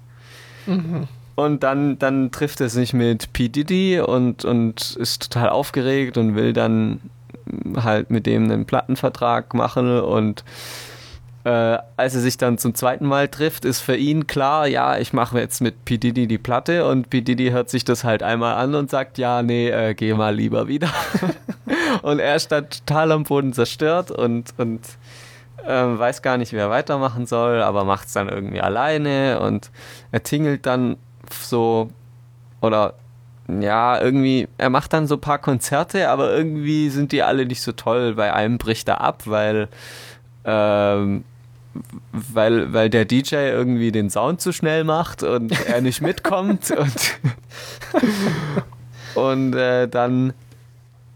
Mhm. 0.66 1.08
Und 1.36 1.64
dann, 1.64 2.00
dann 2.00 2.32
trifft 2.32 2.62
er 2.62 2.70
sich 2.70 2.94
mit 2.94 3.34
P. 3.34 3.50
Diddy 3.50 4.00
und, 4.00 4.46
und 4.46 4.96
ist 4.96 5.32
total 5.32 5.50
aufgeregt 5.50 6.18
und 6.18 6.36
will 6.36 6.54
dann 6.54 7.02
halt 7.76 8.10
mit 8.10 8.26
dem 8.26 8.46
einen 8.46 8.66
Plattenvertrag 8.66 9.54
machen 9.54 10.00
und 10.00 10.44
äh, 11.46 11.78
als 11.96 12.16
er 12.16 12.22
sich 12.22 12.38
dann 12.38 12.58
zum 12.58 12.74
zweiten 12.74 13.06
Mal 13.06 13.28
trifft, 13.28 13.66
ist 13.66 13.80
für 13.80 13.96
ihn 13.96 14.26
klar, 14.26 14.66
ja, 14.68 14.98
ich 14.98 15.14
mache 15.14 15.40
jetzt 15.40 15.62
mit 15.62 15.86
P. 15.86 16.00
Diddy 16.00 16.26
die 16.26 16.40
Platte 16.40 16.90
und 16.90 17.12
P. 17.12 17.22
Diddy 17.22 17.52
hört 17.52 17.70
sich 17.70 17.86
das 17.86 18.04
halt 18.04 18.24
einmal 18.24 18.56
an 18.56 18.74
und 18.74 18.90
sagt, 18.90 19.20
ja, 19.20 19.44
nee, 19.44 19.70
äh, 19.70 19.94
geh 19.94 20.16
mal 20.16 20.34
lieber 20.36 20.68
wieder. 20.68 20.90
und 22.02 22.18
er 22.18 22.36
ist 22.36 22.52
dann 22.52 22.68
total 22.68 23.12
am 23.12 23.26
Boden 23.26 23.54
zerstört 23.54 24.10
und, 24.10 24.56
und 24.58 24.82
äh, 25.68 25.70
weiß 25.70 26.24
gar 26.24 26.38
nicht, 26.38 26.52
wie 26.52 26.58
er 26.58 26.72
weitermachen 26.72 27.28
soll, 27.28 27.62
aber 27.62 27.84
macht 27.84 28.08
es 28.08 28.14
dann 28.14 28.28
irgendwie 28.28 28.62
alleine 28.62 29.40
und 29.40 29.70
er 30.12 30.24
tingelt 30.24 30.66
dann 30.66 30.98
so 31.30 31.90
oder 32.60 32.96
ja, 33.48 34.02
irgendwie, 34.02 34.48
er 34.58 34.72
macht 34.72 34.94
dann 34.94 35.06
so 35.06 35.14
ein 35.16 35.22
paar 35.22 35.38
Konzerte, 35.38 36.10
aber 36.10 36.36
irgendwie 36.36 36.90
sind 36.90 37.12
die 37.12 37.22
alle 37.22 37.46
nicht 37.46 37.62
so 37.62 37.72
toll. 37.72 38.16
Bei 38.16 38.34
einem 38.34 38.58
bricht 38.58 38.88
er 38.88 39.02
ab, 39.02 39.22
weil 39.26 39.68
ähm, 40.44 41.24
weil, 42.12 42.74
weil 42.74 42.90
der 42.90 43.06
DJ 43.06 43.36
irgendwie 43.36 43.92
den 43.92 44.10
Sound 44.10 44.42
zu 44.42 44.52
schnell 44.52 44.84
macht 44.84 45.24
und 45.24 45.52
er 45.68 45.82
nicht 45.82 46.02
mitkommt 46.02 46.72
und, 46.72 47.20
und 49.16 49.56
äh, 49.56 49.88
dann 49.88 50.34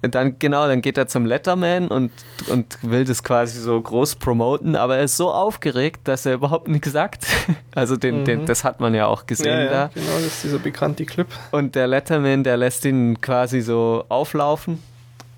dann 0.02 0.40
genau, 0.40 0.66
dann 0.68 0.82
geht 0.82 0.98
er 0.98 1.08
zum 1.08 1.26
Letterman 1.26 1.90
und, 1.90 2.12
und 2.50 2.78
will 2.82 3.04
das 3.04 3.24
quasi 3.24 3.60
so 3.60 3.80
groß 3.82 4.16
promoten, 4.16 4.76
aber 4.76 4.98
er 4.98 5.04
ist 5.04 5.18
so 5.18 5.32
aufgeregt, 5.32 6.08
dass 6.08 6.26
er 6.26 6.36
überhaupt 6.36 6.68
nichts 6.68 6.92
sagt. 6.92 7.26
Also 7.76 7.96
den, 7.96 8.22
mhm. 8.22 8.26
den, 8.26 8.46
das 8.46 8.64
hat 8.64 8.82
man 8.82 8.94
ja 8.94 9.06
auch 9.06 9.26
gesehen 9.26 9.58
ja, 9.58 9.64
ja, 9.64 9.70
da. 9.70 9.90
Genau, 9.94 10.16
das 10.16 10.26
ist 10.26 10.44
dieser 10.44 10.60
bekannte 10.60 11.06
Clip. 11.06 11.28
Und 11.52 11.76
der 11.76 11.88
Letterman, 11.88 12.44
der 12.44 12.58
lässt 12.58 12.84
ihn 12.84 13.22
quasi 13.22 13.62
so 13.62 14.04
auflaufen 14.10 14.80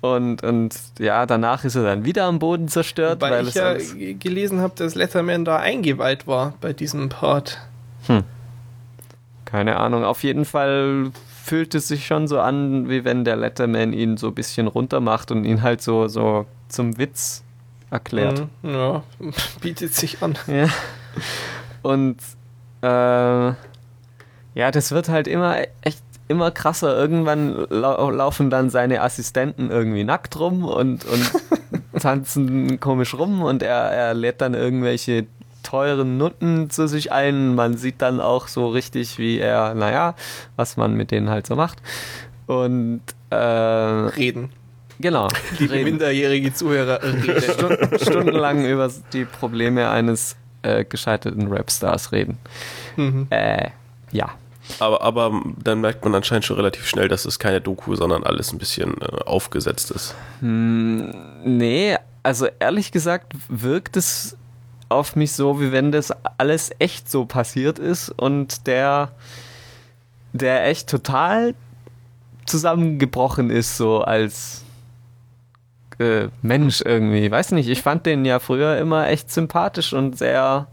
und, 0.02 0.42
und 0.42 0.74
ja, 0.98 1.26
danach 1.26 1.64
ist 1.64 1.76
er 1.76 1.84
dann 1.84 2.04
wieder 2.04 2.24
am 2.24 2.40
Boden 2.40 2.66
zerstört. 2.66 3.20
Weil, 3.20 3.30
weil 3.30 3.48
ich 3.48 3.54
ja 3.54 3.74
gelesen 4.18 4.60
habe, 4.60 4.74
dass 4.74 4.96
Letterman 4.96 5.44
da 5.44 5.58
eingeweiht 5.58 6.26
war 6.26 6.54
bei 6.60 6.72
diesem 6.72 7.08
Part. 7.08 7.58
Hm. 8.08 8.24
Keine 9.44 9.76
Ahnung. 9.76 10.02
Auf 10.04 10.24
jeden 10.24 10.44
Fall 10.44 11.12
fühlt 11.44 11.76
es 11.76 11.86
sich 11.86 12.04
schon 12.04 12.26
so 12.26 12.40
an, 12.40 12.88
wie 12.88 13.04
wenn 13.04 13.24
der 13.24 13.36
Letterman 13.36 13.92
ihn 13.92 14.16
so 14.16 14.28
ein 14.28 14.34
bisschen 14.34 14.66
runter 14.66 15.00
macht 15.00 15.30
und 15.30 15.44
ihn 15.44 15.62
halt 15.62 15.82
so, 15.82 16.08
so 16.08 16.46
zum 16.66 16.98
Witz 16.98 17.44
erklärt. 17.92 18.48
Mhm, 18.62 18.74
ja, 18.74 19.02
bietet 19.60 19.94
sich 19.94 20.20
an. 20.20 20.36
Ja. 20.48 20.66
Und 21.82 22.16
äh, 22.80 22.86
ja, 22.86 24.70
das 24.72 24.90
wird 24.90 25.08
halt 25.10 25.28
immer 25.28 25.58
echt 25.82 26.02
immer 26.32 26.50
krasser. 26.50 26.96
Irgendwann 26.96 27.66
lau 27.70 28.10
laufen 28.10 28.50
dann 28.50 28.70
seine 28.70 29.02
Assistenten 29.02 29.70
irgendwie 29.70 30.02
nackt 30.02 30.38
rum 30.38 30.64
und, 30.64 31.04
und 31.04 31.32
tanzen 32.00 32.80
komisch 32.80 33.14
rum 33.14 33.42
und 33.42 33.62
er, 33.62 33.90
er 33.92 34.14
lädt 34.14 34.40
dann 34.40 34.54
irgendwelche 34.54 35.26
teuren 35.62 36.18
Nutten 36.18 36.70
zu 36.70 36.88
sich 36.88 37.12
ein. 37.12 37.54
Man 37.54 37.76
sieht 37.76 38.02
dann 38.02 38.20
auch 38.20 38.48
so 38.48 38.68
richtig, 38.68 39.18
wie 39.18 39.38
er, 39.38 39.74
naja, 39.74 40.14
was 40.56 40.76
man 40.76 40.94
mit 40.94 41.10
denen 41.10 41.30
halt 41.30 41.46
so 41.46 41.54
macht. 41.54 41.78
Und 42.46 43.02
äh, 43.30 43.36
reden. 43.36 44.50
Genau. 44.98 45.28
Liebe 45.58 45.72
reden. 45.72 45.84
minderjährige 45.84 46.52
Zuhörer, 46.52 47.02
reden. 47.02 47.42
Stunden, 47.54 47.98
stundenlang 47.98 48.64
über 48.64 48.90
die 49.12 49.24
Probleme 49.24 49.88
eines 49.90 50.36
äh, 50.62 50.84
gescheiterten 50.84 51.52
Rapstars 51.52 52.12
reden. 52.12 52.38
Mhm. 52.96 53.26
Äh, 53.30 53.70
ja. 54.10 54.30
Aber, 54.78 55.02
aber 55.02 55.42
dann 55.62 55.80
merkt 55.80 56.04
man 56.04 56.14
anscheinend 56.14 56.44
schon 56.44 56.56
relativ 56.56 56.86
schnell, 56.86 57.08
dass 57.08 57.24
es 57.24 57.38
keine 57.38 57.60
Doku, 57.60 57.94
sondern 57.94 58.22
alles 58.22 58.52
ein 58.52 58.58
bisschen 58.58 58.94
äh, 59.00 59.22
aufgesetzt 59.24 59.90
ist. 59.90 60.14
Hm, 60.40 61.12
nee, 61.44 61.96
also 62.22 62.46
ehrlich 62.58 62.92
gesagt 62.92 63.34
wirkt 63.48 63.96
es 63.96 64.36
auf 64.88 65.16
mich 65.16 65.32
so, 65.32 65.60
wie 65.60 65.72
wenn 65.72 65.90
das 65.90 66.12
alles 66.38 66.70
echt 66.78 67.10
so 67.10 67.24
passiert 67.24 67.78
ist 67.78 68.10
und 68.10 68.66
der, 68.66 69.10
der 70.32 70.66
echt 70.66 70.88
total 70.88 71.54
zusammengebrochen 72.46 73.50
ist, 73.50 73.76
so 73.76 74.02
als 74.02 74.64
äh, 75.98 76.28
Mensch 76.42 76.82
irgendwie. 76.84 77.30
Weiß 77.30 77.52
nicht, 77.52 77.68
ich 77.68 77.82
fand 77.82 78.06
den 78.06 78.24
ja 78.24 78.38
früher 78.38 78.76
immer 78.78 79.08
echt 79.08 79.30
sympathisch 79.30 79.92
und 79.92 80.18
sehr, 80.18 80.68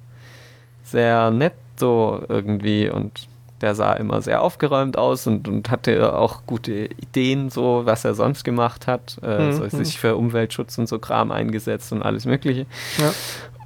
sehr 0.84 1.32
nett 1.32 1.54
so 1.80 2.24
irgendwie 2.28 2.90
und 2.90 3.29
der 3.62 3.76
sah 3.76 3.94
immer 3.94 4.22
sehr 4.22 4.42
aufgeräumt 4.42 4.98
aus 4.98 5.28
und, 5.28 5.48
und 5.48 5.70
hatte 5.70 6.14
auch 6.18 6.42
gute 6.46 6.86
Ideen, 6.86 7.50
so 7.50 7.82
was 7.86 8.06
er 8.06 8.16
sonst 8.16 8.44
gemacht 8.44 8.88
hat. 8.88 9.18
Äh, 9.22 9.48
mhm. 9.48 9.54
so, 9.54 9.70
sich 9.70 10.00
für 10.00 10.16
Umweltschutz 10.16 10.78
und 10.78 10.88
so 10.88 11.00
Kram 11.00 11.32
eingesetzt 11.32 11.92
und 11.92 12.02
alles 12.02 12.26
Mögliche. 12.26 12.66
Ja. 12.98 13.12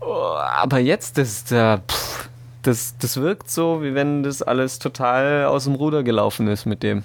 Oh, 0.02 0.36
aber 0.36 0.80
jetzt, 0.80 1.18
das, 1.18 1.52
äh, 1.52 1.78
pff, 1.78 2.30
das, 2.64 2.96
das 2.98 3.18
wirkt 3.18 3.50
so, 3.50 3.84
wie 3.84 3.94
wenn 3.94 4.24
das 4.24 4.42
alles 4.42 4.80
total 4.80 5.46
aus 5.46 5.66
dem 5.66 5.76
Ruder 5.76 6.04
gelaufen 6.04 6.48
ist 6.48 6.66
mit 6.66 6.84
dem. 6.84 7.04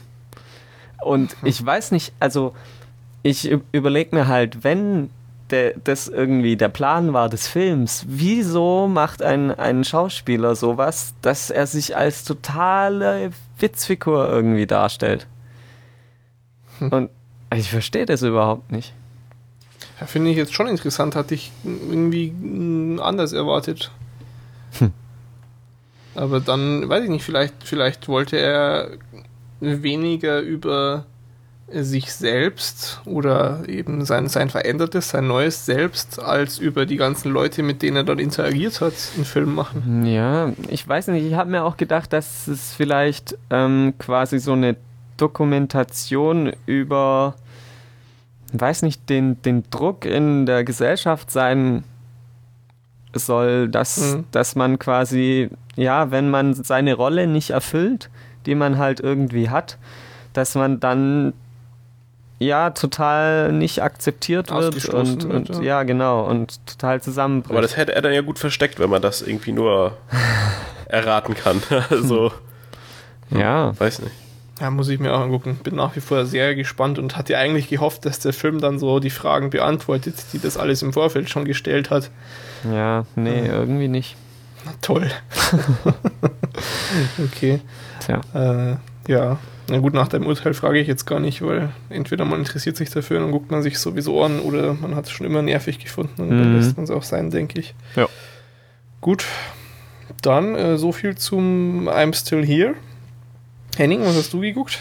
Und 1.03 1.41
mhm. 1.43 1.49
ich 1.49 1.65
weiß 1.65 1.93
nicht, 1.93 2.13
also 2.21 2.55
ich 3.23 3.51
überlege 3.73 4.17
mir 4.17 4.29
halt, 4.29 4.65
wenn 4.65 5.11
der, 5.51 5.75
das 5.83 6.09
irgendwie 6.09 6.57
der 6.57 6.69
Plan 6.69 7.13
war 7.13 7.29
des 7.29 7.49
Films. 7.49 8.05
Wieso 8.09 8.89
macht 8.89 9.23
ein, 9.23 9.51
ein 9.51 9.85
Schauspieler 9.85 10.55
sowas, 10.55 11.15
dass 11.23 11.51
er 11.51 11.67
sich 11.67 11.97
als 11.97 12.25
totale 12.25 13.31
Witzfigur 13.59 14.29
irgendwie 14.29 14.67
darstellt? 14.67 15.27
Hm. 16.79 16.89
Und 16.91 17.11
ich 17.55 17.71
verstehe 17.71 18.07
das 18.07 18.23
überhaupt 18.23 18.71
nicht. 18.71 18.93
Ja, 20.01 20.07
finde 20.07 20.31
ich 20.31 20.37
jetzt 20.37 20.55
schon 20.55 20.69
interessant, 20.69 21.17
hatte 21.17 21.35
ich 21.35 21.51
irgendwie 21.65 22.33
anders 23.01 23.33
erwartet. 23.33 23.91
Hm. 24.79 24.93
Aber 26.15 26.41
dann, 26.41 26.89
weiß 26.89 27.05
ich 27.05 27.11
nicht, 27.11 27.25
vielleicht, 27.25 27.55
vielleicht 27.65 28.09
wollte 28.09 28.39
er 28.39 28.91
weniger 29.61 30.41
über 30.41 31.07
sich 31.71 32.13
selbst 32.13 33.01
oder 33.05 33.69
eben 33.69 34.05
sein, 34.05 34.29
sein 34.29 34.49
verändertes, 34.49 35.11
sein 35.11 35.27
neues 35.27 35.67
Selbst, 35.67 36.19
als 36.19 36.59
über 36.59 36.87
die 36.87 36.97
ganzen 36.97 37.31
Leute, 37.31 37.63
mit 37.63 37.83
denen 37.83 37.97
er 37.99 38.05
dann 38.05 38.19
interagiert 38.19 38.81
hat, 38.81 38.95
einen 39.15 39.25
Film 39.25 39.55
machen. 39.55 40.07
Ja, 40.07 40.53
ich 40.69 40.87
weiß 40.87 41.09
nicht, 41.09 41.25
ich 41.25 41.35
habe 41.35 41.51
mir 41.51 41.65
auch 41.65 41.77
gedacht, 41.77 42.13
dass 42.13 42.49
es 42.49 42.73
vielleicht 42.73 43.37
ähm, 43.51 43.95
quasi 43.99 44.39
so 44.39 44.53
eine 44.53 44.77
Dokumentation 45.19 46.53
über, 46.65 47.35
weiß 48.53 48.83
nicht, 48.83 49.09
den, 49.11 49.41
den 49.43 49.65
Druck 49.71 50.07
in 50.07 50.47
der 50.47 50.65
Gesellschaft 50.65 51.31
sein 51.31 51.85
soll, 53.13 53.69
dass, 53.69 54.15
mhm. 54.15 54.25
dass 54.33 54.57
man 54.57 54.79
quasi, 54.79 55.51
ja, 55.77 56.11
wenn 56.11 56.31
man 56.31 56.55
seine 56.55 56.95
Rolle 56.95 57.27
nicht 57.27 57.51
erfüllt, 57.51 58.11
die 58.47 58.55
man 58.55 58.79
halt 58.79 59.01
irgendwie 59.01 59.51
hat, 59.51 59.77
dass 60.33 60.55
man 60.55 60.81
dann 60.81 61.35
ja 62.39 62.71
total 62.71 63.53
nicht 63.53 63.83
akzeptiert 63.83 64.51
wird 64.51 64.89
und, 64.89 65.25
und 65.25 65.49
ja. 65.57 65.63
ja. 65.63 65.83
genau 65.83 66.25
und 66.25 66.65
total 66.67 67.03
zusammenbricht. 67.03 67.53
Aber 67.53 67.63
das 67.63 67.77
hätte 67.77 67.95
er 67.95 68.03
dann 68.03 68.13
ja 68.13 68.21
gut 68.21 68.39
versteckt, 68.39 68.79
wenn 68.79 68.91
man 68.91 69.03
das 69.03 69.23
irgendwie 69.23 69.53
nur 69.53 69.97
erraten 70.87 71.35
kann. 71.35 71.63
also 71.91 72.33
ja, 73.31 73.79
weiß 73.79 74.01
nicht. 74.01 74.15
Ja, 74.61 74.71
muss 74.71 74.89
ich 74.89 74.99
mir 74.99 75.15
auch 75.15 75.21
angucken. 75.21 75.61
Bin 75.63 75.77
nach 75.77 75.95
wie 75.95 76.01
vor 76.01 76.27
sehr 76.27 76.55
gespannt 76.57 76.99
und 76.99 77.17
hatte 77.17 77.39
eigentlich 77.39 77.69
gehofft, 77.69 78.05
dass 78.05 78.19
der 78.19 78.33
Film 78.33 78.61
dann 78.61 78.79
so 78.79 78.99
die 78.99 79.11
Fragen 79.11 79.51
beantwortet, 79.51 80.17
die 80.33 80.41
das 80.41 80.57
alles 80.57 80.83
im 80.83 80.93
Vorfeld 80.93 81.31
schon 81.31 81.45
gestellt 81.45 81.91
hat. 81.91 82.11
Ja, 82.65 83.05
nee, 83.15 83.43
hm. 83.43 83.51
irgendwie 83.51 83.89
nicht. 83.89 84.17
Na 84.65 84.73
toll. 84.81 85.09
okay. 87.25 87.61
Tja. 88.01 88.21
Äh, 88.35 88.77
ja. 89.07 89.39
Na 89.71 89.79
gut, 89.79 89.93
nach 89.93 90.09
deinem 90.09 90.27
Urteil 90.27 90.55
frage 90.55 90.79
ich 90.79 90.89
jetzt 90.89 91.05
gar 91.05 91.21
nicht, 91.21 91.43
weil 91.43 91.71
entweder 91.91 92.25
man 92.25 92.41
interessiert 92.41 92.77
sich 92.77 92.89
dafür 92.89 93.19
und 93.19 93.25
dann 93.25 93.33
guckt 93.33 93.51
man 93.51 93.63
sich 93.63 93.79
sowieso 93.79 94.23
an 94.23 94.41
oder 94.41 94.73
man 94.73 94.95
hat 94.95 95.05
es 95.05 95.11
schon 95.11 95.27
immer 95.27 95.43
nervig 95.43 95.79
gefunden 95.79 96.23
und 96.23 96.31
mhm. 96.31 96.39
dann 96.39 96.57
lässt 96.57 96.77
man 96.77 96.85
es 96.85 96.91
auch 96.91 97.03
sein, 97.03 97.31
denke 97.31 97.61
ich. 97.61 97.75
Ja. 97.95 98.09
Gut. 99.03 99.27
Dann 100.23 100.55
äh, 100.55 100.79
so 100.79 100.93
viel 100.93 101.17
zum 101.17 101.87
I'm 101.89 102.15
Still 102.15 102.45
Here. 102.47 102.75
Henning, 103.77 104.01
was 104.01 104.17
hast 104.17 104.33
du 104.33 104.41
geguckt? 104.41 104.81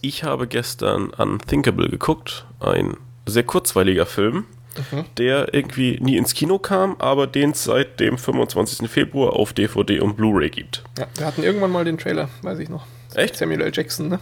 Ich 0.00 0.24
habe 0.24 0.46
gestern 0.46 1.10
Unthinkable 1.10 1.88
geguckt, 1.90 2.46
ein 2.60 2.96
sehr 3.26 3.42
kurzweiliger 3.42 4.06
Film, 4.06 4.46
mhm. 4.90 5.04
der 5.18 5.52
irgendwie 5.52 5.98
nie 6.00 6.16
ins 6.16 6.32
Kino 6.32 6.58
kam, 6.58 6.96
aber 6.98 7.26
den 7.26 7.50
es 7.50 7.64
seit 7.64 8.00
dem 8.00 8.16
25. 8.16 8.88
Februar 8.88 9.34
auf 9.34 9.52
DVD 9.52 10.00
und 10.00 10.16
Blu-ray 10.16 10.48
gibt. 10.48 10.84
Ja, 10.98 11.06
wir 11.16 11.26
hatten 11.26 11.42
irgendwann 11.42 11.70
mal 11.70 11.84
den 11.84 11.98
Trailer, 11.98 12.30
weiß 12.42 12.58
ich 12.60 12.70
noch. 12.70 12.86
Echt? 13.14 13.36
Samuel 13.36 13.62
L. 13.62 13.70
Jackson, 13.72 14.08
ne? 14.08 14.18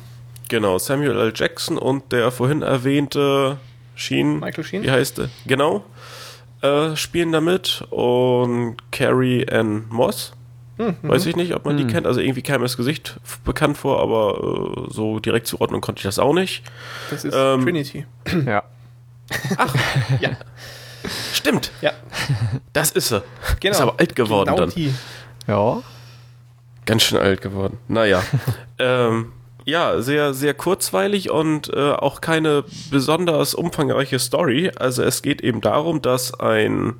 Genau, 0.48 0.78
Samuel 0.78 1.18
L. 1.18 1.32
Jackson 1.34 1.78
und 1.78 2.12
der 2.12 2.30
vorhin 2.30 2.62
erwähnte 2.62 3.58
Sheen. 3.94 4.38
Michael 4.40 4.64
Sheen? 4.64 4.82
Wie 4.82 4.90
heißt 4.90 5.18
der? 5.18 5.28
Genau. 5.46 5.84
Äh, 6.62 6.96
spielen 6.96 7.32
damit 7.32 7.84
und 7.90 8.76
Carrie 8.92 9.48
Ann 9.48 9.86
Moss. 9.88 10.32
Mhm. 10.78 10.96
Weiß 11.02 11.26
ich 11.26 11.36
nicht, 11.36 11.54
ob 11.54 11.64
man 11.64 11.74
mhm. 11.74 11.78
die 11.78 11.86
kennt. 11.86 12.06
Also 12.06 12.20
irgendwie 12.20 12.42
kam 12.42 12.60
mir 12.60 12.66
das 12.66 12.76
Gesicht 12.76 13.18
bekannt 13.44 13.78
vor, 13.78 14.00
aber 14.00 14.86
äh, 14.86 14.92
so 14.92 15.18
direkt 15.18 15.46
zuordnen 15.46 15.80
konnte 15.80 16.00
ich 16.00 16.04
das 16.04 16.18
auch 16.18 16.34
nicht. 16.34 16.62
Das 17.10 17.24
ist 17.24 17.34
ähm, 17.36 17.62
Trinity. 17.62 18.06
Ja. 18.46 18.62
Ach, 19.56 19.74
ja. 20.20 20.36
Stimmt. 21.32 21.72
Ja. 21.80 21.92
Das 22.72 22.92
ist 22.92 23.08
sie. 23.08 23.22
Genau. 23.58 23.74
Ist 23.74 23.80
aber 23.80 23.98
alt 23.98 24.14
geworden 24.14 24.46
genau 24.46 24.66
dann. 24.66 24.70
Die. 24.70 24.94
Ja. 25.48 25.82
Ganz 26.84 27.02
schön 27.02 27.18
alt 27.18 27.40
geworden. 27.40 27.78
Naja. 27.88 28.22
ähm, 28.78 29.32
ja, 29.64 30.00
sehr, 30.00 30.32
sehr 30.32 30.54
kurzweilig 30.54 31.30
und 31.30 31.72
äh, 31.74 31.92
auch 31.92 32.20
keine 32.20 32.64
besonders 32.90 33.52
umfangreiche 33.52 34.18
Story. 34.18 34.70
Also 34.76 35.02
es 35.02 35.22
geht 35.22 35.40
eben 35.40 35.60
darum, 35.60 36.00
dass 36.02 36.38
ein 36.38 36.94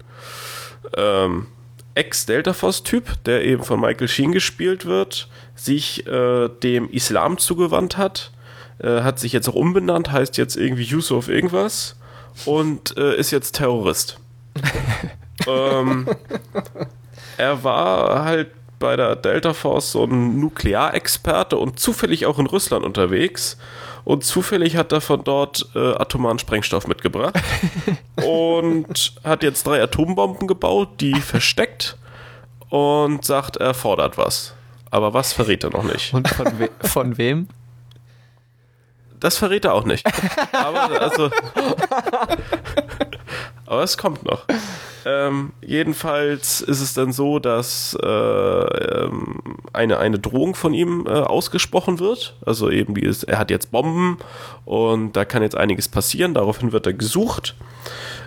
ähm, 0.96 1.46
Ex-Delta 1.94 2.52
Force-Typ, 2.52 3.24
der 3.24 3.44
eben 3.44 3.62
von 3.62 3.80
Michael 3.80 4.08
Sheen 4.08 4.32
gespielt 4.32 4.84
wird, 4.84 5.28
sich 5.54 6.06
äh, 6.06 6.48
dem 6.48 6.90
Islam 6.90 7.38
zugewandt 7.38 7.96
hat, 7.96 8.32
äh, 8.78 9.02
hat 9.02 9.18
sich 9.18 9.32
jetzt 9.32 9.48
auch 9.48 9.54
umbenannt, 9.54 10.10
heißt 10.10 10.36
jetzt 10.36 10.56
irgendwie 10.56 10.82
Yusuf 10.82 11.28
irgendwas 11.28 11.96
und 12.44 12.96
äh, 12.96 13.16
ist 13.16 13.30
jetzt 13.30 13.52
Terrorist. 13.52 14.18
ähm, 15.46 16.08
er 17.38 17.64
war 17.64 18.24
halt 18.24 18.50
bei 18.78 18.96
der 18.96 19.16
Delta 19.16 19.54
Force 19.54 19.92
so 19.92 20.04
ein 20.04 20.40
Nuklearexperte 20.40 21.56
und 21.56 21.78
zufällig 21.78 22.26
auch 22.26 22.38
in 22.38 22.46
Russland 22.46 22.84
unterwegs. 22.84 23.56
Und 24.04 24.24
zufällig 24.24 24.76
hat 24.76 24.92
er 24.92 25.00
von 25.00 25.24
dort 25.24 25.66
äh, 25.74 25.94
atomaren 25.94 26.38
Sprengstoff 26.38 26.86
mitgebracht 26.86 27.34
und 28.24 29.14
hat 29.24 29.42
jetzt 29.42 29.66
drei 29.66 29.82
Atombomben 29.82 30.46
gebaut, 30.46 31.00
die 31.00 31.14
versteckt 31.20 31.96
und 32.68 33.24
sagt, 33.24 33.56
er 33.56 33.74
fordert 33.74 34.16
was. 34.16 34.54
Aber 34.90 35.12
was 35.12 35.32
verrät 35.32 35.64
er 35.64 35.70
noch 35.70 35.82
nicht. 35.82 36.14
Und 36.14 36.28
von, 36.28 36.58
we 36.58 36.70
von 36.82 37.18
wem? 37.18 37.48
Das 39.18 39.38
verrät 39.38 39.64
er 39.64 39.74
auch 39.74 39.84
nicht. 39.84 40.06
Aber 40.52 41.00
also. 41.00 41.30
aber 43.66 43.82
es 43.82 43.96
kommt 43.98 44.24
noch. 44.24 44.44
Ähm, 45.06 45.52
jedenfalls 45.60 46.60
ist 46.60 46.80
es 46.80 46.92
dann 46.92 47.12
so, 47.12 47.38
dass 47.38 47.96
äh, 48.02 48.06
ähm, 48.06 49.40
eine, 49.72 50.00
eine 50.00 50.18
Drohung 50.18 50.56
von 50.56 50.74
ihm 50.74 51.06
äh, 51.06 51.10
ausgesprochen 51.10 52.00
wird. 52.00 52.34
Also 52.44 52.72
eben, 52.72 52.96
ist, 52.96 53.22
er 53.22 53.38
hat 53.38 53.52
jetzt 53.52 53.70
Bomben 53.70 54.18
und 54.64 55.12
da 55.12 55.24
kann 55.24 55.44
jetzt 55.44 55.56
einiges 55.56 55.86
passieren. 55.86 56.34
Daraufhin 56.34 56.72
wird 56.72 56.86
er 56.86 56.92
gesucht, 56.92 57.54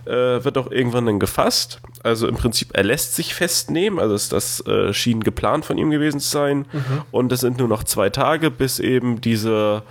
äh, 0.05 0.41
wird 0.45 0.57
auch 0.57 0.71
irgendwann 0.71 1.05
dann 1.05 1.19
gefasst. 1.19 1.81
Also 2.01 2.29
im 2.29 2.37
Prinzip, 2.37 2.69
er 2.71 2.85
lässt 2.85 3.13
sich 3.13 3.33
festnehmen. 3.33 3.99
Also 3.99 4.15
ist 4.15 4.31
das 4.31 4.65
äh, 4.65 4.93
schien 4.93 5.21
geplant 5.21 5.65
von 5.65 5.77
ihm 5.77 5.89
gewesen 5.89 6.21
zu 6.21 6.29
sein. 6.29 6.59
Mhm. 6.71 7.01
Und 7.11 7.33
es 7.33 7.41
sind 7.41 7.57
nur 7.57 7.67
noch 7.67 7.83
zwei 7.83 8.09
Tage, 8.09 8.51
bis 8.51 8.79
eben 8.79 9.19
diese 9.19 9.83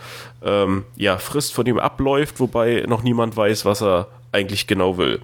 ähm, 0.43 0.87
ja, 0.97 1.19
Frist 1.19 1.53
von 1.53 1.67
ihm 1.67 1.79
abläuft, 1.79 2.41
wobei 2.41 2.87
noch 2.89 3.03
niemand 3.03 3.37
weiß, 3.37 3.67
was 3.67 3.83
er 3.83 4.09
eigentlich 4.33 4.67
genau 4.67 4.97
will. 4.97 5.21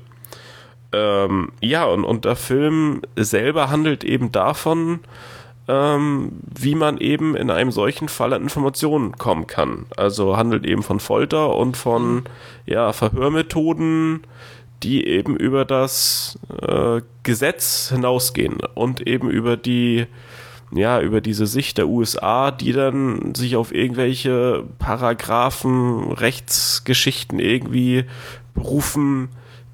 Ähm, 0.95 1.51
ja, 1.61 1.85
und, 1.87 2.05
und 2.05 2.25
der 2.25 2.37
Film 2.37 3.03
selber 3.17 3.69
handelt 3.69 4.05
eben 4.05 4.31
davon, 4.31 5.01
ähm, 5.67 6.33
wie 6.43 6.77
man 6.77 6.99
eben 6.99 7.35
in 7.35 7.51
einem 7.51 7.73
solchen 7.73 8.09
Fall 8.09 8.33
an 8.33 8.43
Informationen 8.43 9.19
kommen 9.19 9.49
kann. 9.49 9.87
Also 9.97 10.37
handelt 10.37 10.65
eben 10.65 10.85
von 10.85 11.01
Folter 11.01 11.57
und 11.57 11.77
von 11.77 12.25
ja, 12.65 12.93
Verhörmethoden, 12.93 14.21
die 14.85 15.07
eben 15.07 15.37
über 15.37 15.65
das 15.65 16.39
äh, 16.63 17.01
Gesetz 17.25 17.89
hinausgehen 17.89 18.59
und 18.75 19.07
eben 19.07 19.31
über 19.31 19.57
die 19.57 20.07
ja, 20.73 21.01
über 21.01 21.21
diese 21.21 21.47
Sicht 21.47 21.79
der 21.79 21.89
USA, 21.89 22.51
die 22.51 22.73
dann 22.73 23.33
sich 23.35 23.55
auf 23.55 23.73
irgendwelche 23.73 24.65
Paragraphen, 24.81 26.11
Rechtsgeschichten 26.13 27.39
irgendwie 27.39 28.07
berufen, 28.55 29.29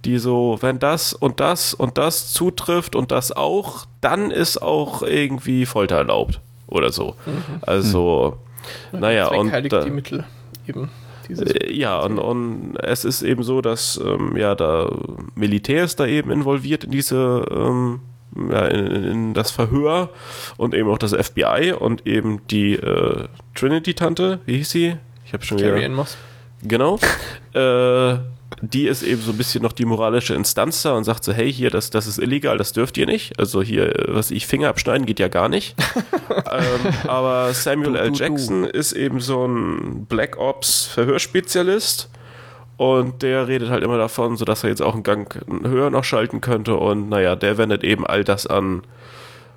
die 0.05 0.19
so, 0.19 0.59
wenn 0.61 0.79
das 0.79 1.13
und 1.13 1.41
das 1.41 1.75
und 1.75 1.99
das 1.99 2.33
zutrifft 2.33 2.97
und 2.97 3.11
das 3.11 3.33
auch, 3.33 3.87
dann 4.01 4.31
ist 4.31 4.63
auch 4.63 5.03
irgendwie 5.03 5.67
Folter 5.67 5.97
erlaubt 5.97 6.41
oder 6.67 6.91
so. 6.91 7.15
Mhm. 7.27 7.61
Also, 7.63 8.39
mhm. 8.93 9.01
naja, 9.01 9.29
und 9.29 9.73
da, 9.73 9.85
die 9.85 9.91
Mittel 9.91 10.25
eben. 10.67 10.91
Äh, 11.29 11.73
ja, 11.73 12.01
und, 12.01 12.19
und 12.19 12.77
es 12.83 13.05
ist 13.05 13.23
eben 13.23 13.43
so, 13.43 13.61
dass 13.61 14.01
ähm, 14.05 14.37
ja 14.37 14.55
da 14.55 14.91
Militär 15.35 15.85
ist 15.85 16.01
da 16.01 16.07
eben 16.07 16.31
involviert 16.31 16.85
in 16.85 16.91
diese 16.91 17.45
ähm, 17.51 18.01
ja, 18.51 18.67
in, 18.67 18.87
in, 18.87 19.35
das 19.35 19.51
Verhör 19.51 20.11
und 20.57 20.75
eben 20.75 20.89
auch 20.89 20.99
das 20.99 21.13
FBI 21.15 21.75
und 21.79 22.07
eben 22.07 22.47
die 22.49 22.75
äh, 22.75 23.27
Trinity-Tante, 23.55 24.41
wie 24.47 24.59
hieß 24.59 24.71
sie? 24.71 24.97
Ich 25.25 25.33
habe 25.33 25.45
schon 25.45 25.59
Carrie 25.59 25.81
wieder. 25.81 25.89
Moss. 25.91 26.17
Genau. 26.63 26.99
äh, 27.55 28.19
die 28.63 28.87
ist 28.87 29.03
eben 29.03 29.23
so 29.23 29.31
ein 29.33 29.39
bisschen 29.39 29.63
noch 29.63 29.73
die 29.73 29.85
moralische 29.85 30.35
Instanz 30.35 30.83
da 30.83 30.95
und 30.97 31.05
sagt 31.05 31.25
so, 31.25 31.33
hey, 31.33 31.53
hier, 31.53 31.71
das, 31.71 31.91
das 31.91 32.07
ist 32.07 32.19
illegal, 32.19 32.59
das 32.59 32.73
dürft 32.73 32.99
ihr 32.99 33.07
nicht. 33.07 33.39
Also 33.39 33.63
hier, 33.63 33.93
was 34.09 34.31
ich, 34.31 34.47
Finger 34.47 34.69
abschneiden 34.69 35.07
geht 35.07 35.21
ja 35.21 35.29
gar 35.29 35.49
nicht. 35.49 35.77
ähm, 36.29 36.93
aber 37.09 37.53
Samuel 37.55 37.93
du, 37.93 37.99
L. 37.99 38.13
Jackson 38.15 38.63
du. 38.63 38.69
ist 38.69 38.93
eben 38.93 39.21
so 39.21 39.47
ein 39.47 40.07
Black 40.07 40.37
Ops 40.39 40.87
Verhörspezialist 40.87 42.11
und 42.77 43.23
der 43.23 43.47
redet 43.49 43.71
halt 43.71 43.85
immer 43.85 43.99
davon, 43.99 44.37
so 44.37 44.45
dass 44.45 44.65
er 44.65 44.71
jetzt 44.71 44.83
auch 44.83 44.95
einen 44.95 45.03
Gang 45.05 45.41
höher 45.63 45.91
noch 45.91 46.05
schalten 46.05 46.41
könnte 46.41 46.77
und 46.77 47.09
naja, 47.09 47.37
der 47.37 47.57
wendet 47.57 47.85
eben 47.85 48.07
all 48.07 48.25
das 48.25 48.47
an, 48.47 48.83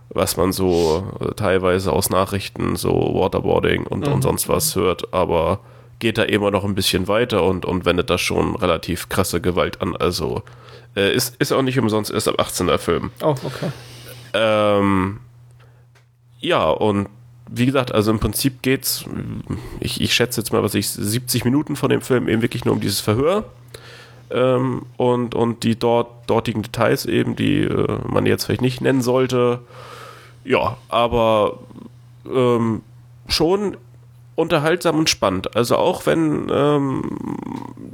was 0.09 0.37
man 0.37 0.51
so 0.51 1.33
teilweise 1.35 1.91
aus 1.91 2.09
Nachrichten, 2.09 2.75
so 2.75 2.91
Waterboarding 2.91 3.87
und, 3.87 4.07
mhm. 4.07 4.13
und 4.13 4.21
sonst 4.21 4.47
was 4.49 4.75
hört, 4.75 5.13
aber 5.13 5.61
geht 6.03 6.17
da 6.17 6.23
immer 6.23 6.51
noch 6.51 6.65
ein 6.65 6.75
bisschen 6.75 7.07
weiter 7.07 7.43
und, 7.43 7.63
und 7.63 7.85
wendet 7.85 8.09
da 8.09 8.17
schon 8.17 8.57
relativ 8.57 9.07
krasse 9.07 9.39
Gewalt 9.39 9.81
an. 9.81 9.95
Also 9.95 10.43
äh, 10.97 11.15
ist, 11.15 11.37
ist 11.37 11.53
auch 11.53 11.61
nicht 11.61 11.79
umsonst 11.79 12.11
erst 12.11 12.27
ab 12.27 12.41
18er 12.41 12.77
Film. 12.77 13.11
Oh, 13.21 13.35
okay. 13.43 13.71
Ähm, 14.33 15.21
ja, 16.41 16.69
und 16.69 17.07
wie 17.49 17.65
gesagt, 17.65 17.93
also 17.93 18.11
im 18.11 18.19
Prinzip 18.19 18.61
geht's, 18.61 19.05
ich, 19.79 20.01
ich 20.01 20.13
schätze 20.13 20.41
jetzt 20.41 20.51
mal, 20.51 20.61
was 20.61 20.75
ich, 20.75 20.89
70 20.89 21.45
Minuten 21.45 21.77
von 21.77 21.89
dem 21.89 22.01
Film 22.01 22.27
eben 22.27 22.41
wirklich 22.41 22.65
nur 22.65 22.73
um 22.73 22.81
dieses 22.81 22.99
Verhör. 22.99 23.45
Ähm, 24.29 24.81
und, 24.97 25.35
und 25.35 25.63
die 25.63 25.79
dort, 25.79 26.29
dortigen 26.29 26.63
Details 26.63 27.05
eben, 27.05 27.37
die 27.37 27.61
äh, 27.61 27.97
man 28.05 28.25
jetzt 28.25 28.43
vielleicht 28.43 28.61
nicht 28.61 28.81
nennen 28.81 29.01
sollte. 29.01 29.61
Ja, 30.43 30.75
aber 30.89 31.59
ähm, 32.25 32.81
schon 33.29 33.77
unterhaltsam 34.35 34.97
und 34.97 35.09
spannend. 35.09 35.55
Also 35.55 35.77
auch 35.77 36.05
wenn 36.05 36.49
ähm, 36.51 37.17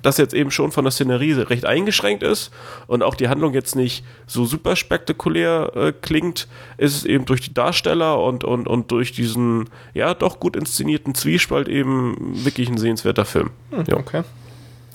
das 0.01 0.17
jetzt 0.17 0.33
eben 0.33 0.51
schon 0.51 0.71
von 0.71 0.85
der 0.85 0.91
Szenerie 0.91 1.33
recht 1.33 1.65
eingeschränkt 1.65 2.23
ist 2.23 2.51
und 2.87 3.03
auch 3.03 3.15
die 3.15 3.27
Handlung 3.27 3.53
jetzt 3.53 3.75
nicht 3.75 4.05
so 4.25 4.45
super 4.45 4.75
spektakulär 4.75 5.71
äh, 5.75 5.91
klingt, 5.91 6.47
ist 6.77 6.95
es 6.95 7.05
eben 7.05 7.25
durch 7.25 7.41
die 7.41 7.53
Darsteller 7.53 8.21
und, 8.21 8.43
und, 8.43 8.67
und 8.67 8.91
durch 8.91 9.11
diesen 9.11 9.69
ja 9.93 10.13
doch 10.13 10.39
gut 10.39 10.55
inszenierten 10.55 11.13
Zwiespalt 11.13 11.67
eben 11.67 12.15
wirklich 12.45 12.69
ein 12.69 12.77
sehenswerter 12.77 13.25
Film. 13.25 13.51
Hm, 13.71 13.83
ja. 13.87 13.97
Okay. 13.97 14.23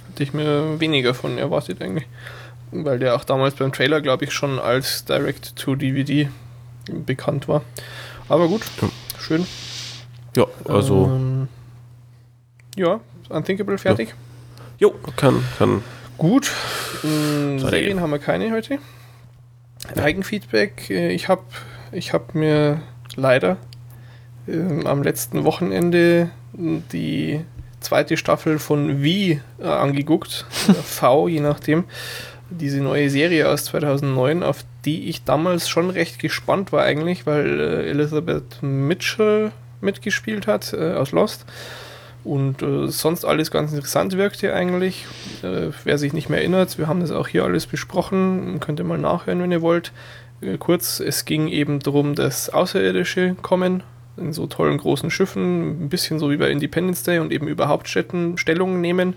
Hätte 0.09 0.23
ich 0.23 0.33
mir 0.33 0.81
weniger 0.81 1.12
von 1.12 1.39
erwartet 1.39 1.83
eigentlich. 1.83 2.07
Weil 2.71 2.99
der 2.99 3.15
auch 3.15 3.25
damals 3.25 3.55
beim 3.55 3.73
Trailer, 3.73 4.01
glaube 4.01 4.25
ich, 4.25 4.33
schon 4.33 4.59
als 4.59 5.05
Direct-to-DVD 5.05 6.29
bekannt 6.91 7.49
war. 7.49 7.62
Aber 8.29 8.49
gut, 8.49 8.62
ja. 8.81 8.89
schön. 9.21 9.47
Ja, 10.36 10.47
also. 10.66 11.06
Ähm, 11.15 11.48
ja, 12.77 13.01
Unthinkable 13.28 13.78
fertig. 13.78 14.15
Jo, 14.78 14.89
jo 14.89 15.12
kann, 15.16 15.44
kann. 15.59 15.82
Gut. 16.19 16.51
Ähm, 17.05 17.59
Serien 17.59 18.01
haben 18.01 18.11
wir 18.11 18.19
keine 18.19 18.52
heute. 18.52 18.78
Eigenfeedback. 19.97 20.90
Äh, 20.90 21.12
ich 21.12 21.28
habe 21.28 21.43
ich 21.93 22.12
hab 22.12 22.35
mir 22.35 22.81
leider 23.16 23.56
ähm, 24.48 24.86
am 24.86 25.02
letzten 25.02 25.44
Wochenende 25.44 26.31
die 26.52 27.44
zweite 27.81 28.16
Staffel 28.16 28.59
von 28.59 29.02
Wie 29.02 29.40
äh, 29.61 29.66
angeguckt. 29.66 30.47
v, 30.51 31.28
je 31.28 31.40
nachdem. 31.40 31.85
Diese 32.51 32.81
neue 32.81 33.11
Serie 33.11 33.48
aus 33.48 33.65
2009, 33.65 34.43
auf 34.43 34.65
die 34.85 35.09
ich 35.09 35.24
damals 35.24 35.69
schon 35.69 35.90
recht 35.90 36.19
gespannt 36.19 36.73
war 36.73 36.85
eigentlich, 36.85 37.27
weil 37.27 37.61
äh, 37.61 37.90
Elizabeth 37.90 38.62
Mitchell 38.62 39.51
mitgespielt 39.85 40.47
hat 40.47 40.73
äh, 40.73 40.94
aus 40.94 41.12
Lost 41.12 41.47
und 42.24 42.62
äh, 42.62 42.89
sonst 42.89 43.24
alles 43.24 43.51
ganz 43.51 43.73
interessant 43.73 44.16
wirkte 44.16 44.55
eigentlich. 44.55 45.06
Äh, 45.43 45.69
wer 45.85 45.98
sich 45.98 46.12
nicht 46.12 46.31
mehr 46.31 46.40
erinnert, 46.40 46.78
wir 46.78 46.89
haben 46.89 47.01
das 47.01 47.11
auch 47.11 47.28
hier 47.28 47.44
alles 47.44 47.66
besprochen, 47.66 48.59
könnt 48.61 48.81
ihr 48.81 48.85
mal 48.85 48.98
nachhören, 48.98 49.43
wenn 49.43 49.52
ihr 49.52 49.62
wollt. 49.62 49.93
Äh, 50.40 50.56
kurz, 50.59 51.01
es 51.01 51.27
ging 51.27 51.48
eben 51.48 51.81
darum, 51.81 52.15
dass 52.15 52.51
Außerirdische 52.51 53.36
kommen 53.43 53.82
in 54.16 54.32
so 54.32 54.47
tollen 54.47 54.78
großen 54.78 55.11
Schiffen, 55.11 55.85
ein 55.85 55.89
bisschen 55.89 56.19
so 56.19 56.31
wie 56.31 56.36
bei 56.36 56.51
Independence 56.51 57.02
Day 57.02 57.19
und 57.19 57.32
eben 57.32 57.48
über 57.48 57.69
Hauptstädten 57.69 58.39
Stellung 58.39 58.81
nehmen. 58.81 59.15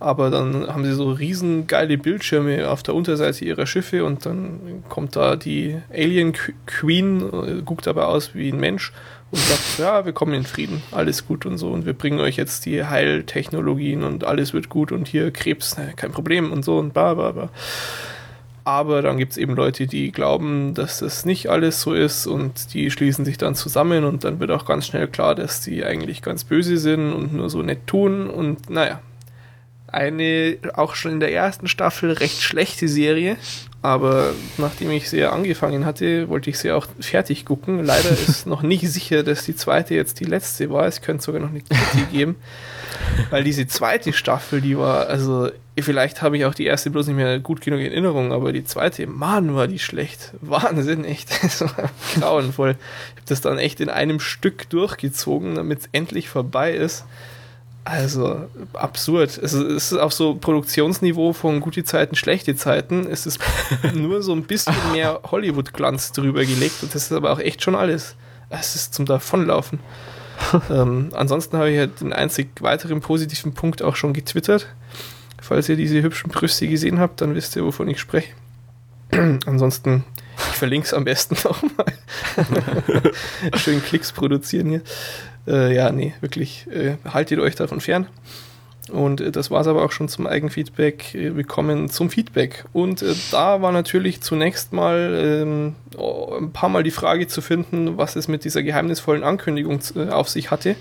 Aber 0.00 0.30
dann 0.30 0.66
haben 0.66 0.84
sie 0.84 0.94
so 0.94 1.12
riesen 1.12 1.66
geile 1.66 1.98
Bildschirme 1.98 2.70
auf 2.70 2.82
der 2.82 2.94
Unterseite 2.94 3.44
ihrer 3.44 3.66
Schiffe 3.66 4.02
und 4.02 4.24
dann 4.24 4.82
kommt 4.88 5.14
da 5.14 5.36
die 5.36 5.76
Alien 5.92 6.32
Queen, 6.66 7.20
äh, 7.20 7.62
guckt 7.62 7.86
aber 7.86 8.08
aus 8.08 8.34
wie 8.34 8.50
ein 8.50 8.58
Mensch 8.58 8.92
und 9.30 9.40
sagt, 9.40 9.78
ja, 9.78 10.04
wir 10.04 10.12
kommen 10.12 10.34
in 10.34 10.44
Frieden, 10.44 10.82
alles 10.90 11.26
gut 11.26 11.46
und 11.46 11.58
so 11.58 11.70
und 11.70 11.86
wir 11.86 11.92
bringen 11.92 12.20
euch 12.20 12.36
jetzt 12.36 12.66
die 12.66 12.84
Heiltechnologien 12.84 14.02
und 14.02 14.24
alles 14.24 14.52
wird 14.52 14.68
gut 14.68 14.92
und 14.92 15.08
hier 15.08 15.30
Krebs, 15.30 15.76
kein 15.96 16.12
Problem 16.12 16.52
und 16.52 16.64
so 16.64 16.78
und 16.78 16.92
bla 16.92 17.14
bla 17.14 17.32
bla. 17.32 17.50
Aber 18.64 19.02
dann 19.02 19.18
gibt 19.18 19.32
es 19.32 19.38
eben 19.38 19.54
Leute, 19.54 19.86
die 19.86 20.12
glauben, 20.12 20.74
dass 20.74 20.98
das 20.98 21.24
nicht 21.24 21.48
alles 21.48 21.80
so 21.80 21.94
ist 21.94 22.26
und 22.26 22.74
die 22.74 22.90
schließen 22.90 23.24
sich 23.24 23.38
dann 23.38 23.54
zusammen 23.54 24.04
und 24.04 24.24
dann 24.24 24.38
wird 24.38 24.50
auch 24.50 24.66
ganz 24.66 24.86
schnell 24.86 25.08
klar, 25.08 25.34
dass 25.34 25.60
die 25.60 25.84
eigentlich 25.84 26.22
ganz 26.22 26.44
böse 26.44 26.76
sind 26.76 27.12
und 27.12 27.32
nur 27.32 27.48
so 27.50 27.62
nett 27.62 27.86
tun 27.86 28.28
und 28.28 28.68
naja. 28.70 29.00
Eine 29.92 30.58
auch 30.74 30.94
schon 30.94 31.12
in 31.12 31.20
der 31.20 31.32
ersten 31.32 31.66
Staffel 31.66 32.12
recht 32.12 32.42
schlechte 32.42 32.86
Serie, 32.86 33.36
aber 33.82 34.32
nachdem 34.58 34.90
ich 34.90 35.08
sie 35.08 35.24
angefangen 35.24 35.86
hatte, 35.86 36.28
wollte 36.28 36.50
ich 36.50 36.58
sie 36.58 36.70
auch 36.70 36.86
fertig 37.00 37.46
gucken. 37.46 37.82
Leider 37.82 38.10
ist 38.28 38.46
noch 38.46 38.62
nicht 38.62 38.86
sicher, 38.88 39.22
dass 39.22 39.44
die 39.44 39.56
zweite 39.56 39.94
jetzt 39.94 40.20
die 40.20 40.24
letzte 40.24 40.70
war. 40.70 40.86
Es 40.86 41.00
könnte 41.00 41.24
sogar 41.24 41.40
noch 41.40 41.48
eine 41.48 41.62
dritte 41.62 42.06
geben. 42.12 42.36
Weil 43.30 43.44
diese 43.44 43.66
zweite 43.66 44.12
Staffel, 44.12 44.60
die 44.60 44.76
war, 44.76 45.06
also 45.06 45.50
vielleicht 45.78 46.20
habe 46.20 46.36
ich 46.36 46.44
auch 46.44 46.54
die 46.54 46.66
erste 46.66 46.90
bloß 46.90 47.06
nicht 47.06 47.16
mehr 47.16 47.38
gut 47.38 47.62
genug 47.62 47.80
in 47.80 47.86
Erinnerung, 47.86 48.32
aber 48.32 48.52
die 48.52 48.64
zweite, 48.64 49.06
Mann, 49.06 49.54
war 49.54 49.66
die 49.66 49.78
schlecht. 49.78 50.32
Wahnsinn, 50.40 51.04
echt. 51.04 51.30
Das 51.42 51.62
war 51.62 51.90
grauenvoll. 52.18 52.72
Ich 52.72 53.16
habe 53.16 53.26
das 53.26 53.40
dann 53.40 53.58
echt 53.58 53.80
in 53.80 53.88
einem 53.88 54.20
Stück 54.20 54.68
durchgezogen, 54.68 55.54
damit 55.54 55.80
es 55.80 55.88
endlich 55.92 56.28
vorbei 56.28 56.72
ist. 56.72 57.04
Also 57.84 58.48
absurd. 58.74 59.38
Es 59.38 59.54
ist 59.54 59.94
auf 59.94 60.12
so 60.12 60.34
Produktionsniveau 60.34 61.32
von 61.32 61.60
gute 61.60 61.82
Zeiten, 61.82 62.14
schlechte 62.14 62.54
Zeiten. 62.54 63.06
Es 63.10 63.26
ist 63.26 63.40
nur 63.94 64.22
so 64.22 64.32
ein 64.32 64.44
bisschen 64.44 64.74
mehr 64.92 65.20
Hollywood-Glanz 65.30 66.12
drüber 66.12 66.44
gelegt 66.44 66.82
und 66.82 66.94
das 66.94 67.04
ist 67.04 67.12
aber 67.12 67.32
auch 67.32 67.40
echt 67.40 67.62
schon 67.62 67.74
alles. 67.74 68.16
Es 68.50 68.74
ist 68.76 68.94
zum 68.94 69.06
Davonlaufen. 69.06 69.80
ähm, 70.70 71.10
ansonsten 71.14 71.56
habe 71.56 71.70
ich 71.70 71.78
halt 71.78 72.00
den 72.00 72.12
einzig 72.12 72.50
weiteren 72.60 73.00
positiven 73.00 73.54
Punkt 73.54 73.82
auch 73.82 73.96
schon 73.96 74.12
getwittert. 74.12 74.66
Falls 75.40 75.68
ihr 75.68 75.76
diese 75.76 76.02
hübschen 76.02 76.30
Brüste 76.30 76.68
gesehen 76.68 76.98
habt, 76.98 77.20
dann 77.20 77.34
wisst 77.34 77.56
ihr, 77.56 77.64
wovon 77.64 77.88
ich 77.88 77.98
spreche. 77.98 78.32
ansonsten, 79.46 80.04
ich 80.36 80.56
verlinke 80.56 80.86
es 80.86 80.94
am 80.94 81.04
besten 81.04 81.36
nochmal. 81.44 81.86
Schön 83.56 83.82
Klicks 83.82 84.12
produzieren 84.12 84.68
hier. 84.68 84.82
Äh, 85.50 85.74
ja, 85.74 85.90
nee, 85.90 86.14
wirklich, 86.20 86.66
äh, 86.70 86.96
haltet 87.04 87.40
euch 87.40 87.56
davon 87.56 87.80
fern. 87.80 88.06
Und 88.90 89.20
äh, 89.20 89.32
das 89.32 89.50
war 89.50 89.60
es 89.60 89.66
aber 89.66 89.84
auch 89.84 89.92
schon 89.92 90.08
zum 90.08 90.26
Eigenfeedback. 90.26 91.14
Äh, 91.14 91.36
wir 91.36 91.44
kommen 91.44 91.90
zum 91.90 92.08
Feedback. 92.08 92.64
Und 92.72 93.02
äh, 93.02 93.14
da 93.30 93.60
war 93.60 93.72
natürlich 93.72 94.20
zunächst 94.20 94.72
mal 94.72 95.42
ähm, 95.44 95.74
ein 96.38 96.52
paar 96.52 96.68
Mal 96.68 96.84
die 96.84 96.90
Frage 96.92 97.26
zu 97.26 97.40
finden, 97.40 97.98
was 97.98 98.16
es 98.16 98.28
mit 98.28 98.44
dieser 98.44 98.62
geheimnisvollen 98.62 99.24
Ankündigung 99.24 99.80
äh, 99.96 100.08
auf 100.10 100.28
sich 100.28 100.50
hatte. 100.50 100.76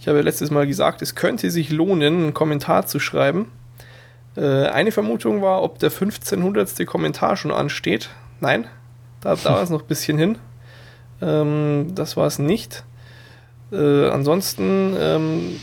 Ich 0.00 0.08
habe 0.08 0.18
ja 0.18 0.24
letztes 0.24 0.50
Mal 0.50 0.66
gesagt, 0.66 1.02
es 1.02 1.14
könnte 1.14 1.50
sich 1.50 1.70
lohnen, 1.70 2.22
einen 2.22 2.34
Kommentar 2.34 2.86
zu 2.86 3.00
schreiben. 3.00 3.50
eine 4.36 4.92
Vermutung 4.92 5.42
war, 5.42 5.64
ob 5.64 5.80
der 5.80 5.90
1500. 5.90 6.86
Kommentar 6.86 7.36
schon 7.36 7.50
ansteht. 7.50 8.08
Nein, 8.38 8.68
da 9.20 9.34
dauert 9.34 9.64
es 9.64 9.70
noch 9.70 9.82
ein 9.82 9.88
bisschen 9.88 10.16
hin. 10.16 10.38
Ähm, 11.20 11.96
das 11.96 12.16
war 12.16 12.28
es 12.28 12.38
nicht. 12.38 12.84
Äh, 13.72 14.08
ansonsten, 14.08 14.96
ähm, 14.98 15.60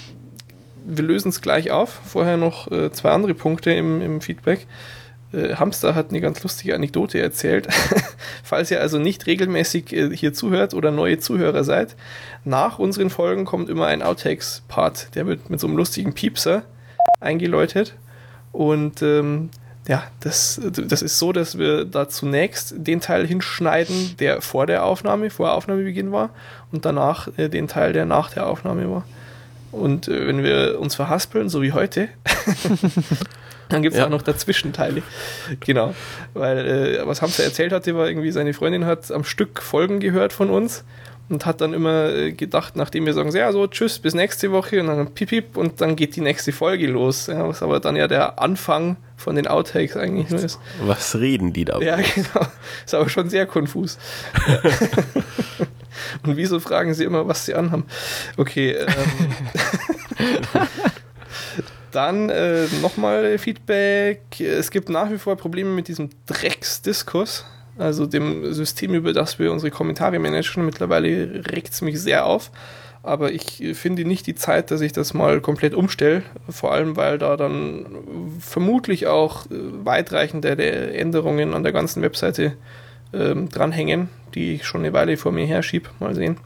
wir 0.85 1.03
lösen 1.03 1.29
es 1.29 1.41
gleich 1.41 1.71
auf. 1.71 1.89
Vorher 2.05 2.37
noch 2.37 2.71
äh, 2.71 2.91
zwei 2.91 3.11
andere 3.11 3.33
Punkte 3.33 3.71
im, 3.71 4.01
im 4.01 4.21
Feedback. 4.21 4.67
Äh, 5.33 5.55
Hamster 5.55 5.95
hat 5.95 6.09
eine 6.09 6.21
ganz 6.21 6.41
lustige 6.43 6.75
Anekdote 6.75 7.19
erzählt. 7.19 7.67
Falls 8.43 8.71
ihr 8.71 8.81
also 8.81 8.99
nicht 8.99 9.25
regelmäßig 9.25 9.93
äh, 9.93 10.15
hier 10.15 10.33
zuhört 10.33 10.73
oder 10.73 10.91
neue 10.91 11.19
Zuhörer 11.19 11.63
seid, 11.63 11.95
nach 12.43 12.79
unseren 12.79 13.09
Folgen 13.09 13.45
kommt 13.45 13.69
immer 13.69 13.87
ein 13.87 14.01
Outtakes-Part. 14.01 15.15
Der 15.15 15.25
wird 15.25 15.49
mit 15.49 15.59
so 15.59 15.67
einem 15.67 15.77
lustigen 15.77 16.13
Piepser 16.13 16.63
eingeläutet. 17.19 17.95
Und 18.51 19.01
ähm, 19.01 19.49
ja, 19.87 20.03
das, 20.19 20.59
das 20.63 21.01
ist 21.01 21.19
so, 21.19 21.31
dass 21.31 21.57
wir 21.57 21.85
da 21.85 22.09
zunächst 22.09 22.73
den 22.77 23.01
Teil 23.01 23.27
hinschneiden, 23.27 24.15
der 24.19 24.41
vor 24.41 24.65
der 24.65 24.83
Aufnahme, 24.83 25.29
vor 25.29 25.53
Aufnahmebeginn 25.53 26.11
war, 26.11 26.31
und 26.71 26.85
danach 26.85 27.27
äh, 27.37 27.49
den 27.49 27.67
Teil, 27.67 27.93
der 27.93 28.05
nach 28.05 28.31
der 28.31 28.47
Aufnahme 28.47 28.89
war. 28.89 29.05
Und 29.71 30.07
äh, 30.07 30.27
wenn 30.27 30.43
wir 30.43 30.79
uns 30.79 30.95
verhaspeln, 30.95 31.49
so 31.49 31.61
wie 31.61 31.73
heute, 31.73 32.07
dann 33.69 33.83
gibt 33.83 33.93
es 33.93 33.99
ja. 33.99 34.05
auch 34.05 34.09
noch 34.09 34.23
Dazwischenteile. 34.23 35.03
Genau. 35.59 35.93
Weil, 36.33 36.57
äh, 36.65 37.07
was 37.07 37.21
Hamster 37.21 37.43
erzählt 37.43 37.71
hatte, 37.71 37.95
war 37.95 38.07
irgendwie, 38.07 38.31
seine 38.31 38.53
Freundin 38.53 38.85
hat 38.85 39.11
am 39.11 39.23
Stück 39.23 39.61
Folgen 39.61 39.99
gehört 39.99 40.33
von 40.33 40.49
uns 40.49 40.83
und 41.29 41.45
hat 41.45 41.61
dann 41.61 41.73
immer 41.73 42.09
äh, 42.09 42.31
gedacht, 42.31 42.75
nachdem 42.75 43.05
wir 43.05 43.13
sagen, 43.13 43.35
ja, 43.35 43.51
so, 43.51 43.67
tschüss, 43.67 43.99
bis 43.99 44.13
nächste 44.13 44.51
Woche 44.51 44.79
und 44.79 44.87
dann 44.87 45.13
piep, 45.13 45.29
piep 45.29 45.57
und 45.57 45.81
dann 45.81 45.95
geht 45.95 46.15
die 46.15 46.21
nächste 46.21 46.51
Folge 46.51 46.87
los. 46.87 47.27
Ja, 47.27 47.47
was 47.47 47.63
aber 47.63 47.79
dann 47.79 47.95
ja 47.95 48.07
der 48.07 48.39
Anfang 48.39 48.97
von 49.17 49.35
den 49.35 49.47
Outtakes 49.47 49.97
eigentlich 49.97 50.29
nur 50.29 50.43
ist. 50.43 50.59
Was 50.81 51.15
reden 51.15 51.53
die 51.53 51.65
da? 51.65 51.79
Ja, 51.79 51.95
genau. 52.15 52.47
Ist 52.85 52.93
aber 52.93 53.09
schon 53.09 53.29
sehr 53.29 53.45
konfus. 53.45 53.97
Und 56.23 56.37
wieso 56.37 56.59
fragen 56.59 56.93
sie 56.93 57.05
immer, 57.05 57.27
was 57.27 57.45
sie 57.45 57.55
anhaben? 57.55 57.85
Okay. 58.37 58.71
Ähm, 58.71 58.87
dann 61.91 62.29
äh, 62.29 62.65
nochmal 62.81 63.37
Feedback. 63.37 64.21
Es 64.39 64.69
gibt 64.69 64.89
nach 64.89 65.09
wie 65.09 65.17
vor 65.17 65.37
Probleme 65.37 65.69
mit 65.69 65.87
diesem 65.87 66.09
Drecksdiskurs 66.25 67.45
also 67.77 68.05
dem 68.05 68.53
System, 68.53 68.93
über 68.93 69.13
das 69.13 69.39
wir 69.39 69.51
unsere 69.51 69.71
Kommentare 69.71 70.19
managen. 70.19 70.65
Mittlerweile 70.65 71.43
regt 71.51 71.73
es 71.73 71.81
mich 71.81 71.99
sehr 71.99 72.25
auf. 72.25 72.51
Aber 73.03 73.31
ich 73.31 73.63
finde 73.73 74.03
nicht 74.03 74.25
die 74.25 74.33
Zeit, 74.33 74.71
dass 74.71 74.81
ich 74.81 74.91
das 74.91 75.13
mal 75.13 75.39
komplett 75.39 75.75
umstelle. 75.75 76.23
Vor 76.49 76.73
allem, 76.73 76.95
weil 76.95 77.19
da 77.19 77.37
dann 77.37 77.85
vermutlich 78.39 79.05
auch 79.05 79.45
weitreichende 79.49 80.57
Änderungen 80.93 81.53
an 81.53 81.61
der 81.61 81.71
ganzen 81.71 82.01
Webseite 82.01 82.53
ähm, 83.13 83.49
dranhängen, 83.49 84.09
die 84.33 84.55
ich 84.55 84.65
schon 84.65 84.81
eine 84.81 84.93
Weile 84.93 85.17
vor 85.17 85.31
mir 85.31 85.45
herschiebe. 85.45 85.89
Mal 85.99 86.15
sehen. 86.15 86.37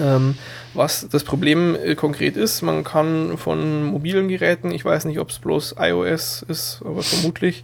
Ähm, 0.00 0.36
was 0.72 1.08
das 1.08 1.22
Problem 1.22 1.76
äh, 1.76 1.94
konkret 1.94 2.36
ist, 2.36 2.62
man 2.62 2.82
kann 2.82 3.36
von 3.36 3.84
mobilen 3.84 4.28
Geräten, 4.28 4.70
ich 4.72 4.84
weiß 4.84 5.04
nicht, 5.04 5.18
ob 5.18 5.30
es 5.30 5.38
bloß 5.38 5.76
iOS 5.78 6.44
ist, 6.48 6.80
aber 6.84 7.02
vermutlich, 7.02 7.62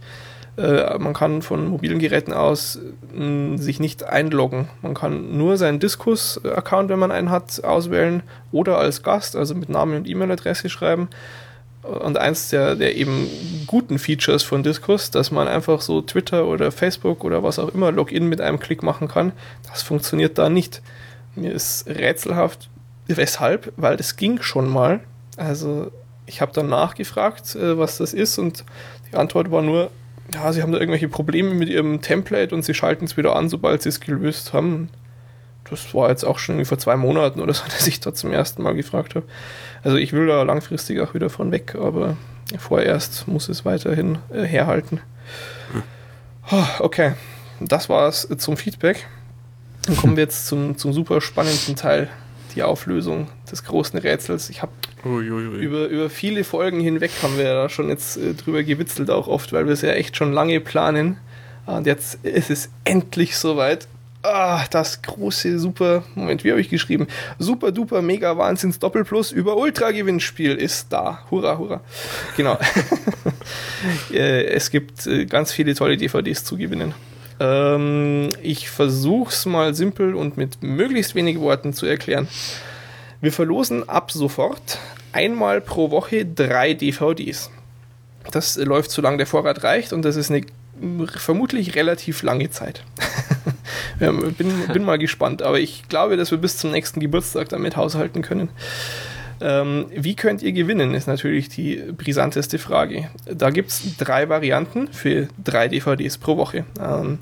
äh, 0.57 0.97
man 0.97 1.13
kann 1.13 1.41
von 1.41 1.67
mobilen 1.67 1.99
Geräten 1.99 2.33
aus 2.33 2.79
mh, 3.13 3.57
sich 3.57 3.79
nicht 3.79 4.03
einloggen. 4.03 4.67
Man 4.81 4.93
kann 4.93 5.37
nur 5.37 5.57
seinen 5.57 5.79
Diskus-Account, 5.79 6.89
wenn 6.89 6.99
man 6.99 7.11
einen 7.11 7.29
hat, 7.29 7.63
auswählen 7.63 8.23
oder 8.51 8.77
als 8.77 9.03
Gast, 9.03 9.35
also 9.35 9.55
mit 9.55 9.69
Namen 9.69 9.95
und 9.95 10.07
E-Mail-Adresse 10.07 10.69
schreiben. 10.69 11.09
Und 11.83 12.17
eins 12.17 12.49
der, 12.49 12.75
der 12.75 12.95
eben 12.95 13.27
guten 13.65 13.97
Features 13.97 14.43
von 14.43 14.61
Diskus, 14.61 15.09
dass 15.09 15.31
man 15.31 15.47
einfach 15.47 15.81
so 15.81 16.01
Twitter 16.01 16.45
oder 16.45 16.71
Facebook 16.71 17.23
oder 17.23 17.41
was 17.41 17.57
auch 17.57 17.73
immer 17.73 17.91
Login 17.91 18.27
mit 18.27 18.39
einem 18.39 18.59
Klick 18.59 18.83
machen 18.83 19.07
kann, 19.07 19.31
das 19.67 19.81
funktioniert 19.81 20.37
da 20.37 20.49
nicht. 20.49 20.81
Mir 21.33 21.51
ist 21.53 21.87
rätselhaft, 21.87 22.69
weshalb, 23.07 23.73
weil 23.77 23.97
das 23.97 24.15
ging 24.15 24.41
schon 24.41 24.69
mal. 24.69 24.99
Also 25.37 25.91
ich 26.27 26.41
habe 26.41 26.51
dann 26.53 26.69
nachgefragt, 26.69 27.55
äh, 27.55 27.77
was 27.77 27.97
das 27.97 28.13
ist 28.13 28.37
und 28.37 28.63
die 29.11 29.17
Antwort 29.17 29.49
war 29.49 29.61
nur, 29.61 29.89
ja, 30.33 30.53
sie 30.53 30.61
haben 30.61 30.71
da 30.71 30.79
irgendwelche 30.79 31.09
Probleme 31.09 31.53
mit 31.53 31.69
ihrem 31.69 32.01
Template 32.01 32.53
und 32.55 32.63
sie 32.63 32.73
schalten 32.73 33.05
es 33.05 33.17
wieder 33.17 33.35
an, 33.35 33.49
sobald 33.49 33.81
sie 33.81 33.89
es 33.89 33.99
gelöst 33.99 34.53
haben. 34.53 34.89
das 35.69 35.93
war 35.93 36.09
jetzt 36.09 36.23
auch 36.23 36.39
schon 36.39 36.63
vor 36.65 36.77
zwei 36.77 36.95
Monaten 36.95 37.41
oder 37.41 37.53
so, 37.53 37.63
dass 37.69 37.87
ich 37.87 37.99
da 37.99 38.13
zum 38.13 38.31
ersten 38.31 38.63
Mal 38.63 38.75
gefragt 38.75 39.15
habe. 39.15 39.25
Also 39.83 39.97
ich 39.97 40.13
will 40.13 40.27
da 40.27 40.43
langfristig 40.43 40.99
auch 41.01 41.13
wieder 41.13 41.29
von 41.29 41.51
weg, 41.51 41.75
aber 41.75 42.17
vorerst 42.57 43.27
muss 43.27 43.49
es 43.49 43.65
weiterhin 43.65 44.19
äh, 44.33 44.43
herhalten. 44.43 44.99
Hm. 45.71 45.83
Okay, 46.79 47.13
das 47.59 47.87
war's 47.87 48.27
zum 48.37 48.57
Feedback. 48.57 49.07
Dann 49.85 49.97
kommen 49.97 50.15
wir 50.15 50.23
jetzt 50.23 50.47
zum, 50.47 50.77
zum 50.77 50.93
super 50.93 51.21
spannenden 51.21 51.75
Teil, 51.75 52.09
die 52.55 52.63
Auflösung 52.63 53.27
des 53.49 53.63
großen 53.63 53.97
Rätsels. 53.99 54.49
Ich 54.49 54.61
habe 54.61 54.71
über, 55.03 55.87
über 55.87 56.09
viele 56.09 56.43
Folgen 56.43 56.79
hinweg 56.79 57.11
haben 57.23 57.37
wir 57.37 57.45
da 57.45 57.69
schon 57.69 57.89
jetzt 57.89 58.17
äh, 58.17 58.33
drüber 58.33 58.63
gewitzelt, 58.63 59.09
auch 59.09 59.27
oft, 59.27 59.51
weil 59.53 59.65
wir 59.65 59.73
es 59.73 59.81
ja 59.81 59.91
echt 59.91 60.15
schon 60.15 60.31
lange 60.31 60.59
planen. 60.59 61.17
Und 61.65 61.85
jetzt 61.85 62.23
ist 62.23 62.49
es 62.49 62.69
endlich 62.83 63.37
soweit. 63.37 63.87
Ah, 64.23 64.65
das 64.69 65.01
große, 65.01 65.57
super, 65.57 66.03
Moment, 66.13 66.43
wie 66.43 66.51
habe 66.51 66.61
ich 66.61 66.69
geschrieben? 66.69 67.07
Super, 67.39 67.71
duper, 67.71 68.03
mega, 68.03 68.37
Wahnsinns, 68.37 68.77
Doppelplus 68.77 69.31
über 69.31 69.57
Ultra-Gewinnspiel 69.57 70.55
ist 70.55 70.93
da. 70.93 71.25
Hurra, 71.31 71.57
hurra. 71.57 71.81
Genau. 72.37 72.57
Äh, 74.13 74.43
es 74.45 74.69
gibt 74.69 75.07
äh, 75.07 75.25
ganz 75.25 75.51
viele 75.51 75.73
tolle 75.73 75.97
DVDs 75.97 76.43
zu 76.43 76.55
gewinnen. 76.55 76.93
Ähm, 77.39 78.29
ich 78.43 78.69
versuche 78.69 79.33
es 79.33 79.47
mal 79.47 79.73
simpel 79.73 80.13
und 80.13 80.37
mit 80.37 80.61
möglichst 80.61 81.15
wenig 81.15 81.39
Worten 81.39 81.73
zu 81.73 81.87
erklären. 81.87 82.27
Wir 83.21 83.31
verlosen 83.31 83.89
ab 83.89 84.11
sofort 84.11 84.77
einmal 85.13 85.61
pro 85.61 85.91
Woche 85.91 86.25
drei 86.25 86.73
DVDs. 86.73 87.49
Das 88.31 88.57
läuft, 88.57 88.91
solange 88.91 89.17
der 89.17 89.27
Vorrat 89.27 89.63
reicht 89.63 89.93
und 89.93 90.03
das 90.03 90.15
ist 90.15 90.29
eine 90.29 90.45
vermutlich 91.15 91.75
relativ 91.75 92.23
lange 92.23 92.49
Zeit. 92.49 92.83
bin, 93.99 94.67
bin 94.73 94.83
mal 94.83 94.97
gespannt, 94.97 95.41
aber 95.41 95.59
ich 95.59 95.87
glaube, 95.89 96.17
dass 96.17 96.31
wir 96.31 96.37
bis 96.37 96.57
zum 96.57 96.71
nächsten 96.71 96.99
Geburtstag 96.99 97.49
damit 97.49 97.75
haushalten 97.75 98.21
können. 98.21 98.49
Ähm, 99.41 99.87
wie 99.91 100.15
könnt 100.15 100.43
ihr 100.43 100.51
gewinnen, 100.51 100.93
ist 100.93 101.07
natürlich 101.07 101.49
die 101.49 101.81
brisanteste 101.97 102.59
Frage. 102.59 103.09
Da 103.25 103.49
gibt 103.49 103.69
es 103.69 103.97
drei 103.97 104.29
Varianten 104.29 104.87
für 104.89 105.27
drei 105.43 105.67
DVDs 105.67 106.19
pro 106.19 106.37
Woche. 106.37 106.65
Ähm, 106.79 107.17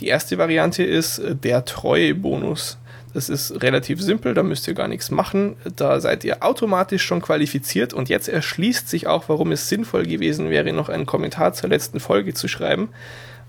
die 0.00 0.08
erste 0.08 0.36
Variante 0.36 0.84
ist 0.84 1.22
der 1.42 1.64
Treue-Bonus. 1.64 2.78
Das 3.14 3.28
ist 3.28 3.62
relativ 3.62 4.00
simpel, 4.00 4.32
da 4.32 4.42
müsst 4.42 4.66
ihr 4.68 4.74
gar 4.74 4.88
nichts 4.88 5.10
machen. 5.10 5.56
Da 5.76 6.00
seid 6.00 6.24
ihr 6.24 6.42
automatisch 6.42 7.02
schon 7.02 7.20
qualifiziert 7.20 7.92
und 7.92 8.08
jetzt 8.08 8.28
erschließt 8.28 8.88
sich 8.88 9.06
auch, 9.06 9.28
warum 9.28 9.52
es 9.52 9.68
sinnvoll 9.68 10.04
gewesen 10.04 10.48
wäre, 10.48 10.72
noch 10.72 10.88
einen 10.88 11.04
Kommentar 11.04 11.52
zur 11.52 11.68
letzten 11.68 12.00
Folge 12.00 12.32
zu 12.32 12.48
schreiben. 12.48 12.88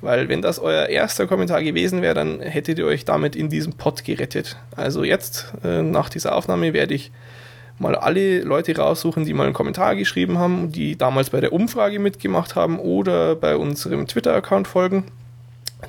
Weil 0.02 0.28
wenn 0.28 0.42
das 0.42 0.60
euer 0.60 0.88
erster 0.88 1.28
Kommentar 1.28 1.64
gewesen 1.64 2.02
wäre, 2.02 2.14
dann 2.14 2.42
hättet 2.42 2.78
ihr 2.78 2.86
euch 2.86 3.06
damit 3.06 3.38
in 3.38 3.50
diesem 3.50 3.74
Pod 3.74 4.04
gerettet. 4.04 4.58
Also 4.76 5.06
jetzt, 5.06 5.54
äh, 5.64 5.82
nach 5.82 6.10
dieser 6.10 6.36
Aufnahme, 6.36 6.74
werde 6.74 6.94
ich 6.94 7.12
mal 7.80 7.96
alle 7.96 8.42
Leute 8.42 8.76
raussuchen, 8.76 9.24
die 9.24 9.34
mal 9.34 9.46
einen 9.46 9.54
Kommentar 9.54 9.96
geschrieben 9.96 10.40
haben, 10.40 10.74
die 10.74 10.98
damals 10.98 11.30
bei 11.30 11.40
der 11.40 11.54
Umfrage 11.54 12.00
mitgemacht 12.00 12.56
haben 12.56 12.80
oder 12.80 13.36
bei 13.36 13.56
unserem 13.56 14.06
Twitter-Account 14.06 14.68
folgen. 14.68 15.06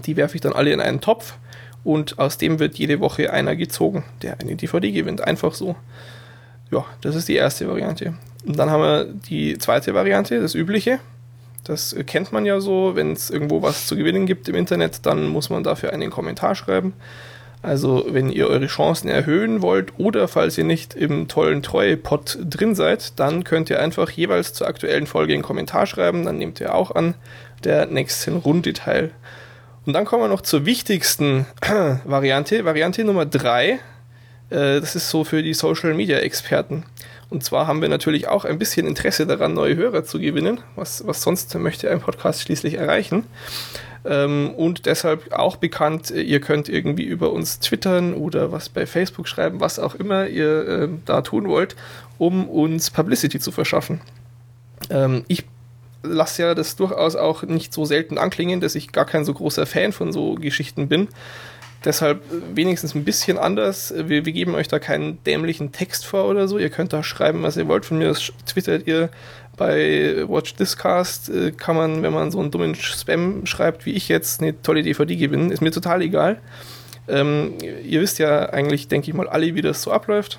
Die 0.07 0.17
werfe 0.17 0.37
ich 0.37 0.41
dann 0.41 0.53
alle 0.53 0.73
in 0.73 0.81
einen 0.81 1.01
Topf 1.01 1.35
und 1.85 2.19
aus 2.19 2.39
dem 2.39 2.59
wird 2.59 2.77
jede 2.77 3.01
Woche 3.01 3.33
einer 3.33 3.55
gezogen, 3.55 4.05
der 4.23 4.41
eine 4.41 4.57
DVD 4.57 4.91
gewinnt. 4.91 5.23
Einfach 5.23 5.55
so. 5.55 5.77
Ja, 6.71 6.85
das 7.03 7.15
ist 7.15 7.29
die 7.29 7.37
erste 7.37 7.69
Variante. 7.69 8.15
Und 8.47 8.59
dann 8.59 8.71
haben 8.71 8.83
wir 8.83 9.05
die 9.05 9.59
zweite 9.59 9.95
Variante, 9.95 10.41
das 10.41 10.55
übliche. 10.55 10.99
Das 11.63 11.95
kennt 12.07 12.33
man 12.33 12.45
ja 12.45 12.61
so, 12.61 12.93
wenn 12.95 13.13
es 13.13 13.31
irgendwo 13.31 13.63
was 13.63 13.87
zu 13.87 13.97
gewinnen 13.97 14.27
gibt 14.27 14.49
im 14.49 14.55
Internet, 14.55 15.07
dann 15.07 15.29
muss 15.29 15.51
man 15.51 15.63
dafür 15.63 15.93
einen 15.93 16.11
Kommentar 16.11 16.55
schreiben. 16.55 16.95
Also 17.63 18.05
wenn 18.11 18.29
ihr 18.29 18.49
eure 18.49 18.67
Chancen 18.67 19.09
erhöhen 19.09 19.63
wollt 19.63 19.99
oder 19.99 20.29
falls 20.29 20.59
ihr 20.59 20.65
nicht 20.65 20.93
im 20.93 21.29
tollen 21.29 21.63
Treue-Pod 21.63 22.39
drin 22.51 22.75
seid, 22.75 23.19
dann 23.19 23.43
könnt 23.43 23.71
ihr 23.71 23.81
einfach 23.81 24.11
jeweils 24.11 24.53
zur 24.53 24.67
aktuellen 24.67 25.07
Folge 25.07 25.33
einen 25.33 25.43
Kommentar 25.43 25.87
schreiben, 25.87 26.27
dann 26.27 26.37
nehmt 26.37 26.61
ihr 26.61 26.75
auch 26.75 26.91
an 26.95 27.15
der 27.65 27.87
nächsten 27.87 28.37
Runde 28.37 28.75
teil. 28.75 29.13
Und 29.87 29.93
dann 29.93 30.05
kommen 30.05 30.23
wir 30.23 30.29
noch 30.29 30.41
zur 30.41 30.65
wichtigsten 30.65 31.47
Variante, 32.05 32.65
Variante 32.65 33.05
Nummer 33.05 33.27
3. 33.27 33.71
Äh, 33.71 33.79
das 34.51 34.97
ist 34.97 35.11
so 35.11 35.25
für 35.25 35.43
die 35.43 35.55
Social 35.55 35.95
Media 35.95 36.19
Experten. 36.19 36.85
Und 37.31 37.45
zwar 37.45 37.67
haben 37.67 37.83
wir 37.83 37.89
natürlich 37.89 38.29
auch 38.29 38.45
ein 38.45 38.59
bisschen 38.59 38.87
Interesse 38.87 39.27
daran, 39.27 39.55
neue 39.55 39.77
Hörer 39.77 40.05
zu 40.05 40.19
gewinnen. 40.19 40.61
Was, 40.77 41.07
was 41.07 41.23
sonst 41.23 41.55
möchte 41.57 41.91
ein 41.91 42.01
Podcast 42.01 42.43
schließlich 42.43 42.75
erreichen? 42.75 43.25
Ähm, 44.07 44.53
und 44.57 44.87
deshalb 44.87 45.33
auch 45.33 45.57
bekannt, 45.57 46.11
ihr 46.11 46.41
könnt 46.41 46.69
irgendwie 46.69 47.05
über 47.05 47.33
uns 47.33 47.61
twittern 47.61 48.15
oder 48.15 48.53
was 48.53 48.69
bei 48.69 48.87
Facebook 48.87 49.29
schreiben, 49.29 49.61
was 49.61 49.79
auch 49.79 49.95
immer 49.95 50.27
ihr 50.27 50.69
äh, 50.69 50.89
da 51.05 51.23
tun 51.23 51.49
wollt, 51.49 51.77
um 52.19 52.49
uns 52.49 52.91
Publicity 52.91 53.41
zu 53.41 53.51
verschaffen. 53.51 54.01
Ähm, 54.91 55.25
ich 55.29 55.45
lasse 56.05 56.43
ja 56.43 56.55
das 56.55 56.77
durchaus 56.77 57.17
auch 57.17 57.43
nicht 57.43 57.73
so 57.73 57.85
selten 57.85 58.19
anklingen, 58.19 58.61
dass 58.61 58.75
ich 58.75 58.93
gar 58.93 59.07
kein 59.07 59.25
so 59.25 59.35
großer 59.35 59.67
Fan 59.67 59.93
von 59.93 60.13
so 60.13 60.35
Geschichten 60.35 60.89
bin. 60.89 61.09
Deshalb 61.85 62.23
wenigstens 62.55 62.95
ein 62.95 63.05
bisschen 63.05 63.37
anders. 63.37 63.93
Wir, 63.95 64.25
wir, 64.25 64.33
geben 64.33 64.55
euch 64.55 64.69
da 64.69 64.79
keinen 64.79 65.23
dämlichen 65.25 65.71
Text 65.71 66.07
vor 66.07 66.25
oder 66.27 66.49
so. 66.49 66.59
Ihr 66.59 66.71
könnt 66.71 66.95
da 66.95 67.03
schreiben, 67.03 67.43
was 67.43 67.59
ihr 67.59 67.69
wollt. 67.69 67.85
Von 67.85 67.99
mir 67.99 68.11
aus 68.11 68.33
twittert 68.47 68.87
ihr. 68.87 69.11
Bei 69.57 70.25
Watch 70.27 70.55
Discast 70.55 71.29
äh, 71.29 71.53
kann 71.53 71.77
man, 71.77 72.03
wenn 72.03 72.13
man 72.13 72.31
so 72.31 72.41
einen 72.41 72.51
dummen 72.51 72.75
Spam 72.75 73.45
schreibt, 73.45 73.85
wie 73.85 73.93
ich 73.93 74.09
jetzt, 74.09 74.41
eine 74.41 74.61
tolle 74.63 74.83
DVD 74.83 75.15
gewinnen. 75.15 75.51
Ist 75.51 75.61
mir 75.61 75.71
total 75.71 76.01
egal. 76.01 76.41
Ähm, 77.07 77.55
ihr 77.85 78.01
wisst 78.01 78.19
ja 78.19 78.49
eigentlich, 78.49 78.89
denke 78.89 79.11
ich 79.11 79.15
mal, 79.15 79.29
alle, 79.29 79.55
wie 79.55 79.63
das 79.63 79.83
so 79.83 79.93
abläuft. 79.93 80.39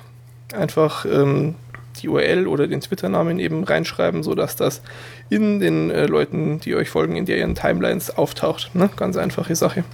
Einfach 0.52 1.06
ähm, 1.06 1.54
die 1.96 2.08
URL 2.08 2.46
oder 2.46 2.66
den 2.66 2.80
Twitter-Namen 2.80 3.38
eben 3.38 3.64
reinschreiben, 3.64 4.22
sodass 4.22 4.56
das 4.56 4.82
in 5.30 5.60
den 5.60 5.90
äh, 5.90 6.06
Leuten, 6.06 6.60
die 6.60 6.74
euch 6.74 6.88
folgen, 6.88 7.16
in 7.16 7.26
deren 7.26 7.54
Timelines 7.54 8.16
auftaucht. 8.16 8.74
Ne? 8.74 8.90
Ganz 8.96 9.16
einfache 9.16 9.56
Sache. 9.56 9.84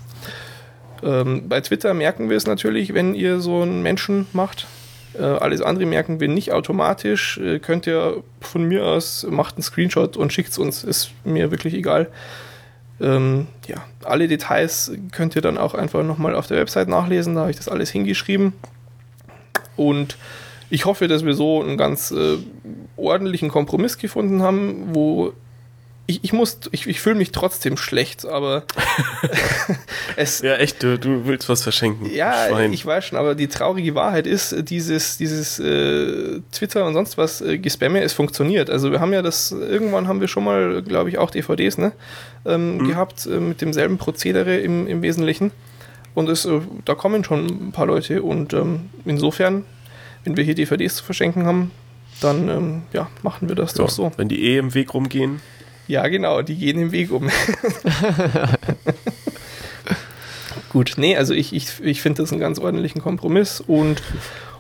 Ähm, 1.03 1.49
bei 1.49 1.61
Twitter 1.61 1.95
merken 1.95 2.31
wir 2.31 2.37
es 2.37 2.47
natürlich, 2.47 2.95
wenn 2.95 3.15
ihr 3.15 3.41
so 3.41 3.63
einen 3.63 3.83
Menschen 3.83 4.27
macht. 4.33 4.67
Äh, 5.19 5.23
alles 5.23 5.61
andere 5.61 5.87
merken 5.87 6.21
wir 6.21 6.29
nicht 6.29 6.53
automatisch. 6.53 7.39
Äh, 7.39 7.59
könnt 7.59 7.87
ihr 7.87 8.23
von 8.41 8.65
mir 8.65 8.85
aus, 8.85 9.27
macht 9.29 9.57
einen 9.57 9.63
Screenshot 9.63 10.17
und 10.17 10.33
schickt 10.33 10.51
es 10.51 10.59
uns. 10.59 10.85
Ist 10.85 11.11
mir 11.25 11.51
wirklich 11.51 11.75
egal. 11.75 12.09
Ähm, 13.01 13.49
ja, 13.67 13.77
alle 14.05 14.29
Details 14.29 14.93
könnt 15.11 15.35
ihr 15.35 15.43
dann 15.43 15.59
auch 15.59 15.75
einfach 15.75 16.03
nochmal 16.05 16.35
auf 16.35 16.47
der 16.47 16.59
Website 16.59 16.89
nachlesen. 16.89 17.35
Da 17.35 17.43
habe 17.43 17.51
ich 17.51 17.57
das 17.57 17.69
alles 17.69 17.91
hingeschrieben. 17.91 18.53
Und 19.77 20.17
ich 20.73 20.87
hoffe, 20.87 21.07
dass 21.07 21.23
wir 21.23 21.35
so 21.35 21.63
einen 21.63 21.77
ganz 21.77 22.13
äh, 22.13 22.39
ordentlichen 22.97 23.51
Kompromiss 23.51 23.99
gefunden 23.99 24.43
haben, 24.43 24.95
wo 24.95 25.35
ich, 26.07 26.25
ich 26.25 26.33
muss, 26.33 26.61
ich, 26.71 26.87
ich 26.87 26.99
fühle 26.99 27.15
mich 27.15 27.31
trotzdem 27.31 27.77
schlecht, 27.77 28.25
aber 28.25 28.65
es. 30.17 30.41
Ja, 30.41 30.55
echt, 30.55 30.83
du, 30.83 30.99
du 30.99 31.27
willst 31.27 31.51
was 31.51 31.63
verschenken. 31.63 32.11
Ja, 32.11 32.49
Schwein. 32.49 32.73
ich 32.73 32.87
weiß 32.87 33.05
schon, 33.05 33.19
aber 33.19 33.35
die 33.35 33.49
traurige 33.49 33.95
Wahrheit 33.95 34.27
ist, 34.27 34.71
dieses, 34.71 35.19
dieses 35.19 35.59
äh, 35.59 36.41
Twitter 36.51 36.87
und 36.87 36.95
sonst 36.95 37.19
was 37.19 37.43
äh, 37.43 37.59
Gespamme, 37.59 38.01
es 38.03 38.15
funktioniert. 38.15 38.71
Also 38.71 38.91
wir 38.91 39.01
haben 39.01 39.13
ja 39.13 39.21
das, 39.21 39.53
irgendwann 39.53 40.09
haben 40.09 40.23
wir 40.23 40.29
schon 40.29 40.45
mal, 40.45 40.81
glaube 40.83 41.11
ich, 41.11 41.19
auch 41.19 41.31
DVDs, 41.31 41.77
ne? 41.77 41.93
Ähm, 42.47 42.79
mhm. 42.79 42.89
gehabt 42.89 43.27
äh, 43.27 43.39
mit 43.39 43.61
demselben 43.61 43.99
Prozedere 43.99 44.57
im, 44.57 44.87
im 44.87 45.03
Wesentlichen. 45.03 45.51
Und 46.15 46.31
es, 46.31 46.47
äh, 46.47 46.61
da 46.87 46.95
kommen 46.95 47.25
schon 47.25 47.69
ein 47.69 47.73
paar 47.73 47.87
Leute 47.87 48.23
und 48.23 48.55
ähm, 48.55 48.89
insofern 49.05 49.67
wenn 50.25 50.37
wir 50.37 50.45
hier 50.45 50.55
DVDs 50.55 50.97
zu 50.97 51.05
verschenken 51.05 51.47
haben, 51.47 51.71
dann 52.21 52.49
ähm, 52.49 52.83
ja, 52.93 53.09
machen 53.23 53.49
wir 53.49 53.57
das 53.57 53.73
ja, 53.73 53.79
doch 53.79 53.91
so. 53.91 54.13
Wenn 54.17 54.29
die 54.29 54.45
eh 54.45 54.59
im 54.59 54.75
Weg 54.75 54.95
rumgehen. 54.95 55.41
Ja, 55.89 56.07
genau, 56.09 56.43
die 56.43 56.57
gehen 56.57 56.79
im 56.79 56.93
Weg 56.93 57.11
um. 57.11 57.29
Gut, 60.73 60.95
nee, 60.97 61.17
also 61.17 61.35
ich, 61.35 61.53
ich, 61.53 61.81
ich 61.83 62.01
finde 62.01 62.23
das 62.23 62.33
einen 62.33 62.41
ganz 62.41 62.59
ordentlichen 62.59 63.03
Kompromiss 63.03 63.61
und 63.61 64.03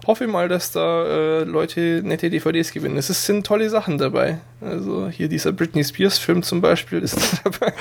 hoffe 0.06 0.26
mal, 0.26 0.48
dass 0.48 0.72
da 0.72 1.04
äh, 1.06 1.44
Leute 1.44 2.02
nette 2.04 2.28
DVDs 2.28 2.72
gewinnen. 2.72 2.96
Es 2.96 3.08
ist, 3.08 3.24
sind 3.24 3.46
tolle 3.46 3.70
Sachen 3.70 3.98
dabei. 3.98 4.38
Also 4.60 5.08
hier 5.08 5.28
dieser 5.28 5.52
Britney 5.52 5.84
Spears 5.84 6.18
Film 6.18 6.42
zum 6.42 6.60
Beispiel 6.60 6.98
ist 6.98 7.40
dabei. 7.44 7.72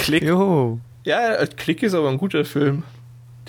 Klick. 0.00 0.22
Jo. 0.24 0.78
Ja, 1.04 1.46
Klick 1.56 1.82
ist 1.82 1.94
aber 1.94 2.10
ein 2.10 2.18
guter 2.18 2.44
Film. 2.44 2.82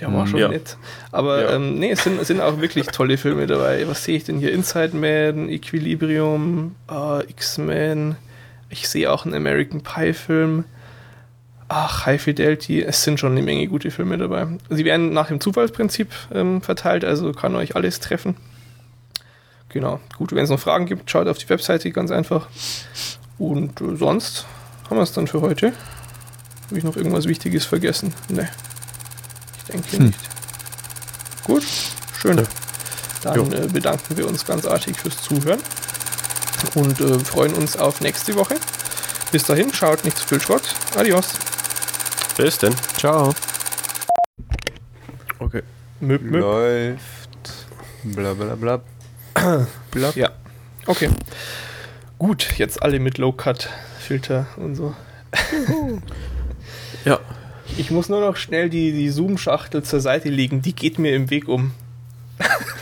Der 0.02 0.12
war 0.12 0.26
schon 0.26 0.40
ja. 0.40 0.48
nett. 0.50 0.78
Aber 1.12 1.44
ja. 1.44 1.56
ähm, 1.56 1.78
nee, 1.78 1.92
es 1.92 2.04
sind, 2.04 2.20
es 2.20 2.28
sind 2.28 2.42
auch 2.42 2.60
wirklich 2.60 2.88
tolle 2.88 3.18
Filme 3.18 3.46
dabei. 3.46 3.88
Was 3.88 4.04
sehe 4.04 4.18
ich 4.18 4.24
denn 4.24 4.40
hier? 4.40 4.52
Inside 4.52 4.98
Man, 4.98 5.48
Equilibrium, 5.48 6.76
uh, 6.92 7.20
X-Men. 7.28 8.16
Ich 8.70 8.90
sehe 8.90 9.12
auch 9.12 9.26
einen 9.26 9.36
American 9.36 9.82
Pie-Film. 9.82 10.66
Ach, 11.68 12.06
High 12.08 12.22
Fidelity. 12.22 12.82
Es 12.82 13.04
sind 13.04 13.20
schon 13.20 13.34
eine 13.34 13.44
Menge 13.44 13.68
gute 13.68 13.92
Filme 13.92 14.18
dabei. 14.18 14.48
Sie 14.70 14.86
werden 14.86 15.14
nach 15.14 15.28
dem 15.28 15.40
Zufallsprinzip 15.40 16.10
ähm, 16.34 16.62
verteilt, 16.62 17.06
also 17.06 17.32
kann 17.32 17.56
euch 17.56 17.76
alles 17.76 18.00
treffen. 18.00 18.36
Genau. 19.70 20.00
Gut, 20.18 20.34
wenn 20.34 20.44
es 20.44 20.50
noch 20.50 20.60
Fragen 20.60 20.88
gibt, 20.88 21.10
schaut 21.10 21.28
auf 21.28 21.38
die 21.38 21.48
Webseite 21.48 21.92
ganz 21.92 22.12
einfach. 22.12 22.48
Und 23.38 23.80
äh, 23.82 23.96
sonst 23.96 24.48
haben 24.90 24.98
wir 24.98 25.04
es 25.04 25.14
dann 25.14 25.28
für 25.28 25.42
heute. 25.42 25.74
Habe 26.68 26.78
ich 26.78 26.84
noch 26.84 26.96
irgendwas 26.96 27.28
Wichtiges 27.28 27.66
vergessen? 27.66 28.14
Ne. 28.30 28.50
Denke 29.72 29.98
hm. 29.98 30.06
nicht. 30.08 30.20
Gut, 31.44 31.64
schön. 32.20 32.38
Ja. 32.38 32.44
Dann 33.24 33.54
äh, 33.54 33.68
bedanken 33.68 34.18
wir 34.18 34.28
uns 34.28 34.46
ganz 34.46 34.66
artig 34.66 34.98
fürs 34.98 35.22
Zuhören 35.22 35.60
und 36.76 37.00
äh, 37.00 37.20
freuen 37.20 37.54
uns 37.54 37.78
auf 37.78 38.02
nächste 38.02 38.36
Woche. 38.36 38.56
Bis 39.32 39.44
dahin, 39.44 39.74
schaut 39.74 40.04
nicht 40.04 40.18
zu 40.18 40.28
viel 40.28 40.42
Schrott. 40.42 40.64
Adios. 40.96 41.34
Bis 42.38 42.58
denn. 42.58 42.76
Ciao. 42.98 43.34
Okay. 45.40 45.62
Möp, 46.00 46.22
möp. 46.22 46.42
Läuft. 46.42 47.30
Bla 48.04 48.34
bla 48.34 48.56
bla. 48.56 48.82
bla. 49.92 50.12
Ja. 50.16 50.32
Okay. 50.86 51.10
Gut, 52.18 52.58
jetzt 52.58 52.82
alle 52.82 53.00
mit 53.00 53.18
Low-Cut-Filter 53.18 54.48
und 54.58 54.76
so. 54.76 54.96
ja. 57.06 57.20
Ich 57.78 57.92
muss 57.92 58.10
nur 58.10 58.20
noch 58.20 58.36
schnell 58.36 58.70
die, 58.70 58.92
die 58.92 59.10
Zoom-Schachtel 59.10 59.84
zur 59.84 60.00
Seite 60.00 60.30
legen, 60.30 60.62
die 60.62 60.74
geht 60.74 61.00
mir 61.00 61.16
im 61.16 61.30
Weg 61.30 61.48
um. 61.48 61.72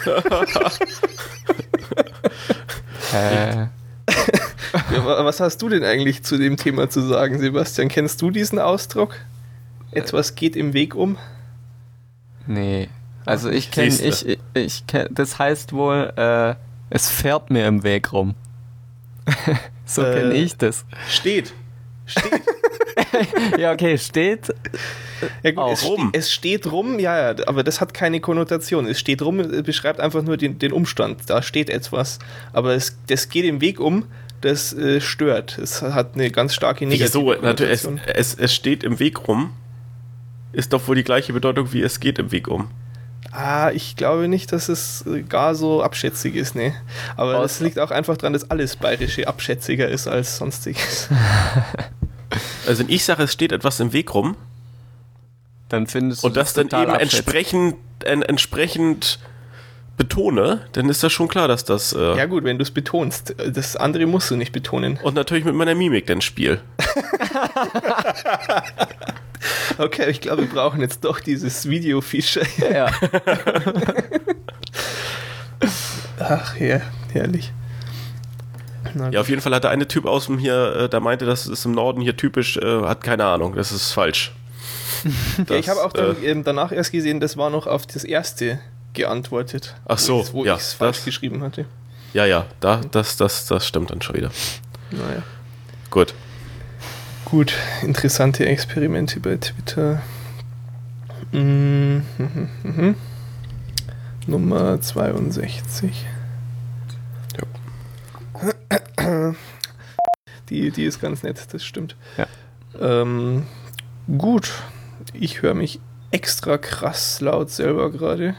äh. 3.13 3.67
Was 5.05 5.39
hast 5.39 5.61
du 5.61 5.69
denn 5.69 5.83
eigentlich 5.83 6.23
zu 6.23 6.37
dem 6.37 6.57
Thema 6.57 6.89
zu 6.89 7.01
sagen, 7.01 7.39
Sebastian? 7.39 7.87
Kennst 7.89 8.21
du 8.21 8.31
diesen 8.31 8.59
Ausdruck? 8.59 9.15
Etwas 9.91 10.35
geht 10.35 10.55
im 10.55 10.73
Weg 10.73 10.95
um? 10.95 11.17
Nee. 12.47 12.89
Also 13.25 13.49
ich 13.49 13.71
kenne, 13.71 13.87
ich, 13.87 14.25
ich, 14.25 14.39
ich 14.53 14.87
kenn, 14.87 15.07
das 15.11 15.37
heißt 15.37 15.73
wohl, 15.73 16.13
äh, 16.15 16.55
es 16.89 17.09
fährt 17.09 17.51
mir 17.51 17.67
im 17.67 17.83
Weg 17.83 18.11
rum. 18.11 18.35
so 19.85 20.03
äh, 20.03 20.13
kenne 20.13 20.33
ich 20.33 20.57
das. 20.57 20.85
Steht. 21.07 21.53
Steht. 22.05 22.41
Ja, 23.57 23.71
okay, 23.71 23.97
steht. 23.97 24.53
Ja 25.43 25.51
gut, 25.51 25.73
es, 25.73 25.85
rum. 25.85 26.09
Ste 26.09 26.19
es 26.19 26.31
steht 26.31 26.71
rum, 26.71 26.99
ja, 26.99 27.33
ja, 27.33 27.47
aber 27.47 27.63
das 27.63 27.81
hat 27.81 27.93
keine 27.93 28.19
Konnotation. 28.19 28.87
Es 28.87 28.99
steht 28.99 29.21
rum, 29.21 29.63
beschreibt 29.63 29.99
einfach 29.99 30.23
nur 30.23 30.37
den, 30.37 30.59
den 30.59 30.71
Umstand. 30.71 31.21
Da 31.27 31.41
steht 31.41 31.69
etwas. 31.69 32.19
Aber 32.53 32.73
es, 32.73 32.97
das 33.07 33.29
geht 33.29 33.45
im 33.45 33.61
Weg 33.61 33.79
um, 33.79 34.05
das 34.41 34.73
äh, 34.73 35.01
stört. 35.01 35.57
Es 35.57 35.81
hat 35.81 36.15
eine 36.15 36.31
ganz 36.31 36.53
starke 36.53 36.85
negative 36.85 37.07
Wieso? 37.07 37.41
Natürlich, 37.41 37.83
es, 37.83 37.89
es, 38.15 38.33
es 38.35 38.53
steht 38.53 38.83
im 38.83 38.99
Weg 38.99 39.27
rum. 39.27 39.51
Ist 40.51 40.73
doch 40.73 40.87
wohl 40.87 40.95
die 40.95 41.03
gleiche 41.03 41.33
Bedeutung 41.33 41.73
wie 41.73 41.81
es 41.81 41.99
geht 41.99 42.17
im 42.17 42.31
Weg 42.31 42.47
um. 42.47 42.69
Ah, 43.31 43.69
ich 43.71 43.95
glaube 43.95 44.27
nicht, 44.27 44.51
dass 44.51 44.69
es 44.69 45.05
äh, 45.05 45.21
gar 45.21 45.53
so 45.53 45.83
abschätzig 45.83 46.35
ist, 46.35 46.55
ne. 46.55 46.73
Aber 47.15 47.43
es 47.43 47.59
liegt 47.59 47.77
auch 47.77 47.91
einfach 47.91 48.17
daran, 48.17 48.33
dass 48.33 48.49
alles 48.49 48.75
Bayerische 48.75 49.27
abschätziger 49.27 49.87
ist 49.87 50.07
als 50.07 50.37
sonstiges. 50.37 51.09
Also 52.67 52.83
wenn 52.83 52.89
ich 52.89 53.05
sage, 53.05 53.23
es 53.23 53.33
steht 53.33 53.51
etwas 53.51 53.79
im 53.79 53.93
Weg 53.93 54.13
rum, 54.13 54.35
dann 55.69 55.87
findest 55.87 56.21
du 56.23 56.27
und 56.27 56.37
das, 56.37 56.53
das 56.53 56.67
dann 56.67 56.83
eben 56.83 56.93
entsprechend, 56.95 57.75
en, 58.03 58.21
entsprechend 58.21 59.17
betone, 59.97 60.67
dann 60.71 60.87
ist 60.89 61.03
das 61.03 61.11
schon 61.11 61.27
klar, 61.27 61.47
dass 61.47 61.65
das. 61.65 61.93
Äh 61.93 62.17
ja 62.17 62.25
gut, 62.25 62.43
wenn 62.43 62.57
du 62.57 62.63
es 62.63 62.71
betonst, 62.71 63.35
das 63.37 63.75
andere 63.75 64.07
musst 64.07 64.31
du 64.31 64.35
nicht 64.35 64.51
betonen. 64.51 64.97
Und 65.03 65.13
natürlich 65.13 65.45
mit 65.45 65.53
meiner 65.53 65.75
Mimik 65.75 66.07
dann 66.07 66.21
Spiel. 66.21 66.59
okay, 69.77 70.09
ich 70.09 70.21
glaube, 70.21 70.41
wir 70.43 70.49
brauchen 70.49 70.81
jetzt 70.81 71.03
doch 71.03 71.19
dieses 71.19 71.69
Video-Feature. 71.69 72.47
Ja. 72.71 72.89
Ach 76.19 76.55
ja, 76.57 76.81
herrlich. 77.11 77.51
Na, 78.93 79.09
ja, 79.09 79.21
auf 79.21 79.29
jeden 79.29 79.41
Fall 79.41 79.53
hat 79.53 79.63
der 79.63 79.71
eine 79.71 79.87
Typ 79.87 80.05
aus 80.05 80.25
dem 80.25 80.37
hier, 80.37 80.75
äh, 80.75 80.89
der 80.89 80.99
meinte, 80.99 81.25
das 81.25 81.47
ist 81.47 81.65
im 81.65 81.71
Norden 81.71 82.01
hier 82.01 82.15
typisch, 82.15 82.57
äh, 82.57 82.81
hat 82.83 83.03
keine 83.03 83.25
Ahnung, 83.25 83.55
das 83.55 83.71
ist 83.71 83.91
falsch. 83.91 84.33
das, 85.37 85.49
ja, 85.49 85.55
ich 85.55 85.69
habe 85.69 85.83
auch 85.83 85.93
dann, 85.93 86.21
äh, 86.23 86.41
danach 86.43 86.71
erst 86.71 86.91
gesehen, 86.91 87.19
das 87.19 87.37
war 87.37 87.49
noch 87.49 87.67
auf 87.67 87.85
das 87.85 88.03
erste 88.03 88.59
geantwortet. 88.93 89.75
Ach 89.85 89.99
so, 89.99 90.27
wo 90.31 90.45
ja, 90.45 90.55
ich 90.55 90.61
es 90.61 90.73
falsch 90.73 91.05
geschrieben 91.05 91.43
hatte. 91.43 91.65
Ja, 92.13 92.25
ja, 92.25 92.45
da, 92.59 92.81
das, 92.91 93.17
das, 93.17 93.45
das 93.45 93.67
stimmt 93.67 93.91
dann 93.91 94.01
schon 94.01 94.15
wieder. 94.15 94.31
Naja. 94.91 95.23
Gut. 95.89 96.13
Gut, 97.25 97.53
interessante 97.83 98.45
Experimente 98.45 99.19
bei 99.19 99.37
Twitter. 99.37 100.01
Mhm, 101.31 102.03
mhm. 102.63 102.95
Nummer 104.25 104.81
62. 104.81 106.05
Die, 110.49 110.71
die 110.71 110.85
ist 110.85 110.99
ganz 110.99 111.21
nett, 111.21 111.47
das 111.51 111.63
stimmt. 111.63 111.95
Ja. 112.17 112.25
Ähm, 112.79 113.45
gut, 114.17 114.51
ich 115.13 115.43
höre 115.43 115.53
mich 115.53 115.79
extra 116.11 116.57
krass 116.57 117.21
laut 117.21 117.51
selber 117.51 117.91
gerade. 117.91 118.35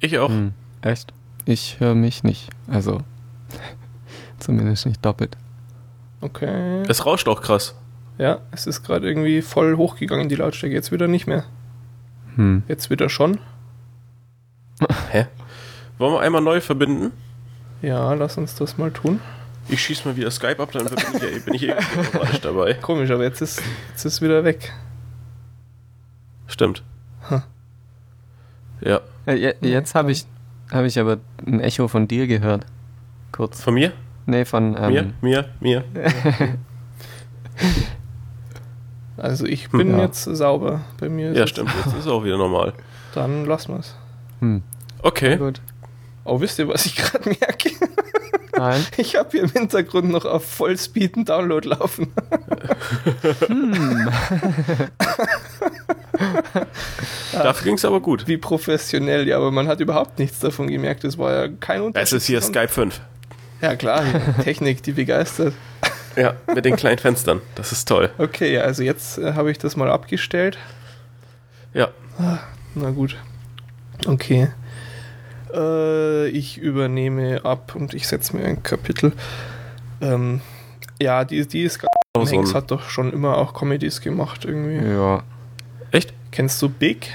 Ich 0.00 0.18
auch. 0.18 0.28
Hm, 0.28 0.54
echt? 0.82 1.14
Ich 1.44 1.78
höre 1.78 1.94
mich 1.94 2.24
nicht. 2.24 2.50
Also, 2.66 3.00
zumindest 4.38 4.86
nicht 4.86 5.04
doppelt. 5.04 5.36
Okay. 6.20 6.82
Es 6.88 7.06
rauscht 7.06 7.28
auch 7.28 7.42
krass. 7.42 7.74
Ja, 8.18 8.40
es 8.50 8.66
ist 8.66 8.82
gerade 8.82 9.08
irgendwie 9.08 9.42
voll 9.42 9.76
hochgegangen, 9.76 10.28
die 10.28 10.36
Lautstärke. 10.36 10.74
Jetzt 10.74 10.92
wieder 10.92 11.08
nicht 11.08 11.26
mehr. 11.26 11.44
Hm. 12.36 12.62
Jetzt 12.68 12.90
wieder 12.90 13.08
schon. 13.08 13.38
Hä? 15.10 15.26
Wollen 15.98 16.14
wir 16.14 16.20
einmal 16.20 16.40
neu 16.40 16.60
verbinden? 16.60 17.12
Ja, 17.82 18.14
lass 18.14 18.36
uns 18.36 18.54
das 18.54 18.78
mal 18.78 18.90
tun. 18.90 19.20
Ich 19.68 19.80
schieße 19.80 20.08
mal 20.08 20.16
wieder 20.16 20.30
Skype 20.30 20.60
ab, 20.60 20.72
dann 20.72 20.86
bin 20.86 20.98
ich, 20.98 21.44
bin 21.44 21.54
ich 21.54 21.62
eh 21.62 21.72
automatisch 21.98 22.40
dabei. 22.40 22.74
Komisch, 22.74 23.10
aber 23.10 23.22
jetzt 23.22 23.40
ist, 23.40 23.62
jetzt 23.90 24.04
ist 24.04 24.20
wieder 24.20 24.44
weg. 24.44 24.72
Stimmt. 26.46 26.82
Huh. 27.30 27.40
Ja. 28.80 29.00
ja 29.26 29.52
jetzt 29.60 29.94
habe 29.94 30.12
ich, 30.12 30.26
hab 30.70 30.84
ich 30.84 30.98
aber 30.98 31.18
ein 31.46 31.60
Echo 31.60 31.88
von 31.88 32.08
dir 32.08 32.26
gehört. 32.26 32.66
Kurz. 33.30 33.62
Von 33.62 33.74
mir? 33.74 33.92
Nee, 34.26 34.44
von. 34.44 34.76
Ähm, 34.78 34.92
mir, 34.92 35.14
mir, 35.20 35.44
mir. 35.60 35.84
also 39.16 39.46
ich 39.46 39.70
bin 39.70 39.92
hm. 39.92 39.98
jetzt 40.00 40.24
sauber. 40.24 40.82
Bei 41.00 41.08
mir 41.08 41.32
Ja, 41.32 41.46
stimmt. 41.46 41.70
Jetzt 41.84 41.96
ist 41.96 42.06
auch 42.06 42.24
wieder 42.24 42.36
normal. 42.36 42.74
Dann 43.14 43.46
lassen 43.46 43.72
wir 43.72 43.80
es. 43.80 43.96
Hm. 44.40 44.62
Okay. 45.02 45.36
Gut. 45.36 45.60
Oh, 46.24 46.40
wisst 46.40 46.58
ihr, 46.58 46.68
was 46.68 46.86
ich 46.86 46.96
gerade 46.96 47.28
merke? 47.40 47.70
Nein. 48.62 48.86
Ich 48.96 49.16
habe 49.16 49.30
hier 49.32 49.42
im 49.42 49.50
Hintergrund 49.50 50.10
noch 50.10 50.24
auf 50.24 50.44
Vollspeed 50.46 51.16
einen 51.16 51.24
Download 51.24 51.68
laufen. 51.68 52.12
hm. 53.46 54.08
Dafür 57.32 57.64
ging 57.64 57.74
es 57.74 57.84
aber 57.84 58.00
gut. 58.00 58.28
Wie 58.28 58.36
professionell, 58.36 59.26
ja, 59.26 59.36
aber 59.38 59.50
man 59.50 59.66
hat 59.66 59.80
überhaupt 59.80 60.20
nichts 60.20 60.38
davon 60.38 60.68
gemerkt. 60.68 61.02
Es 61.02 61.18
war 61.18 61.32
ja 61.32 61.48
kein 61.48 61.80
Unterschied. 61.82 62.06
Es 62.06 62.12
ist 62.12 62.26
hier 62.26 62.40
Skype 62.40 62.68
5. 62.68 63.00
Ja, 63.60 63.74
klar, 63.74 64.04
Technik, 64.44 64.82
die 64.82 64.92
begeistert. 64.92 65.54
Ja, 66.14 66.34
mit 66.54 66.66
den 66.66 66.76
kleinen 66.76 66.98
Fenstern. 66.98 67.40
Das 67.54 67.72
ist 67.72 67.88
toll. 67.88 68.10
Okay, 68.18 68.52
ja, 68.52 68.60
also 68.60 68.82
jetzt 68.82 69.16
äh, 69.16 69.32
habe 69.32 69.50
ich 69.50 69.56
das 69.56 69.76
mal 69.76 69.90
abgestellt. 69.90 70.58
Ja. 71.72 71.88
Ah, 72.18 72.40
na 72.74 72.90
gut. 72.90 73.16
Okay. 74.06 74.48
Äh, 75.52 76.28
ich 76.28 76.58
übernehme 76.58 77.44
ab 77.44 77.74
und 77.74 77.94
ich 77.94 78.06
setze 78.08 78.36
mir 78.36 78.44
ein 78.44 78.62
Kapitel. 78.62 79.12
Ähm, 80.00 80.40
ja, 81.00 81.24
die, 81.24 81.46
die 81.46 81.62
ist 81.62 81.84
oh, 82.16 82.24
so 82.24 82.36
Hanks 82.36 82.54
hat 82.54 82.70
doch 82.70 82.88
schon 82.88 83.12
immer 83.12 83.36
auch 83.36 83.54
Comedies 83.54 84.00
gemacht 84.00 84.44
irgendwie. 84.44 84.86
Ja. 84.86 85.22
Echt? 85.90 86.14
Kennst 86.30 86.60
du 86.62 86.68
Big? 86.68 87.12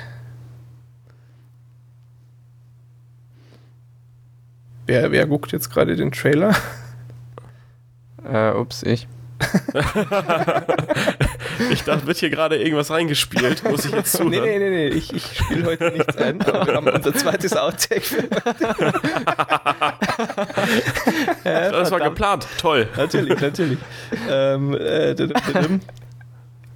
Wer, 4.86 5.12
wer 5.12 5.26
guckt 5.26 5.52
jetzt 5.52 5.70
gerade 5.70 5.96
den 5.96 6.12
Trailer? 6.12 6.56
Äh, 8.24 8.52
ups, 8.52 8.84
ich. 8.84 9.08
ich 11.72 11.84
dachte, 11.84 12.08
wird 12.08 12.18
hier 12.18 12.30
gerade 12.30 12.58
irgendwas 12.58 12.90
reingespielt. 12.92 13.64
Muss 13.64 13.86
ich 13.86 13.92
jetzt 13.92 14.12
zuhören? 14.14 14.32
Nee, 14.32 14.60
nee, 14.60 14.60
nee, 14.60 14.70
nee. 14.70 14.88
Ich, 14.88 15.14
ich 15.14 15.38
spiele 15.38 15.66
heute 15.66 15.92
nichts 15.92 16.18
ein. 16.18 16.42
Aber 16.42 16.68
wir 16.68 16.76
haben 16.76 16.88
unser 16.88 17.14
zweites 17.14 17.56
Outtake. 17.56 18.30
ja, 21.44 21.72
das 21.72 21.92
war 21.92 22.00
geplant. 22.00 22.48
Toll. 22.60 22.88
Natürlich, 22.96 23.40
natürlich. 23.40 23.80
Ähm, 24.30 24.76
äh, 24.76 25.16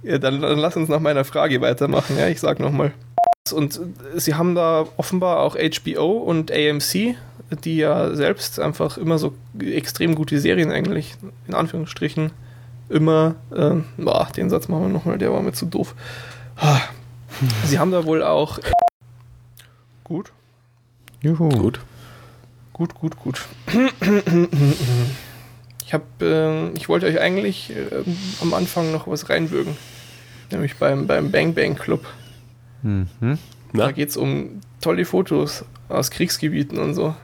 ja, 0.02 0.18
dann, 0.18 0.40
dann 0.40 0.58
lass 0.58 0.76
uns 0.76 0.88
nach 0.88 1.00
meiner 1.00 1.24
Frage 1.24 1.60
weitermachen. 1.60 2.18
Ja, 2.18 2.28
ich 2.28 2.40
sag 2.40 2.60
nochmal. 2.60 2.92
Und 3.52 3.80
sie 4.14 4.34
haben 4.34 4.54
da 4.54 4.86
offenbar 4.96 5.40
auch 5.40 5.56
HBO 5.56 6.18
und 6.18 6.52
AMC 6.52 7.16
die 7.56 7.76
ja 7.76 8.14
selbst 8.14 8.58
einfach 8.60 8.98
immer 8.98 9.18
so 9.18 9.34
extrem 9.60 10.14
gute 10.14 10.38
Serien 10.38 10.70
eigentlich, 10.70 11.16
in 11.46 11.54
Anführungsstrichen, 11.54 12.30
immer, 12.92 13.34
ähm, 13.54 13.84
boah, 13.96 14.28
den 14.36 14.50
Satz 14.50 14.68
machen 14.68 14.82
wir 14.82 14.88
nochmal, 14.88 15.18
der 15.18 15.32
war 15.32 15.42
mir 15.42 15.52
zu 15.52 15.66
doof. 15.66 15.94
Sie 17.64 17.78
haben 17.78 17.90
da 17.90 18.04
wohl 18.04 18.22
auch 18.22 18.58
gut. 20.04 20.32
Juhu. 21.22 21.48
Gut. 21.48 21.80
Gut, 22.72 22.94
gut, 22.94 23.16
gut. 23.16 23.46
Ich 25.84 25.92
habe, 25.92 26.04
äh, 26.22 26.70
ich 26.76 26.88
wollte 26.88 27.06
euch 27.06 27.20
eigentlich 27.20 27.70
äh, 27.70 28.04
am 28.40 28.54
Anfang 28.54 28.92
noch 28.92 29.06
was 29.06 29.28
reinwürgen. 29.28 29.76
Nämlich 30.50 30.76
beim, 30.76 31.06
beim 31.06 31.30
Bang 31.30 31.54
Bang 31.54 31.74
Club. 31.74 32.06
Mhm. 32.82 33.38
Da 33.72 33.92
geht 33.92 34.10
es 34.10 34.16
um 34.16 34.60
tolle 34.80 35.04
Fotos 35.04 35.64
aus 35.88 36.10
Kriegsgebieten 36.10 36.78
und 36.78 36.94
so. 36.94 37.14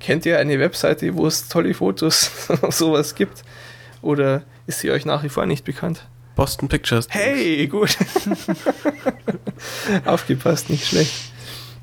Kennt 0.00 0.24
ihr 0.26 0.38
eine 0.38 0.58
Webseite, 0.58 1.14
wo 1.14 1.26
es 1.26 1.48
tolle 1.48 1.74
Fotos 1.74 2.30
sowas 2.70 3.14
gibt? 3.14 3.44
Oder 4.02 4.42
ist 4.66 4.80
sie 4.80 4.90
euch 4.90 5.06
nach 5.06 5.22
wie 5.22 5.28
vor 5.28 5.46
nicht 5.46 5.64
bekannt? 5.64 6.06
Boston 6.34 6.68
Pictures. 6.68 7.06
Hey, 7.10 7.66
gut. 7.68 7.96
Aufgepasst, 10.04 10.70
nicht 10.70 10.86
schlecht. 10.86 11.32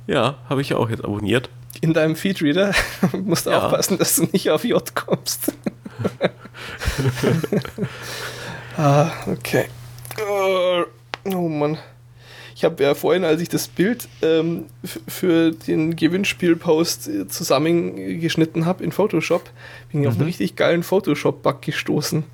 Ja, 0.05 0.37
habe 0.49 0.61
ich 0.61 0.73
auch 0.73 0.89
jetzt 0.89 1.03
abonniert. 1.03 1.49
In 1.81 1.93
deinem 1.93 2.15
Feedreader 2.15 2.73
musst 3.23 3.45
du 3.45 3.51
ja. 3.51 3.65
aufpassen, 3.65 3.97
dass 3.97 4.15
du 4.15 4.27
nicht 4.31 4.49
auf 4.49 4.63
J 4.63 4.95
kommst. 4.95 5.53
ah, 8.77 9.11
okay. 9.27 9.65
Oh 11.25 11.47
Mann. 11.47 11.77
Ich 12.59 12.65
habe 12.65 12.83
ja 12.83 12.93
vorhin, 12.93 13.23
als 13.23 13.39
ich 13.39 13.47
das 13.47 13.69
Bild 13.69 14.09
ähm, 14.21 14.65
für 15.07 15.51
den 15.51 15.95
Gewinnspielpost 15.95 17.07
äh, 17.07 17.25
zusammengeschnitten 17.25 18.65
habe 18.65 18.83
in 18.83 18.91
Photoshop, 18.91 19.45
bin 19.89 20.01
ich 20.01 20.05
mhm. 20.05 20.11
auf 20.11 20.15
einen 20.17 20.25
richtig 20.25 20.57
geilen 20.57 20.83
Photoshop-Bug 20.83 21.61
gestoßen. 21.61 22.25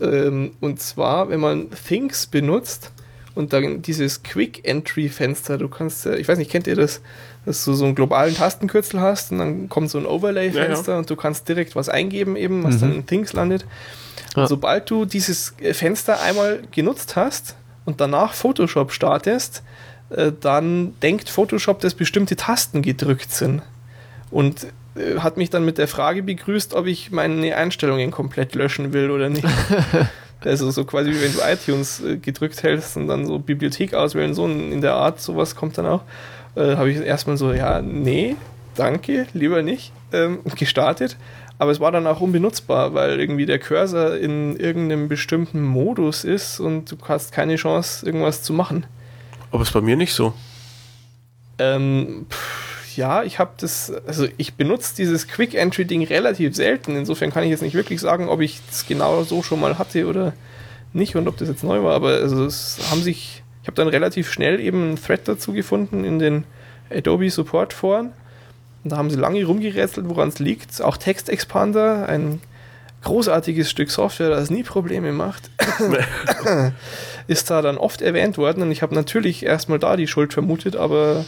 Ähm, 0.00 0.50
und 0.58 0.80
zwar, 0.80 1.28
wenn 1.28 1.38
man 1.38 1.68
Things 1.86 2.26
benutzt 2.26 2.90
und 3.36 3.52
dann 3.52 3.80
dieses 3.80 4.24
Quick 4.24 4.66
Entry 4.66 5.08
Fenster, 5.08 5.56
du 5.56 5.68
kannst, 5.68 6.04
ich 6.04 6.26
weiß 6.26 6.38
nicht, 6.38 6.50
kennt 6.50 6.66
ihr 6.66 6.74
das, 6.74 7.00
dass 7.46 7.64
du 7.64 7.72
so 7.74 7.84
einen 7.84 7.94
globalen 7.94 8.34
Tastenkürzel 8.34 9.00
hast 9.00 9.30
und 9.30 9.38
dann 9.38 9.68
kommt 9.68 9.88
so 9.88 9.98
ein 9.98 10.04
Overlay 10.04 10.50
Fenster 10.50 10.88
ja, 10.88 10.94
ja. 10.94 10.98
und 10.98 11.08
du 11.08 11.14
kannst 11.14 11.48
direkt 11.48 11.76
was 11.76 11.88
eingeben 11.88 12.34
eben, 12.34 12.64
was 12.64 12.74
mhm. 12.74 12.80
dann 12.80 12.94
in 12.96 13.06
Things 13.06 13.34
landet. 13.34 13.64
Ja. 14.36 14.46
sobald 14.46 14.88
du 14.90 15.06
dieses 15.06 15.54
Fenster 15.72 16.20
einmal 16.20 16.62
genutzt 16.70 17.16
hast 17.16 17.56
und 17.90 18.00
danach 18.00 18.34
Photoshop 18.34 18.92
startest, 18.92 19.62
äh, 20.10 20.30
dann 20.40 20.94
denkt 21.00 21.28
Photoshop, 21.28 21.80
dass 21.80 21.94
bestimmte 21.94 22.36
Tasten 22.36 22.82
gedrückt 22.82 23.32
sind. 23.32 23.62
Und 24.30 24.68
äh, 24.94 25.18
hat 25.18 25.36
mich 25.36 25.50
dann 25.50 25.64
mit 25.64 25.76
der 25.76 25.88
Frage 25.88 26.22
begrüßt, 26.22 26.74
ob 26.74 26.86
ich 26.86 27.10
meine 27.10 27.56
Einstellungen 27.56 28.12
komplett 28.12 28.54
löschen 28.54 28.92
will 28.92 29.10
oder 29.10 29.28
nicht. 29.28 29.46
also 30.44 30.70
so 30.70 30.84
quasi 30.84 31.10
wie 31.10 31.20
wenn 31.20 31.32
du 31.32 31.40
iTunes 31.40 32.00
äh, 32.00 32.16
gedrückt 32.18 32.62
hältst 32.62 32.96
und 32.96 33.08
dann 33.08 33.26
so 33.26 33.40
Bibliothek 33.40 33.94
auswählen, 33.94 34.34
so 34.34 34.46
in 34.46 34.80
der 34.80 34.94
Art, 34.94 35.20
sowas 35.20 35.56
kommt 35.56 35.78
dann 35.78 35.86
auch. 35.86 36.02
Habe 36.56 36.90
ich 36.90 36.98
erstmal 36.98 37.36
so, 37.36 37.52
ja, 37.52 37.80
nee, 37.80 38.34
danke, 38.74 39.28
lieber 39.34 39.62
nicht, 39.62 39.92
ähm, 40.12 40.40
gestartet. 40.56 41.16
Aber 41.60 41.70
es 41.70 41.78
war 41.78 41.92
dann 41.92 42.06
auch 42.06 42.20
unbenutzbar, 42.20 42.94
weil 42.94 43.20
irgendwie 43.20 43.44
der 43.44 43.58
Cursor 43.58 44.16
in 44.16 44.56
irgendeinem 44.56 45.08
bestimmten 45.08 45.62
Modus 45.62 46.24
ist 46.24 46.58
und 46.58 46.90
du 46.90 46.96
hast 47.06 47.32
keine 47.32 47.56
Chance, 47.56 48.06
irgendwas 48.06 48.42
zu 48.42 48.54
machen. 48.54 48.86
Aber 49.50 49.62
ist 49.62 49.72
bei 49.72 49.82
mir 49.82 49.96
nicht 49.96 50.14
so. 50.14 50.32
Ähm, 51.58 52.26
pff 52.30 52.70
ja, 52.96 53.22
ich 53.22 53.38
habe 53.38 53.52
das, 53.58 53.92
also 54.06 54.26
ich 54.36 54.54
benutze 54.54 54.94
dieses 54.96 55.28
Quick 55.28 55.54
Entry 55.54 55.84
Ding 55.84 56.04
relativ 56.04 56.54
selten. 56.54 56.96
Insofern 56.96 57.32
kann 57.32 57.44
ich 57.44 57.50
jetzt 57.50 57.62
nicht 57.62 57.74
wirklich 57.74 58.00
sagen, 58.00 58.28
ob 58.28 58.40
ich 58.40 58.60
es 58.70 58.86
genau 58.86 59.22
so 59.22 59.42
schon 59.42 59.60
mal 59.60 59.78
hatte 59.78 60.06
oder 60.06 60.32
nicht 60.92 61.16
und 61.16 61.28
ob 61.28 61.36
das 61.36 61.48
jetzt 61.48 61.64
neu 61.64 61.82
war. 61.82 61.94
Aber 61.94 62.10
also 62.10 62.44
es 62.44 62.78
haben 62.90 63.02
sich, 63.02 63.42
ich 63.62 63.68
habe 63.68 63.76
dann 63.76 63.88
relativ 63.88 64.30
schnell 64.30 64.60
eben 64.60 64.82
einen 64.82 65.02
Thread 65.02 65.26
dazu 65.26 65.52
gefunden 65.52 66.04
in 66.04 66.18
den 66.18 66.44
Adobe 66.90 67.30
Support 67.30 67.72
Foren. 67.72 68.12
Und 68.82 68.92
da 68.92 68.96
haben 68.96 69.10
sie 69.10 69.16
lange 69.16 69.44
rumgerätselt, 69.44 70.08
woran 70.08 70.28
es 70.28 70.38
liegt. 70.38 70.80
Auch 70.82 70.96
Text 70.96 71.28
Expander, 71.28 72.08
ein 72.08 72.40
großartiges 73.02 73.70
Stück 73.70 73.90
Software, 73.90 74.30
das 74.30 74.50
nie 74.50 74.62
Probleme 74.62 75.12
macht, 75.12 75.50
ist 77.26 77.50
da 77.50 77.62
dann 77.62 77.78
oft 77.78 78.02
erwähnt 78.02 78.38
worden. 78.38 78.62
Und 78.62 78.70
ich 78.70 78.82
habe 78.82 78.94
natürlich 78.94 79.44
erstmal 79.44 79.78
da 79.78 79.96
die 79.96 80.06
Schuld 80.06 80.32
vermutet, 80.32 80.76
aber 80.76 81.24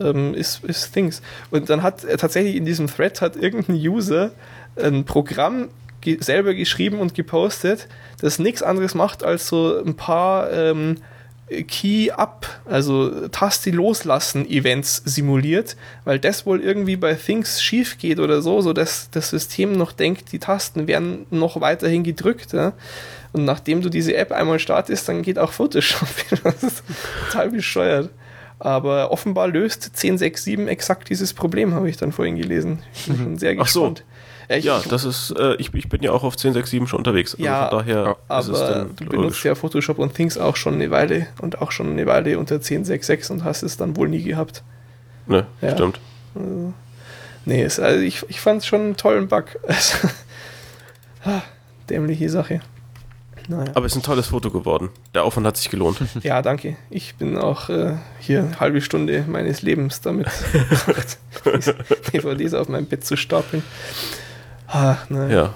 ähm, 0.00 0.34
ist, 0.34 0.64
ist 0.64 0.92
Things. 0.92 1.22
Und 1.50 1.70
dann 1.70 1.82
hat 1.82 2.04
er 2.04 2.18
tatsächlich 2.18 2.56
in 2.56 2.64
diesem 2.64 2.86
Thread 2.86 3.20
hat 3.20 3.36
irgendein 3.36 3.76
User 3.76 4.32
ein 4.76 5.04
Programm 5.04 5.68
ge 6.00 6.18
selber 6.20 6.54
geschrieben 6.54 6.98
und 6.98 7.14
gepostet, 7.14 7.88
das 8.20 8.38
nichts 8.38 8.62
anderes 8.62 8.94
macht, 8.94 9.22
als 9.22 9.48
so 9.48 9.82
ein 9.84 9.94
paar 9.94 10.50
ähm, 10.52 10.96
Key-Up, 11.62 12.46
also 12.64 13.28
Taste 13.28 13.70
loslassen 13.70 14.48
Events 14.48 15.02
simuliert, 15.04 15.76
weil 16.04 16.18
das 16.18 16.46
wohl 16.46 16.60
irgendwie 16.60 16.96
bei 16.96 17.14
Things 17.14 17.62
schief 17.62 17.98
geht 17.98 18.18
oder 18.18 18.42
so, 18.42 18.60
so 18.60 18.72
dass 18.72 19.10
das 19.10 19.30
System 19.30 19.72
noch 19.72 19.92
denkt, 19.92 20.32
die 20.32 20.38
Tasten 20.38 20.86
werden 20.86 21.26
noch 21.30 21.60
weiterhin 21.60 22.02
gedrückt. 22.02 22.52
Ja? 22.52 22.72
Und 23.32 23.44
nachdem 23.44 23.82
du 23.82 23.88
diese 23.88 24.16
App 24.16 24.32
einmal 24.32 24.58
startest, 24.58 25.08
dann 25.08 25.22
geht 25.22 25.38
auch 25.38 25.52
Photoshop. 25.52 26.08
das 26.44 26.62
ist 26.62 26.82
total 27.26 27.50
bescheuert. 27.50 28.10
Aber 28.58 29.10
offenbar 29.10 29.48
löst 29.48 29.86
1067 29.86 30.68
exakt 30.68 31.08
dieses 31.08 31.32
Problem, 31.32 31.74
habe 31.74 31.88
ich 31.88 31.96
dann 31.96 32.12
vorhin 32.12 32.36
gelesen. 32.36 32.78
Ich 32.94 33.06
bin 33.06 33.16
mhm. 33.16 33.22
schon 33.24 33.38
sehr 33.38 33.56
gespannt. 33.56 34.04
Ich, 34.56 34.64
ja, 34.64 34.80
das 34.88 35.04
ist, 35.04 35.34
äh, 35.38 35.54
ich, 35.54 35.72
ich 35.74 35.88
bin 35.88 36.02
ja 36.02 36.12
auch 36.12 36.24
auf 36.24 36.34
1067 36.34 36.88
schon 36.88 36.98
unterwegs. 36.98 37.34
Also 37.34 37.44
ja, 37.44 37.70
daher 37.70 38.16
aber 38.28 38.86
du 38.96 39.04
benutzt 39.06 39.42
ja 39.44 39.54
Photoshop 39.54 39.98
und 39.98 40.14
Things 40.14 40.38
auch 40.38 40.56
schon 40.56 40.74
eine 40.74 40.90
Weile 40.90 41.28
und 41.40 41.60
auch 41.60 41.72
schon 41.72 41.90
eine 41.90 42.06
Weile 42.06 42.38
unter 42.38 42.56
1066 42.56 43.30
und 43.30 43.44
hast 43.44 43.62
es 43.62 43.76
dann 43.76 43.96
wohl 43.96 44.08
nie 44.08 44.22
gehabt. 44.22 44.62
Ne, 45.26 45.46
ja. 45.60 45.72
stimmt. 45.72 46.00
Also, 46.34 46.72
nee, 47.44 47.62
es, 47.62 47.78
also 47.78 48.00
ich, 48.00 48.24
ich 48.28 48.40
fand 48.40 48.62
es 48.62 48.66
schon 48.66 48.80
einen 48.80 48.96
tollen 48.96 49.28
Bug. 49.28 49.44
dämliche 51.90 52.28
Sache. 52.28 52.60
Naja. 53.48 53.72
Aber 53.74 53.86
es 53.86 53.92
ist 53.92 53.98
ein 53.98 54.02
tolles 54.02 54.28
Foto 54.28 54.50
geworden. 54.50 54.90
Der 55.14 55.24
Aufwand 55.24 55.46
hat 55.46 55.56
sich 55.56 55.70
gelohnt. 55.70 55.98
Ja, 56.22 56.42
danke. 56.42 56.76
Ich 56.90 57.16
bin 57.16 57.36
auch 57.36 57.68
äh, 57.68 57.96
hier 58.20 58.40
eine 58.40 58.60
halbe 58.60 58.80
Stunde 58.80 59.24
meines 59.28 59.62
Lebens 59.62 60.00
damit 60.00 60.28
DVDs 62.12 62.54
auf 62.54 62.68
meinem 62.68 62.86
Bett 62.86 63.04
zu 63.04 63.16
stapeln. 63.16 63.64
Ah, 64.72 64.96
naja. 65.10 65.34
Ja. 65.34 65.54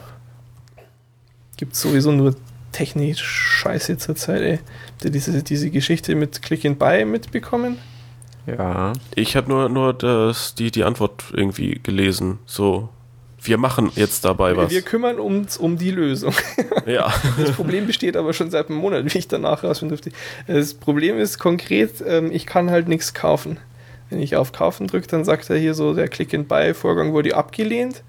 Gibt 1.57 1.75
sowieso 1.75 2.13
nur 2.13 2.37
technisch 2.71 3.23
Scheiße 3.23 3.97
zur 3.97 4.15
Zeit, 4.15 4.43
ey. 4.43 4.59
Habt 4.93 5.05
ihr 5.07 5.11
diese, 5.11 5.43
diese 5.43 5.71
Geschichte 5.71 6.15
mit 6.15 6.43
Click 6.43 6.67
and 6.67 6.79
Buy 6.79 7.07
mitbekommen? 7.07 7.79
Ja. 8.47 8.93
Ich 9.15 9.35
habe 9.35 9.49
nur, 9.49 9.71
nur 9.71 9.95
das, 9.95 10.55
die, 10.55 10.71
die 10.71 10.85
Antwort 10.85 11.25
irgendwie 11.33 11.81
gelesen. 11.83 12.41
So, 12.45 12.91
wir 13.41 13.57
machen 13.57 13.91
jetzt 13.97 14.27
dabei 14.27 14.55
was. 14.55 14.71
Wir 14.71 14.83
kümmern 14.83 15.19
uns 15.19 15.57
um 15.57 15.79
die 15.79 15.91
Lösung. 15.91 16.35
Ja. 16.87 17.13
Das 17.37 17.51
Problem 17.51 17.89
besteht 17.89 18.17
aber 18.17 18.33
schon 18.33 18.53
seit 18.53 18.69
einem 18.69 18.79
Monat, 18.79 19.13
wie 19.13 19.19
ich 19.19 19.27
danach 19.27 19.65
rausfinden 19.65 19.99
durfte. 19.99 20.17
Das 20.47 20.73
Problem 20.73 21.19
ist 21.19 21.41
konkret, 21.41 21.95
ähm, 22.07 22.31
ich 22.31 22.47
kann 22.47 22.71
halt 22.71 22.87
nichts 22.87 23.13
kaufen. 23.13 23.59
Wenn 24.09 24.21
ich 24.21 24.37
auf 24.37 24.53
Kaufen 24.53 24.87
drücke, 24.87 25.09
dann 25.09 25.25
sagt 25.25 25.51
er 25.51 25.57
hier 25.57 25.75
so, 25.75 25.95
der 25.95 26.07
Click-and-Buy-Vorgang 26.07 27.13
wurde 27.13 27.35
abgelehnt 27.35 28.05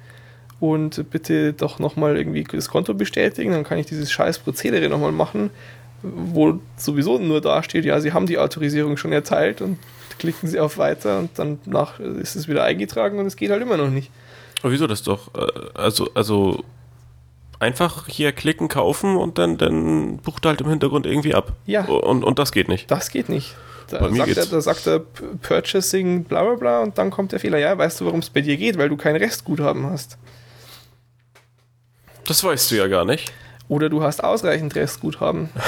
und 0.60 1.10
bitte 1.12 1.54
doch 1.54 1.80
nochmal 1.80 2.18
irgendwie 2.18 2.44
das 2.44 2.70
Konto 2.70 2.94
bestätigen, 2.94 3.52
dann 3.52 3.64
kann 3.64 3.78
ich 3.78 3.86
dieses 3.86 4.12
scheiß 4.12 4.40
Prozedere 4.40 4.90
nochmal 4.90 5.12
machen, 5.12 5.52
wo 6.02 6.60
sowieso 6.76 7.18
nur 7.20 7.42
da 7.42 7.64
steht, 7.64 7.86
ja, 7.86 8.00
Sie 8.00 8.14
haben 8.14 8.26
die 8.26 8.38
Autorisierung 8.38 8.98
schon 8.98 9.12
erteilt 9.12 9.62
und 9.62 9.78
klicken 10.20 10.48
Sie 10.48 10.60
auf 10.60 10.78
Weiter 10.78 11.20
und 11.20 11.30
dann 11.36 11.60
nach 11.66 12.00
ist 12.00 12.36
es 12.36 12.48
wieder 12.48 12.64
eingetragen 12.64 13.20
und 13.20 13.26
es 13.26 13.36
geht 13.36 13.52
halt 13.52 13.62
immer 13.62 13.78
noch 13.78 13.90
nicht. 13.90 14.12
Aber 14.62 14.72
wieso 14.72 14.88
das 14.88 15.04
doch? 15.04 15.34
Äh, 15.36 15.48
also, 15.76 16.10
also 16.14 16.64
einfach 17.60 18.08
hier 18.08 18.32
klicken, 18.32 18.68
kaufen 18.68 19.16
und 19.16 19.38
dann, 19.38 19.58
dann 19.58 20.18
bucht 20.18 20.46
er 20.46 20.50
halt 20.50 20.62
im 20.62 20.70
Hintergrund 20.70 21.06
irgendwie 21.06 21.36
ab. 21.36 21.54
Ja. 21.66 21.86
Und, 21.86 22.24
und 22.24 22.40
das 22.40 22.52
geht 22.52 22.68
nicht. 22.68 22.90
Das 22.90 23.10
geht 23.10 23.30
nicht. 23.30 23.56
Da, 23.90 24.00
bei 24.00 24.10
mir 24.10 24.26
sagt, 24.26 24.38
er, 24.38 24.46
da 24.46 24.62
sagt 24.62 24.88
er 24.88 25.00
Purchasing 25.42 26.26
bla 26.26 26.44
bla 26.44 26.56
bla 26.56 26.80
und 26.82 26.98
dann 26.98 27.10
kommt 27.10 27.32
der 27.32 27.40
Fehler. 27.40 27.58
Ja, 27.58 27.78
weißt 27.78 28.02
du, 28.02 28.06
warum 28.06 28.20
es 28.20 28.30
bei 28.30 28.42
dir 28.42 28.58
geht? 28.58 28.78
Weil 28.78 28.90
du 28.90 28.98
kein 28.98 29.16
Restguthaben 29.16 29.86
hast. 29.86 30.18
Das 32.28 32.44
weißt 32.44 32.72
du 32.72 32.76
ja 32.76 32.88
gar 32.88 33.06
nicht. 33.06 33.32
Oder 33.70 33.90
du 33.90 34.02
hast 34.02 34.24
ausreichend 34.24 34.76
Restguthaben. 34.76 35.49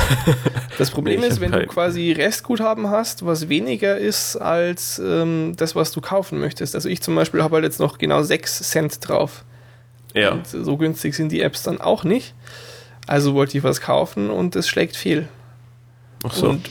Das 0.78 0.92
Problem 0.92 1.20
nee, 1.20 1.28
ist, 1.28 1.42
wenn 1.42 1.52
du 1.52 1.68
quasi 1.68 2.14
Restguthaben 2.14 2.90
hast, 2.90 3.26
was 3.26 3.50
weniger 3.50 3.98
ist 3.98 4.38
als 4.38 4.98
ähm, 4.98 5.56
das, 5.58 5.76
was 5.76 5.92
du 5.92 6.00
kaufen 6.00 6.40
möchtest. 6.40 6.74
Also 6.74 6.88
ich 6.88 7.02
zum 7.02 7.16
Beispiel 7.16 7.44
habe 7.44 7.56
halt 7.56 7.66
jetzt 7.66 7.82
noch 7.82 7.98
genau 7.98 8.24
6 8.24 8.60
Cent 8.64 9.06
drauf. 9.06 9.44
Ja. 10.14 10.32
Und 10.32 10.48
so 10.48 10.78
günstig 10.78 11.16
sind 11.16 11.34
die 11.34 11.42
Apps 11.42 11.64
dann 11.64 11.82
auch 11.82 12.06
nicht. 12.06 12.34
Also 13.08 13.34
wollte 13.34 13.58
ich 13.58 13.64
was 13.66 13.82
kaufen 13.82 14.30
und 14.30 14.56
es 14.56 14.70
schlägt 14.70 14.96
fehl. 14.96 15.28
Ach 16.24 16.32
so. 16.32 16.50
Und 16.50 16.70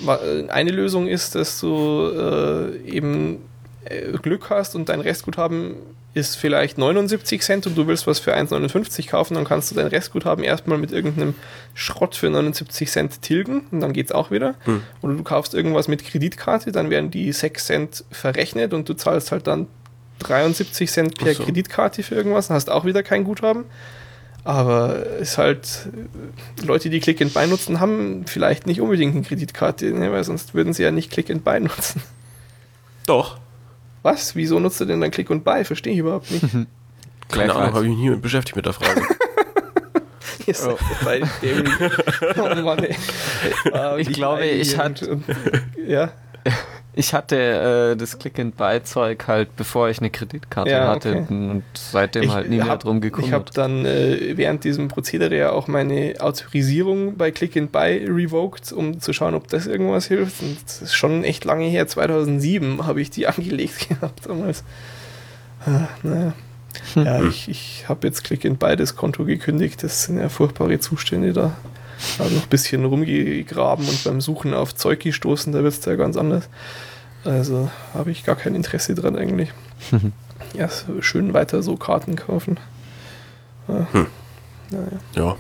eine 0.49 0.71
Lösung 0.71 1.07
ist, 1.07 1.35
dass 1.35 1.61
du 1.61 2.11
äh, 2.17 2.79
eben 2.89 3.43
äh, 3.85 4.13
Glück 4.13 4.49
hast 4.49 4.75
und 4.75 4.89
dein 4.89 5.01
Restguthaben 5.01 5.75
ist 6.19 6.37
vielleicht 6.37 6.79
79 6.79 7.41
Cent 7.41 7.67
und 7.67 7.77
du 7.77 7.87
willst 7.87 8.07
was 8.07 8.19
für 8.19 8.37
1,59 8.37 9.09
kaufen, 9.09 9.35
dann 9.35 9.45
kannst 9.45 9.71
du 9.71 9.75
dein 9.75 9.87
Restguthaben 9.87 10.45
erstmal 10.45 10.79
mit 10.79 10.93
irgendeinem 10.93 11.35
Schrott 11.75 12.15
für 12.15 12.29
79 12.29 12.91
Cent 12.91 13.23
tilgen 13.23 13.67
und 13.71 13.81
dann 13.81 13.93
geht 13.93 14.07
es 14.07 14.13
auch 14.13 14.31
wieder. 14.31 14.55
Hm. 14.65 14.83
Oder 15.01 15.15
du 15.15 15.23
kaufst 15.23 15.55
irgendwas 15.55 15.89
mit 15.89 16.05
Kreditkarte, 16.05 16.73
dann 16.73 16.91
werden 16.91 17.11
die 17.11 17.33
6 17.33 17.67
Cent 17.67 18.05
verrechnet 18.11 18.75
und 18.75 18.89
du 18.89 18.95
zahlst 18.95 19.33
halt 19.33 19.47
dann 19.47 19.67
73 20.21 20.91
Cent 20.91 21.19
per 21.19 21.35
so. 21.35 21.45
Kreditkarte 21.45 22.03
für 22.03 22.15
irgendwas, 22.15 22.49
dann 22.49 22.57
hast 22.57 22.71
auch 22.71 22.85
wieder 22.85 23.03
kein 23.03 23.25
Guthaben. 23.25 23.65
Aber 24.45 25.05
es 25.21 25.33
ist 25.33 25.39
halt, 25.39 25.89
Leute, 26.65 26.91
die 26.91 27.01
Click 27.01 27.21
and 27.21 27.35
Buy 27.35 27.47
nutzen, 27.47 27.81
haben 27.81 28.25
vielleicht 28.27 28.67
nicht 28.67 28.81
unbedingt 28.81 29.15
eine 29.15 29.25
Kreditkarte, 29.25 29.93
ne, 29.93 30.11
weil 30.11 30.25
sonst 30.25 30.55
würden 30.55 30.73
sie 30.73 30.83
ja 30.83 30.91
nicht 30.91 31.11
Click 31.11 31.31
and 31.31 31.45
Buy 31.45 31.61
nutzen. 31.61 32.03
Doch. 33.07 33.39
Was? 34.09 34.35
Wieso 34.35 34.59
nutzt 34.59 34.81
du 34.81 34.87
denn 34.87 35.01
dann 35.01 35.11
Click 35.11 35.29
und 35.29 35.45
Buy? 35.45 35.65
Verstehe 35.65 35.93
ich 35.93 35.99
überhaupt 35.99 36.31
nicht. 36.31 36.45
Keine 37.29 37.55
Ahnung, 37.55 37.75
habe 37.75 37.85
ich 37.85 37.91
mich 37.91 37.99
nie 37.99 38.17
beschäftigt 38.17 38.57
mit 38.57 38.65
der 38.65 38.73
Frage. 38.73 39.03
oh. 40.49 40.79
oh 42.39 42.63
Mann, 42.63 42.79
ey. 42.79 42.97
ich 43.99 44.09
glaube, 44.11 44.47
ich 44.47 44.79
hatte. 44.79 45.21
Ja. 45.87 46.13
Ich 46.99 47.15
hatte 47.15 47.93
äh, 47.93 47.97
das 47.97 48.19
Click-and-Buy-Zeug 48.19 49.29
halt, 49.29 49.55
bevor 49.55 49.89
ich 49.89 50.01
eine 50.01 50.11
Kreditkarte 50.11 50.69
ja, 50.73 50.89
hatte 50.89 51.11
okay. 51.11 51.27
und 51.29 51.63
seitdem 51.75 52.25
ich 52.25 52.31
halt 52.31 52.51
nie 52.51 52.57
mehr 52.57 52.77
drum 52.77 53.01
gekümmert. 53.01 53.29
Ich 53.29 53.33
habe 53.33 53.45
dann 53.55 53.87
äh, 53.87 54.37
während 54.37 54.65
diesem 54.65 54.89
Prozedere 54.89 55.37
ja 55.37 55.53
auch 55.53 55.69
meine 55.69 56.17
Autorisierung 56.19 57.17
bei 57.17 57.31
Click-and-Buy 57.31 58.07
revoked, 58.09 58.73
um 58.73 58.99
zu 58.99 59.13
schauen, 59.13 59.37
ob 59.37 59.47
das 59.47 59.69
irgendwas 59.69 60.07
hilft. 60.07 60.43
Und 60.43 60.57
das 60.65 60.83
ist 60.83 60.95
schon 60.97 61.23
echt 61.23 61.45
lange 61.45 61.67
her, 61.67 61.87
2007 61.87 62.85
habe 62.85 63.01
ich 63.01 63.11
die 63.11 63.27
angelegt 63.29 63.89
gehabt 63.89 64.27
damals. 64.27 64.65
Ah, 65.67 65.87
naja. 66.03 66.33
Hm. 66.95 67.05
Ja, 67.05 67.23
ich, 67.23 67.49
ich 67.49 67.85
habe 67.89 68.09
jetzt 68.09 68.25
Click-and-Buy 68.25 68.75
das 68.75 68.97
Konto 68.97 69.25
gekündigt. 69.25 69.85
Das 69.85 70.03
sind 70.03 70.19
ja 70.19 70.29
furchtbare 70.29 70.81
Zustände 70.81 71.33
da. 71.33 71.57
Habe 72.19 72.35
noch 72.35 72.43
ein 72.43 72.49
bisschen 72.49 72.85
rumgegraben 72.85 73.89
und 73.89 74.03
beim 74.03 74.21
Suchen 74.21 74.53
auf 74.53 74.75
Zeug 74.75 74.99
gestoßen, 75.01 75.53
da 75.53 75.63
wird 75.63 75.75
es 75.75 75.85
ja 75.85 75.95
ganz 75.95 76.17
anders. 76.17 76.49
Also 77.29 77.71
habe 77.93 78.11
ich 78.11 78.25
gar 78.25 78.37
kein 78.37 78.55
Interesse 78.55 78.95
dran 78.95 79.15
eigentlich. 79.15 79.53
ja, 80.55 80.69
so 80.69 81.03
schön 81.03 81.35
weiter 81.35 81.63
so 81.63 81.77
Karten 81.77 82.17
kaufen. 82.17 82.59
Ja. 83.69 83.87
Hm. 83.93 84.07
Naja. 84.71 84.87
ja. 85.15 85.37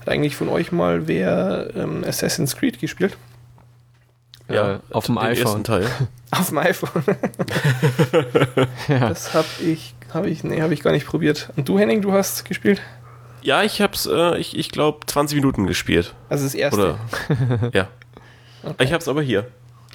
Hat 0.00 0.08
eigentlich 0.08 0.36
von 0.36 0.50
euch 0.50 0.72
mal 0.72 1.08
wer 1.08 1.70
ähm, 1.74 2.04
Assassin's 2.06 2.54
Creed 2.54 2.80
gespielt? 2.80 3.16
Ja, 4.50 4.74
äh, 4.74 4.78
auf 4.90 5.06
dem 5.06 5.16
iPhone. 5.16 5.64
Teil. 5.64 5.86
auf 6.32 6.48
dem 6.48 6.58
iPhone. 6.58 7.02
ja. 8.88 9.08
Das 9.08 9.32
habe 9.32 9.48
ich, 9.64 9.94
habe 10.12 10.28
ich, 10.28 10.44
nee, 10.44 10.60
habe 10.60 10.74
ich 10.74 10.82
gar 10.82 10.92
nicht 10.92 11.06
probiert. 11.06 11.48
Und 11.56 11.66
du, 11.66 11.78
Henning, 11.78 12.02
du 12.02 12.12
hast 12.12 12.44
gespielt? 12.44 12.82
Ja, 13.40 13.62
ich 13.62 13.80
hab's, 13.80 14.04
äh, 14.04 14.36
ich, 14.36 14.56
ich 14.56 14.70
glaube, 14.70 15.00
20 15.06 15.36
Minuten 15.36 15.66
gespielt. 15.66 16.14
Also 16.28 16.44
das 16.44 16.54
erste? 16.54 16.98
Oder, 17.28 17.70
ja. 17.72 17.88
Okay. 18.62 18.84
Ich 18.84 18.92
hab's 18.92 19.08
aber 19.08 19.22
hier. 19.22 19.46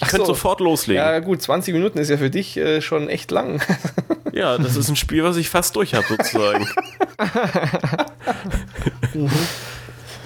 Ich 0.01 0.07
könnte 0.07 0.25
so. 0.25 0.33
sofort 0.33 0.59
loslegen. 0.59 1.03
Ja, 1.03 1.19
gut, 1.19 1.41
20 1.41 1.73
Minuten 1.73 1.99
ist 1.99 2.09
ja 2.09 2.17
für 2.17 2.29
dich 2.29 2.57
äh, 2.57 2.81
schon 2.81 3.07
echt 3.07 3.29
lang. 3.31 3.61
ja, 4.33 4.57
das 4.57 4.75
ist 4.75 4.89
ein 4.89 4.95
Spiel, 4.95 5.23
was 5.23 5.37
ich 5.37 5.49
fast 5.49 5.75
durch 5.75 5.93
habe, 5.93 6.05
sozusagen. 6.07 6.67
mhm. 9.13 9.29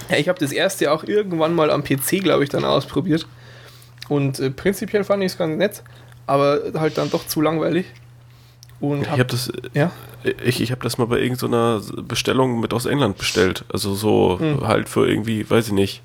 Ja, 0.10 0.18
ich 0.18 0.30
habe 0.30 0.40
das 0.40 0.52
erste 0.52 0.92
auch 0.92 1.04
irgendwann 1.04 1.54
mal 1.54 1.72
am 1.72 1.84
PC, 1.84 2.22
glaube 2.22 2.44
ich, 2.44 2.50
dann 2.50 2.64
ausprobiert. 2.64 3.28
Und 4.08 4.40
äh, 4.40 4.50
prinzipiell 4.50 5.04
fand 5.04 5.24
ich 5.24 5.34
es 5.34 5.38
ganz 5.38 5.58
nett, 5.58 5.84
aber 6.26 6.62
halt 6.76 6.98
dann 6.98 7.10
doch 7.10 7.28
zu 7.28 7.42
langweilig. 7.42 7.88
Und 8.80 9.02
ich 9.02 9.08
hab, 9.08 9.20
habe 9.20 9.26
das, 9.26 9.52
ja? 9.74 9.92
ich, 10.44 10.62
ich 10.62 10.72
habe 10.72 10.84
das 10.84 10.98
mal 10.98 11.08
bei 11.08 11.20
irgendeiner 11.20 11.82
Bestellung 12.02 12.60
mit 12.60 12.74
aus 12.74 12.86
England 12.86 13.18
bestellt. 13.18 13.66
Also 13.74 13.94
so 13.94 14.38
mhm. 14.40 14.68
halt 14.68 14.88
für 14.88 15.08
irgendwie, 15.08 15.50
weiß 15.50 15.68
ich 15.68 15.74
nicht, 15.74 16.02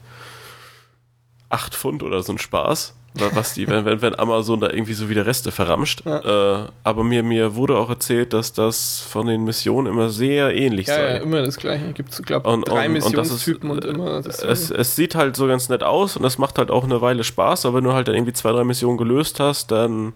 8 1.51 1.75
Pfund 1.75 2.03
oder 2.03 2.23
so 2.23 2.33
ein 2.33 2.39
Spaß 2.39 2.95
was 3.15 3.55
die, 3.55 3.67
wenn, 3.67 3.85
wenn, 3.85 4.01
wenn 4.03 4.19
Amazon 4.19 4.61
da 4.61 4.71
irgendwie 4.71 4.93
so 4.93 5.09
wieder 5.09 5.27
Reste 5.27 5.51
verramscht. 5.51 6.05
Ja. 6.05 6.63
Äh, 6.63 6.69
aber 6.85 7.03
mir, 7.03 7.23
mir 7.23 7.57
wurde 7.57 7.77
auch 7.77 7.91
erzählt, 7.91 8.33
dass 8.33 8.53
das 8.53 9.01
von 9.01 9.27
den 9.27 9.45
Missionen 9.45 9.89
immer 9.89 10.11
sehr 10.11 10.55
ähnlich 10.55 10.87
ja, 10.87 10.95
sei. 10.95 11.15
Ja, 11.15 11.17
immer 11.19 11.43
das 11.43 11.57
gleiche. 11.57 11.93
Gibt 11.93 12.13
es, 12.13 12.23
glaube 12.23 12.49
ich, 12.49 12.65
drei 12.65 12.87
und, 12.87 12.93
Missionstypen 12.93 13.71
und, 13.71 13.85
ist, 13.85 13.91
und 13.91 13.97
immer 13.97 14.23
das 14.23 14.43
es, 14.43 14.71
es 14.71 14.97
sieht 14.97 15.17
halt 15.17 15.37
so 15.37 15.49
ganz 15.49 15.69
nett 15.69 15.83
aus 15.83 16.17
und 16.17 16.25
es 16.25 16.39
macht 16.39 16.59
halt 16.59 16.71
auch 16.71 16.85
eine 16.85 17.01
Weile 17.01 17.25
Spaß, 17.25 17.67
aber 17.67 17.79
wenn 17.79 17.85
du 17.85 17.93
halt 17.93 18.07
dann 18.07 18.15
irgendwie 18.15 18.33
zwei, 18.33 18.53
drei 18.53 18.63
Missionen 18.65 18.97
gelöst 18.97 19.41
hast, 19.41 19.73
dann 19.73 20.13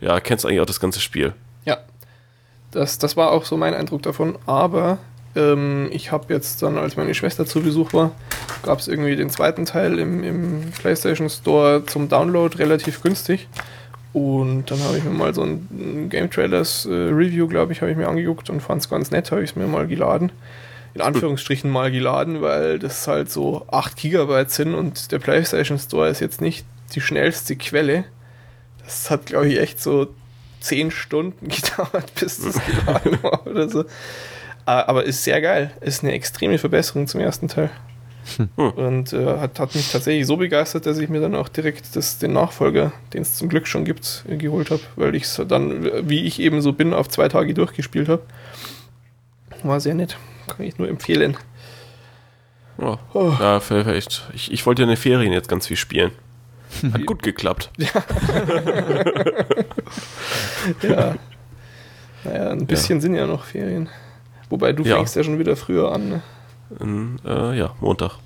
ja, 0.00 0.18
kennst 0.20 0.44
du 0.44 0.48
eigentlich 0.48 0.60
auch 0.60 0.66
das 0.66 0.80
ganze 0.80 1.00
Spiel. 1.00 1.34
Ja. 1.64 1.78
Das, 2.70 2.98
das 2.98 3.16
war 3.16 3.30
auch 3.30 3.44
so 3.44 3.56
mein 3.56 3.74
Eindruck 3.74 4.02
davon, 4.02 4.38
aber 4.46 4.98
ähm, 5.36 5.88
ich 5.92 6.10
habe 6.10 6.32
jetzt 6.32 6.62
dann, 6.62 6.78
als 6.78 6.96
meine 6.96 7.14
Schwester 7.14 7.46
zu 7.46 7.60
Besuch 7.60 7.92
war, 7.92 8.12
gab 8.62 8.78
es 8.78 8.88
irgendwie 8.88 9.16
den 9.16 9.30
zweiten 9.30 9.64
Teil 9.64 9.98
im, 9.98 10.24
im 10.24 10.72
PlayStation 10.72 11.28
Store 11.30 11.84
zum 11.86 12.08
Download 12.08 12.56
relativ 12.58 13.02
günstig. 13.02 13.48
Und 14.12 14.70
dann 14.70 14.82
habe 14.82 14.96
ich 14.96 15.04
mir 15.04 15.10
mal 15.10 15.34
so 15.34 15.42
ein 15.42 16.08
Game 16.08 16.30
Trailers 16.30 16.86
äh, 16.86 16.90
Review, 16.90 17.46
glaube 17.48 17.72
ich, 17.72 17.82
habe 17.82 17.90
ich 17.90 17.98
mir 17.98 18.08
angeguckt 18.08 18.48
und 18.48 18.62
fand 18.62 18.80
es 18.80 18.88
ganz 18.88 19.10
nett, 19.10 19.30
habe 19.30 19.42
ich 19.42 19.50
es 19.50 19.56
mir 19.56 19.66
mal 19.66 19.86
geladen. 19.86 20.32
In 20.94 21.02
Anführungsstrichen 21.02 21.70
mal 21.70 21.90
geladen, 21.90 22.40
weil 22.40 22.78
das 22.78 23.06
halt 23.06 23.30
so 23.30 23.66
8 23.70 23.94
Gigabyte 23.96 24.50
sind 24.50 24.74
und 24.74 25.12
der 25.12 25.18
PlayStation 25.18 25.78
Store 25.78 26.08
ist 26.08 26.20
jetzt 26.20 26.40
nicht 26.40 26.64
die 26.94 27.02
schnellste 27.02 27.56
Quelle. 27.56 28.04
Das 28.82 29.10
hat, 29.10 29.26
glaube 29.26 29.48
ich, 29.48 29.60
echt 29.60 29.82
so 29.82 30.06
10 30.60 30.90
Stunden 30.90 31.48
gedauert, 31.48 32.14
bis 32.18 32.40
das 32.40 32.58
geladen 32.64 33.18
war 33.22 33.46
oder 33.46 33.68
so. 33.68 33.84
Ah, 34.66 34.84
aber 34.88 35.04
ist 35.04 35.24
sehr 35.24 35.40
geil. 35.40 35.70
Ist 35.80 36.02
eine 36.02 36.12
extreme 36.12 36.58
Verbesserung 36.58 37.06
zum 37.06 37.20
ersten 37.20 37.48
Teil. 37.48 37.70
Hm. 38.36 38.48
Und 38.70 39.12
äh, 39.12 39.38
hat, 39.38 39.60
hat 39.60 39.74
mich 39.76 39.92
tatsächlich 39.92 40.26
so 40.26 40.36
begeistert, 40.36 40.86
dass 40.86 40.98
ich 40.98 41.08
mir 41.08 41.20
dann 41.20 41.36
auch 41.36 41.48
direkt 41.48 41.94
das, 41.94 42.18
den 42.18 42.32
Nachfolger, 42.32 42.92
den 43.12 43.22
es 43.22 43.36
zum 43.36 43.48
Glück 43.48 43.68
schon 43.68 43.84
gibt, 43.84 44.24
äh, 44.28 44.36
geholt 44.36 44.70
habe, 44.70 44.82
weil 44.96 45.14
ich 45.14 45.22
es 45.22 45.40
dann, 45.46 46.08
wie 46.08 46.24
ich 46.24 46.40
eben 46.40 46.60
so 46.60 46.72
bin, 46.72 46.92
auf 46.92 47.08
zwei 47.08 47.28
Tage 47.28 47.54
durchgespielt 47.54 48.08
habe. 48.08 48.22
War 49.62 49.78
sehr 49.80 49.94
nett. 49.94 50.16
Kann 50.48 50.66
ich 50.66 50.76
nur 50.78 50.88
empfehlen. 50.88 51.36
Oh. 52.78 52.96
Oh. 53.14 53.32
Ja, 53.38 53.60
vielleicht. 53.60 54.28
Ich, 54.34 54.52
ich 54.52 54.66
wollte 54.66 54.82
ja 54.82 54.84
in 54.84 54.90
den 54.90 54.96
Ferien 54.98 55.32
jetzt 55.32 55.48
ganz 55.48 55.68
viel 55.68 55.76
spielen. 55.76 56.10
Hat 56.92 57.06
gut 57.06 57.22
geklappt. 57.22 57.70
Ja. 57.78 58.02
ja. 60.82 61.14
Naja, 62.24 62.50
ein 62.50 62.66
bisschen 62.66 62.96
ja. 62.96 63.00
sind 63.02 63.14
ja 63.14 63.26
noch 63.26 63.44
Ferien. 63.44 63.88
Wobei 64.48 64.72
du 64.72 64.84
ja. 64.84 64.96
fängst 64.96 65.16
ja 65.16 65.24
schon 65.24 65.38
wieder 65.38 65.56
früher 65.56 65.92
an. 65.92 66.08
Ne? 66.08 66.22
In, 66.80 67.18
äh, 67.24 67.56
ja, 67.56 67.74
Montag. 67.80 68.18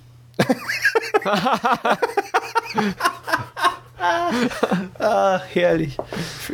Ach, 4.98 5.42
herrlich. 5.55 5.97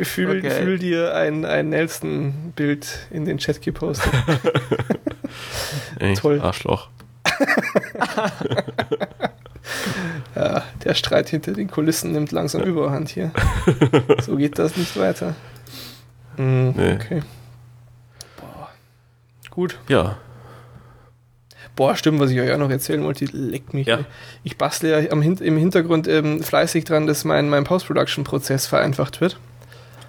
Fühl, 0.02 0.38
okay. 0.38 0.50
fühl 0.50 0.78
dir 0.78 1.14
ein, 1.14 1.44
ein 1.44 1.68
Nelson-Bild 1.68 3.06
in 3.10 3.24
den 3.24 3.38
Chat 3.38 3.62
gepostet. 3.62 4.12
Ey, 5.98 6.14
Toll. 6.14 6.40
Arschloch. 6.40 6.88
ja, 10.34 10.62
der 10.84 10.94
Streit 10.94 11.28
hinter 11.28 11.52
den 11.52 11.68
Kulissen 11.68 12.12
nimmt 12.12 12.32
langsam 12.32 12.62
Überhand 12.62 13.08
hier. 13.08 13.32
So 14.22 14.36
geht 14.36 14.58
das 14.58 14.76
nicht 14.76 14.98
weiter. 14.98 15.34
Mhm, 16.36 16.74
nee. 16.76 16.92
Okay. 16.94 17.22
Gut. 19.56 19.78
Ja. 19.88 20.18
Boah, 21.76 21.96
stimmt, 21.96 22.20
was 22.20 22.30
ich 22.30 22.38
euch 22.38 22.52
auch 22.52 22.58
noch 22.58 22.68
erzählen 22.68 23.02
wollte, 23.02 23.24
leckt 23.24 23.72
mich. 23.72 23.86
Ja. 23.86 24.00
Ich 24.44 24.58
bastle 24.58 24.90
ja 24.90 25.10
am, 25.10 25.22
im 25.22 25.56
Hintergrund 25.56 26.06
ähm, 26.08 26.42
fleißig 26.42 26.84
dran, 26.84 27.06
dass 27.06 27.24
mein, 27.24 27.48
mein 27.48 27.64
Post-Production-Prozess 27.64 28.66
vereinfacht 28.66 29.22
wird. 29.22 29.38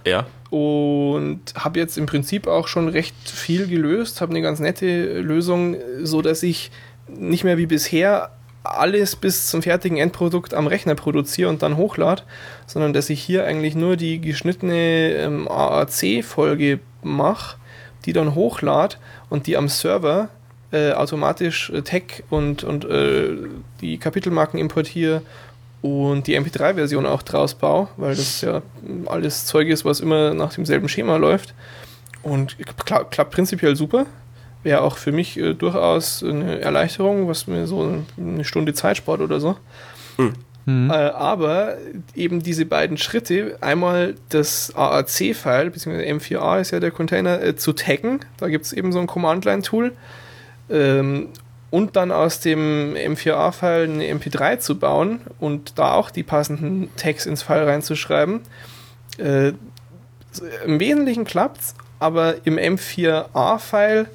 Ja. 0.06 0.28
Und 0.49 1.40
habe 1.56 1.80
jetzt 1.80 1.98
im 1.98 2.07
Prinzip 2.07 2.45
auch 2.45 2.68
schon 2.68 2.90
recht 2.90 3.15
viel 3.24 3.68
gelöst, 3.68 4.19
habe 4.19 4.32
eine 4.32 4.41
ganz 4.41 4.60
nette 4.60 5.22
Lösung, 5.22 5.78
so 6.03 6.22
dass 6.22 6.44
ich 6.44 6.69
nicht 7.07 7.45
mehr 7.45 7.57
wie 7.57 7.68
bisher 7.68 8.32
alles 8.64 9.15
bis 9.15 9.48
zum 9.48 9.61
fertigen 9.61 9.98
Endprodukt 9.98 10.53
am 10.53 10.68
Rechner 10.68 10.95
produziere 10.95 11.49
und 11.49 11.64
dann 11.64 11.78
hochlade, 11.78 12.24
sondern 12.65 12.91
dass 12.91 13.10
ich 13.10 13.24
hier 13.24 13.45
eigentlich 13.45 13.76
nur 13.76 13.95
die 13.95 14.19
geschnittene 14.19 15.14
ähm, 15.14 15.48
AAC-Folge 15.48 16.82
mache 17.02 17.56
die 18.07 18.13
dann 18.13 18.34
hochlade 18.34 18.95
und 19.29 19.45
die 19.45 19.57
am 19.57 19.67
Server 19.67 20.29
äh, 20.71 20.93
automatisch 20.93 21.69
äh, 21.69 21.81
Tag 21.84 22.23
und, 22.29 22.63
und 22.63 22.85
äh, 22.85 23.35
die 23.81 23.99
Kapitelmarken 23.99 24.59
importiere 24.59 25.21
und 25.81 26.25
die 26.25 26.39
MP3-Version 26.39 27.05
auch 27.05 27.21
draus 27.21 27.53
baue, 27.53 27.89
weil 27.97 28.15
das 28.15 28.41
ja 28.41 28.61
alles 29.05 29.45
Zeug 29.45 29.67
ist, 29.67 29.85
was 29.85 29.99
immer 29.99 30.34
nach 30.34 30.53
demselben 30.53 30.89
Schema 30.89 31.17
läuft. 31.17 31.53
Und 32.23 32.57
kla 32.85 33.03
klappt 33.03 33.31
prinzipiell 33.31 33.75
super. 33.75 34.05
Wäre 34.63 34.81
auch 34.81 34.97
für 34.97 35.11
mich 35.11 35.38
äh, 35.38 35.53
durchaus 35.53 36.23
eine 36.23 36.59
Erleichterung, 36.59 37.27
was 37.27 37.45
mir 37.45 37.67
so 37.67 38.03
eine 38.17 38.43
Stunde 38.43 38.73
Zeit 38.73 38.97
spart 38.97 39.21
oder 39.21 39.39
so. 39.39 39.55
Hm. 40.15 40.34
Mhm. 40.68 40.91
Äh, 40.91 40.94
aber 40.94 41.77
eben 42.14 42.44
diese 42.44 42.65
beiden 42.65 42.98
Schritte, 42.98 43.57
einmal 43.61 44.15
das 44.27 44.76
AAC-File, 44.76 45.69
beziehungsweise 45.69 46.06
M4A 46.06 46.60
ist 46.60 46.72
ja 46.72 46.81
der 46.81 46.91
Container, 46.91 47.41
äh, 47.41 47.56
zu 47.56 47.72
taggen, 47.72 48.19
da 48.35 48.49
gibt 48.49 48.65
es 48.65 48.73
eben 48.73 48.91
so 48.91 48.99
ein 48.99 49.07
Command-Line-Tool, 49.07 49.94
ähm, 50.69 51.30
und 51.69 51.95
dann 51.95 52.11
aus 52.11 52.41
dem 52.41 52.95
M4A-File 52.95 53.84
eine 53.84 54.06
MP3 54.14 54.60
zu 54.60 54.77
bauen 54.77 55.22
und 55.39 55.80
da 55.80 55.94
auch 55.94 56.11
die 56.11 56.23
passenden 56.23 56.89
Tags 56.98 57.26
ins 57.26 57.44
File 57.44 57.65
reinzuschreiben. 57.65 58.41
Äh, 59.18 59.53
Im 60.65 60.80
Wesentlichen 60.81 61.23
klappt 61.23 61.61
es, 61.61 61.76
aber 61.99 62.45
im 62.45 62.57
M4A-File 62.57 64.07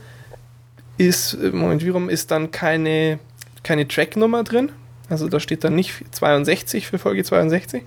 ist, 0.99 1.33
äh, 1.33 1.49
Moment, 1.51 1.83
wie 1.83 1.89
rum, 1.91 2.11
ist 2.11 2.31
dann 2.31 2.51
keine, 2.51 3.19
keine 3.63 3.89
Tracknummer 3.89 4.45
drin, 4.45 4.71
also 5.13 5.29
da 5.29 5.39
steht 5.41 5.63
dann 5.65 5.75
nicht 5.75 5.93
62 6.11 6.87
für 6.87 6.99
Folge 6.99 7.23
62. 7.23 7.83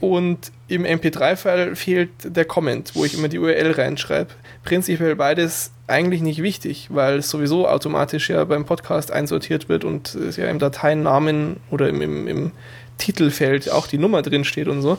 und 0.00 0.52
im 0.68 0.84
MP3-File 0.84 1.76
fehlt 1.76 2.10
der 2.24 2.44
Comment, 2.44 2.92
wo 2.94 3.04
ich 3.04 3.14
immer 3.14 3.28
die 3.28 3.38
URL 3.38 3.72
reinschreibe. 3.72 4.30
Prinzipiell 4.64 5.16
beides 5.16 5.72
eigentlich 5.86 6.22
nicht 6.22 6.42
wichtig, 6.42 6.88
weil 6.90 7.18
es 7.18 7.28
sowieso 7.28 7.68
automatisch 7.68 8.30
ja 8.30 8.44
beim 8.44 8.64
Podcast 8.64 9.12
einsortiert 9.12 9.68
wird 9.68 9.84
und 9.84 10.14
es 10.14 10.36
ja 10.36 10.48
im 10.48 10.58
Dateinamen 10.58 11.60
oder 11.70 11.88
im, 11.88 12.00
im, 12.00 12.28
im 12.28 12.52
Titelfeld 12.96 13.70
auch 13.70 13.86
die 13.86 13.98
Nummer 13.98 14.22
drin 14.22 14.44
steht 14.44 14.68
und 14.68 14.80
so. 14.80 14.96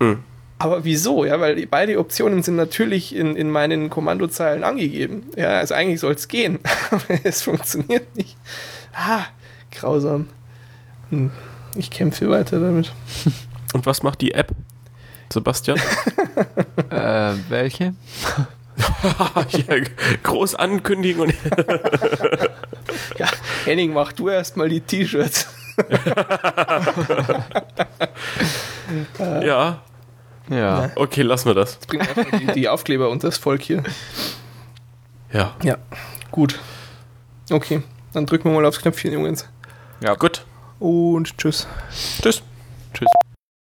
Mhm. 0.00 0.20
Aber 0.58 0.84
wieso? 0.84 1.24
Ja, 1.24 1.40
weil 1.40 1.66
beide 1.66 1.98
Optionen 1.98 2.42
sind 2.42 2.56
natürlich 2.56 3.14
in, 3.14 3.36
in 3.36 3.50
meinen 3.50 3.90
Kommandozeilen 3.90 4.64
angegeben. 4.64 5.24
Ja, 5.36 5.58
also 5.58 5.74
eigentlich 5.74 6.00
soll 6.00 6.14
es 6.14 6.28
gehen, 6.28 6.60
aber 6.90 7.18
es 7.24 7.42
funktioniert 7.42 8.14
nicht. 8.16 8.36
Ah, 8.94 9.24
grausam. 9.72 10.28
Hm. 11.10 11.30
Ich 11.76 11.90
kämpfe 11.90 12.30
weiter 12.30 12.60
damit. 12.60 12.92
Und 13.72 13.86
was 13.86 14.02
macht 14.02 14.20
die 14.20 14.32
App, 14.32 14.52
Sebastian? 15.32 15.78
äh, 16.90 17.34
welche? 17.48 17.94
ja, 19.50 19.76
groß 20.22 20.54
ankündigen 20.56 21.22
und. 21.22 21.34
ja, 23.18 23.26
Henning, 23.64 23.92
mach 23.92 24.12
du 24.12 24.28
erstmal 24.28 24.68
die 24.68 24.80
T-Shirts. 24.80 25.48
ja. 29.18 29.82
Ja. 30.50 30.90
Okay, 30.96 31.22
lassen 31.22 31.46
wir 31.46 31.54
das. 31.54 31.74
Jetzt 31.74 31.86
bringen 31.88 32.06
wir 32.14 32.38
die, 32.38 32.46
die 32.52 32.68
Aufkleber 32.68 33.08
und 33.08 33.24
das 33.24 33.38
Volk 33.38 33.62
hier. 33.62 33.82
Ja. 35.32 35.56
Ja, 35.62 35.78
gut. 36.30 36.60
Okay, 37.50 37.82
dann 38.12 38.26
drücken 38.26 38.50
wir 38.50 38.54
mal 38.60 38.66
aufs 38.66 38.80
Knöpfchen, 38.80 39.12
Jungs. 39.12 39.48
Ja. 40.02 40.14
Gut. 40.14 40.44
Und 40.78 41.36
tschüss. 41.38 41.66
Tschüss. 42.20 42.42
Tschüss. 42.92 43.08